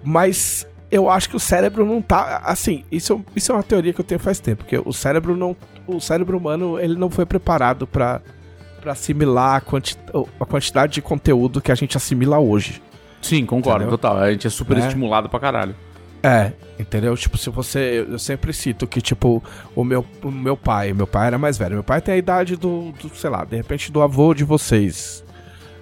Mas 0.03 0.67
eu 0.91 1.09
acho 1.09 1.29
que 1.29 1.35
o 1.35 1.39
cérebro 1.39 1.85
não 1.85 2.01
tá. 2.01 2.41
Assim, 2.43 2.83
isso, 2.91 3.23
isso 3.35 3.51
é 3.51 3.55
uma 3.55 3.63
teoria 3.63 3.93
que 3.93 4.01
eu 4.01 4.05
tenho 4.05 4.19
faz 4.19 4.39
tempo, 4.39 4.63
porque 4.63 4.81
o 4.83 4.93
cérebro 4.93 5.35
não. 5.35 5.55
O 5.85 5.99
cérebro 5.99 6.37
humano 6.37 6.77
ele 6.79 6.95
não 6.95 7.09
foi 7.09 7.25
preparado 7.25 7.87
para 7.87 8.21
assimilar 8.85 9.55
a, 9.55 9.61
quanti, 9.61 9.97
a, 10.39 10.45
quantidade 10.45 10.93
de 10.93 11.01
conteúdo 11.01 11.61
que 11.61 11.71
a 11.71 11.75
gente 11.75 11.95
assimila 11.95 12.39
hoje. 12.39 12.81
Sim, 13.21 13.45
concordo, 13.45 13.83
entendeu? 13.83 13.97
total. 13.97 14.17
A 14.17 14.31
gente 14.31 14.47
é 14.47 14.49
super 14.49 14.77
é. 14.77 14.81
estimulado 14.81 15.29
pra 15.29 15.39
caralho. 15.39 15.75
É, 16.23 16.51
entendeu? 16.79 17.15
Tipo, 17.15 17.37
se 17.37 17.49
você. 17.49 18.05
Eu 18.09 18.19
sempre 18.19 18.51
cito 18.53 18.87
que, 18.87 19.01
tipo, 19.01 19.43
o 19.75 19.83
meu, 19.83 20.05
o 20.23 20.31
meu 20.31 20.57
pai, 20.57 20.93
meu 20.93 21.07
pai 21.07 21.27
era 21.27 21.37
mais 21.37 21.57
velho. 21.57 21.75
Meu 21.75 21.83
pai 21.83 22.01
tem 22.01 22.15
a 22.15 22.17
idade 22.17 22.55
do, 22.55 22.91
do, 22.93 23.09
sei 23.15 23.29
lá, 23.29 23.45
de 23.45 23.55
repente 23.55 23.91
do 23.91 24.01
avô 24.01 24.33
de 24.33 24.43
vocês. 24.43 25.23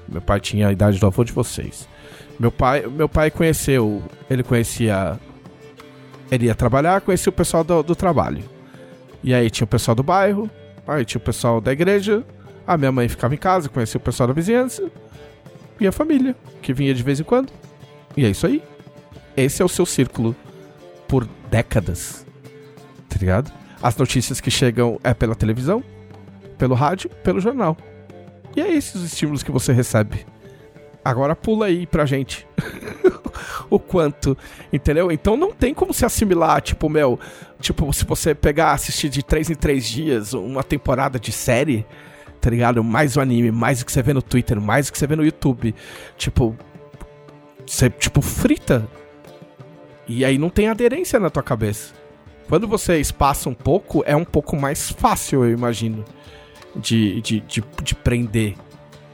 Meu 0.08 0.22
pai 0.22 0.40
tinha 0.40 0.68
a 0.68 0.72
idade 0.72 1.00
do 1.00 1.08
avô 1.08 1.24
de 1.24 1.32
vocês. 1.32 1.88
Meu 2.40 2.52
pai, 2.52 2.86
meu 2.86 3.08
pai 3.08 3.32
conheceu, 3.32 4.04
ele 4.30 4.44
conhecia, 4.44 5.18
ele 6.30 6.46
ia 6.46 6.56
trabalhar, 6.56 7.02
conhecia 7.02 7.30
o 7.30 7.34
pessoal 7.34 7.64
do, 7.64 7.82
do 7.82 7.96
trabalho. 7.96 8.44
E 9.24 9.34
aí 9.34 9.50
tinha 9.50 9.66
o 9.66 9.68
pessoal 9.68 9.96
do 9.96 10.04
bairro, 10.04 10.50
aí 10.86 11.06
tinha 11.06 11.18
o 11.18 11.24
pessoal 11.24 11.62
da 11.62 11.72
igreja, 11.72 12.24
a 12.68 12.78
minha 12.78 12.92
mãe 12.92 13.08
ficava 13.08 13.34
em 13.34 13.38
casa, 13.38 13.70
conhecia 13.70 13.98
o 13.98 14.02
pessoal 14.02 14.28
da 14.28 14.34
vizinhança 14.34 14.84
e 15.80 15.88
a 15.88 15.92
família, 15.92 16.36
que 16.62 16.74
vinha 16.74 16.94
de 16.94 17.02
vez 17.02 17.20
em 17.20 17.24
quando. 17.24 17.52
E 18.18 18.26
é 18.26 18.30
isso 18.30 18.46
aí. 18.46 18.62
Esse 19.38 19.62
é 19.62 19.66
o 19.66 19.70
seu 19.70 19.86
círculo 19.86 20.36
por 21.08 21.28
décadas. 21.50 22.26
Tá 23.10 23.18
ligado? 23.20 23.52
As 23.82 23.96
notícias 23.98 24.40
que 24.40 24.50
chegam 24.50 25.00
é 25.04 25.14
pela 25.14 25.36
televisão, 25.36 25.84
pelo 26.58 26.76
rádio, 26.76 27.10
pelo 27.24 27.40
jornal. 27.40 27.78
E 28.56 28.62
é 28.62 28.74
esses 28.74 28.96
os 28.96 29.04
estímulos 29.04 29.44
que 29.44 29.52
você 29.52 29.74
recebe. 29.74 30.26
Agora 31.04 31.36
pula 31.36 31.68
aí 31.68 31.86
pra 31.86 32.06
gente. 32.06 32.48
o 33.70 33.78
quanto, 33.78 34.38
entendeu? 34.72 35.12
Então 35.12 35.36
não 35.36 35.52
tem 35.52 35.74
como 35.74 35.94
se 35.94 36.06
assimilar, 36.06 36.62
tipo, 36.62 36.90
meu, 36.90 37.20
tipo, 37.60 37.92
se 37.94 38.06
você 38.06 38.34
pegar, 38.34 38.72
assistir 38.72 39.10
de 39.10 39.24
três 39.24 39.50
em 39.50 39.56
três 39.56 39.86
dias 39.86 40.34
uma 40.34 40.64
temporada 40.64 41.20
de 41.20 41.32
série, 41.32 41.86
tá 42.40 42.50
ligado? 42.50 42.84
Mais 42.84 43.18
o 43.18 43.22
anime, 43.22 43.52
mais 43.52 43.82
o 43.82 43.86
que 43.86 43.92
você 43.92 44.02
vê 44.02 44.14
no 44.14 44.22
Twitter, 44.22 44.60
mais 44.60 44.88
o 44.88 44.92
que 44.92 44.98
você 44.98 45.08
vê 45.08 45.16
no 45.16 45.26
YouTube, 45.26 45.76
tipo, 46.18 46.56
você, 47.66 47.90
tipo, 47.90 48.22
frita. 48.22 48.88
E 50.08 50.24
aí 50.24 50.38
não 50.38 50.50
tem 50.50 50.68
aderência 50.68 51.20
na 51.20 51.30
tua 51.30 51.44
cabeça. 51.44 51.94
Quando 52.48 52.68
você 52.68 53.00
espaça 53.00 53.50
um 53.50 53.54
pouco, 53.54 54.04
é 54.06 54.16
um 54.16 54.26
pouco 54.26 54.56
mais 54.56 54.92
fácil, 54.92 55.44
eu 55.44 55.52
imagino, 55.52 56.06
de, 56.76 57.22
de, 57.22 57.40
de, 57.40 57.64
de 57.84 57.96
prender, 57.96 58.56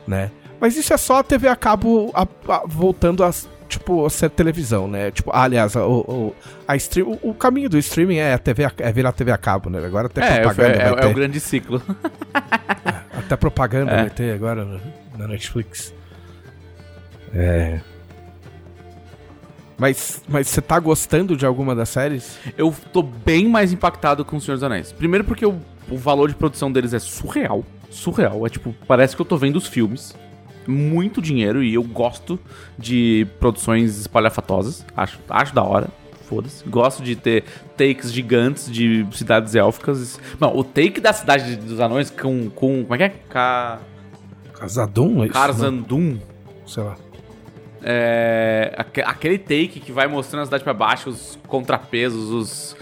né? 0.05 0.31
Mas 0.59 0.76
isso 0.76 0.93
é 0.93 0.97
só 0.97 1.19
a 1.19 1.23
TV 1.23 1.47
a 1.47 1.55
cabo 1.55 2.11
a, 2.13 2.27
a, 2.53 2.63
voltando 2.68 3.23
a, 3.23 3.31
tipo, 3.68 4.05
a 4.05 4.09
ser 4.09 4.30
televisão, 4.30 4.88
né? 4.88 5.11
Tipo, 5.11 5.31
aliás, 5.34 5.76
o, 5.76 5.80
o, 5.80 6.35
a 6.68 6.76
stream, 6.76 7.07
o, 7.07 7.30
o, 7.30 7.34
caminho 7.34 7.69
do 7.69 7.77
streaming 7.77 8.18
é, 8.18 8.34
a 8.34 8.38
TV 8.38 8.65
a, 8.65 8.72
é 8.80 8.91
virar 8.91 9.13
TV 9.13 9.31
a 9.31 9.38
cabo, 9.38 9.69
né? 9.69 9.84
Agora 9.84 10.07
até 10.07 10.22
é, 10.22 10.41
propaganda 10.41 10.77
é, 10.77 11.03
é, 11.03 11.05
é 11.05 11.07
o 11.07 11.13
grande 11.13 11.39
ciclo. 11.39 11.81
É, 13.13 13.19
até 13.19 13.35
propaganda 13.35 13.91
é. 13.91 14.01
vai 14.01 14.09
ter 14.09 14.34
agora 14.34 14.65
na 15.18 15.27
Netflix. 15.27 15.93
É... 17.34 17.80
Mas, 19.81 20.21
mas 20.29 20.47
você 20.47 20.61
tá 20.61 20.79
gostando 20.79 21.35
de 21.35 21.43
alguma 21.43 21.73
das 21.73 21.89
séries? 21.89 22.37
Eu 22.55 22.71
tô 22.93 23.01
bem 23.01 23.47
mais 23.47 23.73
impactado 23.73 24.23
com 24.23 24.37
o 24.37 24.39
Senhor 24.39 24.53
dos 24.53 24.63
Anéis. 24.63 24.91
Primeiro 24.91 25.23
porque 25.25 25.43
o, 25.43 25.59
o 25.89 25.97
valor 25.97 26.29
de 26.29 26.35
produção 26.35 26.71
deles 26.71 26.93
é 26.93 26.99
surreal. 26.99 27.65
Surreal. 27.89 28.45
É 28.45 28.49
tipo, 28.51 28.75
parece 28.87 29.15
que 29.15 29.21
eu 29.23 29.25
tô 29.25 29.37
vendo 29.37 29.55
os 29.55 29.65
filmes 29.65 30.15
muito 30.67 31.19
dinheiro 31.19 31.63
e 31.63 31.73
eu 31.73 31.81
gosto 31.81 32.39
de 32.77 33.25
produções 33.39 33.99
espalhafatosas. 33.99 34.85
Acho, 34.95 35.17
acho 35.27 35.55
da 35.55 35.63
hora. 35.63 35.87
Foda-se. 36.29 36.63
Gosto 36.69 37.01
de 37.01 37.15
ter 37.15 37.43
takes 37.75 38.13
gigantes 38.13 38.71
de 38.71 39.07
cidades 39.13 39.55
élficas. 39.55 40.19
Não, 40.39 40.55
o 40.55 40.63
take 40.63 41.01
da 41.01 41.11
cidade 41.11 41.55
dos 41.55 41.79
anões 41.79 42.11
com. 42.11 42.51
com 42.51 42.83
como 42.83 42.93
é 42.93 42.97
que 42.99 43.03
é? 43.05 43.09
Ca... 43.27 43.79
Casadum? 44.53 45.23
É 45.23 45.29
Carzandum. 45.29 46.19
Sei 46.67 46.83
lá. 46.83 46.95
É, 47.83 48.75
aquele 49.05 49.37
take 49.37 49.79
que 49.79 49.91
vai 49.91 50.07
mostrando 50.07 50.43
a 50.43 50.45
cidade 50.45 50.63
para 50.63 50.73
baixo, 50.73 51.09
os 51.09 51.39
contrapesos, 51.47 52.29
os, 52.29 52.75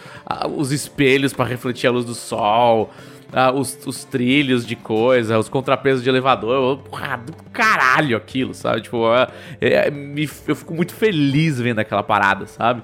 os 0.55 0.71
espelhos 0.71 1.33
para 1.33 1.45
refletir 1.45 1.87
a 1.87 1.91
luz 1.91 2.05
do 2.05 2.13
sol, 2.13 2.91
os, 3.55 3.79
os, 3.85 4.03
trilhos 4.03 4.65
de 4.65 4.75
coisa, 4.75 5.37
os 5.37 5.47
contrapesos 5.47 6.03
de 6.03 6.09
elevador. 6.09 6.79
Porra, 6.79 7.17
do 7.17 7.33
caralho 7.51 8.17
aquilo, 8.17 8.53
sabe? 8.53 8.81
Tipo, 8.81 9.05
é, 9.13 9.27
é, 9.61 9.93
eu 10.47 10.55
fico 10.55 10.73
muito 10.73 10.93
feliz 10.93 11.59
vendo 11.59 11.79
aquela 11.79 12.03
parada, 12.03 12.45
sabe? 12.45 12.83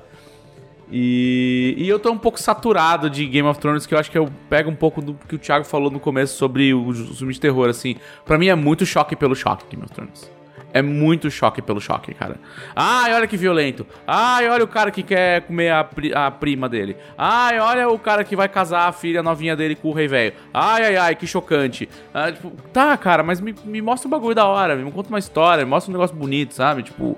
E, 0.91 1.73
e 1.77 1.89
eu 1.89 1.97
tô 1.97 2.11
um 2.11 2.17
pouco 2.17 2.39
saturado 2.39 3.09
de 3.09 3.25
Game 3.25 3.47
of 3.47 3.59
Thrones, 3.59 3.85
que 3.85 3.95
eu 3.95 3.99
acho 3.99 4.11
que 4.11 4.17
eu 4.17 4.29
pego 4.49 4.69
um 4.69 4.75
pouco 4.75 5.01
do 5.01 5.15
que 5.27 5.35
o 5.35 5.39
Thiago 5.39 5.65
falou 5.65 5.89
no 5.89 5.99
começo 5.99 6.37
sobre 6.37 6.73
os 6.73 7.17
filmes 7.17 7.37
de 7.37 7.41
terror, 7.41 7.69
assim. 7.69 7.95
Pra 8.23 8.37
mim 8.37 8.47
é 8.47 8.55
muito 8.55 8.85
choque 8.85 9.15
pelo 9.15 9.35
choque, 9.35 9.65
Game 9.69 9.83
of 9.83 9.91
Thrones. 9.93 10.34
É 10.75 10.81
muito 10.81 11.31
choque 11.31 11.61
pelo 11.61 11.79
choque, 11.79 12.13
cara. 12.13 12.35
Ai, 12.75 13.13
olha 13.13 13.25
que 13.25 13.37
violento. 13.37 13.87
Ai, 14.05 14.49
olha 14.49 14.65
o 14.65 14.67
cara 14.67 14.91
que 14.91 15.03
quer 15.03 15.43
comer 15.43 15.69
a, 15.71 15.85
pri 15.85 16.13
a 16.13 16.29
prima 16.29 16.67
dele. 16.67 16.97
Ai, 17.17 17.57
olha 17.61 17.87
o 17.87 17.97
cara 17.97 18.25
que 18.25 18.35
vai 18.35 18.49
casar 18.49 18.89
a 18.89 18.91
filha 18.91 19.23
novinha 19.23 19.55
dele 19.55 19.73
com 19.73 19.87
o 19.87 19.93
rei 19.93 20.09
velho. 20.09 20.33
Ai, 20.53 20.83
ai, 20.83 20.97
ai, 20.97 21.15
que 21.15 21.25
chocante. 21.25 21.87
Ah, 22.13 22.29
tipo, 22.29 22.51
tá, 22.73 22.97
cara, 22.97 23.23
mas 23.23 23.39
me, 23.39 23.55
me 23.63 23.81
mostra 23.81 24.09
um 24.09 24.11
bagulho 24.11 24.35
da 24.35 24.45
hora, 24.45 24.75
me 24.75 24.91
conta 24.91 25.07
uma 25.07 25.17
história, 25.17 25.63
me 25.63 25.69
mostra 25.69 25.89
um 25.89 25.93
negócio 25.93 26.13
bonito, 26.13 26.53
sabe? 26.53 26.83
Tipo. 26.83 27.17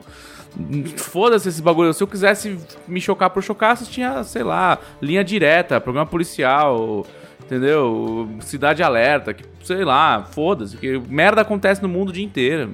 Foda-se 0.98 1.50
esses 1.50 1.60
bagulhos. 1.60 1.98
Se 1.98 2.04
eu 2.04 2.08
quisesse 2.08 2.60
me 2.88 3.02
chocar 3.02 3.32
por 3.32 3.42
chocar, 3.42 3.76
tinha, 3.78 4.24
sei 4.24 4.44
lá, 4.44 4.78
linha 5.02 5.24
direta, 5.24 5.82
programa 5.82 6.06
policial, 6.06 7.08
entendeu? 7.44 8.30
Cidade 8.42 8.84
alerta, 8.84 9.34
que, 9.34 9.44
sei 9.64 9.84
lá, 9.84 10.24
foda-se, 10.24 10.74
porque 10.76 11.02
merda 11.10 11.42
acontece 11.42 11.82
no 11.82 11.90
mundo 11.90 12.10
o 12.10 12.14
dia 12.14 12.24
inteiro. 12.24 12.72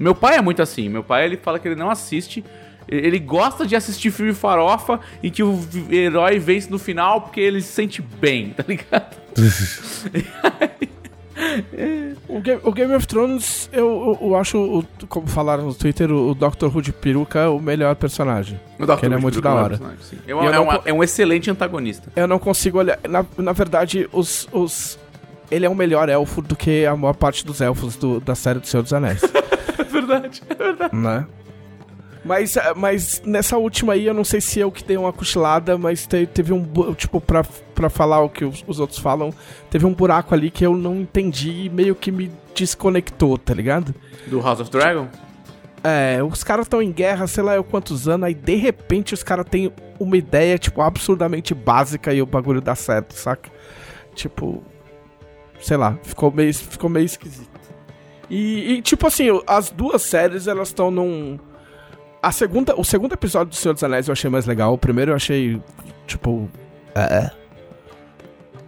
Meu 0.00 0.14
pai 0.14 0.38
é 0.38 0.40
muito 0.40 0.62
assim. 0.62 0.88
Meu 0.88 1.04
pai 1.04 1.26
ele 1.26 1.36
fala 1.36 1.58
que 1.58 1.68
ele 1.68 1.74
não 1.74 1.90
assiste. 1.90 2.42
Ele 2.88 3.18
gosta 3.18 3.66
de 3.66 3.76
assistir 3.76 4.10
filme 4.10 4.32
farofa 4.32 4.98
e 5.22 5.30
que 5.30 5.42
o 5.42 5.60
herói 5.90 6.38
vence 6.38 6.70
no 6.70 6.78
final 6.78 7.20
porque 7.20 7.38
ele 7.38 7.60
se 7.60 7.68
sente 7.68 8.00
bem, 8.00 8.48
tá 8.50 8.64
ligado? 8.66 9.14
o, 12.26 12.40
Game, 12.40 12.60
o, 12.64 12.72
Game, 12.72 12.94
of 12.94 13.06
Thrones, 13.06 13.68
eu, 13.72 14.18
eu, 14.20 14.28
eu, 14.28 14.36
acho, 14.36 14.84
como 15.08 15.28
falaram 15.28 15.66
no 15.66 15.74
Twitter, 15.74 16.10
o, 16.10 16.34
Dr. 16.34 16.66
Who 16.66 16.82
de 16.82 16.92
peruca 16.92 17.40
é 17.40 17.46
o 17.46 17.60
melhor 17.60 17.94
personagem. 17.94 18.58
O 18.78 18.86
Dr. 18.86 19.04
ele 19.04 19.14
é 19.14 19.18
muito 19.18 19.40
da 19.40 19.54
hora. 19.54 19.78
É, 20.26 20.30
é, 20.30 20.34
uma, 20.34 20.82
é, 20.86 20.92
um 20.92 21.04
excelente 21.04 21.50
antagonista. 21.50 22.10
Eu 22.16 22.26
não 22.26 22.38
consigo 22.38 22.78
olhar. 22.78 22.98
Na, 23.08 23.24
na 23.36 23.52
verdade, 23.52 24.08
os, 24.12 24.48
os, 24.50 24.98
ele 25.50 25.66
é 25.66 25.70
um 25.70 25.74
melhor 25.74 26.08
elfo 26.08 26.42
do 26.42 26.56
que 26.56 26.86
a 26.86 26.96
maior 26.96 27.14
parte 27.14 27.46
dos 27.46 27.60
elfos 27.60 27.96
do, 27.96 28.20
da 28.20 28.34
série 28.34 28.58
do 28.58 28.66
Senhor 28.66 28.82
dos 28.82 28.92
Anéis. 28.92 29.20
é 29.90 30.00
verdade, 30.00 30.42
é 30.48 30.54
verdade. 30.54 30.96
Né? 30.96 31.26
Mas, 32.24 32.56
mas 32.76 33.22
nessa 33.24 33.56
última 33.56 33.94
aí, 33.94 34.06
eu 34.06 34.12
não 34.12 34.24
sei 34.24 34.40
se 34.40 34.60
eu 34.60 34.70
que 34.70 34.84
dei 34.84 34.96
uma 34.96 35.12
cochilada, 35.12 35.78
mas 35.78 36.06
te, 36.06 36.26
teve 36.26 36.52
um. 36.52 36.62
Tipo, 36.94 37.20
pra, 37.20 37.42
pra 37.74 37.88
falar 37.88 38.20
o 38.20 38.28
que 38.28 38.44
os, 38.44 38.62
os, 38.66 38.78
outros 38.78 38.98
falam, 38.98 39.32
teve 39.70 39.86
um 39.86 39.94
buraco 39.94 40.34
ali 40.34 40.50
que 40.50 40.64
eu 40.64 40.76
não 40.76 40.96
entendi 40.96 41.64
e 41.64 41.68
meio 41.70 41.94
que 41.94 42.12
me 42.12 42.30
desconectou, 42.54 43.38
tá 43.38 43.54
ligado? 43.54 43.94
Do 44.26 44.40
House 44.40 44.60
of 44.60 44.70
Dragon? 44.70 45.08
É, 45.82 46.22
os 46.22 46.44
caras 46.44 46.66
estão 46.66 46.82
em 46.82 46.92
guerra, 46.92 47.26
sei 47.26 47.42
lá 47.42 47.54
eu 47.54 47.64
quantos 47.64 48.06
anos, 48.06 48.26
aí 48.26 48.34
de 48.34 48.54
repente 48.54 49.14
os 49.14 49.22
caras 49.22 49.46
têm 49.48 49.72
uma 49.98 50.16
ideia, 50.16 50.58
tipo, 50.58 50.82
absurdamente 50.82 51.54
básica 51.54 52.12
e 52.12 52.20
o 52.20 52.26
bagulho 52.26 52.60
dá 52.60 52.74
certo, 52.74 53.14
saca? 53.14 53.50
Tipo. 54.14 54.62
Sei 55.58 55.76
lá, 55.76 55.98
ficou 56.02 56.30
meio, 56.30 56.54
ficou 56.54 56.88
meio 56.88 57.04
esquisito. 57.04 57.49
E, 58.30 58.74
e 58.74 58.82
tipo 58.82 59.06
assim, 59.06 59.26
as 59.46 59.70
duas 59.70 60.02
séries 60.02 60.46
elas 60.46 60.68
estão 60.68 60.90
num 60.90 61.38
a 62.22 62.30
segunda, 62.32 62.78
o 62.78 62.84
segundo 62.84 63.14
episódio 63.14 63.48
do 63.48 63.56
Senhor 63.56 63.72
dos 63.72 63.82
Anéis 63.82 64.08
eu 64.08 64.12
achei 64.12 64.30
mais 64.30 64.46
legal. 64.46 64.74
O 64.74 64.78
primeiro 64.78 65.12
eu 65.12 65.16
achei, 65.16 65.60
tipo. 66.06 66.48
É. 66.94 67.30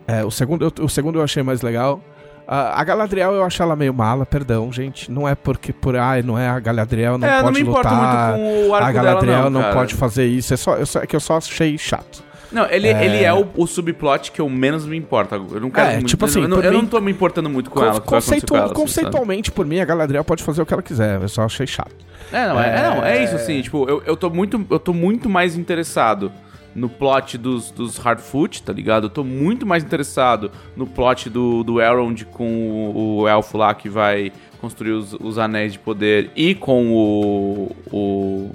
É, 0.07 0.21
é 0.21 0.25
o 0.25 0.31
segundo, 0.31 0.73
o 0.81 0.89
segundo 0.89 1.19
eu 1.19 1.23
achei 1.23 1.43
mais 1.43 1.61
legal. 1.61 2.01
Uh, 2.43 2.75
a 2.75 2.83
Galadriel 2.83 3.33
eu 3.33 3.45
acho 3.45 3.63
ela 3.63 3.77
meio 3.77 3.95
mala, 3.95 4.27
perdão, 4.27 4.73
gente. 4.73 5.11
Não 5.11 5.29
é 5.29 5.35
porque 5.35 5.73
por 5.73 5.97
ai, 5.97 6.23
não 6.23 6.39
é 6.39 6.49
a 6.49 6.59
Galadriel, 6.59 7.19
não 7.19 7.29
é, 7.29 7.43
pode 7.43 7.63
não 7.63 7.73
lutar. 7.73 8.35
a 8.35 8.93
Galadriel 8.93 9.37
dela, 9.37 9.51
não, 9.51 9.61
não 9.61 9.73
pode 9.73 9.95
fazer 9.95 10.27
isso. 10.27 10.55
É 10.55 10.57
só, 10.57 10.77
eu 10.77 10.87
só, 10.87 11.01
é 11.01 11.07
que 11.07 11.15
eu 11.15 11.21
só 11.21 11.37
achei 11.37 11.77
chato. 11.77 12.25
Não, 12.53 12.69
ele 12.71 12.89
é, 12.89 13.05
ele 13.05 13.25
é 13.25 13.33
o, 13.33 13.49
o, 13.57 13.67
subplot 13.67 14.31
que 14.31 14.41
eu 14.41 14.49
menos 14.49 14.85
me 14.85 14.97
importo. 14.97 15.35
Eu 15.35 15.61
não 15.61 15.71
quero. 15.71 15.91
É, 15.91 15.95
muito, 15.95 16.09
tipo 16.09 16.25
assim, 16.25 16.43
eu, 16.43 16.49
não, 16.49 16.61
eu 16.61 16.71
mim, 16.71 16.79
não 16.79 16.87
tô 16.87 17.01
me 17.01 17.11
importando 17.11 17.49
muito 17.49 17.71
com, 17.71 17.81
com 17.81 17.87
ela. 17.87 18.01
Conceitu, 18.01 18.55
ela 18.55 18.67
assim, 18.67 18.75
conceitualmente, 18.75 19.51
por 19.51 19.65
mim, 19.65 19.81
a 19.81 19.85
Galadriel 19.85 20.25
pode 20.25 20.43
fazer 20.43 20.61
o 20.61 20.67
que 20.67 20.73
ela 20.73 20.83
quiser. 20.83 21.21
Eu 21.21 21.29
só 21.29 21.43
achei 21.43 21.67
chato. 21.67 21.95
É, 22.31 22.47
não, 22.47 22.61
é, 22.61 22.69
é, 22.69 22.83
não, 22.83 23.05
é 23.05 23.25
isso 23.25 23.35
assim, 23.35 23.61
tipo, 23.61 23.89
eu, 23.89 24.03
eu, 24.07 24.17
tô 24.17 24.31
muito, 24.31 24.65
eu 24.71 24.79
tô 24.79 24.93
muito 24.93 25.29
mais 25.29 25.57
interessado 25.57 26.33
no 26.75 26.89
plot 26.89 27.37
dos, 27.37 27.71
dos 27.71 27.99
Hardfoot, 27.99 28.63
tá 28.63 28.73
ligado? 28.73 29.05
Eu 29.05 29.11
tô 29.11 29.25
muito 29.25 29.67
mais 29.67 29.85
interessado 29.85 30.51
no 30.77 30.87
plot 30.87 31.29
do, 31.29 31.63
do 31.63 31.81
Elrond 31.81 32.25
com 32.27 32.93
o, 32.95 33.21
o 33.21 33.29
elfo 33.29 33.59
lá 33.59 33.75
que 33.75 33.89
vai 33.89 34.33
construir 34.61 34.93
os, 34.93 35.13
os 35.15 35.39
anéis 35.39 35.73
de 35.73 35.79
poder 35.79 36.31
e 36.35 36.55
com 36.55 36.93
o, 36.93 37.77
o, 37.91 38.51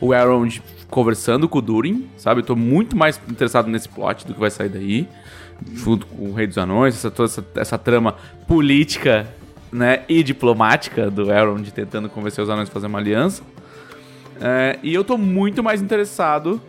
o 0.00 0.14
Elrond 0.14 0.60
conversando 0.92 1.48
com 1.48 1.58
o 1.58 1.62
Durin, 1.62 2.06
sabe? 2.18 2.42
Eu 2.42 2.44
tô 2.44 2.54
muito 2.54 2.94
mais 2.94 3.18
interessado 3.26 3.66
nesse 3.66 3.88
plot 3.88 4.26
do 4.26 4.34
que 4.34 4.40
vai 4.40 4.50
sair 4.50 4.68
daí. 4.68 5.08
Junto 5.72 6.06
com 6.06 6.28
o 6.28 6.34
Rei 6.34 6.46
dos 6.46 6.58
Anões, 6.58 6.96
essa, 6.96 7.10
toda 7.10 7.28
essa, 7.28 7.44
essa 7.54 7.78
trama 7.78 8.14
política 8.46 9.26
né, 9.72 10.02
e 10.06 10.22
diplomática 10.22 11.10
do 11.10 11.32
Elrond 11.32 11.70
tentando 11.70 12.10
convencer 12.10 12.44
os 12.44 12.50
anões 12.50 12.68
a 12.68 12.72
fazer 12.72 12.88
uma 12.88 12.98
aliança. 12.98 13.42
É, 14.38 14.78
e 14.82 14.92
eu 14.92 15.02
tô 15.02 15.16
muito 15.16 15.62
mais 15.62 15.80
interessado 15.80 16.60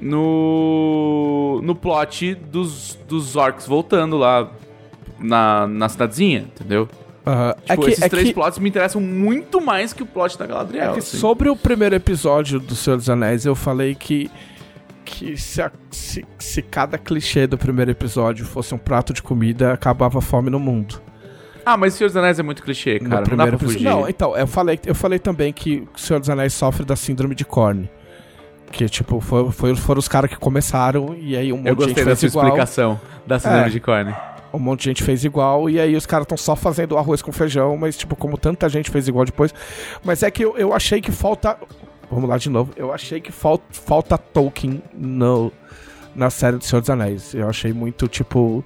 no, 0.00 1.60
no 1.62 1.74
plot 1.74 2.34
dos, 2.34 2.98
dos 3.06 3.36
orcs 3.36 3.66
voltando 3.66 4.16
lá 4.16 4.50
na, 5.18 5.66
na 5.66 5.88
cidadezinha, 5.88 6.46
entendeu? 6.54 6.88
Uhum. 7.26 7.52
Tipo, 7.52 7.72
é 7.72 7.76
que, 7.76 7.90
esses 7.90 8.04
é 8.04 8.08
três 8.08 8.28
que... 8.28 8.34
plots 8.34 8.58
me 8.58 8.68
interessam 8.68 9.00
muito 9.00 9.60
mais 9.60 9.92
que 9.92 10.02
o 10.02 10.06
plot 10.06 10.38
da 10.38 10.46
Galadriel. 10.46 10.94
É 10.94 10.98
assim. 10.98 11.18
Sobre 11.18 11.48
o 11.48 11.56
primeiro 11.56 11.94
episódio 11.94 12.58
do 12.58 12.74
Senhor 12.74 12.96
dos 12.96 13.10
Anéis, 13.10 13.44
eu 13.44 13.54
falei 13.54 13.94
que 13.94 14.30
que 15.04 15.36
se, 15.36 15.60
a, 15.60 15.72
se, 15.90 16.24
se, 16.38 16.62
cada 16.62 16.96
clichê 16.96 17.46
do 17.46 17.58
primeiro 17.58 17.90
episódio 17.90 18.44
fosse 18.46 18.74
um 18.74 18.78
prato 18.78 19.12
de 19.12 19.20
comida, 19.20 19.72
acabava 19.72 20.18
a 20.18 20.22
fome 20.22 20.50
no 20.50 20.60
mundo. 20.60 21.02
Ah, 21.64 21.76
mas 21.76 21.94
Senhor 21.94 22.08
dos 22.08 22.16
Anéis 22.16 22.38
é 22.38 22.42
muito 22.42 22.62
clichê, 22.62 22.98
cara. 22.98 23.22
No 23.22 23.36
não 23.36 23.36
dá 23.36 23.46
pra 23.46 23.58
fugir. 23.58 23.82
Não, 23.82 24.08
então, 24.08 24.36
eu 24.36 24.46
falei, 24.46 24.78
eu 24.86 24.94
falei 24.94 25.18
também 25.18 25.52
que 25.52 25.86
o 25.94 25.98
Senhor 25.98 26.20
dos 26.20 26.30
Anéis 26.30 26.54
sofre 26.54 26.84
da 26.84 26.96
síndrome 26.96 27.34
de 27.34 27.44
Korn. 27.44 27.90
Que, 28.70 28.88
tipo, 28.88 29.20
foi, 29.20 29.50
foi, 29.50 29.74
foram 29.74 29.98
os 29.98 30.06
caras 30.06 30.30
que 30.30 30.36
começaram 30.36 31.16
e 31.18 31.36
aí 31.36 31.52
um 31.52 31.56
monte 31.56 31.64
de 31.64 31.70
gente. 31.70 31.80
Eu 31.80 31.86
gostei 31.86 32.04
dessa 32.04 32.26
explicação 32.26 33.00
da 33.26 33.38
síndrome 33.38 33.66
é, 33.66 33.68
de 33.68 33.80
Korn. 33.80 34.14
Um 34.52 34.58
monte 34.58 34.80
de 34.80 34.84
gente 34.86 35.02
fez 35.02 35.24
igual 35.24 35.70
e 35.70 35.78
aí 35.78 35.94
os 35.94 36.06
caras 36.06 36.24
estão 36.24 36.36
só 36.36 36.56
fazendo 36.56 36.96
arroz 36.96 37.22
com 37.22 37.32
feijão, 37.32 37.76
mas, 37.76 37.96
tipo, 37.96 38.16
como 38.16 38.36
tanta 38.36 38.68
gente 38.68 38.90
fez 38.90 39.08
igual 39.08 39.24
depois. 39.24 39.54
Mas 40.04 40.22
é 40.22 40.30
que 40.30 40.44
eu, 40.44 40.56
eu 40.56 40.74
achei 40.74 41.00
que 41.00 41.12
falta... 41.12 41.56
Vamos 42.10 42.28
lá 42.28 42.36
de 42.36 42.50
novo. 42.50 42.72
Eu 42.76 42.92
achei 42.92 43.20
que 43.20 43.30
falta, 43.30 43.64
falta 43.70 44.18
Tolkien 44.18 44.82
no, 44.92 45.52
na 46.14 46.28
série 46.28 46.56
do 46.56 46.64
Senhor 46.64 46.80
dos 46.80 46.90
Anéis. 46.90 47.34
Eu 47.34 47.48
achei 47.48 47.72
muito, 47.72 48.08
tipo 48.08 48.64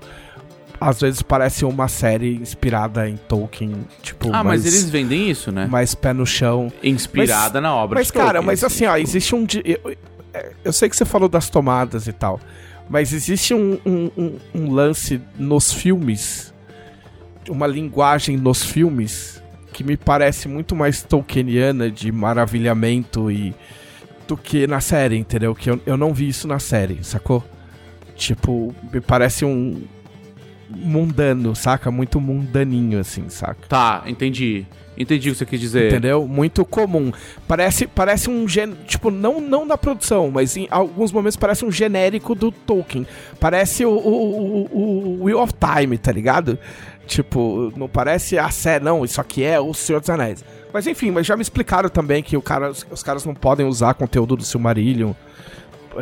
às 0.80 1.00
vezes 1.00 1.22
parece 1.22 1.64
uma 1.64 1.88
série 1.88 2.34
inspirada 2.36 3.08
em 3.08 3.16
Tolkien, 3.16 3.86
tipo. 4.02 4.28
Ah, 4.28 4.44
mais, 4.44 4.64
mas 4.64 4.66
eles 4.66 4.90
vendem 4.90 5.30
isso, 5.30 5.50
né? 5.52 5.66
Mais 5.66 5.94
pé 5.94 6.12
no 6.12 6.26
chão. 6.26 6.72
Inspirada 6.82 7.60
mas, 7.60 7.62
na 7.62 7.74
obra 7.74 7.98
Mas, 7.98 8.10
cara, 8.10 8.24
Tolkien, 8.24 8.46
mas 8.46 8.64
assim, 8.64 8.84
assim 8.84 8.86
ó, 8.86 8.96
tipo. 8.96 9.08
existe 9.08 9.34
um. 9.34 9.46
Eu, 9.64 9.96
eu, 10.64 10.72
sei 10.72 10.88
que 10.88 10.96
você 10.96 11.04
falou 11.04 11.28
das 11.28 11.48
tomadas 11.48 12.06
e 12.06 12.12
tal, 12.12 12.40
mas 12.88 13.12
existe 13.12 13.54
um, 13.54 13.78
um, 13.84 14.38
um, 14.54 14.72
lance 14.72 15.20
nos 15.38 15.72
filmes, 15.72 16.52
uma 17.48 17.66
linguagem 17.66 18.36
nos 18.36 18.62
filmes 18.62 19.42
que 19.72 19.82
me 19.82 19.96
parece 19.96 20.48
muito 20.48 20.76
mais 20.76 21.02
tolkieniana 21.02 21.90
de 21.90 22.12
maravilhamento 22.12 23.30
e 23.30 23.54
do 24.28 24.36
que 24.36 24.66
na 24.66 24.80
série, 24.80 25.16
entendeu? 25.16 25.54
Que 25.54 25.70
eu, 25.70 25.80
eu 25.84 25.96
não 25.96 26.14
vi 26.14 26.28
isso 26.28 26.46
na 26.46 26.58
série, 26.58 27.02
sacou? 27.02 27.44
Tipo, 28.16 28.74
me 28.92 29.00
parece 29.00 29.44
um, 29.44 29.82
mundano, 30.68 31.54
saca? 31.54 31.90
Muito 31.90 32.20
mundaninho, 32.20 32.98
assim, 32.98 33.28
saca? 33.28 33.66
Tá, 33.68 34.02
entendi. 34.06 34.66
Entendi 34.96 35.28
o 35.28 35.32
que 35.32 35.38
você 35.38 35.46
quis 35.46 35.60
dizer. 35.60 35.88
Entendeu? 35.88 36.26
Muito 36.26 36.64
comum. 36.64 37.12
Parece, 37.48 37.86
parece 37.86 38.30
um 38.30 38.46
gen... 38.46 38.74
Tipo, 38.86 39.10
não, 39.10 39.40
não 39.40 39.66
da 39.66 39.76
produção, 39.76 40.30
mas 40.30 40.56
em 40.56 40.68
alguns 40.70 41.10
momentos 41.10 41.36
parece 41.36 41.64
um 41.64 41.70
genérico 41.70 42.34
do 42.34 42.52
Tolkien. 42.52 43.06
Parece 43.40 43.84
o, 43.84 43.90
o, 43.90 44.68
o, 44.72 45.20
o 45.20 45.24
Wheel 45.24 45.40
of 45.40 45.52
Time, 45.52 45.98
tá 45.98 46.12
ligado? 46.12 46.58
Tipo, 47.06 47.72
não 47.76 47.88
parece 47.88 48.38
a 48.38 48.48
série, 48.50 48.84
não. 48.84 49.04
Isso 49.04 49.20
aqui 49.20 49.42
é 49.42 49.58
o 49.58 49.74
Senhor 49.74 49.98
dos 49.98 50.10
Anéis. 50.10 50.44
Mas 50.72 50.86
enfim, 50.86 51.10
mas 51.10 51.26
já 51.26 51.36
me 51.36 51.42
explicaram 51.42 51.88
também 51.88 52.22
que 52.22 52.36
o 52.36 52.42
cara, 52.42 52.70
os, 52.70 52.86
os 52.90 53.02
caras 53.02 53.24
não 53.24 53.34
podem 53.34 53.66
usar 53.66 53.94
conteúdo 53.94 54.36
do 54.36 54.44
Silmarillion 54.44 55.12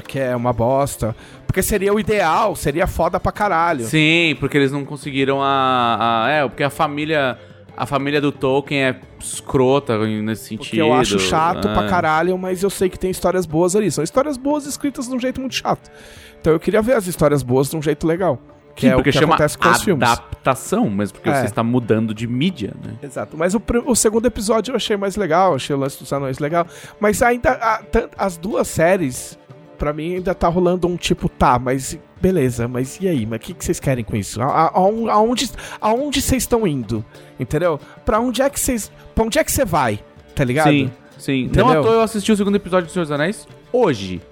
que 0.01 0.19
é 0.19 0.35
uma 0.35 0.53
bosta. 0.53 1.15
Porque 1.47 1.63
seria 1.63 1.93
o 1.93 2.01
ideal, 2.01 2.57
seria 2.57 2.87
foda 2.87 3.21
pra 3.21 3.31
caralho. 3.31 3.85
Sim, 3.85 4.37
porque 4.41 4.57
eles 4.57 4.73
não 4.73 4.85
conseguiram 4.85 5.43
a. 5.43 6.25
a 6.25 6.31
é, 6.31 6.49
porque 6.49 6.63
a 6.63 6.71
família. 6.71 7.39
A 7.75 7.87
família 7.87 8.21
do 8.21 8.31
Tolkien 8.31 8.85
é 8.85 9.01
escrota 9.19 9.99
nesse 10.07 10.45
sentido. 10.45 10.59
Porque 10.59 10.81
eu 10.81 10.93
acho 10.93 11.19
chato 11.19 11.69
é. 11.69 11.73
pra 11.73 11.89
caralho, 11.89 12.37
mas 12.37 12.63
eu 12.63 12.69
sei 12.69 12.91
que 12.91 12.99
tem 12.99 13.11
histórias 13.11 13.47
boas 13.47 13.75
ali. 13.75 13.91
São 13.91 14.05
histórias 14.05 14.37
boas 14.37 14.67
escritas 14.67 15.09
de 15.09 15.15
um 15.15 15.19
jeito 15.19 15.41
muito 15.41 15.55
chato. 15.55 15.91
Então 16.39 16.53
eu 16.53 16.61
queria 16.61 16.83
ver 16.83 16.97
as 16.97 17.07
histórias 17.07 17.43
boas 17.43 17.71
de 17.71 17.77
um 17.77 17.81
jeito 17.81 18.07
legal. 18.07 18.39
Que 18.75 18.83
Sim, 18.83 18.89
é 18.89 18.97
o 18.97 19.03
que 19.03 19.13
chama 19.13 19.35
acontece 19.35 19.59
com 19.59 19.69
os 19.69 19.83
filmes. 19.83 20.09
adaptação, 20.09 20.89
mas 20.89 21.13
porque 21.13 21.29
é. 21.29 21.41
você 21.41 21.47
está 21.47 21.63
mudando 21.63 22.15
de 22.15 22.27
mídia, 22.27 22.75
né? 22.83 22.97
Exato. 23.03 23.37
Mas 23.37 23.55
o, 23.55 23.63
o, 23.87 23.95
segundo 23.95 24.27
episódio 24.27 24.73
eu 24.73 24.77
achei 24.77 24.97
mais 24.97 25.15
legal, 25.17 25.55
achei 25.55 25.77
o 25.77 25.79
lance 25.79 25.99
dos 25.99 26.13
anões 26.13 26.39
legal. 26.39 26.67
Mas 26.99 27.23
ainda 27.23 27.53
a, 27.53 27.83
as 28.17 28.37
duas 28.37 28.69
séries 28.69 29.39
pra 29.83 29.93
mim 29.93 30.15
ainda 30.15 30.33
tá 30.33 30.47
rolando 30.47 30.87
um 30.87 30.97
tipo, 30.97 31.29
tá, 31.29 31.59
mas 31.59 31.99
beleza, 32.21 32.69
mas 32.69 33.01
e 33.01 33.09
aí? 33.09 33.27
Mas 33.27 33.39
o 33.39 33.41
que, 33.41 33.53
que 33.53 33.65
vocês 33.65 33.81
querem 33.81 34.05
com 34.05 34.15
isso? 34.15 34.41
A, 34.41 34.47
a, 34.47 34.71
aonde, 34.77 35.51
aonde 35.81 36.23
vocês 36.23 36.45
estão 36.45 36.65
indo? 36.65 37.05
Entendeu? 37.39 37.81
Pra 38.05 38.21
onde 38.21 38.43
é 38.43 38.49
que 38.49 38.61
vocês. 38.61 38.93
Pra 39.13 39.25
onde 39.25 39.41
é 39.41 39.45
que 39.45 39.51
você 39.51 39.65
vai? 39.65 39.99
Tá 40.37 40.45
ligado? 40.45 40.71
Sim, 40.71 40.89
sim. 41.19 41.43
Entendeu? 41.47 41.67
Não 41.67 41.81
à 41.81 41.83
toa 41.83 41.95
eu 41.95 42.01
assisti 42.01 42.31
o 42.31 42.37
segundo 42.37 42.55
episódio 42.55 42.87
do 42.87 42.93
Senhor 42.93 43.05
dos 43.05 43.11
Anéis 43.11 43.49
hoje. 43.73 44.23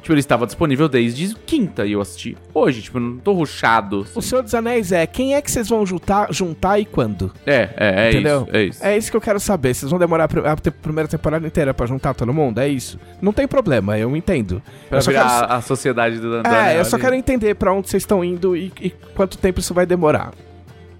Tipo, 0.00 0.12
ele 0.12 0.20
estava 0.20 0.46
disponível 0.46 0.88
desde 0.88 1.34
quinta 1.34 1.84
e 1.84 1.92
eu 1.92 2.00
assisti 2.00 2.36
hoje. 2.54 2.82
Tipo, 2.82 2.98
eu 2.98 3.02
não 3.02 3.18
tô 3.18 3.32
ruxado. 3.32 4.00
Assim. 4.02 4.18
O 4.18 4.22
Senhor 4.22 4.42
dos 4.42 4.54
Anéis 4.54 4.92
é 4.92 5.06
quem 5.06 5.34
é 5.34 5.42
que 5.42 5.50
vocês 5.50 5.68
vão 5.68 5.84
juntar, 5.84 6.32
juntar 6.32 6.78
e 6.78 6.84
quando? 6.84 7.32
É, 7.46 7.68
é, 7.76 8.06
é 8.06 8.10
Entendeu? 8.10 8.42
isso. 8.42 8.56
É 8.56 8.62
isso. 8.62 8.86
É 8.86 8.98
isso 8.98 9.10
que 9.10 9.16
eu 9.16 9.20
quero 9.20 9.38
saber. 9.38 9.74
Vocês 9.74 9.90
vão 9.90 9.98
demorar 9.98 10.24
a 10.24 10.56
primeira 10.72 11.08
temporada 11.08 11.46
inteira 11.46 11.74
para 11.74 11.86
juntar 11.86 12.14
todo 12.14 12.32
mundo? 12.32 12.58
É 12.60 12.68
isso. 12.68 12.98
Não 13.20 13.32
tem 13.32 13.46
problema, 13.46 13.98
eu 13.98 14.16
entendo. 14.16 14.62
Pra 14.88 14.98
eu 14.98 15.02
virar 15.02 15.40
quero... 15.40 15.52
a 15.52 15.60
sociedade 15.60 16.18
do, 16.18 16.42
do 16.42 16.48
É, 16.48 16.78
eu 16.78 16.84
só 16.84 16.98
quero 16.98 17.14
entender 17.14 17.54
para 17.54 17.72
onde 17.72 17.88
vocês 17.90 18.02
estão 18.02 18.24
indo 18.24 18.56
e, 18.56 18.72
e, 18.80 18.90
quanto 19.14 19.36
tempo 19.36 19.60
isso 19.60 19.74
vai 19.74 19.84
demorar. 19.84 20.32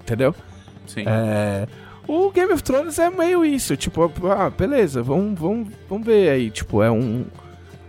Entendeu? 0.02 0.34
Sim. 0.86 1.04
É. 1.06 1.66
O 2.06 2.30
Game 2.30 2.52
of 2.52 2.62
Thrones 2.62 2.98
é 2.98 3.08
meio 3.08 3.44
isso, 3.44 3.76
tipo, 3.76 4.10
ah, 4.28 4.50
beleza, 4.50 5.00
vamos, 5.00 5.38
vamos, 5.38 5.68
vamos 5.88 6.04
ver 6.04 6.28
aí, 6.30 6.50
tipo, 6.50 6.82
é 6.82 6.90
um 6.90 7.24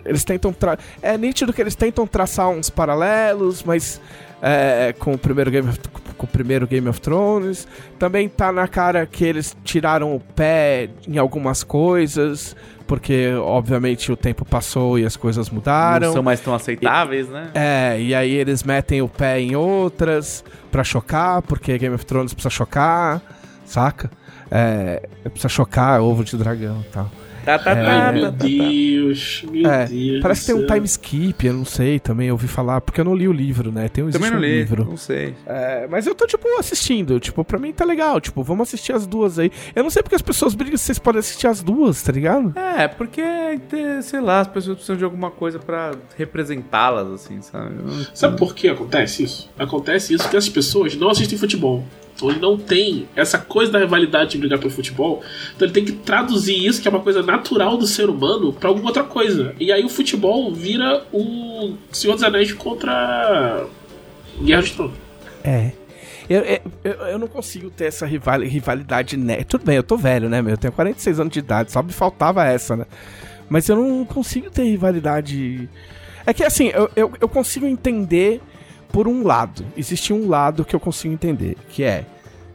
eles 0.05 0.23
tentam 0.23 0.51
tra... 0.53 0.77
é 1.01 1.17
nítido 1.17 1.53
que 1.53 1.61
eles 1.61 1.75
tentam 1.75 2.05
traçar 2.07 2.49
uns 2.49 2.69
paralelos, 2.69 3.63
mas 3.63 4.01
é, 4.41 4.93
com 4.97 5.13
o 5.13 5.17
primeiro 5.17 5.51
Game 5.51 5.69
of, 5.69 5.79
com 6.17 6.25
o 6.25 6.29
primeiro 6.29 6.67
Game 6.67 6.87
of 6.87 6.99
Thrones, 6.99 7.67
também 7.99 8.27
tá 8.27 8.51
na 8.51 8.67
cara 8.67 9.05
que 9.05 9.23
eles 9.23 9.55
tiraram 9.63 10.15
o 10.15 10.19
pé 10.19 10.89
em 11.07 11.17
algumas 11.17 11.63
coisas, 11.63 12.55
porque 12.87 13.33
obviamente 13.35 14.11
o 14.11 14.17
tempo 14.17 14.43
passou 14.43 14.99
e 14.99 15.05
as 15.05 15.15
coisas 15.15 15.49
mudaram. 15.49 16.07
Não 16.07 16.13
são 16.13 16.23
mais 16.23 16.39
tão 16.39 16.53
aceitáveis, 16.53 17.27
e, 17.27 17.31
né? 17.31 17.51
É, 17.53 18.01
e 18.01 18.13
aí 18.13 18.33
eles 18.33 18.63
metem 18.63 19.01
o 19.01 19.07
pé 19.07 19.39
em 19.39 19.55
outras 19.55 20.43
para 20.71 20.83
chocar, 20.83 21.41
porque 21.43 21.77
Game 21.77 21.95
of 21.95 22.05
Thrones 22.05 22.33
precisa 22.33 22.49
chocar, 22.49 23.21
saca? 23.65 24.09
É, 24.49 25.07
precisa 25.23 25.47
chocar 25.49 26.01
ovo 26.01 26.23
de 26.23 26.35
dragão 26.35 26.81
e 26.81 26.91
tal. 26.91 27.09
Tá, 27.43 27.57
tá, 27.57 27.71
é, 27.71 27.83
tá, 27.83 28.11
meu 28.11 28.23
tá, 28.23 28.31
tá, 28.31 28.45
Deus, 28.45 29.45
meu 29.49 29.69
é, 29.69 29.85
Deus. 29.85 30.21
Parece 30.21 30.41
que 30.41 30.47
tem 30.47 30.55
um 30.55 30.67
time 30.67 30.85
skip, 30.85 31.47
eu 31.47 31.53
não 31.53 31.65
sei, 31.65 31.99
também 31.99 32.31
ouvi 32.31 32.47
falar, 32.47 32.81
porque 32.81 33.01
eu 33.01 33.05
não 33.05 33.15
li 33.15 33.27
o 33.27 33.33
livro, 33.33 33.71
né? 33.71 33.89
Tem 33.89 34.03
um, 34.03 34.09
também 34.11 34.29
não 34.29 34.37
um 34.37 34.41
li, 34.41 34.59
livro. 34.59 34.85
Não 34.85 34.97
sei. 34.97 35.35
É, 35.45 35.87
mas 35.89 36.05
eu 36.05 36.13
tô, 36.13 36.27
tipo, 36.27 36.47
assistindo. 36.59 37.19
Tipo, 37.19 37.43
pra 37.43 37.57
mim 37.57 37.73
tá 37.73 37.83
legal. 37.83 38.21
Tipo, 38.21 38.43
vamos 38.43 38.67
assistir 38.67 38.93
as 38.93 39.07
duas 39.07 39.39
aí. 39.39 39.51
Eu 39.75 39.83
não 39.83 39.89
sei 39.89 40.03
porque 40.03 40.15
as 40.15 40.21
pessoas 40.21 40.53
brigam 40.53 40.77
se 40.77 40.85
vocês 40.85 40.99
podem 40.99 41.19
assistir 41.19 41.47
as 41.47 41.63
duas, 41.63 42.01
tá 42.01 42.11
ligado? 42.11 42.53
É, 42.57 42.87
porque, 42.87 43.23
sei 44.03 44.21
lá, 44.21 44.41
as 44.41 44.47
pessoas 44.47 44.75
precisam 44.77 44.97
de 44.97 45.03
alguma 45.03 45.31
coisa 45.31 45.59
pra 45.59 45.91
representá-las, 46.17 47.07
assim, 47.09 47.41
sabe? 47.41 47.75
Sabe 48.13 48.37
por 48.37 48.53
que 48.53 48.67
acontece 48.67 49.23
isso? 49.23 49.49
Acontece 49.57 50.13
isso 50.13 50.23
porque 50.23 50.37
as 50.37 50.49
pessoas 50.49 50.95
não 50.95 51.09
assistem 51.09 51.37
futebol. 51.37 51.83
Então 52.21 52.29
ele 52.29 52.39
não 52.39 52.57
tem 52.57 53.07
essa 53.15 53.39
coisa 53.39 53.71
da 53.71 53.79
rivalidade 53.79 54.31
de 54.31 54.37
brigar 54.37 54.59
pelo 54.59 54.71
futebol. 54.71 55.23
Então 55.55 55.65
ele 55.65 55.73
tem 55.73 55.83
que 55.83 55.93
traduzir 55.93 56.55
isso, 56.65 56.81
que 56.81 56.87
é 56.87 56.91
uma 56.91 56.99
coisa 56.99 57.23
natural 57.23 57.77
do 57.77 57.87
ser 57.87 58.09
humano, 58.09 58.53
para 58.53 58.69
alguma 58.69 58.87
outra 58.87 59.03
coisa. 59.03 59.55
E 59.59 59.71
aí 59.71 59.83
o 59.83 59.89
futebol 59.89 60.53
vira 60.53 61.03
o 61.11 61.73
Senhor 61.91 62.13
dos 62.13 62.23
Anéis 62.23 62.53
contra 62.53 63.65
Guerra 64.43 64.61
de 64.61 64.71
Tronos. 64.73 64.93
É. 65.43 65.71
Eu, 66.29 66.43
eu, 66.83 66.91
eu, 66.91 67.19
não 67.19 67.27
consigo 67.27 67.69
ter 67.69 67.85
essa 67.85 68.05
rivalidade, 68.05 69.17
né? 69.17 69.43
Tudo 69.43 69.65
bem, 69.65 69.75
eu 69.75 69.83
tô 69.83 69.97
velho, 69.97 70.29
né, 70.29 70.41
meu? 70.41 70.53
Eu 70.53 70.57
tenho 70.57 70.71
46 70.71 71.19
anos 71.19 71.33
de 71.33 71.39
idade, 71.39 71.71
só 71.71 71.83
me 71.83 71.91
faltava 71.91 72.45
essa, 72.45 72.77
né? 72.77 72.85
Mas 73.49 73.67
eu 73.67 73.75
não 73.75 74.05
consigo 74.05 74.49
ter 74.49 74.63
rivalidade. 74.63 75.67
É 76.25 76.33
que 76.33 76.43
assim, 76.43 76.69
eu, 76.69 76.89
eu, 76.95 77.11
eu 77.19 77.27
consigo 77.27 77.65
entender 77.65 78.39
por 78.91 79.07
um 79.07 79.23
lado, 79.23 79.65
existe 79.75 80.13
um 80.13 80.27
lado 80.27 80.65
que 80.65 80.75
eu 80.75 80.79
consigo 80.79 81.13
entender, 81.13 81.57
que 81.69 81.83
é, 81.83 82.05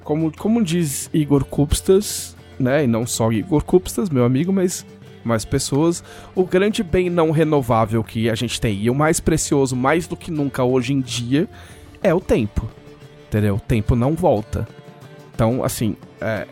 como, 0.05 0.31
como 0.37 0.63
diz 0.63 1.11
Igor 1.13 1.45
Kupstas, 1.45 2.37
né, 2.59 2.85
e 2.85 2.87
não 2.87 3.07
só 3.07 3.33
Igor 3.33 3.65
Kupstas, 3.65 4.11
meu 4.11 4.25
amigo, 4.25 4.53
mas 4.53 4.85
mais 5.25 5.45
pessoas, 5.45 6.05
o 6.35 6.45
grande 6.45 6.83
bem 6.83 7.11
não 7.11 7.33
renovável 7.33 8.05
que 8.05 8.31
a 8.31 8.35
gente 8.35 8.61
tem, 8.61 8.81
e 8.81 8.89
o 8.89 8.95
mais 8.95 9.19
precioso, 9.19 9.75
mais 9.75 10.07
do 10.07 10.17
que 10.17 10.31
nunca 10.31 10.63
hoje 10.63 10.93
em 10.93 11.01
dia, 11.01 11.49
é 12.03 12.15
o 12.15 12.21
tempo. 12.21 12.69
Entendeu? 13.27 13.57
O 13.57 13.61
tempo 13.61 13.97
não 13.97 14.15
volta. 14.15 14.69
Então, 15.35 15.65
assim, 15.65 15.97
é, 16.21 16.47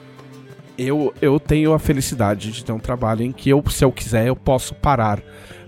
eu, 0.76 1.14
eu 1.22 1.38
tenho 1.38 1.72
a 1.72 1.78
felicidade 1.78 2.50
de 2.50 2.64
ter 2.64 2.72
um 2.72 2.80
trabalho 2.80 3.22
em 3.22 3.30
que 3.30 3.48
eu, 3.48 3.62
se 3.70 3.84
eu 3.84 3.92
quiser, 3.92 4.26
eu 4.26 4.36
posso 4.36 4.74
parar 4.74 5.22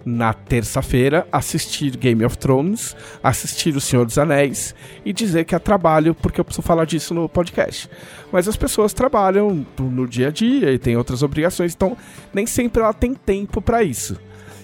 na 0.06 0.32
terça-feira, 0.32 1.26
assistir 1.32 1.96
Game 1.96 2.24
of 2.24 2.38
Thrones, 2.38 2.94
assistir 3.20 3.74
O 3.74 3.80
Senhor 3.80 4.06
dos 4.06 4.16
Anéis 4.16 4.72
e 5.04 5.12
dizer 5.12 5.44
que 5.44 5.52
é 5.52 5.58
trabalho 5.58 6.14
porque 6.14 6.40
eu 6.40 6.44
preciso 6.44 6.64
falar 6.64 6.84
disso 6.84 7.12
no 7.12 7.28
podcast. 7.28 7.90
Mas 8.30 8.46
as 8.46 8.56
pessoas 8.56 8.92
trabalham 8.92 9.66
no 9.76 10.06
dia 10.06 10.28
a 10.28 10.30
dia 10.30 10.70
e 10.70 10.78
têm 10.78 10.96
outras 10.96 11.24
obrigações, 11.24 11.74
então 11.74 11.96
nem 12.32 12.46
sempre 12.46 12.80
ela 12.80 12.92
tem 12.92 13.14
tempo 13.14 13.60
para 13.60 13.82
isso. 13.82 14.16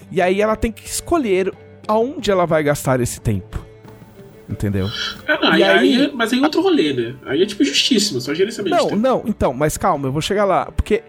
E 0.09 0.21
aí 0.21 0.41
ela 0.41 0.55
tem 0.55 0.71
que 0.71 0.87
escolher 0.87 1.53
aonde 1.85 2.31
ela 2.31 2.45
vai 2.45 2.63
gastar 2.63 3.01
esse 3.01 3.19
tempo. 3.19 3.65
Entendeu? 4.49 4.87
Ah, 5.27 5.39
não, 5.41 5.57
e 5.57 5.63
aí, 5.63 6.01
aí, 6.03 6.11
mas 6.13 6.31
aí 6.31 6.39
é 6.39 6.43
outro 6.43 6.61
rolê, 6.61 6.93
né? 6.93 7.15
Aí 7.25 7.41
é 7.41 7.45
tipo 7.45 7.65
justíssimo, 7.65 8.21
só 8.21 8.33
gerenciamento. 8.33 8.75
Não, 8.75 8.95
não, 8.95 9.23
então, 9.25 9.53
mas 9.53 9.77
calma, 9.77 10.07
eu 10.07 10.11
vou 10.11 10.21
chegar 10.21 10.45
lá. 10.45 10.71
Porque 10.71 11.03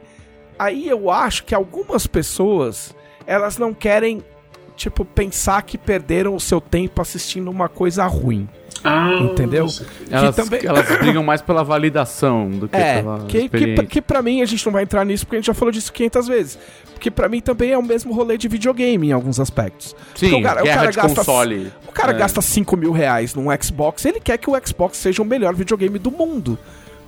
aí 0.59 0.89
eu 0.89 1.09
acho 1.09 1.45
que 1.45 1.55
algumas 1.55 2.07
pessoas 2.07 2.95
elas 3.27 3.59
não 3.59 3.73
querem, 3.75 4.23
tipo, 4.77 5.05
pensar 5.05 5.63
que 5.63 5.79
perderam 5.79 6.35
o 6.35 6.41
seu 6.41 6.61
tempo 6.61 7.01
assistindo 7.01 7.51
uma 7.51 7.69
coisa 7.69 8.07
ruim. 8.07 8.49
Ah, 8.83 9.15
entendeu? 9.23 9.67
Elas, 10.11 10.37
também... 10.37 10.61
elas 10.63 10.87
brigam 10.99 11.23
mais 11.23 11.41
pela 11.41 11.65
validação 11.65 12.51
do 12.51 12.69
que 12.69 12.77
é, 12.77 13.01
pela 13.01 13.25
que, 13.25 13.49
que, 13.49 13.87
que 13.87 14.03
pra 14.03 14.21
mim 14.21 14.43
a 14.43 14.45
gente 14.45 14.65
não 14.67 14.73
vai 14.75 14.83
entrar 14.83 15.07
nisso 15.07 15.25
porque 15.25 15.37
a 15.37 15.39
gente 15.39 15.47
já 15.47 15.55
falou 15.55 15.73
disso 15.73 15.91
500 15.91 16.29
vezes. 16.29 16.59
Porque 16.93 17.11
pra 17.11 17.29
mim 17.29 17.41
também 17.41 17.71
é 17.71 17.79
o 17.79 17.83
mesmo 17.83 18.13
rolê 18.13 18.37
de 18.37 18.47
videogame 18.47 19.09
em 19.09 19.13
alguns 19.13 19.41
aspectos. 19.41 19.97
Sim, 20.15 20.41
o 20.41 20.43
cara, 20.43 20.63
o 20.63 20.67
cara 20.67 20.91
gasta, 20.91 21.17
console. 21.17 21.73
O 21.89 21.93
cara 21.93 22.13
é. 22.13 22.15
gasta 22.15 22.43
5 22.43 22.77
mil 22.77 22.93
reais 22.93 23.35
num 23.35 23.47
Xbox, 23.63 24.05
ele 24.05 24.21
quer 24.21 24.37
que 24.37 24.51
o 24.51 24.67
Xbox 24.67 24.99
seja 24.99 25.23
o 25.23 25.25
melhor 25.25 25.55
videogame 25.55 25.99
do 25.99 26.11
mundo. 26.11 26.59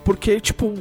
Porque, 0.03 0.41
tipo, 0.41 0.75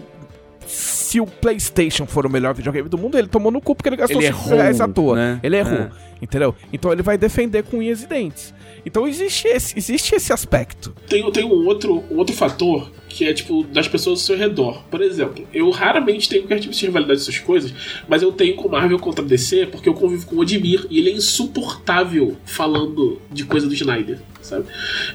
se 0.66 1.20
o 1.20 1.26
PlayStation 1.26 2.06
for 2.06 2.26
o 2.26 2.30
melhor 2.30 2.54
videogame 2.54 2.90
do 2.90 2.98
mundo, 2.98 3.18
ele 3.18 3.28
tomou 3.28 3.52
no 3.52 3.62
cu 3.62 3.76
porque 3.76 3.90
ele 3.90 3.96
gastou 3.96 4.22
ele 4.22 4.34
5 4.34 4.50
reais 4.50 4.82
à 4.82 4.88
toa. 4.88 5.16
Né? 5.16 5.40
Ele 5.44 5.58
errou. 5.58 5.80
É. 5.80 5.92
Entendeu? 6.22 6.56
Então 6.72 6.92
ele 6.92 7.02
vai 7.02 7.18
defender 7.18 7.64
com 7.64 7.78
unhas 7.78 8.04
e 8.04 8.08
dentes. 8.08 8.54
Então 8.86 9.08
existe 9.08 9.48
esse, 9.48 9.78
existe 9.78 10.16
esse 10.16 10.32
aspecto. 10.32 10.94
Tem, 11.08 11.30
tem 11.32 11.44
um, 11.44 11.66
outro, 11.66 12.04
um 12.10 12.18
outro 12.18 12.36
fator 12.36 12.92
que 13.16 13.24
é 13.24 13.34
tipo 13.34 13.64
das 13.64 13.88
pessoas 13.88 14.20
ao 14.20 14.26
seu 14.26 14.38
redor. 14.38 14.84
Por 14.92 15.02
exemplo, 15.02 15.48
eu 15.54 15.70
raramente 15.70 16.28
tenho 16.28 16.44
qualquer 16.44 16.60
tipo 16.60 16.74
de 16.74 16.86
rivalidade 16.86 17.20
dessas 17.20 17.40
coisas, 17.40 17.74
mas 18.10 18.22
eu 18.22 18.30
tenho 18.34 18.58
com 18.58 18.68
Marvel 18.68 19.00
contra 19.00 19.24
DC 19.24 19.68
porque 19.68 19.88
eu 19.88 19.94
convivo 19.94 20.26
com 20.26 20.36
o 20.36 20.40
Odimir 20.40 20.86
e 20.90 21.00
ele 21.00 21.12
é 21.12 21.14
insuportável 21.14 22.36
falando 22.44 23.22
de 23.32 23.46
coisa 23.46 23.68
do 23.68 23.74
Snyder 23.74 24.20
sabe? 24.42 24.66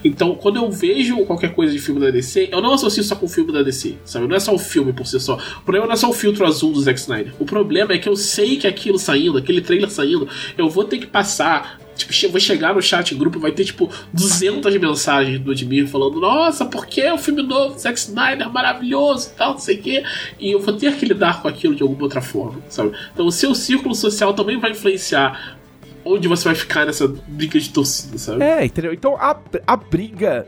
Então, 0.02 0.34
quando 0.34 0.56
eu 0.56 0.70
vejo 0.70 1.24
qualquer 1.24 1.54
coisa 1.54 1.72
de 1.72 1.78
filme 1.78 2.00
da 2.00 2.10
DC, 2.10 2.48
eu 2.50 2.60
não 2.60 2.72
associo 2.72 3.04
só 3.04 3.14
com 3.14 3.26
o 3.26 3.28
filme 3.28 3.52
da 3.52 3.62
DC, 3.62 3.94
sabe? 4.04 4.26
Não 4.26 4.34
é 4.34 4.40
só 4.40 4.52
o 4.52 4.58
filme 4.58 4.92
por 4.92 5.06
si 5.06 5.20
só. 5.20 5.34
O 5.34 5.62
problema 5.62 5.86
não 5.86 5.92
é 5.92 5.96
só 5.96 6.10
o 6.10 6.12
filtro 6.12 6.44
azul 6.44 6.72
do 6.72 6.80
Zack 6.80 6.98
Snyder. 6.98 7.32
O 7.38 7.44
problema 7.44 7.92
é 7.92 7.98
que 7.98 8.08
eu 8.08 8.16
sei 8.16 8.56
que 8.56 8.66
aquilo 8.66 8.98
saindo, 8.98 9.38
aquele 9.38 9.60
trailer 9.60 9.88
saindo, 9.88 10.28
eu 10.58 10.68
vou 10.68 10.82
ter 10.82 10.98
que 10.98 11.06
passar 11.06 11.78
Tipo, 12.06 12.32
vou 12.32 12.40
chegar 12.40 12.74
no 12.74 12.82
chat 12.82 13.14
grupo 13.14 13.38
vai 13.38 13.52
ter, 13.52 13.64
tipo, 13.64 13.90
200 14.12 14.76
mensagens 14.76 15.38
do 15.38 15.52
Edmir 15.52 15.86
falando: 15.86 16.20
Nossa, 16.20 16.64
por 16.64 16.86
que 16.86 17.10
o 17.10 17.18
filme 17.18 17.42
novo 17.42 17.78
Zack 17.78 17.98
Snyder 17.98 18.50
maravilhoso 18.50 19.30
e 19.30 19.38
tal, 19.38 19.52
não 19.52 19.58
sei 19.58 19.76
o 19.76 19.82
quê. 19.82 20.04
E 20.38 20.52
eu 20.52 20.60
vou 20.60 20.74
ter 20.74 20.94
que 20.96 21.06
lidar 21.06 21.42
com 21.42 21.48
aquilo 21.48 21.74
de 21.74 21.82
alguma 21.82 22.02
outra 22.02 22.20
forma, 22.20 22.60
sabe? 22.68 22.92
Então, 23.12 23.26
o 23.26 23.32
seu 23.32 23.54
círculo 23.54 23.94
social 23.94 24.34
também 24.34 24.58
vai 24.58 24.70
influenciar 24.70 25.58
onde 26.04 26.28
você 26.28 26.44
vai 26.44 26.54
ficar 26.54 26.86
nessa 26.86 27.06
briga 27.08 27.58
de 27.58 27.70
torcida, 27.70 28.18
sabe? 28.18 28.42
É, 28.42 28.64
entendeu? 28.64 28.92
Então 28.92 29.16
a, 29.16 29.36
a 29.66 29.76
briga 29.76 30.46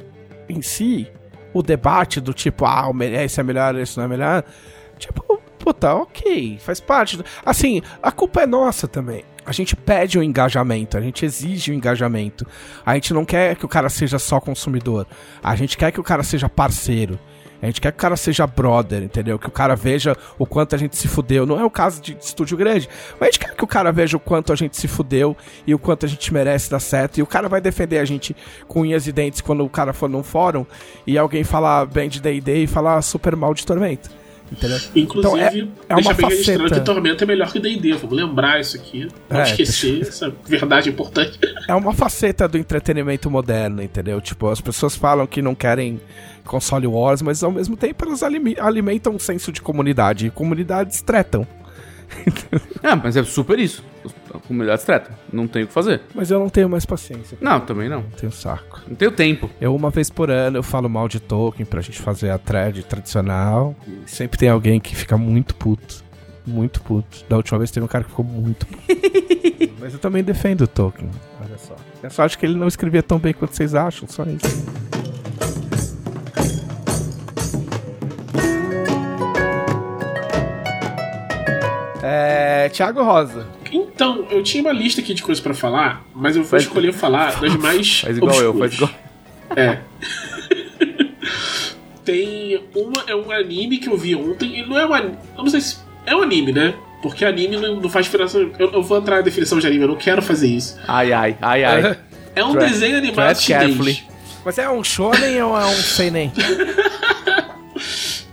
em 0.49 0.63
si, 0.63 1.07
o 1.53 1.63
debate 1.63 2.21
do 2.21 2.33
tipo, 2.33 2.65
ah, 2.65 2.91
esse 3.23 3.41
é 3.41 3.43
melhor, 3.43 3.77
esse 3.77 3.97
não 3.97 4.05
é 4.05 4.09
melhor, 4.09 4.45
tipo, 4.99 5.41
puta, 5.59 5.95
ok, 5.95 6.59
faz 6.59 6.81
parte. 6.81 7.19
Assim, 7.45 7.83
a 8.03 8.11
culpa 8.11 8.43
é 8.43 8.47
nossa 8.47 8.89
também. 8.89 9.25
A 9.45 9.53
gente 9.53 9.75
pede 9.75 10.19
o 10.19 10.23
engajamento, 10.23 10.97
a 10.97 11.01
gente 11.01 11.25
exige 11.25 11.73
o 11.73 11.75
engajamento. 11.75 12.47
A 12.87 12.95
gente 12.95 13.13
não 13.13 13.25
quer 13.25 13.57
que 13.57 13.65
o 13.65 13.69
cara 13.69 13.89
seja 13.89 14.19
só 14.19 14.41
consumidor. 14.41 15.07
A 15.43 15.57
gente 15.57 15.77
quer 15.77 15.91
que 15.91 16.01
o 16.01 16.05
cara 16.05 16.23
seja 16.23 16.49
parceiro. 16.49 17.19
A 17.63 17.67
gente 17.67 17.81
quer 17.81 17.93
que 17.93 17.99
o 17.99 18.01
cara 18.01 18.17
seja 18.17 18.45
brother, 18.45 19.05
entendeu? 19.05 19.39
Que 19.39 19.47
o 19.47 19.51
cara 19.51 19.77
veja 19.77 20.17
o 20.37 20.45
quanto 20.45 20.75
a 20.75 20.79
gente 20.79 20.97
se 20.97 21.07
fudeu. 21.07 21.47
Não 21.47 21.61
é 21.61 21.65
o 21.65 21.71
caso 21.71 22.03
de 22.03 22.17
estúdio 22.21 22.57
grande, 22.57 22.89
mas 23.21 23.23
a 23.23 23.25
gente 23.27 23.39
quer 23.39 23.55
que 23.55 23.63
o 23.63 23.69
cara 23.69 23.93
veja 23.93 24.17
o 24.17 24.21
quanto 24.21 24.53
a 24.53 24.57
gente 24.57 24.77
se 24.77 24.89
fudeu 24.89 25.37
e 25.65 25.73
o 25.73 25.79
quanto 25.79 26.05
a 26.05 26.09
gente 26.09 26.35
merece 26.35 26.69
dar 26.69 26.81
certo. 26.81 27.19
E 27.19 27.23
o 27.23 27.27
cara 27.27 27.49
vai 27.49 27.61
defender 27.61 27.99
a 27.99 28.05
gente 28.05 28.35
com 28.67 28.81
unhas 28.81 29.07
e 29.07 29.13
dentes 29.13 29.41
quando 29.41 29.65
o 29.65 29.71
cara 29.71 29.93
for 29.93 30.09
num 30.09 30.25
fórum 30.25 30.67
e 31.07 31.17
alguém 31.17 31.45
falar 31.45 31.87
bem 31.87 32.09
de 32.09 32.21
D&D 32.21 32.65
e 32.65 32.67
falar 32.67 33.01
super 33.01 33.37
mal 33.37 33.55
de 33.55 33.65
Tormenta. 33.65 34.22
Entendeu? 34.51 34.79
Inclusive, 34.95 35.29
Então, 35.35 35.39
é- 35.39 35.47
é 35.47 35.95
deixar 35.95 36.11
uma 36.11 36.15
bem 36.15 36.29
registrado 36.29 36.61
faceta. 36.63 36.81
que 36.81 36.85
Tormenta 36.87 37.25
é 37.25 37.27
melhor 37.27 37.51
que 37.53 37.59
D&D. 37.59 37.93
Vamos 37.95 38.17
lembrar 38.17 38.61
isso 38.61 38.77
aqui. 38.77 39.09
Não 39.31 39.41
É, 39.41 39.45
esquecer 39.45 40.03
essa 40.03 40.33
verdade 40.47 40.91
importante. 40.91 41.39
É 41.69 41.75
uma 41.75 41.93
faceta 41.95 42.47
do 42.49 42.59
entretenimento 42.59 43.31
moderno, 43.31 43.83
entendeu? 43.83 44.21
Tipo, 44.21 44.49
as 44.49 44.61
pessoas 44.61 44.95
falam 44.97 45.27
que 45.27 45.41
não 45.41 45.55
querem 45.55 46.01
console 46.45 46.87
wars, 46.87 47.23
mas 47.23 47.43
ao 47.43 47.53
mesmo 47.53 47.77
tempo 47.77 48.05
elas 48.05 48.23
alimentam 48.23 49.15
um 49.15 49.19
senso 49.19 49.53
de 49.53 49.63
comunidade. 49.63 50.27
E 50.27 50.31
comunidades 50.31 51.01
tretam. 51.01 51.47
É, 52.83 52.95
mas 52.97 53.17
é 53.17 53.23
super 53.25 53.59
isso. 53.59 53.85
A 54.35 54.39
comunidade 54.39 54.85
treta. 54.85 55.11
Não 55.33 55.47
tem 55.47 55.65
o 55.65 55.67
que 55.67 55.73
fazer. 55.73 56.03
Mas 56.15 56.31
eu 56.31 56.39
não 56.39 56.49
tenho 56.49 56.69
mais 56.69 56.85
paciência. 56.85 57.39
Não, 57.41 57.61
também 57.61 57.89
não. 57.89 58.03
Não 58.03 58.11
tenho 58.11 58.33
saco. 58.33 58.81
Não 58.89 58.95
tenho 58.95 59.13
tempo. 59.13 59.49
Eu, 59.61 59.75
uma 59.75 59.91
vez 59.91 60.11
por 60.11 60.31
ano, 60.31 60.59
eu 60.59 60.63
falo 60.63 60.89
mal 60.89 61.09
de 61.09 61.21
Tolkien 61.21 61.65
pra 61.67 61.81
gente 61.81 62.01
fazer 62.01 62.31
a 62.31 62.39
thread 62.39 62.83
tradicional. 62.85 63.77
E 63.87 64.11
sempre 64.11 64.39
tem 64.39 64.49
alguém 64.49 64.81
que 64.81 64.95
fica 64.97 65.17
muito 65.17 65.55
puto. 65.55 66.03
Muito 66.47 66.81
puto. 66.83 67.25
Da 67.29 67.37
última 67.37 67.59
vez 67.59 67.71
teve 67.71 67.85
um 67.85 67.89
cara 67.89 68.05
que 68.05 68.11
ficou 68.11 68.25
muito 68.25 68.67
puto. 68.67 68.83
Mas 69.79 69.93
eu 69.93 69.99
também 69.99 70.23
defendo 70.23 70.63
o 70.63 70.67
Tolkien. 70.67 71.11
Olha 71.41 71.59
só. 71.59 71.77
Eu 72.03 72.11
só 72.11 72.25
acho 72.25 72.39
que 72.39 72.47
ele 72.47 72.57
não 72.57 72.69
escrevia 72.69 73.03
tão 73.03 73.19
bem 73.19 73.33
quanto 73.33 73.55
vocês 73.55 73.75
acham, 73.75 74.09
só 74.09 74.25
isso. 74.25 75.02
Thiago 82.73 83.03
Rosa. 83.03 83.47
Então, 83.71 84.27
eu 84.31 84.43
tinha 84.43 84.63
uma 84.63 84.73
lista 84.73 85.01
aqui 85.01 85.15
de 85.15 85.23
coisas 85.23 85.43
pra 85.43 85.55
falar, 85.55 86.03
mas 86.15 86.35
eu 86.37 86.43
vou 86.43 86.51
Faz- 86.51 86.63
escolher 86.65 86.93
falar 86.93 87.41
das 87.41 87.55
mais 87.57 88.01
Faz 88.01 88.17
igual 88.17 88.35
eu, 88.41 88.51
obscuras. 88.51 88.75
faz 88.77 88.91
igual. 88.91 89.03
É. 89.57 89.79
Tem 92.05 92.61
uma, 92.75 93.05
é 93.07 93.15
um 93.15 93.31
anime 93.31 93.79
que 93.79 93.89
eu 93.89 93.97
vi 93.97 94.15
ontem, 94.17 94.59
e 94.59 94.67
não 94.67 94.77
é 94.79 94.85
um 94.87 94.93
anime, 94.93 95.17
eu 95.37 95.45
não 95.45 95.51
sei 95.51 95.61
se 95.61 95.77
é 96.05 96.17
um 96.17 96.23
anime, 96.23 96.51
né? 96.53 96.75
Porque 97.01 97.25
anime 97.25 97.57
não, 97.57 97.81
não 97.81 97.89
faz 97.89 98.07
diferença. 98.07 98.39
Eu, 98.59 98.73
eu 98.73 98.83
vou 98.83 98.99
entrar 98.99 99.17
na 99.17 99.23
definição 99.23 99.59
de 99.59 99.67
anime, 99.67 99.83
eu 99.85 99.89
não 99.89 99.97
quero 99.97 100.21
fazer 100.23 100.49
isso. 100.49 100.79
Ai, 100.87 101.13
ai, 101.13 101.37
ai, 101.41 101.65
ai. 101.65 101.99
É 102.35 102.45
um 102.45 102.53
Tread- 102.53 102.71
desenho 102.73 102.97
animado 102.99 103.41
chinês. 103.41 104.05
Mas 104.45 104.59
é 104.59 104.69
um 104.71 104.83
shonen 104.83 105.43
ou 105.43 105.59
é 105.59 105.65
um 105.67 105.75
seinen? 105.75 106.33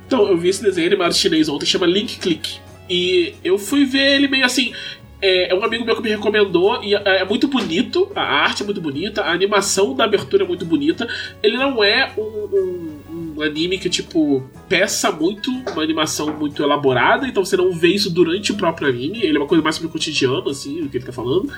Então, 0.05 0.27
eu 0.27 0.35
vi 0.39 0.49
esse 0.49 0.63
desenho 0.63 0.87
animado 0.87 1.13
chinês 1.13 1.47
ontem, 1.47 1.67
chama 1.67 1.85
Link 1.85 2.17
Click. 2.17 2.59
E 2.89 3.35
eu 3.43 3.57
fui 3.57 3.85
ver 3.85 4.15
ele 4.15 4.27
meio 4.27 4.45
assim. 4.45 4.73
É, 5.21 5.51
é 5.51 5.55
um 5.55 5.61
amigo 5.65 5.83
meu 5.83 5.97
que 5.97 6.01
me 6.01 6.09
recomendou 6.09 6.81
e 6.81 6.95
é, 6.95 7.01
é 7.21 7.25
muito 7.25 7.45
bonito, 7.49 8.09
a 8.15 8.21
arte 8.21 8.63
é 8.63 8.65
muito 8.65 8.79
bonita, 8.79 9.21
a 9.21 9.33
animação 9.33 9.93
da 9.93 10.05
abertura 10.05 10.45
é 10.45 10.47
muito 10.47 10.63
bonita. 10.63 11.05
Ele 11.43 11.57
não 11.57 11.83
é 11.83 12.09
um, 12.17 12.21
um- 12.21 13.33
um 13.37 13.41
anime 13.41 13.77
que, 13.77 13.89
tipo, 13.89 14.49
peça 14.69 15.11
muito, 15.11 15.51
uma 15.73 15.83
animação 15.83 16.33
muito 16.37 16.63
elaborada, 16.63 17.27
então 17.27 17.43
você 17.43 17.57
não 17.57 17.71
vê 17.73 17.89
isso 17.89 18.09
durante 18.09 18.53
o 18.53 18.55
próprio 18.55 18.87
anime. 18.87 19.19
Ele 19.21 19.35
é 19.37 19.39
uma 19.41 19.47
coisa 19.47 19.61
mais 19.61 19.75
sobre 19.75 19.89
o 19.89 19.91
cotidiano, 19.91 20.49
assim, 20.49 20.81
do 20.83 20.87
que 20.89 20.95
ele 20.97 21.05
tá 21.05 21.11
falando. 21.11 21.51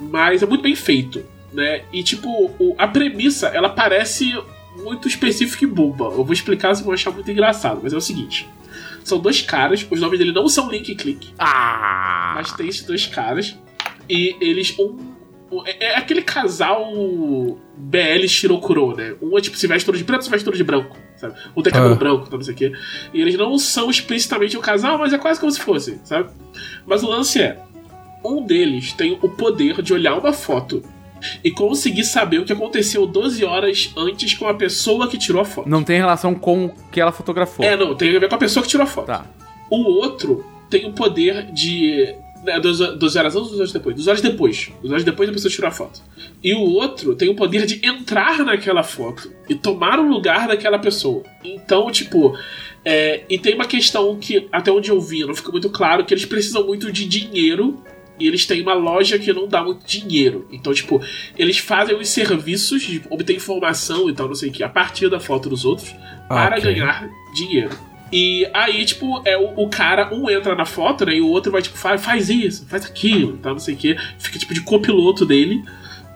Mas 0.00 0.42
é 0.42 0.46
muito 0.46 0.62
bem 0.62 0.74
feito, 0.74 1.22
né? 1.52 1.82
E, 1.92 2.02
tipo, 2.02 2.28
o- 2.58 2.74
a 2.76 2.88
premissa, 2.88 3.48
ela 3.48 3.68
parece 3.68 4.32
muito 4.82 5.06
específica 5.06 5.64
e 5.64 5.66
boba. 5.68 6.06
Eu 6.06 6.24
vou 6.24 6.32
explicar, 6.32 6.68
vocês 6.74 6.84
vão 6.84 6.92
achar 6.94 7.10
muito 7.12 7.30
engraçado, 7.30 7.80
mas 7.82 7.92
é 7.92 7.96
o 7.96 8.00
seguinte. 8.00 8.48
São 9.04 9.18
dois 9.18 9.40
caras, 9.42 9.86
os 9.90 10.00
nomes 10.00 10.18
dele 10.18 10.32
não 10.32 10.48
são 10.48 10.70
Link 10.70 10.90
e 10.90 10.94
Click, 10.94 11.32
Ah! 11.38 12.32
mas 12.36 12.52
tem 12.52 12.68
esses 12.68 12.82
dois 12.84 13.06
caras. 13.06 13.56
E 14.08 14.36
eles. 14.40 14.76
Um, 14.78 14.98
um- 15.50 15.66
é, 15.66 15.86
é 15.92 15.96
aquele 15.96 16.22
casal 16.22 16.84
BL 17.76 18.26
Shirokuro, 18.28 18.94
né? 18.96 19.14
Um 19.22 19.36
é 19.36 19.40
tipo 19.40 19.56
se 19.56 19.66
veste 19.66 19.86
todo 19.86 19.96
de 19.98 20.04
preto, 20.04 20.24
se 20.24 20.30
veste 20.30 20.44
todo 20.44 20.56
de 20.56 20.64
branco. 20.64 20.96
Sabe? 21.16 21.34
Um 21.56 21.62
tem 21.62 21.72
cabelo 21.72 21.94
Ah. 21.94 21.96
branco, 21.98 22.24
então 22.26 22.38
não 22.38 22.44
sei 22.44 22.54
o 22.54 22.56
quê. 22.56 22.72
E 23.12 23.20
eles 23.20 23.36
não 23.36 23.58
são 23.58 23.90
explicitamente 23.90 24.56
um 24.56 24.60
casal, 24.60 24.96
mas 24.98 25.12
é 25.12 25.18
quase 25.18 25.38
como 25.40 25.52
se 25.52 25.60
fosse, 25.60 26.00
sabe? 26.04 26.30
Mas 26.86 27.02
o 27.02 27.08
lance 27.08 27.40
é: 27.40 27.58
um 28.24 28.44
deles 28.44 28.92
tem 28.92 29.18
o 29.20 29.28
poder 29.28 29.82
de 29.82 29.92
olhar 29.92 30.16
uma 30.18 30.32
foto 30.32 30.82
e 31.42 31.50
conseguir 31.50 32.04
saber 32.04 32.38
o 32.38 32.44
que 32.44 32.52
aconteceu 32.52 33.06
12 33.06 33.44
horas 33.44 33.92
antes 33.96 34.34
com 34.34 34.46
a 34.48 34.54
pessoa 34.54 35.08
que 35.08 35.18
tirou 35.18 35.42
a 35.42 35.44
foto. 35.44 35.68
Não 35.68 35.82
tem 35.82 35.98
relação 35.98 36.34
com 36.34 36.66
o 36.66 36.74
que 36.90 37.00
ela 37.00 37.12
fotografou. 37.12 37.64
É, 37.64 37.76
não, 37.76 37.94
tem 37.94 38.16
a 38.16 38.20
ver 38.20 38.28
com 38.28 38.34
a 38.34 38.38
pessoa 38.38 38.62
que 38.62 38.68
tirou 38.68 38.84
a 38.84 38.88
foto. 38.88 39.06
Tá. 39.06 39.24
O 39.70 39.82
outro 39.82 40.44
tem 40.68 40.86
o 40.86 40.92
poder 40.92 41.50
de. 41.52 42.14
Né, 42.44 42.58
12 42.58 42.96
12 42.96 43.18
horas 43.18 43.36
antes 43.36 43.50
ou 43.50 43.58
12 43.58 43.60
horas 43.60 43.72
depois? 43.72 43.96
12 43.96 44.08
horas 44.08 44.22
depois. 44.22 44.72
12 44.80 44.92
horas 44.92 45.04
depois 45.04 45.28
a 45.28 45.32
pessoa 45.32 45.50
tirou 45.50 45.68
a 45.68 45.72
foto. 45.72 46.00
E 46.42 46.54
o 46.54 46.60
outro 46.60 47.14
tem 47.14 47.28
o 47.28 47.34
poder 47.34 47.66
de 47.66 47.86
entrar 47.86 48.38
naquela 48.38 48.82
foto 48.82 49.30
e 49.48 49.54
tomar 49.54 49.98
o 49.98 50.08
lugar 50.08 50.48
daquela 50.48 50.78
pessoa. 50.78 51.22
Então, 51.44 51.90
tipo. 51.90 52.36
é, 52.84 53.24
e 53.28 53.38
tem 53.38 53.54
uma 53.54 53.66
questão 53.66 54.16
que, 54.16 54.48
até 54.50 54.72
onde 54.72 54.90
eu 54.90 55.00
vi, 55.00 55.24
não 55.24 55.34
fica 55.34 55.52
muito 55.52 55.68
claro, 55.68 56.04
que 56.04 56.14
eles 56.14 56.24
precisam 56.24 56.66
muito 56.66 56.90
de 56.90 57.04
dinheiro. 57.04 57.82
E 58.20 58.26
eles 58.28 58.46
têm 58.46 58.62
uma 58.62 58.74
loja 58.74 59.18
que 59.18 59.32
não 59.32 59.48
dá 59.48 59.64
muito 59.64 59.84
dinheiro. 59.86 60.46
Então, 60.52 60.72
tipo, 60.72 61.00
eles 61.36 61.58
fazem 61.58 61.96
os 61.96 62.08
serviços 62.08 62.82
de 62.82 63.02
obter 63.10 63.34
informação 63.34 64.08
e 64.08 64.12
tal, 64.12 64.28
não 64.28 64.34
sei 64.34 64.50
o 64.50 64.52
que, 64.52 64.62
a 64.62 64.68
partir 64.68 65.08
da 65.08 65.18
foto 65.18 65.48
dos 65.48 65.64
outros, 65.64 65.94
para 66.28 66.58
Ok. 66.58 66.72
ganhar 66.72 67.08
dinheiro. 67.34 67.70
E 68.12 68.46
aí, 68.52 68.84
tipo, 68.84 69.22
é 69.24 69.38
o, 69.38 69.54
o 69.56 69.68
cara, 69.68 70.12
um 70.12 70.28
entra 70.28 70.54
na 70.54 70.64
foto, 70.66 71.06
né? 71.06 71.14
E 71.14 71.20
o 71.20 71.28
outro 71.28 71.50
vai, 71.50 71.62
tipo, 71.62 71.78
faz, 71.78 72.04
faz 72.04 72.28
isso, 72.28 72.66
faz 72.68 72.84
aquilo, 72.84 73.36
tá, 73.38 73.50
não 73.50 73.58
sei 73.58 73.74
o 73.74 73.76
quê. 73.76 73.96
Fica, 74.18 74.38
tipo, 74.38 74.52
de 74.52 74.60
copiloto 74.62 75.24
dele, 75.24 75.62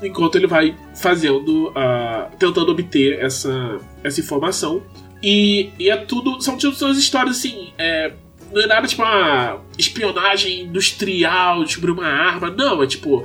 enquanto 0.02 0.34
ele 0.36 0.48
vai 0.48 0.76
fazendo, 0.94 1.72
ah, 1.74 2.28
tentando 2.38 2.70
obter 2.70 3.18
essa, 3.20 3.78
essa 4.02 4.20
informação. 4.20 4.82
E, 5.22 5.70
e 5.78 5.88
é 5.88 5.96
tudo, 5.96 6.40
são 6.42 6.56
tipo, 6.58 6.74
são 6.74 6.90
as 6.90 6.98
histórias, 6.98 7.38
assim, 7.38 7.72
é, 7.78 8.12
não 8.52 8.62
é 8.62 8.66
nada, 8.66 8.86
tipo, 8.86 9.02
uma 9.02 9.60
espionagem 9.78 10.62
industrial, 10.62 11.64
descobrir 11.64 11.92
uma 11.92 12.06
arma. 12.06 12.50
Não, 12.50 12.82
é, 12.82 12.86
tipo, 12.86 13.24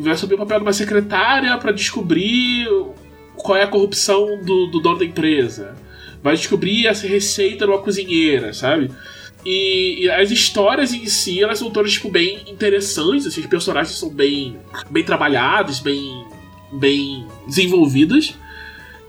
vai 0.00 0.16
subir 0.16 0.34
o 0.34 0.38
papel 0.38 0.58
de 0.58 0.64
uma 0.64 0.72
secretária 0.72 1.56
pra 1.58 1.72
descobrir 1.72 2.66
qual 3.36 3.56
é 3.56 3.62
a 3.62 3.68
corrupção 3.68 4.42
do, 4.42 4.66
do 4.66 4.80
dono 4.80 4.98
da 4.98 5.04
empresa 5.04 5.76
vai 6.22 6.36
descobrir 6.36 6.86
essa 6.86 7.06
receita 7.06 7.66
numa 7.66 7.78
cozinheira, 7.78 8.52
sabe? 8.52 8.90
E, 9.44 10.04
e 10.04 10.10
as 10.10 10.30
histórias 10.30 10.92
em 10.92 11.06
si, 11.06 11.42
elas 11.42 11.58
são 11.58 11.70
todas, 11.70 11.92
tipo, 11.92 12.10
bem 12.10 12.42
interessantes, 12.48 13.26
assim, 13.26 13.40
os 13.40 13.46
personagens 13.46 13.96
são 13.96 14.10
bem, 14.10 14.58
bem 14.90 15.04
trabalhados, 15.04 15.80
bem, 15.80 16.24
bem 16.72 17.26
desenvolvidas. 17.46 18.34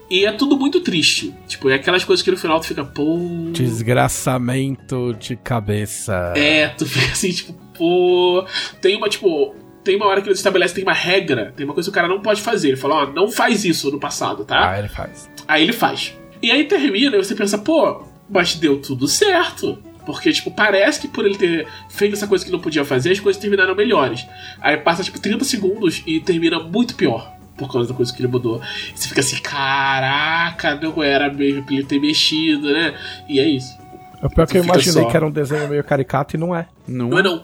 E 0.10 0.26
é 0.26 0.32
tudo 0.32 0.58
muito 0.58 0.82
triste. 0.82 1.34
Tipo, 1.48 1.70
é 1.70 1.76
aquelas 1.76 2.04
coisas 2.04 2.24
que 2.24 2.32
no 2.32 2.38
final 2.38 2.60
tu 2.60 2.66
fica, 2.66 2.84
pô. 2.84 3.20
Desgraçamento 3.52 5.14
de 5.14 5.36
cabeça. 5.36 6.34
É, 6.36 6.70
tu 6.70 6.86
fica 6.86 7.12
assim, 7.14 7.32
tipo, 7.32 7.54
pô. 7.78 8.46
Tem 8.82 8.96
uma, 8.96 9.08
tipo. 9.08 9.56
Tem 9.84 9.96
uma 9.96 10.08
hora 10.08 10.22
que 10.22 10.28
eles 10.28 10.40
estabelecem, 10.40 10.76
tem 10.76 10.84
uma 10.84 10.94
regra, 10.94 11.54
tem 11.56 11.66
uma 11.66 11.74
coisa 11.74 11.90
que 11.90 11.92
o 11.92 11.96
cara 11.96 12.08
não 12.08 12.22
pode 12.22 12.42
fazer. 12.42 12.70
Ele 12.70 12.78
fala, 12.78 12.96
ó, 12.96 13.06
não 13.08 13.32
faz 13.32 13.64
isso 13.64 13.90
no 13.90 14.00
passado, 14.00 14.44
tá? 14.44 14.72
Ah, 14.72 14.80
ele 14.80 14.90
faz. 14.90 15.30
Aí 15.48 15.64
ele 15.64 15.74
faz. 15.74 16.14
E 16.42 16.52
aí 16.52 16.66
termina 16.66 17.16
e 17.16 17.24
você 17.24 17.34
pensa, 17.34 17.58
pô, 17.58 18.04
mas 18.30 18.56
deu 18.56 18.82
tudo 18.82 19.08
certo. 19.08 19.80
Porque, 20.06 20.32
tipo, 20.32 20.52
parece 20.52 21.02
que 21.02 21.08
por 21.08 21.26
ele 21.26 21.38
ter 21.38 21.68
feito 21.90 22.14
essa 22.14 22.28
coisa 22.28 22.44
que 22.44 22.52
não 22.52 22.60
podia 22.60 22.84
fazer, 22.84 23.12
as 23.12 23.20
coisas 23.20 23.40
terminaram 23.42 23.76
melhores. 23.76 24.26
Aí 24.60 24.76
passa, 24.78 25.04
tipo, 25.04 25.20
30 25.20 25.46
segundos 25.46 26.04
e 26.06 26.20
termina 26.20 26.60
muito 26.60 26.96
pior. 26.96 27.39
Por 27.60 27.72
causa 27.72 27.90
da 27.90 27.94
coisa 27.96 28.12
que 28.14 28.22
ele 28.22 28.28
mudou. 28.30 28.62
E 28.94 28.98
você 28.98 29.08
fica 29.10 29.20
assim, 29.20 29.38
caraca, 29.42 30.76
não 30.76 31.04
era 31.04 31.32
mesmo 31.32 31.64
pra 31.64 31.76
ele 31.76 31.84
ter 31.84 32.00
mexido, 32.00 32.72
né? 32.72 32.94
E 33.28 33.40
é 33.40 33.48
isso. 33.48 33.78
O 34.24 34.30
pior 34.30 34.48
que 34.48 34.58
eu 34.58 34.64
imaginei 34.64 35.04
só. 35.04 35.10
que 35.10 35.16
era 35.16 35.26
um 35.26 35.32
desenho 35.32 35.68
meio 35.70 35.84
caricato 35.84 36.36
e 36.36 36.40
não 36.40 36.56
é. 36.56 36.68
Não, 36.88 37.10
Não 37.10 37.20
é 37.20 37.24
não. 37.24 37.44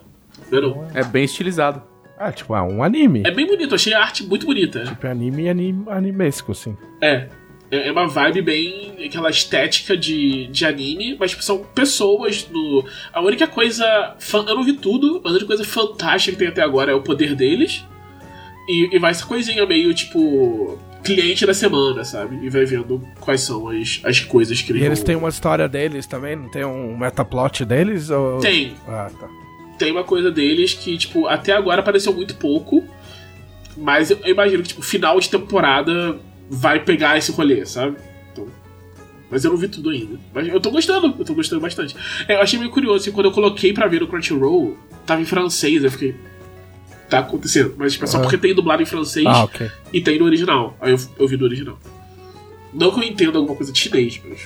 Não 0.52 0.58
é 0.58 0.62
não. 0.62 0.88
É 0.94 1.04
bem 1.04 1.24
estilizado. 1.24 1.82
Ah, 2.18 2.32
tipo, 2.32 2.56
é 2.56 2.62
um 2.62 2.82
anime. 2.84 3.24
É 3.26 3.32
bem 3.32 3.46
bonito, 3.46 3.72
eu 3.72 3.76
achei 3.76 3.94
a 3.94 4.02
arte 4.02 4.24
muito 4.26 4.46
bonita. 4.46 4.84
Tipo, 4.86 5.06
é 5.08 5.12
anime 5.12 5.44
e 5.44 5.50
anim, 5.50 5.84
animesco, 5.90 6.52
assim. 6.54 6.76
É. 7.02 7.28
É 7.72 7.88
é 7.88 7.92
uma 7.92 8.08
vibe 8.08 8.42
bem. 8.42 8.96
aquela 9.06 9.30
estética 9.30 9.98
de, 9.98 10.48
de 10.48 10.66
anime, 10.66 11.18
mas 11.20 11.32
tipo, 11.32 11.44
são 11.44 11.58
pessoas 11.60 12.48
no. 12.50 12.86
A 13.12 13.22
única 13.22 13.48
coisa. 13.48 14.16
fan- 14.20 14.46
Eu 14.48 14.56
não 14.56 14.64
vi 14.64 14.74
tudo, 14.74 15.20
a 15.26 15.30
única 15.30 15.46
coisa 15.46 15.64
fantástica 15.66 16.34
que 16.34 16.40
tem 16.40 16.48
até 16.48 16.62
agora 16.62 16.92
é 16.92 16.96
o 16.96 17.02
poder 17.02 17.36
deles. 17.36 17.84
E, 18.68 18.96
e 18.96 19.00
vai 19.00 19.12
essa 19.12 19.26
coisinha 19.26 19.66
meio 19.66 19.94
tipo. 19.94 20.78
cliente 21.04 21.46
da 21.46 21.54
semana, 21.54 22.04
sabe? 22.04 22.44
E 22.44 22.50
vai 22.50 22.66
vendo 22.66 23.00
quais 23.20 23.42
são 23.42 23.70
as, 23.70 24.02
as 24.04 24.20
coisas 24.22 24.60
que 24.62 24.72
E 24.72 24.78
eles 24.78 24.86
eles 24.86 25.00
vão- 25.00 25.06
têm 25.06 25.16
uma 25.16 25.30
história 25.30 25.68
deles 25.70 26.08
também? 26.08 26.36
Não 26.36 26.50
tem 26.50 26.66
um 26.66 26.98
metaplot 26.98 27.64
deles? 27.64 28.10
Ou... 28.10 28.40
Tem. 28.40 28.74
Ah, 28.88 29.10
tá. 29.20 29.28
tem 29.78 29.92
uma 29.92 30.04
coisa 30.04 30.32
deles 30.32 30.74
que, 30.74 30.98
tipo, 30.98 31.28
até 31.28 31.52
agora 31.54 31.82
apareceu 31.82 32.12
muito 32.14 32.36
pouco. 32.36 32.84
Mas 33.78 34.10
eu 34.10 34.18
eu 34.24 34.32
imagino 34.32 34.64
que, 34.64 34.70
tipo, 34.70 34.82
final 34.82 35.20
de 35.20 35.30
temporada 35.30 36.18
vai 36.50 36.80
pegar 36.80 37.18
esse 37.18 37.32
rolê, 37.32 37.66
sabe? 37.66 37.98
Então, 38.32 38.48
mas 39.30 39.44
eu 39.44 39.52
não 39.52 39.58
vi 39.58 39.68
tudo 39.68 39.90
ainda. 39.90 40.18
Mas 40.34 40.48
eu 40.48 40.60
tô 40.60 40.72
gostando, 40.72 41.14
eu 41.20 41.26
tô 41.26 41.34
gostando 41.36 41.62
bastante. 41.62 41.96
É, 42.28 42.36
eu 42.36 42.42
achei 42.42 42.58
meio 42.58 42.72
curioso, 42.72 43.02
assim, 43.04 43.12
quando 43.12 43.26
eu 43.28 43.32
coloquei 43.32 43.74
pra 43.74 43.86
ver 43.88 44.00
no 44.02 44.08
Crunchyroll, 44.08 44.78
tava 45.06 45.22
em 45.22 45.26
francês, 45.26 45.84
eu 45.84 45.92
fiquei. 45.92 46.16
Tá 47.10 47.20
acontecendo. 47.20 47.76
Mas, 47.78 47.94
tipo, 47.94 48.06
é 48.06 48.08
só 48.08 48.20
porque 48.20 48.38
tem 48.38 48.54
dublado 48.54 48.82
em 48.82 48.86
francês 48.86 49.26
Ah, 49.28 49.44
ok. 49.44 49.70
e 49.94 50.02
tem 50.02 50.18
no 50.20 50.26
original. 50.26 50.76
Aí 50.82 50.92
eu, 50.92 51.00
eu 51.20 51.28
vi 51.28 51.38
no 51.38 51.46
original. 51.46 51.78
Não 52.74 52.92
que 52.92 53.00
eu 53.00 53.04
entenda 53.04 53.38
alguma 53.38 53.56
coisa 53.56 53.72
de 53.72 53.80
chinês, 53.80 54.20
mas. 54.28 54.42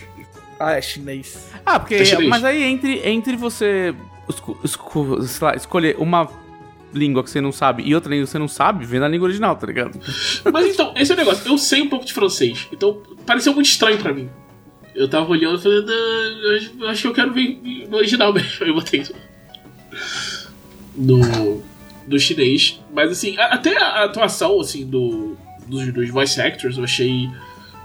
Ah, 0.60 0.73
é 0.73 0.81
chinês. 0.81 1.49
Ah, 1.65 1.80
porque. 1.80 1.95
É 1.95 2.06
chinês. 2.06 2.27
mas 2.30 2.44
aí 2.44 2.64
entre, 2.64 2.99
entre 3.07 3.36
você 3.38 3.95
esco- 4.27 4.57
esco- 4.64 5.22
sei 5.23 5.48
lá, 5.48 5.56
escolher 5.56 5.95
uma 5.98 6.30
língua 6.94 7.23
que 7.23 7.30
você 7.30 7.40
não 7.40 7.52
sabe 7.52 7.84
e 7.84 7.94
outra 7.95 8.10
língua 8.11 8.26
que 8.26 8.31
você 8.31 8.40
não 8.40 8.48
sabe, 8.48 8.84
vem 8.86 8.99
na 8.99 9.07
língua 9.07 9.26
original, 9.27 9.56
tá 9.56 9.65
ligado? 9.68 9.98
Mas 10.52 10.73
então, 10.73 10.91
esse 10.98 11.11
é 11.11 11.15
o 11.15 11.18
negócio. 11.18 11.48
Eu 11.49 11.57
sei 11.57 11.81
um 11.84 11.88
pouco 11.88 12.03
de 12.06 12.11
francês, 12.14 12.68
então 12.73 13.02
pareceu 13.26 13.53
muito 13.53 13.68
estranho 13.68 13.98
pra 13.99 14.11
mim. 14.14 14.27
Eu 14.95 15.07
tava 15.07 15.30
olhando 15.30 15.57
e 15.60 15.61
falei, 15.61 15.81
"Não, 15.81 15.94
eu 15.94 16.57
acho- 16.57 16.72
eu 16.80 16.90
acho 16.90 17.02
que 17.03 17.07
eu 17.07 17.14
quero 17.14 17.31
ver 17.34 17.88
no 17.90 17.98
original 17.98 18.34
mesmo. 18.34 18.49
Aí 18.64 18.68
eu 18.69 18.73
botei 18.73 19.03
no, 20.95 21.64
no 22.10 22.19
chinês. 22.19 22.80
Mas 22.94 23.11
assim, 23.11 23.38
a- 23.38 23.53
até 23.53 23.77
a 23.77 24.03
atuação 24.06 24.60
assim, 24.60 24.86
do, 24.86 25.38
dos, 25.68 25.94
dos 25.94 26.10
voice 26.10 26.41
actors 26.41 26.77
eu 26.77 26.84
achei 26.84 27.30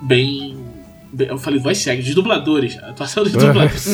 bem. 0.00 0.56
bem- 1.12 1.28
Eu 1.28 1.38
falei 1.38 1.60
voice 1.60 1.88
actors, 1.88 2.06
de 2.06 2.14
dubladores. 2.14 2.76
A 2.82 2.90
atuação 2.90 3.22
dos 3.22 3.32
dubladores. 3.36 3.86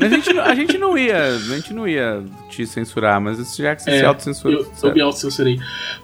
A 0.00 0.08
gente, 0.08 0.32
não- 0.32 0.42
a 0.44 0.54
gente 0.54 0.78
não 0.78 0.96
ia. 0.98 1.18
A 1.26 1.38
gente 1.38 1.72
não 1.74 1.86
ia 1.88 2.22
te 2.48 2.66
censurar, 2.66 3.20
mas 3.20 3.38
isso 3.38 3.60
já 3.62 3.74
que 3.76 3.82
você 3.82 3.90
É, 3.90 3.98
se 3.98 4.04
autocensura. 4.04 4.54
Eu, 4.54 4.72
eu 4.82 4.94
me 4.94 5.00
autocensurei. 5.00 5.58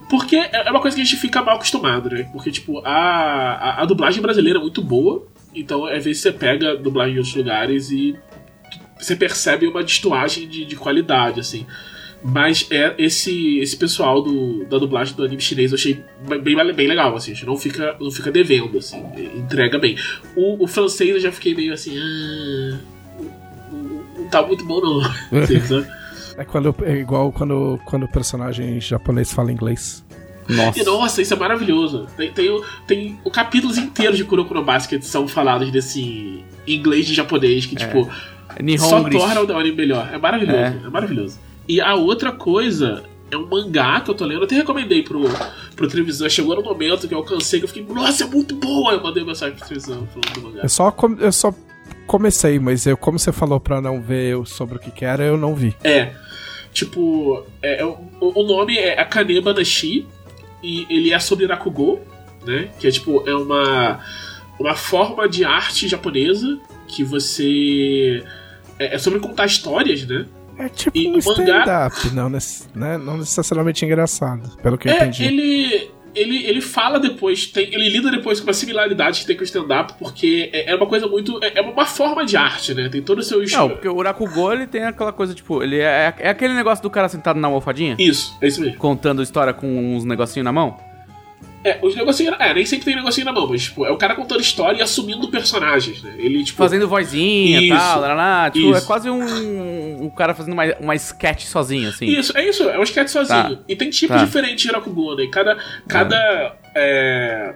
Porque 0.08 0.36
é 0.36 0.50
é 0.66 0.70
uma 0.70 0.80
coisa 0.80 0.96
que 0.96 1.02
a 1.02 1.04
gente 1.04 1.16
fica 1.16 1.42
mal 1.42 1.54
acostumado, 1.56 2.10
né? 2.10 2.28
Porque, 2.32 2.50
tipo, 2.50 2.80
a, 2.84 2.90
a, 2.92 3.82
a 3.82 3.84
dublagem 3.86 4.20
brasileira 4.20 4.58
é 4.58 4.62
muito 4.62 4.82
boa. 4.82 5.26
Então, 5.54 5.84
às 5.84 6.04
vezes, 6.04 6.22
você 6.22 6.30
pega 6.32 6.72
a 6.72 6.74
dublagem 6.76 7.14
de 7.14 7.18
outros 7.20 7.34
lugares 7.36 7.90
e 7.90 8.16
você 8.98 9.16
percebe 9.16 9.66
uma 9.66 9.82
destoagem 9.82 10.46
de, 10.46 10.64
de 10.64 10.76
qualidade, 10.76 11.40
assim. 11.40 11.66
Mas 12.22 12.66
é 12.70 12.94
esse, 12.98 13.58
esse 13.60 13.76
pessoal 13.76 14.20
do, 14.22 14.64
da 14.66 14.76
dublagem 14.76 15.14
do 15.14 15.24
anime 15.24 15.40
chinês 15.40 15.72
eu 15.72 15.76
achei 15.78 16.02
bem, 16.28 16.40
bem, 16.40 16.72
bem 16.74 16.86
legal, 16.86 17.16
assim. 17.16 17.32
A 17.32 17.34
gente 17.34 17.46
não 17.46 17.56
fica, 17.56 17.96
não 17.98 18.10
fica 18.10 18.30
devendo, 18.30 18.76
assim. 18.76 19.02
Entrega 19.36 19.78
bem. 19.78 19.96
O, 20.36 20.62
o 20.64 20.66
francês 20.66 21.10
eu 21.10 21.20
já 21.20 21.32
fiquei 21.32 21.54
meio 21.54 21.72
assim. 21.72 21.96
Ah, 21.98 22.78
não, 23.72 24.24
tá 24.30 24.42
muito 24.42 24.64
bom, 24.64 24.80
não. 24.80 25.00
Assim? 25.42 25.84
É, 26.36 26.44
quando, 26.44 26.74
é 26.84 26.96
igual 26.96 27.32
quando, 27.32 27.78
quando 27.84 28.04
o 28.04 28.08
personagem 28.08 28.80
japonês 28.80 29.32
fala 29.32 29.50
inglês. 29.52 30.04
Nossa. 30.48 30.80
E, 30.80 30.84
nossa, 30.84 31.22
isso 31.22 31.32
é 31.34 31.36
maravilhoso. 31.36 32.06
Tem, 32.16 32.30
tem, 32.32 32.48
o- 32.50 32.64
tem 32.86 33.18
o 33.24 33.30
capítulos 33.30 33.78
inteiros 33.78 34.16
de 34.16 34.24
Kuroko 34.24 34.52
no 34.54 34.64
Basket 34.64 35.02
são 35.02 35.28
falados 35.28 35.70
desse 35.70 36.42
inglês 36.66 37.06
de 37.06 37.14
japonês 37.14 37.66
que, 37.66 37.76
tipo, 37.76 38.08
Nihon 38.60 38.78
só 38.88 39.08
torna 39.08 39.42
o 39.42 39.56
anime 39.58 39.76
melhor. 39.76 40.08
É 40.12 40.18
maravilhoso, 40.18 40.58
É. 40.58 40.80
é. 40.84 40.90
maravilhoso. 40.90 41.38
E 41.70 41.80
a 41.80 41.94
outra 41.94 42.32
coisa 42.32 43.04
é 43.30 43.36
um 43.36 43.46
mangá 43.46 44.00
que 44.00 44.10
eu 44.10 44.14
tô 44.16 44.24
lendo. 44.24 44.40
Eu 44.40 44.44
até 44.44 44.56
recomendei 44.56 45.04
pro, 45.04 45.22
pro 45.76 45.86
televisão. 45.86 46.28
Chegou 46.28 46.56
no 46.56 46.64
momento 46.64 47.06
que 47.06 47.14
eu 47.14 47.18
alcancei 47.18 47.60
que 47.60 47.64
eu 47.64 47.68
fiquei, 47.68 47.84
nossa, 47.84 48.24
é 48.24 48.26
muito 48.26 48.56
boa. 48.56 48.94
Eu 48.94 49.00
mandei 49.00 49.22
mensagem 49.22 49.54
pro 49.54 49.68
televisão 49.68 50.04
falando 50.08 50.32
do 50.34 50.42
mangá. 50.42 50.62
Eu 50.64 50.68
só, 50.68 50.92
eu 51.20 51.30
só 51.30 51.54
comecei, 52.08 52.58
mas 52.58 52.86
eu, 52.86 52.96
como 52.96 53.20
você 53.20 53.30
falou 53.30 53.60
pra 53.60 53.80
não 53.80 54.02
ver 54.02 54.44
sobre 54.48 54.78
o 54.78 54.80
que 54.80 54.90
que 54.90 55.04
era, 55.04 55.22
eu 55.22 55.36
não 55.36 55.54
vi. 55.54 55.72
É. 55.84 56.12
Tipo, 56.72 57.46
é, 57.62 57.82
é 57.82 57.86
o, 57.86 57.98
o 58.20 58.42
nome 58.42 58.76
é 58.76 59.00
Akane 59.00 59.40
Banashi 59.40 60.08
e 60.64 60.88
ele 60.90 61.12
é 61.12 61.20
sobre 61.20 61.46
Rakugo, 61.46 62.00
né? 62.44 62.68
Que 62.80 62.88
é 62.88 62.90
tipo, 62.90 63.22
é 63.28 63.34
uma, 63.36 64.00
uma 64.58 64.74
forma 64.74 65.28
de 65.28 65.44
arte 65.44 65.86
japonesa 65.86 66.58
que 66.88 67.04
você. 67.04 68.24
É, 68.76 68.96
é 68.96 68.98
sobre 68.98 69.20
contar 69.20 69.46
histórias, 69.46 70.04
né? 70.04 70.26
É 70.60 70.68
tipo 70.68 70.96
E 70.96 71.06
um 71.08 71.10
o 71.12 71.24
mangá- 71.24 71.30
stand-up, 71.90 72.10
não, 72.14 72.28
né, 72.30 72.98
não 72.98 73.18
necessariamente 73.18 73.84
engraçado, 73.84 74.56
pelo 74.62 74.76
que 74.78 74.88
eu 74.88 74.92
É, 74.92 74.96
entendi. 74.96 75.24
ele. 75.24 75.90
Ele, 76.12 76.44
ele 76.44 76.60
fala 76.60 76.98
depois, 76.98 77.46
tem, 77.46 77.72
ele 77.72 77.88
lida 77.88 78.10
depois 78.10 78.40
com 78.40 78.48
uma 78.48 78.52
similaridade 78.52 79.20
que 79.20 79.26
tem 79.28 79.36
com 79.36 79.42
o 79.42 79.44
stand-up, 79.44 79.94
porque 79.96 80.50
é, 80.52 80.72
é 80.72 80.74
uma 80.74 80.86
coisa 80.86 81.06
muito. 81.06 81.38
É, 81.40 81.60
é 81.60 81.62
uma 81.62 81.86
forma 81.86 82.26
de 82.26 82.36
arte, 82.36 82.74
né? 82.74 82.88
Tem 82.88 83.00
todos 83.00 83.26
os 83.26 83.28
seus. 83.28 83.52
Não, 83.52 83.68
porque 83.70 83.88
o 83.88 84.02
Rakugo, 84.02 84.52
ele 84.52 84.66
tem 84.66 84.82
aquela 84.82 85.12
coisa, 85.12 85.32
tipo, 85.34 85.62
ele 85.62 85.78
é, 85.78 86.12
é 86.18 86.30
aquele 86.30 86.52
negócio 86.54 86.82
do 86.82 86.90
cara 86.90 87.08
sentado 87.08 87.38
na 87.38 87.46
almofadinha, 87.46 87.94
Isso, 87.96 88.36
é 88.42 88.48
isso 88.48 88.60
mesmo. 88.60 88.76
contando 88.76 89.22
história 89.22 89.52
com 89.52 89.68
uns 89.96 90.04
negocinhos 90.04 90.44
na 90.44 90.50
mão. 90.50 90.76
É, 91.62 91.78
os 91.82 91.94
negocinhos. 91.94 92.34
É, 92.38 92.54
nem 92.54 92.64
sempre 92.64 92.86
tem 92.86 92.96
negocinho 92.96 93.26
na 93.26 93.32
mão, 93.32 93.46
mas 93.46 93.64
tipo, 93.64 93.84
é 93.84 93.90
o 93.90 93.96
cara 93.98 94.14
contando 94.14 94.40
história 94.40 94.78
e 94.78 94.82
assumindo 94.82 95.28
personagens, 95.30 96.02
né? 96.02 96.14
Ele, 96.16 96.42
tipo. 96.42 96.56
Fazendo 96.56 96.88
vozinha 96.88 97.60
e 97.60 97.68
tal, 97.68 98.00
lá, 98.00 98.14
lá. 98.14 98.50
Tipo, 98.50 98.74
é 98.74 98.78
isso. 98.78 98.86
quase 98.86 99.10
um, 99.10 100.04
um 100.04 100.08
cara 100.10 100.34
fazendo 100.34 100.54
uma, 100.54 100.64
uma 100.80 100.94
sketch 100.94 101.44
sozinho, 101.44 101.90
assim. 101.90 102.06
Isso, 102.06 102.36
é 102.36 102.48
isso, 102.48 102.62
é 102.68 102.78
um 102.78 102.82
sketch 102.82 103.08
sozinho. 103.08 103.56
Tá. 103.56 103.62
E 103.68 103.76
tem 103.76 103.90
tipos 103.90 104.16
Tá. 104.16 104.24
diferentes 104.24 104.62
de 104.64 104.72
Rakugo, 104.72 105.14
né? 105.16 105.26
Cada, 105.30 105.58
cada 105.86 106.56
é, 106.74 107.54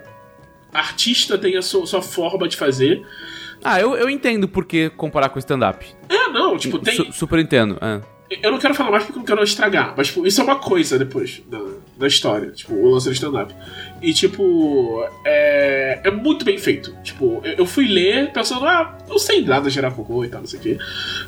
artista 0.73 1.37
tem 1.37 1.57
a 1.57 1.61
sua, 1.61 1.85
sua 1.87 2.01
forma 2.01 2.47
de 2.47 2.57
fazer. 2.57 3.03
Ah, 3.63 3.79
eu, 3.81 3.95
eu 3.95 4.07
entendo 4.09 4.47
por 4.47 4.65
que 4.65 4.89
comparar 4.91 5.29
com 5.29 5.39
stand-up. 5.39 5.83
É, 6.09 6.27
não, 6.29 6.55
tipo, 6.57 6.77
tem. 6.77 6.95
Su- 6.95 7.11
super 7.11 7.39
entendo. 7.39 7.77
é. 7.81 8.01
Eu 8.41 8.51
não 8.51 8.57
quero 8.57 8.73
falar 8.73 8.89
mais 8.89 9.03
porque 9.03 9.13
eu 9.17 9.19
não 9.19 9.25
quero 9.25 9.43
estragar, 9.43 9.93
mas 9.95 10.07
tipo, 10.07 10.25
isso 10.25 10.41
é 10.41 10.43
uma 10.43 10.55
coisa 10.57 10.97
depois 10.97 11.43
da, 11.47 11.59
da 11.97 12.07
história, 12.07 12.51
tipo, 12.51 12.73
o 12.73 12.91
lance 12.91 13.07
do 13.07 13.13
stand-up. 13.13 13.53
E 14.01 14.13
tipo, 14.13 15.03
é, 15.25 16.01
é 16.03 16.11
muito 16.11 16.43
bem 16.43 16.57
feito. 16.57 16.95
Tipo, 17.03 17.41
eu, 17.43 17.53
eu 17.53 17.65
fui 17.65 17.87
ler 17.87 18.31
pensando, 18.31 18.65
ah, 18.65 18.97
não 19.07 19.17
sei 19.17 19.41
nada 19.41 19.69
de 19.69 19.79
Rakugo 19.79 20.25
e 20.25 20.27
tal, 20.27 20.41
não 20.41 20.47
sei 20.47 20.59
o 20.59 20.61
quê. 20.61 20.77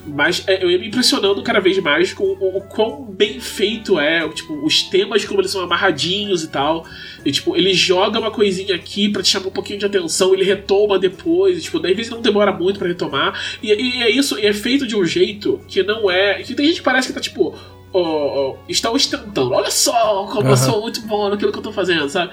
Mas 0.06 0.44
é, 0.48 0.64
eu 0.64 0.70
ia 0.70 0.78
me 0.78 0.88
impressionando 0.88 1.42
cada 1.42 1.60
vez 1.60 1.78
mais 1.80 2.14
com 2.14 2.24
o, 2.24 2.58
o 2.58 2.62
quão 2.62 3.06
bem 3.06 3.40
feito 3.40 4.00
é, 4.00 4.28
tipo, 4.30 4.54
os 4.66 4.84
temas 4.84 5.24
como 5.26 5.40
eles 5.40 5.52
são 5.52 5.62
amarradinhos 5.62 6.44
e 6.44 6.50
tal. 6.50 6.86
E 7.26 7.32
tipo, 7.32 7.56
ele 7.56 7.74
joga 7.74 8.20
uma 8.20 8.32
coisinha 8.32 8.76
aqui 8.76 9.10
pra 9.10 9.24
te 9.24 9.30
chamar 9.30 9.48
um 9.48 9.52
pouquinho 9.52 9.80
de 9.80 9.86
atenção, 9.86 10.34
ele 10.34 10.44
retoma 10.44 11.00
depois, 11.00 11.58
e, 11.58 11.62
tipo, 11.62 11.80
daí 11.80 11.94
vezes 11.94 12.12
não 12.12 12.22
demora 12.22 12.52
muito 12.52 12.78
pra 12.78 12.88
retomar. 12.88 13.58
E, 13.64 13.72
e 13.72 14.04
é 14.04 14.10
isso, 14.10 14.38
e 14.38 14.46
é 14.46 14.54
feito 14.54 14.86
de 14.86 14.96
um 14.96 15.06
jeito 15.06 15.62
que 15.68 15.82
não 15.84 16.12
é. 16.12 16.44
Que 16.44 16.54
tem 16.54 16.68
gente 16.68 16.78
que 16.78 16.84
parece 16.84 17.08
que 17.08 17.14
tá 17.14 17.22
tipo. 17.22 17.56
Ó, 18.00 18.50
ó, 18.52 18.56
está 18.68 18.92
ostentando. 18.92 19.54
Olha 19.54 19.72
só 19.72 20.26
como 20.28 20.48
eu 20.48 20.54
Aham. 20.54 20.58
sou 20.58 20.82
muito 20.82 21.02
bom 21.02 21.30
naquilo 21.30 21.52
que 21.52 21.58
eu 21.58 21.64
tô 21.64 21.72
fazendo, 21.72 22.10
sabe? 22.10 22.32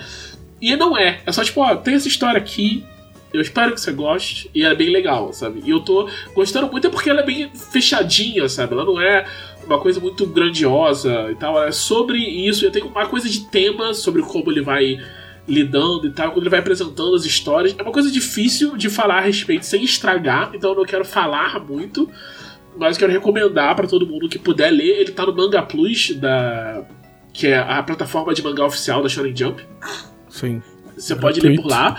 E 0.61 0.77
não 0.77 0.97
é. 0.97 1.21
É 1.27 1.33
só 1.33 1.43
tipo, 1.43 1.61
ó, 1.61 1.77
tem 1.77 1.95
essa 1.95 2.09
história 2.09 2.39
aqui. 2.39 2.85
Eu 3.33 3.41
espero 3.41 3.75
que 3.75 3.81
você 3.81 3.93
goste. 3.93 4.51
E 4.55 4.65
é 4.65 4.75
bem 4.75 4.91
legal, 4.91 5.33
sabe? 5.33 5.63
E 5.65 5.71
eu 5.71 5.81
tô 5.81 6.09
gostando 6.35 6.71
muito 6.71 6.87
é 6.87 6.91
porque 6.91 7.11
ela 7.11 7.21
é 7.21 7.27
bem 7.27 7.51
fechadinha, 7.55 8.49
sabe? 8.49 8.75
Ela 8.75 8.85
não 8.85 9.01
é 9.01 9.27
uma 9.67 9.79
coisa 9.79 9.99
muito 9.99 10.27
grandiosa 10.27 11.31
e 11.31 11.35
tal. 11.35 11.63
É 11.63 11.73
sobre 11.73 12.19
isso. 12.19 12.65
E 12.65 12.71
tem 12.71 12.83
uma 12.83 13.07
coisa 13.07 13.29
de 13.29 13.41
tema 13.47 13.93
sobre 13.93 14.23
como 14.23 14.51
ele 14.51 14.63
vai 14.63 14.99
lidando 15.47 16.07
e 16.07 16.11
tal, 16.11 16.31
quando 16.31 16.43
ele 16.43 16.51
vai 16.51 16.61
apresentando 16.61 17.15
as 17.15 17.25
histórias. 17.25 17.75
É 17.79 17.83
uma 17.83 17.93
coisa 17.93 18.11
difícil 18.11 18.77
de 18.77 18.89
falar 18.89 19.19
a 19.19 19.21
respeito 19.21 19.67
sem 19.67 19.83
estragar, 19.83 20.51
então 20.55 20.71
eu 20.71 20.77
não 20.77 20.85
quero 20.85 21.05
falar 21.05 21.61
muito, 21.61 22.09
mas 22.77 22.97
eu 22.97 23.01
quero 23.01 23.13
recomendar 23.13 23.75
pra 23.75 23.87
todo 23.87 24.07
mundo 24.07 24.29
que 24.29 24.39
puder 24.39 24.71
ler. 24.71 25.01
Ele 25.01 25.13
tá 25.13 25.25
no 25.27 25.35
Manga 25.35 25.63
Plus, 25.63 26.15
da, 26.17 26.85
que 27.33 27.49
é 27.49 27.59
a 27.59 27.83
plataforma 27.83 28.33
de 28.35 28.43
mangá 28.43 28.65
oficial 28.65 29.03
da 29.03 29.09
Shonen 29.09 29.37
Jump. 29.37 29.63
Sim. 30.29 30.63
Você 30.97 31.15
pode 31.17 31.41
ler 31.41 31.57
por 31.61 31.67
lá. 31.67 31.97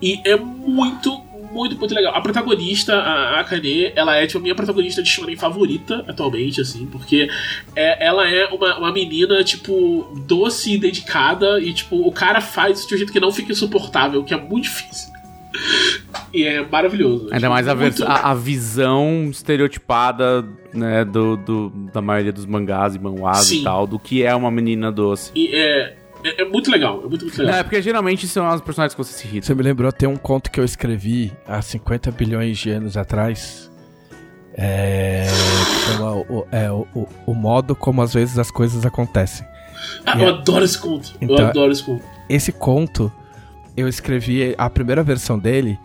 E 0.00 0.20
é 0.24 0.36
muito, 0.36 1.18
muito, 1.52 1.76
muito 1.76 1.92
legal. 1.94 2.14
A 2.14 2.20
protagonista, 2.20 2.94
a 2.94 3.40
Akane, 3.40 3.92
ela 3.96 4.14
é 4.16 4.26
tipo, 4.26 4.38
a 4.38 4.42
minha 4.42 4.54
protagonista 4.54 5.02
de 5.02 5.08
shonen 5.08 5.36
favorita 5.36 6.04
atualmente, 6.06 6.60
assim, 6.60 6.86
porque 6.86 7.28
é- 7.74 8.06
ela 8.06 8.28
é 8.28 8.46
uma, 8.46 8.78
uma 8.78 8.92
menina, 8.92 9.42
tipo, 9.42 10.12
doce 10.26 10.74
e 10.74 10.78
dedicada, 10.78 11.60
e, 11.60 11.72
tipo, 11.72 11.96
o 12.06 12.12
cara 12.12 12.40
faz 12.40 12.78
isso 12.78 12.88
de 12.88 12.94
um 12.94 12.98
jeito 12.98 13.12
que 13.12 13.18
não 13.18 13.32
fica 13.32 13.50
insuportável, 13.50 14.22
que 14.22 14.32
é 14.32 14.36
muito 14.36 14.64
difícil. 14.64 15.12
E 16.32 16.44
é 16.44 16.66
maravilhoso. 16.66 17.24
Ainda 17.26 17.36
Tipo, 17.38 17.50
mais 17.50 17.68
a, 17.68 17.74
muito- 17.74 17.98
vers- 17.98 18.10
a, 18.10 18.30
a 18.30 18.34
visão 18.34 19.28
estereotipada, 19.30 20.44
né, 20.74 21.04
do, 21.04 21.36
do- 21.36 21.70
da 21.92 22.02
maioria 22.02 22.32
dos 22.32 22.44
mangás 22.46 22.94
e 22.94 22.98
manhwas 22.98 23.46
Sim. 23.46 23.60
e 23.60 23.64
tal, 23.64 23.86
do 23.86 23.98
que 23.98 24.22
é 24.22 24.34
uma 24.34 24.50
menina 24.50 24.92
doce. 24.92 25.32
E 25.34 25.48
é, 25.54 25.96
é, 26.24 26.42
é 26.42 26.44
muito 26.44 26.70
legal, 26.70 26.98
é 27.04 27.08
muito, 27.08 27.24
muito 27.24 27.38
legal. 27.38 27.54
É, 27.56 27.62
porque 27.62 27.80
geralmente 27.80 28.28
são 28.28 28.46
as 28.46 28.60
personagens 28.60 28.94
que 28.94 29.02
você 29.02 29.12
se 29.12 29.26
irrita. 29.26 29.46
Você 29.46 29.54
me 29.54 29.62
lembrou, 29.62 29.90
tem 29.90 30.08
um 30.08 30.16
conto 30.16 30.50
que 30.50 30.60
eu 30.60 30.64
escrevi 30.64 31.32
há 31.46 31.62
50 31.62 32.10
bilhões 32.10 32.58
de 32.58 32.70
anos 32.70 32.96
atrás. 32.96 33.70
É. 34.60 35.26
chama 35.86 36.12
o, 36.16 36.46
é, 36.50 36.70
o, 36.70 36.84
o- 36.94 37.08
o 37.26 37.34
modo 37.34 37.76
como 37.76 38.02
às 38.02 38.12
vezes 38.12 38.38
as 38.38 38.50
coisas 38.50 38.84
acontecem. 38.84 39.46
Ah, 40.04 40.14
eu 40.14 40.18
Yeah. 40.22 40.38
adoro 40.40 40.64
esse 40.64 40.78
conto. 40.78 41.14
eu 41.20 41.28
Então- 41.30 41.46
adoro 41.46 41.70
esse 41.72 41.82
conto. 41.84 42.04
Esse 42.28 42.50
conto, 42.52 43.12
eu 43.78 43.88
escrevi, 43.88 44.54
a 44.58 44.68
primeira 44.68 45.02
versão 45.02 45.38
dele, 45.38 45.78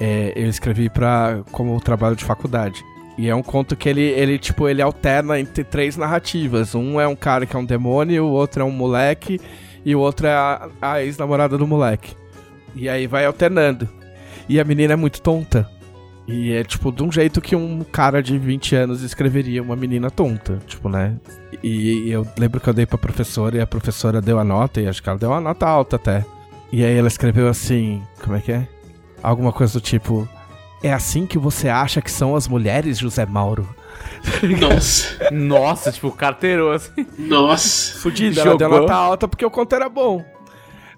é, 0.00 0.32
eu 0.36 0.48
escrevi 0.48 0.90
pra, 0.90 1.42
como 1.50 1.80
trabalho 1.80 2.14
de 2.14 2.24
faculdade. 2.24 2.84
E 3.16 3.28
é 3.28 3.34
um 3.34 3.42
conto 3.42 3.76
que 3.76 3.88
ele, 3.88 4.02
ele, 4.02 4.38
tipo, 4.38 4.68
ele 4.68 4.82
alterna 4.82 5.38
entre 5.38 5.64
três 5.64 5.96
narrativas. 5.96 6.74
Um 6.74 7.00
é 7.00 7.06
um 7.06 7.16
cara 7.16 7.46
que 7.46 7.54
é 7.54 7.58
um 7.58 7.64
demônio, 7.64 8.24
o 8.24 8.30
outro 8.30 8.62
é 8.62 8.64
um 8.64 8.70
moleque, 8.70 9.40
e 9.84 9.94
o 9.94 10.00
outro 10.00 10.26
é 10.26 10.32
a, 10.32 10.68
a 10.80 11.02
ex-namorada 11.02 11.56
do 11.56 11.66
moleque. 11.66 12.14
E 12.74 12.88
aí 12.88 13.06
vai 13.06 13.24
alternando. 13.24 13.88
E 14.48 14.58
a 14.58 14.64
menina 14.64 14.94
é 14.94 14.96
muito 14.96 15.20
tonta. 15.20 15.68
E 16.26 16.52
é, 16.52 16.62
tipo, 16.62 16.92
de 16.92 17.02
um 17.02 17.10
jeito 17.10 17.40
que 17.40 17.56
um 17.56 17.82
cara 17.82 18.22
de 18.22 18.38
20 18.38 18.76
anos 18.76 19.02
escreveria 19.02 19.62
uma 19.62 19.76
menina 19.76 20.10
tonta, 20.10 20.58
tipo, 20.66 20.88
né? 20.88 21.16
E, 21.62 22.10
eu 22.10 22.26
lembro 22.38 22.60
que 22.60 22.68
eu 22.68 22.74
dei 22.74 22.86
pra 22.86 22.96
professora 22.96 23.56
e 23.56 23.60
a 23.60 23.66
professora 23.66 24.20
deu 24.20 24.38
a 24.38 24.44
nota, 24.44 24.80
e 24.80 24.86
acho 24.86 25.02
que 25.02 25.08
ela 25.08 25.18
deu 25.18 25.30
uma 25.30 25.40
nota 25.40 25.66
alta 25.66 25.96
até. 25.96 26.24
E 26.72 26.84
aí 26.84 26.96
ela 26.96 27.08
escreveu 27.08 27.48
assim, 27.48 28.02
como 28.22 28.34
é 28.36 28.40
que 28.40 28.50
é? 28.52 28.66
Alguma 29.22 29.52
coisa 29.52 29.74
do 29.74 29.80
tipo, 29.80 30.26
É 30.82 30.92
assim 30.92 31.26
que 31.26 31.38
você 31.38 31.68
acha 31.68 32.00
que 32.02 32.10
são 32.10 32.34
as 32.34 32.48
mulheres, 32.48 32.98
José 32.98 33.24
Mauro? 33.26 33.68
Nossa. 34.58 35.30
Nossa, 35.30 35.92
tipo, 35.92 36.10
carteirou 36.10 36.72
assim. 36.72 37.06
Nossa. 37.18 37.98
Fudido, 37.98 38.40
ela 38.40 38.56
deu 38.56 38.68
nota 38.68 38.94
alta 38.94 39.28
porque 39.28 39.44
o 39.44 39.50
conto 39.50 39.74
era 39.74 39.88
bom. 39.88 40.24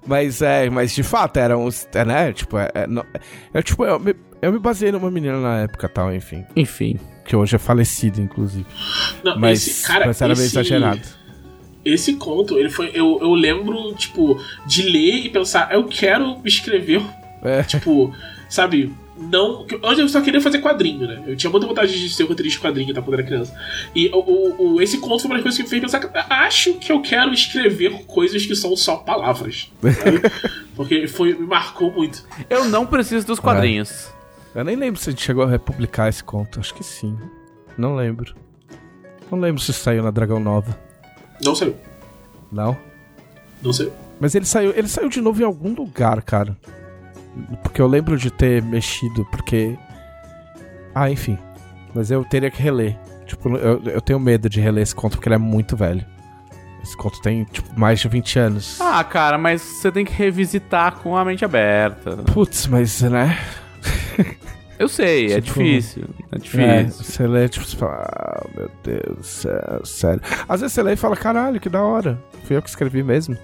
Mas 0.07 0.41
é, 0.43 0.69
mas 0.71 0.95
de 0.95 1.03
fato 1.03 1.39
eram 1.39 1.65
os. 1.65 1.87
É, 1.95 2.05
né? 2.05 2.33
Tipo, 2.33 2.59
é, 2.59 2.71
é, 2.75 2.87
não- 2.87 3.05
é 3.53 3.63
tipo, 3.63 3.85
eu 3.85 3.99
me, 3.99 4.15
eu 4.41 4.53
me 4.53 4.59
baseei 4.59 4.93
numa 4.93 5.11
menina 5.11 5.41
na 5.41 5.61
época 5.61 5.89
tal, 5.89 6.15
enfim. 6.15 6.45
Enfim. 6.55 6.99
Que 7.25 7.35
hoje 7.35 7.57
é 7.57 7.59
falecida, 7.59 8.21
inclusive. 8.21 8.67
Não, 9.25 9.39
Mas, 9.39 9.67
esse, 9.67 9.87
cara, 9.87 10.07
mas 10.07 10.21
era 10.21 10.35
meio 10.35 10.45
esse- 10.47 10.55
exagerado. 10.59 11.01
Esse 11.85 12.15
conto, 12.15 12.59
ele 12.59 12.70
foi. 12.70 12.90
Eu, 12.94 13.19
eu 13.20 13.35
lembro, 13.35 13.94
tipo, 13.94 14.40
de 14.66 14.82
ler 14.82 15.27
e 15.27 15.28
pensar, 15.28 15.73
eu 15.73 15.85
quero 15.85 16.39
escrever, 16.44 17.02
É. 17.43 17.62
tipo, 17.62 18.15
sabe? 18.48 18.93
Não. 19.16 19.65
Antes 19.85 19.98
eu 20.01 20.09
só 20.09 20.20
queria 20.20 20.40
fazer 20.40 20.59
quadrinho, 20.61 21.06
né? 21.06 21.23
Eu 21.27 21.36
tinha 21.36 21.48
muita 21.51 21.66
vontade 21.69 21.97
de 21.97 22.09
ser 22.09 22.24
roteirista 22.24 22.59
de 22.59 22.66
quadrinho 22.66 22.93
tá, 22.93 23.01
quando 23.01 23.15
era 23.15 23.23
criança. 23.23 23.55
E 23.94 24.09
o, 24.12 24.74
o- 24.74 24.82
esse 24.82 24.98
conto 24.98 25.20
foi 25.20 25.28
uma 25.31 25.35
das 25.36 25.43
coisas 25.44 25.56
que 25.56 25.62
me 25.62 25.69
fez 25.69 25.81
pensar. 25.82 26.01
que 26.01 26.09
Acho 26.32 26.74
que 26.74 26.90
eu 26.90 27.01
quero 27.01 27.32
escrever 27.32 27.90
coisas 28.06 28.44
que 28.44 28.56
são 28.56 28.74
só 28.74 28.97
palavras. 28.97 29.70
Porque 30.74 31.06
foi, 31.06 31.35
me 31.35 31.47
marcou 31.47 31.93
muito. 31.93 32.24
Eu 32.51 32.65
não 32.65 32.86
preciso 32.86 33.27
dos 33.27 33.39
quadrinhos. 33.39 34.12
Eu 34.55 34.65
nem 34.65 34.74
lembro 34.77 35.01
se 35.01 35.11
a 35.11 35.12
gente 35.12 35.23
chegou 35.23 35.44
a 35.44 35.48
republicar 35.48 36.09
esse 36.09 36.23
conto. 36.24 36.59
Acho 36.61 36.74
que 36.74 36.82
sim. 36.85 37.16
Não 37.78 37.94
lembro. 37.94 38.35
Não 39.31 39.39
lembro 39.39 39.61
se 39.62 39.73
saiu 39.73 40.02
na 40.02 40.11
Dragão 40.11 40.40
Nova. 40.40 40.77
Não 41.43 41.55
saiu. 41.55 41.77
Não. 42.51 42.77
Não 43.62 43.73
saiu. 43.73 43.93
Mas 44.20 44.35
ele 44.35 44.44
saiu, 44.44 44.73
ele 44.77 44.89
saiu 44.89 45.09
de 45.09 45.20
novo 45.20 45.40
em 45.40 45.44
algum 45.44 45.74
lugar, 45.74 46.23
cara. 46.23 46.56
Porque 47.62 47.81
eu 47.81 47.86
lembro 47.86 48.16
de 48.16 48.31
ter 48.31 48.62
mexido, 48.62 49.24
porque. 49.31 49.77
Ah, 50.94 51.11
enfim. 51.11 51.36
Mas 51.94 52.11
eu 52.11 52.24
teria 52.24 52.51
que 52.51 52.62
reler. 52.62 52.97
Tipo, 53.27 53.56
eu, 53.56 53.82
eu 53.85 54.01
tenho 54.01 54.20
medo 54.20 54.48
de 54.48 54.61
reler 54.61 54.82
esse 54.82 54.94
conto 54.94 55.16
porque 55.16 55.28
ele 55.28 55.35
é 55.36 55.39
muito 55.39 55.77
velho. 55.77 56.05
Esse 56.82 56.97
conto 56.97 57.20
tem, 57.23 57.44
tipo, 57.44 57.69
mais 57.78 57.98
de 57.98 58.09
20 58.09 58.39
anos. 58.39 58.81
Ah, 58.81 59.02
cara, 59.02 59.39
mas 59.39 59.62
você 59.62 59.90
tem 59.90 60.05
que 60.05 60.12
revisitar 60.12 60.97
com 60.97 61.16
a 61.16 61.24
mente 61.24 61.44
aberta. 61.44 62.19
Putz, 62.32 62.66
mas, 62.66 63.01
né? 63.01 63.39
Eu 64.79 64.89
sei, 64.89 65.33
é 65.33 65.41
Tipo, 65.41 65.63
difícil. 65.63 66.05
É 66.33 66.37
É, 66.37 66.39
difícil. 66.39 67.05
você 67.05 67.27
lê, 67.27 67.49
tipo, 67.49 67.65
você 67.67 67.77
fala, 67.77 68.07
ah, 68.11 68.47
meu 68.57 68.71
Deus 68.83 69.17
do 69.19 69.23
céu, 69.25 69.81
sério. 69.85 70.21
Às 70.49 70.61
vezes 70.61 70.75
você 70.75 70.83
lê 70.83 70.93
e 70.95 70.97
fala, 70.97 71.17
caralho, 71.17 71.61
que 71.61 71.69
da 71.69 71.83
hora. 71.83 72.19
Fui 72.45 72.57
eu 72.57 72.63
que 72.63 72.69
escrevi 72.69 73.03
mesmo. 73.03 73.37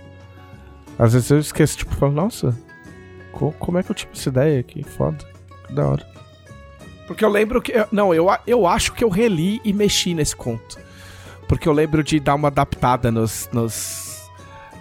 Às 0.98 1.12
vezes 1.12 1.30
eu 1.30 1.38
esqueço, 1.38 1.78
tipo, 1.78 1.94
falo, 1.94 2.12
nossa, 2.12 2.56
co- 3.32 3.52
como 3.58 3.78
é 3.78 3.82
que 3.82 3.90
eu 3.90 3.94
tive 3.94 4.12
essa 4.12 4.28
ideia? 4.28 4.62
Que 4.62 4.82
foda, 4.82 5.18
que 5.66 5.72
da 5.72 5.86
hora. 5.88 6.06
Porque 7.06 7.24
eu 7.24 7.28
lembro 7.30 7.62
que. 7.62 7.72
eu- 7.72 7.86
Não, 7.90 8.12
eu, 8.14 8.26
eu 8.46 8.66
acho 8.66 8.92
que 8.92 9.02
eu 9.02 9.08
reli 9.08 9.60
e 9.64 9.72
mexi 9.72 10.14
nesse 10.14 10.34
conto. 10.36 10.78
Porque 11.48 11.68
eu 11.68 11.72
lembro 11.72 12.02
de 12.04 12.20
dar 12.20 12.34
uma 12.34 12.48
adaptada 12.48 13.10
nos. 13.10 13.48
nos 13.52 14.08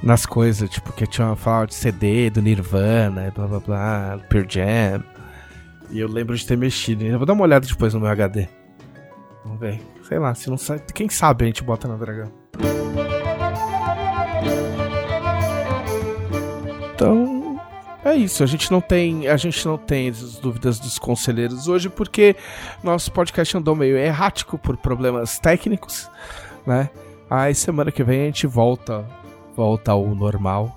nas 0.02 0.26
coisas, 0.26 0.70
tipo, 0.70 0.94
que 0.94 1.06
tinha 1.06 1.36
falado 1.36 1.68
de 1.70 1.76
CD, 1.76 2.30
do 2.30 2.42
Nirvana, 2.42 3.34
blá 3.36 3.48
blá 3.48 3.60
blá, 3.60 4.20
Pearl 4.30 4.46
Jam. 4.48 5.04
E 5.92 6.00
eu 6.00 6.08
lembro 6.08 6.36
de 6.36 6.46
ter 6.46 6.58
mexido. 6.58 7.04
Eu 7.04 7.18
vou 7.18 7.26
dar 7.26 7.34
uma 7.34 7.44
olhada 7.44 7.66
depois 7.66 7.94
no 7.94 8.00
meu 8.00 8.10
HD. 8.10 8.48
Vamos 9.44 9.60
ver. 9.60 9.82
Sei 10.08 10.20
lá, 10.20 10.34
se 10.36 10.50
não 10.50 10.58
sabe. 10.58 10.82
Quem 10.94 11.10
sabe 11.10 11.46
a 11.46 11.48
gente 11.48 11.64
bota 11.64 11.88
na 11.88 11.96
Dragão. 11.96 12.32
Então. 16.94 17.40
É 18.04 18.16
isso, 18.16 18.44
a 18.44 18.46
gente 18.46 18.72
não 18.72 18.80
tem, 18.80 19.28
a 19.28 19.36
gente 19.36 19.66
não 19.66 19.78
tem 19.78 20.08
as 20.08 20.38
dúvidas 20.38 20.80
dos 20.80 20.98
conselheiros 20.98 21.68
hoje 21.68 21.90
porque 21.90 22.34
nosso 22.82 23.12
podcast 23.12 23.58
andou 23.58 23.76
meio 23.76 23.98
errático 23.98 24.58
por 24.58 24.78
problemas 24.78 25.38
técnicos, 25.38 26.10
né? 26.66 26.90
Aí 27.30 27.54
semana 27.54 27.92
que 27.92 28.02
vem 28.02 28.22
a 28.22 28.26
gente 28.26 28.48
volta, 28.48 29.06
volta 29.54 29.92
ao 29.92 30.16
normal, 30.16 30.74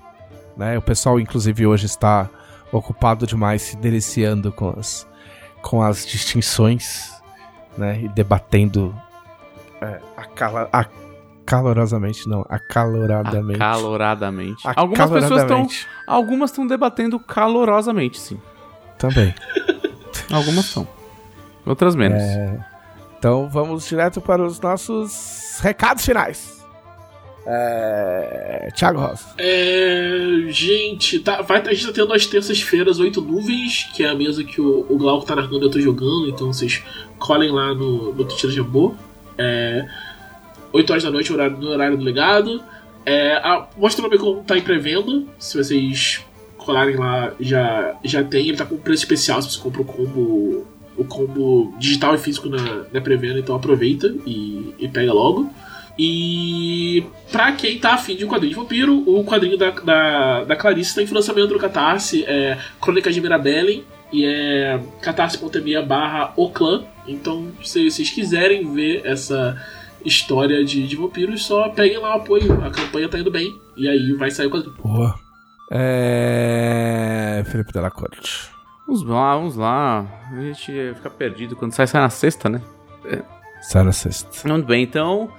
né? 0.57 0.77
O 0.77 0.81
pessoal 0.81 1.17
inclusive 1.17 1.65
hoje 1.65 1.85
está 1.85 2.29
ocupado 2.73 3.25
demais 3.25 3.61
se 3.61 3.77
deliciando 3.77 4.51
com 4.51 4.75
as, 4.77 5.07
com 5.61 5.81
as 5.81 6.05
distinções, 6.05 7.11
né? 7.77 8.01
E 8.01 8.09
debatendo 8.09 8.93
é, 9.81 9.99
acala, 10.15 10.69
acalorosamente, 10.71 12.27
não, 12.27 12.45
acaloradamente. 12.49 13.61
Acaloradamente. 13.61 14.63
Algumas 14.65 15.09
pessoas 15.09 15.23
estão. 15.23 15.41
Acaloradamente. 15.41 15.87
Algumas 16.07 16.49
estão 16.49 16.67
debatendo 16.67 17.19
calorosamente, 17.19 18.19
sim. 18.19 18.39
Também. 18.97 19.33
Algumas 20.31 20.65
estão. 20.65 20.87
Outras 21.65 21.95
menos. 21.95 22.21
Então 23.19 23.47
vamos 23.49 23.87
direto 23.87 24.19
para 24.19 24.43
os 24.43 24.59
nossos 24.59 25.59
recados 25.61 26.05
finais. 26.05 26.52
É... 27.45 28.69
Thiago 28.75 28.99
Rosa. 28.99 29.25
É, 29.37 30.45
gente, 30.49 31.19
tá, 31.19 31.41
vai, 31.41 31.61
a 31.61 31.73
gente 31.73 31.87
tá 31.87 31.93
tendo 31.93 32.13
às 32.13 32.25
terças-feiras 32.25 32.99
oito 32.99 33.21
nuvens, 33.21 33.89
que 33.93 34.03
é 34.03 34.09
a 34.09 34.15
mesa 34.15 34.43
que 34.43 34.61
o, 34.61 34.85
o 34.89 34.97
Glauco 34.97 35.25
tá 35.25 35.35
narrando 35.35 35.59
e 35.59 35.63
eu 35.63 35.71
tô 35.71 35.79
jogando, 35.79 36.29
então 36.29 36.51
vocês 36.51 36.81
colhem 37.19 37.51
lá 37.51 37.73
no, 37.73 38.13
no 38.13 38.25
Twitch 38.25 38.45
da 38.45 38.51
Jambô. 38.51 38.95
É, 39.37 39.85
8 40.73 40.89
horas 40.89 41.03
da 41.03 41.11
noite, 41.11 41.31
horário, 41.31 41.57
no 41.57 41.69
horário 41.69 41.97
do 41.97 42.03
legado. 42.03 42.61
É, 43.05 43.35
a, 43.35 43.67
mostra 43.77 44.01
nome 44.01 44.17
como 44.17 44.43
tá 44.43 44.57
em 44.57 44.61
pré-venda. 44.61 45.23
Se 45.37 45.57
vocês 45.57 46.25
colarem 46.57 46.95
lá, 46.95 47.33
já, 47.39 47.95
já 48.03 48.23
tem. 48.23 48.47
Ele 48.47 48.57
tá 48.57 48.65
com 48.65 48.77
preço 48.77 49.03
especial 49.03 49.41
se 49.41 49.51
você 49.51 49.59
compra 49.59 49.81
o 49.81 49.85
combo, 49.85 50.65
o 50.97 51.05
combo 51.05 51.73
digital 51.77 52.15
e 52.15 52.17
físico 52.17 52.49
na, 52.49 52.85
na 52.91 53.01
pré-venda, 53.01 53.39
então 53.39 53.55
aproveita 53.55 54.13
e, 54.25 54.73
e 54.79 54.87
pega 54.87 55.13
logo. 55.13 55.49
E 55.97 57.05
pra 57.31 57.51
quem 57.51 57.77
tá 57.77 57.93
afim 57.93 58.15
de 58.15 58.25
um 58.25 58.27
quadrinho 58.27 58.53
de 58.53 58.59
vampiro, 58.59 59.03
o 59.07 59.23
quadrinho 59.23 59.57
da, 59.57 59.69
da, 59.69 60.43
da 60.43 60.55
Clarice 60.55 60.95
tá 60.95 61.03
em 61.03 61.07
financiamento 61.07 61.53
no 61.53 61.59
Catarse, 61.59 62.23
é 62.25 62.57
Crônicas 62.81 63.13
de 63.13 63.21
Mirabelle, 63.21 63.85
e 64.11 64.25
é 64.25 64.79
catarse.me 65.01 65.81
barra 65.81 66.33
o 66.35 66.49
clã. 66.49 66.83
Então, 67.07 67.51
se 67.63 67.89
vocês 67.89 68.09
quiserem 68.09 68.73
ver 68.73 69.01
essa 69.05 69.59
história 70.05 70.63
de, 70.63 70.87
de 70.87 70.95
vampiros, 70.95 71.45
só 71.45 71.69
peguem 71.69 71.97
lá 71.97 72.15
o 72.15 72.19
apoio. 72.19 72.53
A 72.63 72.69
campanha 72.69 73.09
tá 73.09 73.17
indo 73.17 73.31
bem. 73.31 73.51
E 73.75 73.87
aí 73.87 74.13
vai 74.13 74.29
sair 74.31 74.47
o 74.47 74.51
quadrinho. 74.51 74.75
Boa. 74.83 75.15
É... 75.71 77.43
Felipe 77.47 77.73
Della 77.73 77.89
Corte. 77.89 78.51
Vamos 78.85 79.03
lá, 79.03 79.35
vamos 79.35 79.55
lá. 79.55 80.05
A 80.31 80.41
gente 80.41 80.93
fica 80.95 81.09
perdido 81.09 81.55
quando 81.55 81.71
sai, 81.71 81.87
sai 81.87 82.01
na 82.01 82.09
sexta, 82.09 82.49
né? 82.49 82.61
Sai 83.61 83.83
na 83.83 83.91
sexta. 83.91 84.47
Muito 84.47 84.67
bem, 84.67 84.83
então. 84.83 85.31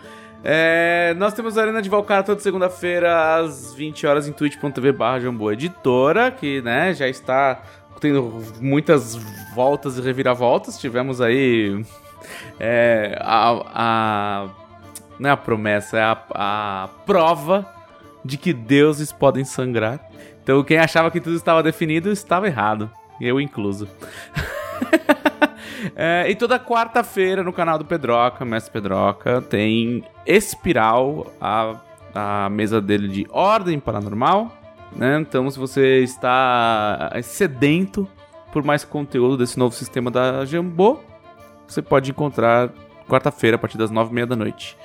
É, 0.45 1.15
nós 1.17 1.33
temos 1.33 1.57
a 1.57 1.63
Arena 1.63 1.81
de 1.81 1.89
Valcata 1.89 2.27
toda 2.27 2.41
segunda-feira 2.41 3.37
às 3.37 3.73
20 3.75 4.07
horas 4.07 4.29
em 4.29 4.33
twitch.tv 4.33 4.93
barra 4.93 5.19
Editora, 5.53 6.31
que 6.31 6.61
né, 6.61 6.93
já 6.93 7.09
está 7.09 7.63
tendo 8.01 8.43
muitas 8.61 9.15
voltas 9.55 9.97
e 9.97 10.03
reviravoltas. 10.03 10.79
Tivemos 10.79 11.21
aí 11.21 11.83
é, 12.61 13.17
a, 13.21 13.63
a- 13.75 14.49
Não 15.19 15.31
é 15.31 15.33
a 15.33 15.37
promessa, 15.37 15.97
é 15.99 16.03
a, 16.03 16.19
a 16.35 16.89
prova 17.07 17.67
de 18.25 18.37
que 18.37 18.53
deuses 18.53 19.11
podem 19.13 19.45
sangrar. 19.45 19.99
Então 20.43 20.63
quem 20.63 20.77
achava 20.79 21.11
que 21.11 21.21
tudo 21.21 21.37
estava 21.37 21.63
definido 21.63 22.11
estava 22.11 22.47
errado. 22.47 22.91
Eu 23.21 23.41
incluso. 23.41 23.89
É, 25.97 26.29
e 26.29 26.35
toda 26.35 26.59
quarta-feira 26.59 27.43
no 27.43 27.53
canal 27.53 27.79
do 27.79 27.85
Pedroca, 27.85 28.45
Mestre 28.45 28.73
Pedroca, 28.73 29.43
tem 29.43 30.03
Espiral, 30.27 31.33
a, 31.41 31.81
a 32.15 32.49
mesa 32.49 32.81
dele 32.81 33.09
de 33.09 33.27
Ordem 33.31 33.79
Paranormal. 33.79 34.53
Né? 34.95 35.19
Então, 35.21 35.51
se 35.51 35.59
você 35.59 36.03
está 36.03 37.11
sedento 37.23 38.09
por 38.53 38.63
mais 38.65 38.85
conteúdo 38.85 39.37
desse 39.37 39.59
novo 39.59 39.75
sistema 39.75 40.11
da 40.11 40.45
Jambô, 40.45 41.01
você 41.67 41.83
pode 41.83 42.11
encontrar 42.11 42.71
quarta-feira, 43.09 43.57
a 43.57 43.59
partir 43.59 43.77
das 43.77 43.91
nove 43.91 44.11
e 44.11 44.15
meia 44.15 44.27
da 44.27 44.37
noite, 44.37 44.77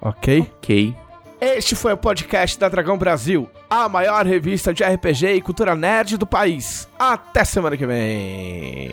Ok? 0.00 0.40
Ok. 0.40 0.94
Este 1.40 1.74
foi 1.74 1.92
o 1.92 1.96
podcast 1.96 2.56
da 2.58 2.68
Dragão 2.68 2.96
Brasil, 2.96 3.50
a 3.68 3.88
maior 3.88 4.24
revista 4.24 4.72
de 4.72 4.84
RPG 4.84 5.26
e 5.34 5.40
cultura 5.40 5.74
nerd 5.74 6.16
do 6.16 6.26
país. 6.26 6.88
Até 6.98 7.44
semana 7.44 7.76
que 7.76 7.86
vem. 7.86 8.90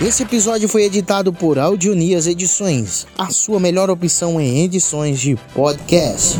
Esse 0.00 0.22
episódio 0.22 0.68
foi 0.68 0.84
editado 0.84 1.32
por 1.32 1.58
Audionias 1.58 2.28
Edições, 2.28 3.04
a 3.18 3.30
sua 3.30 3.58
melhor 3.58 3.90
opção 3.90 4.40
em 4.40 4.62
edições 4.62 5.18
de 5.18 5.34
podcast. 5.52 6.38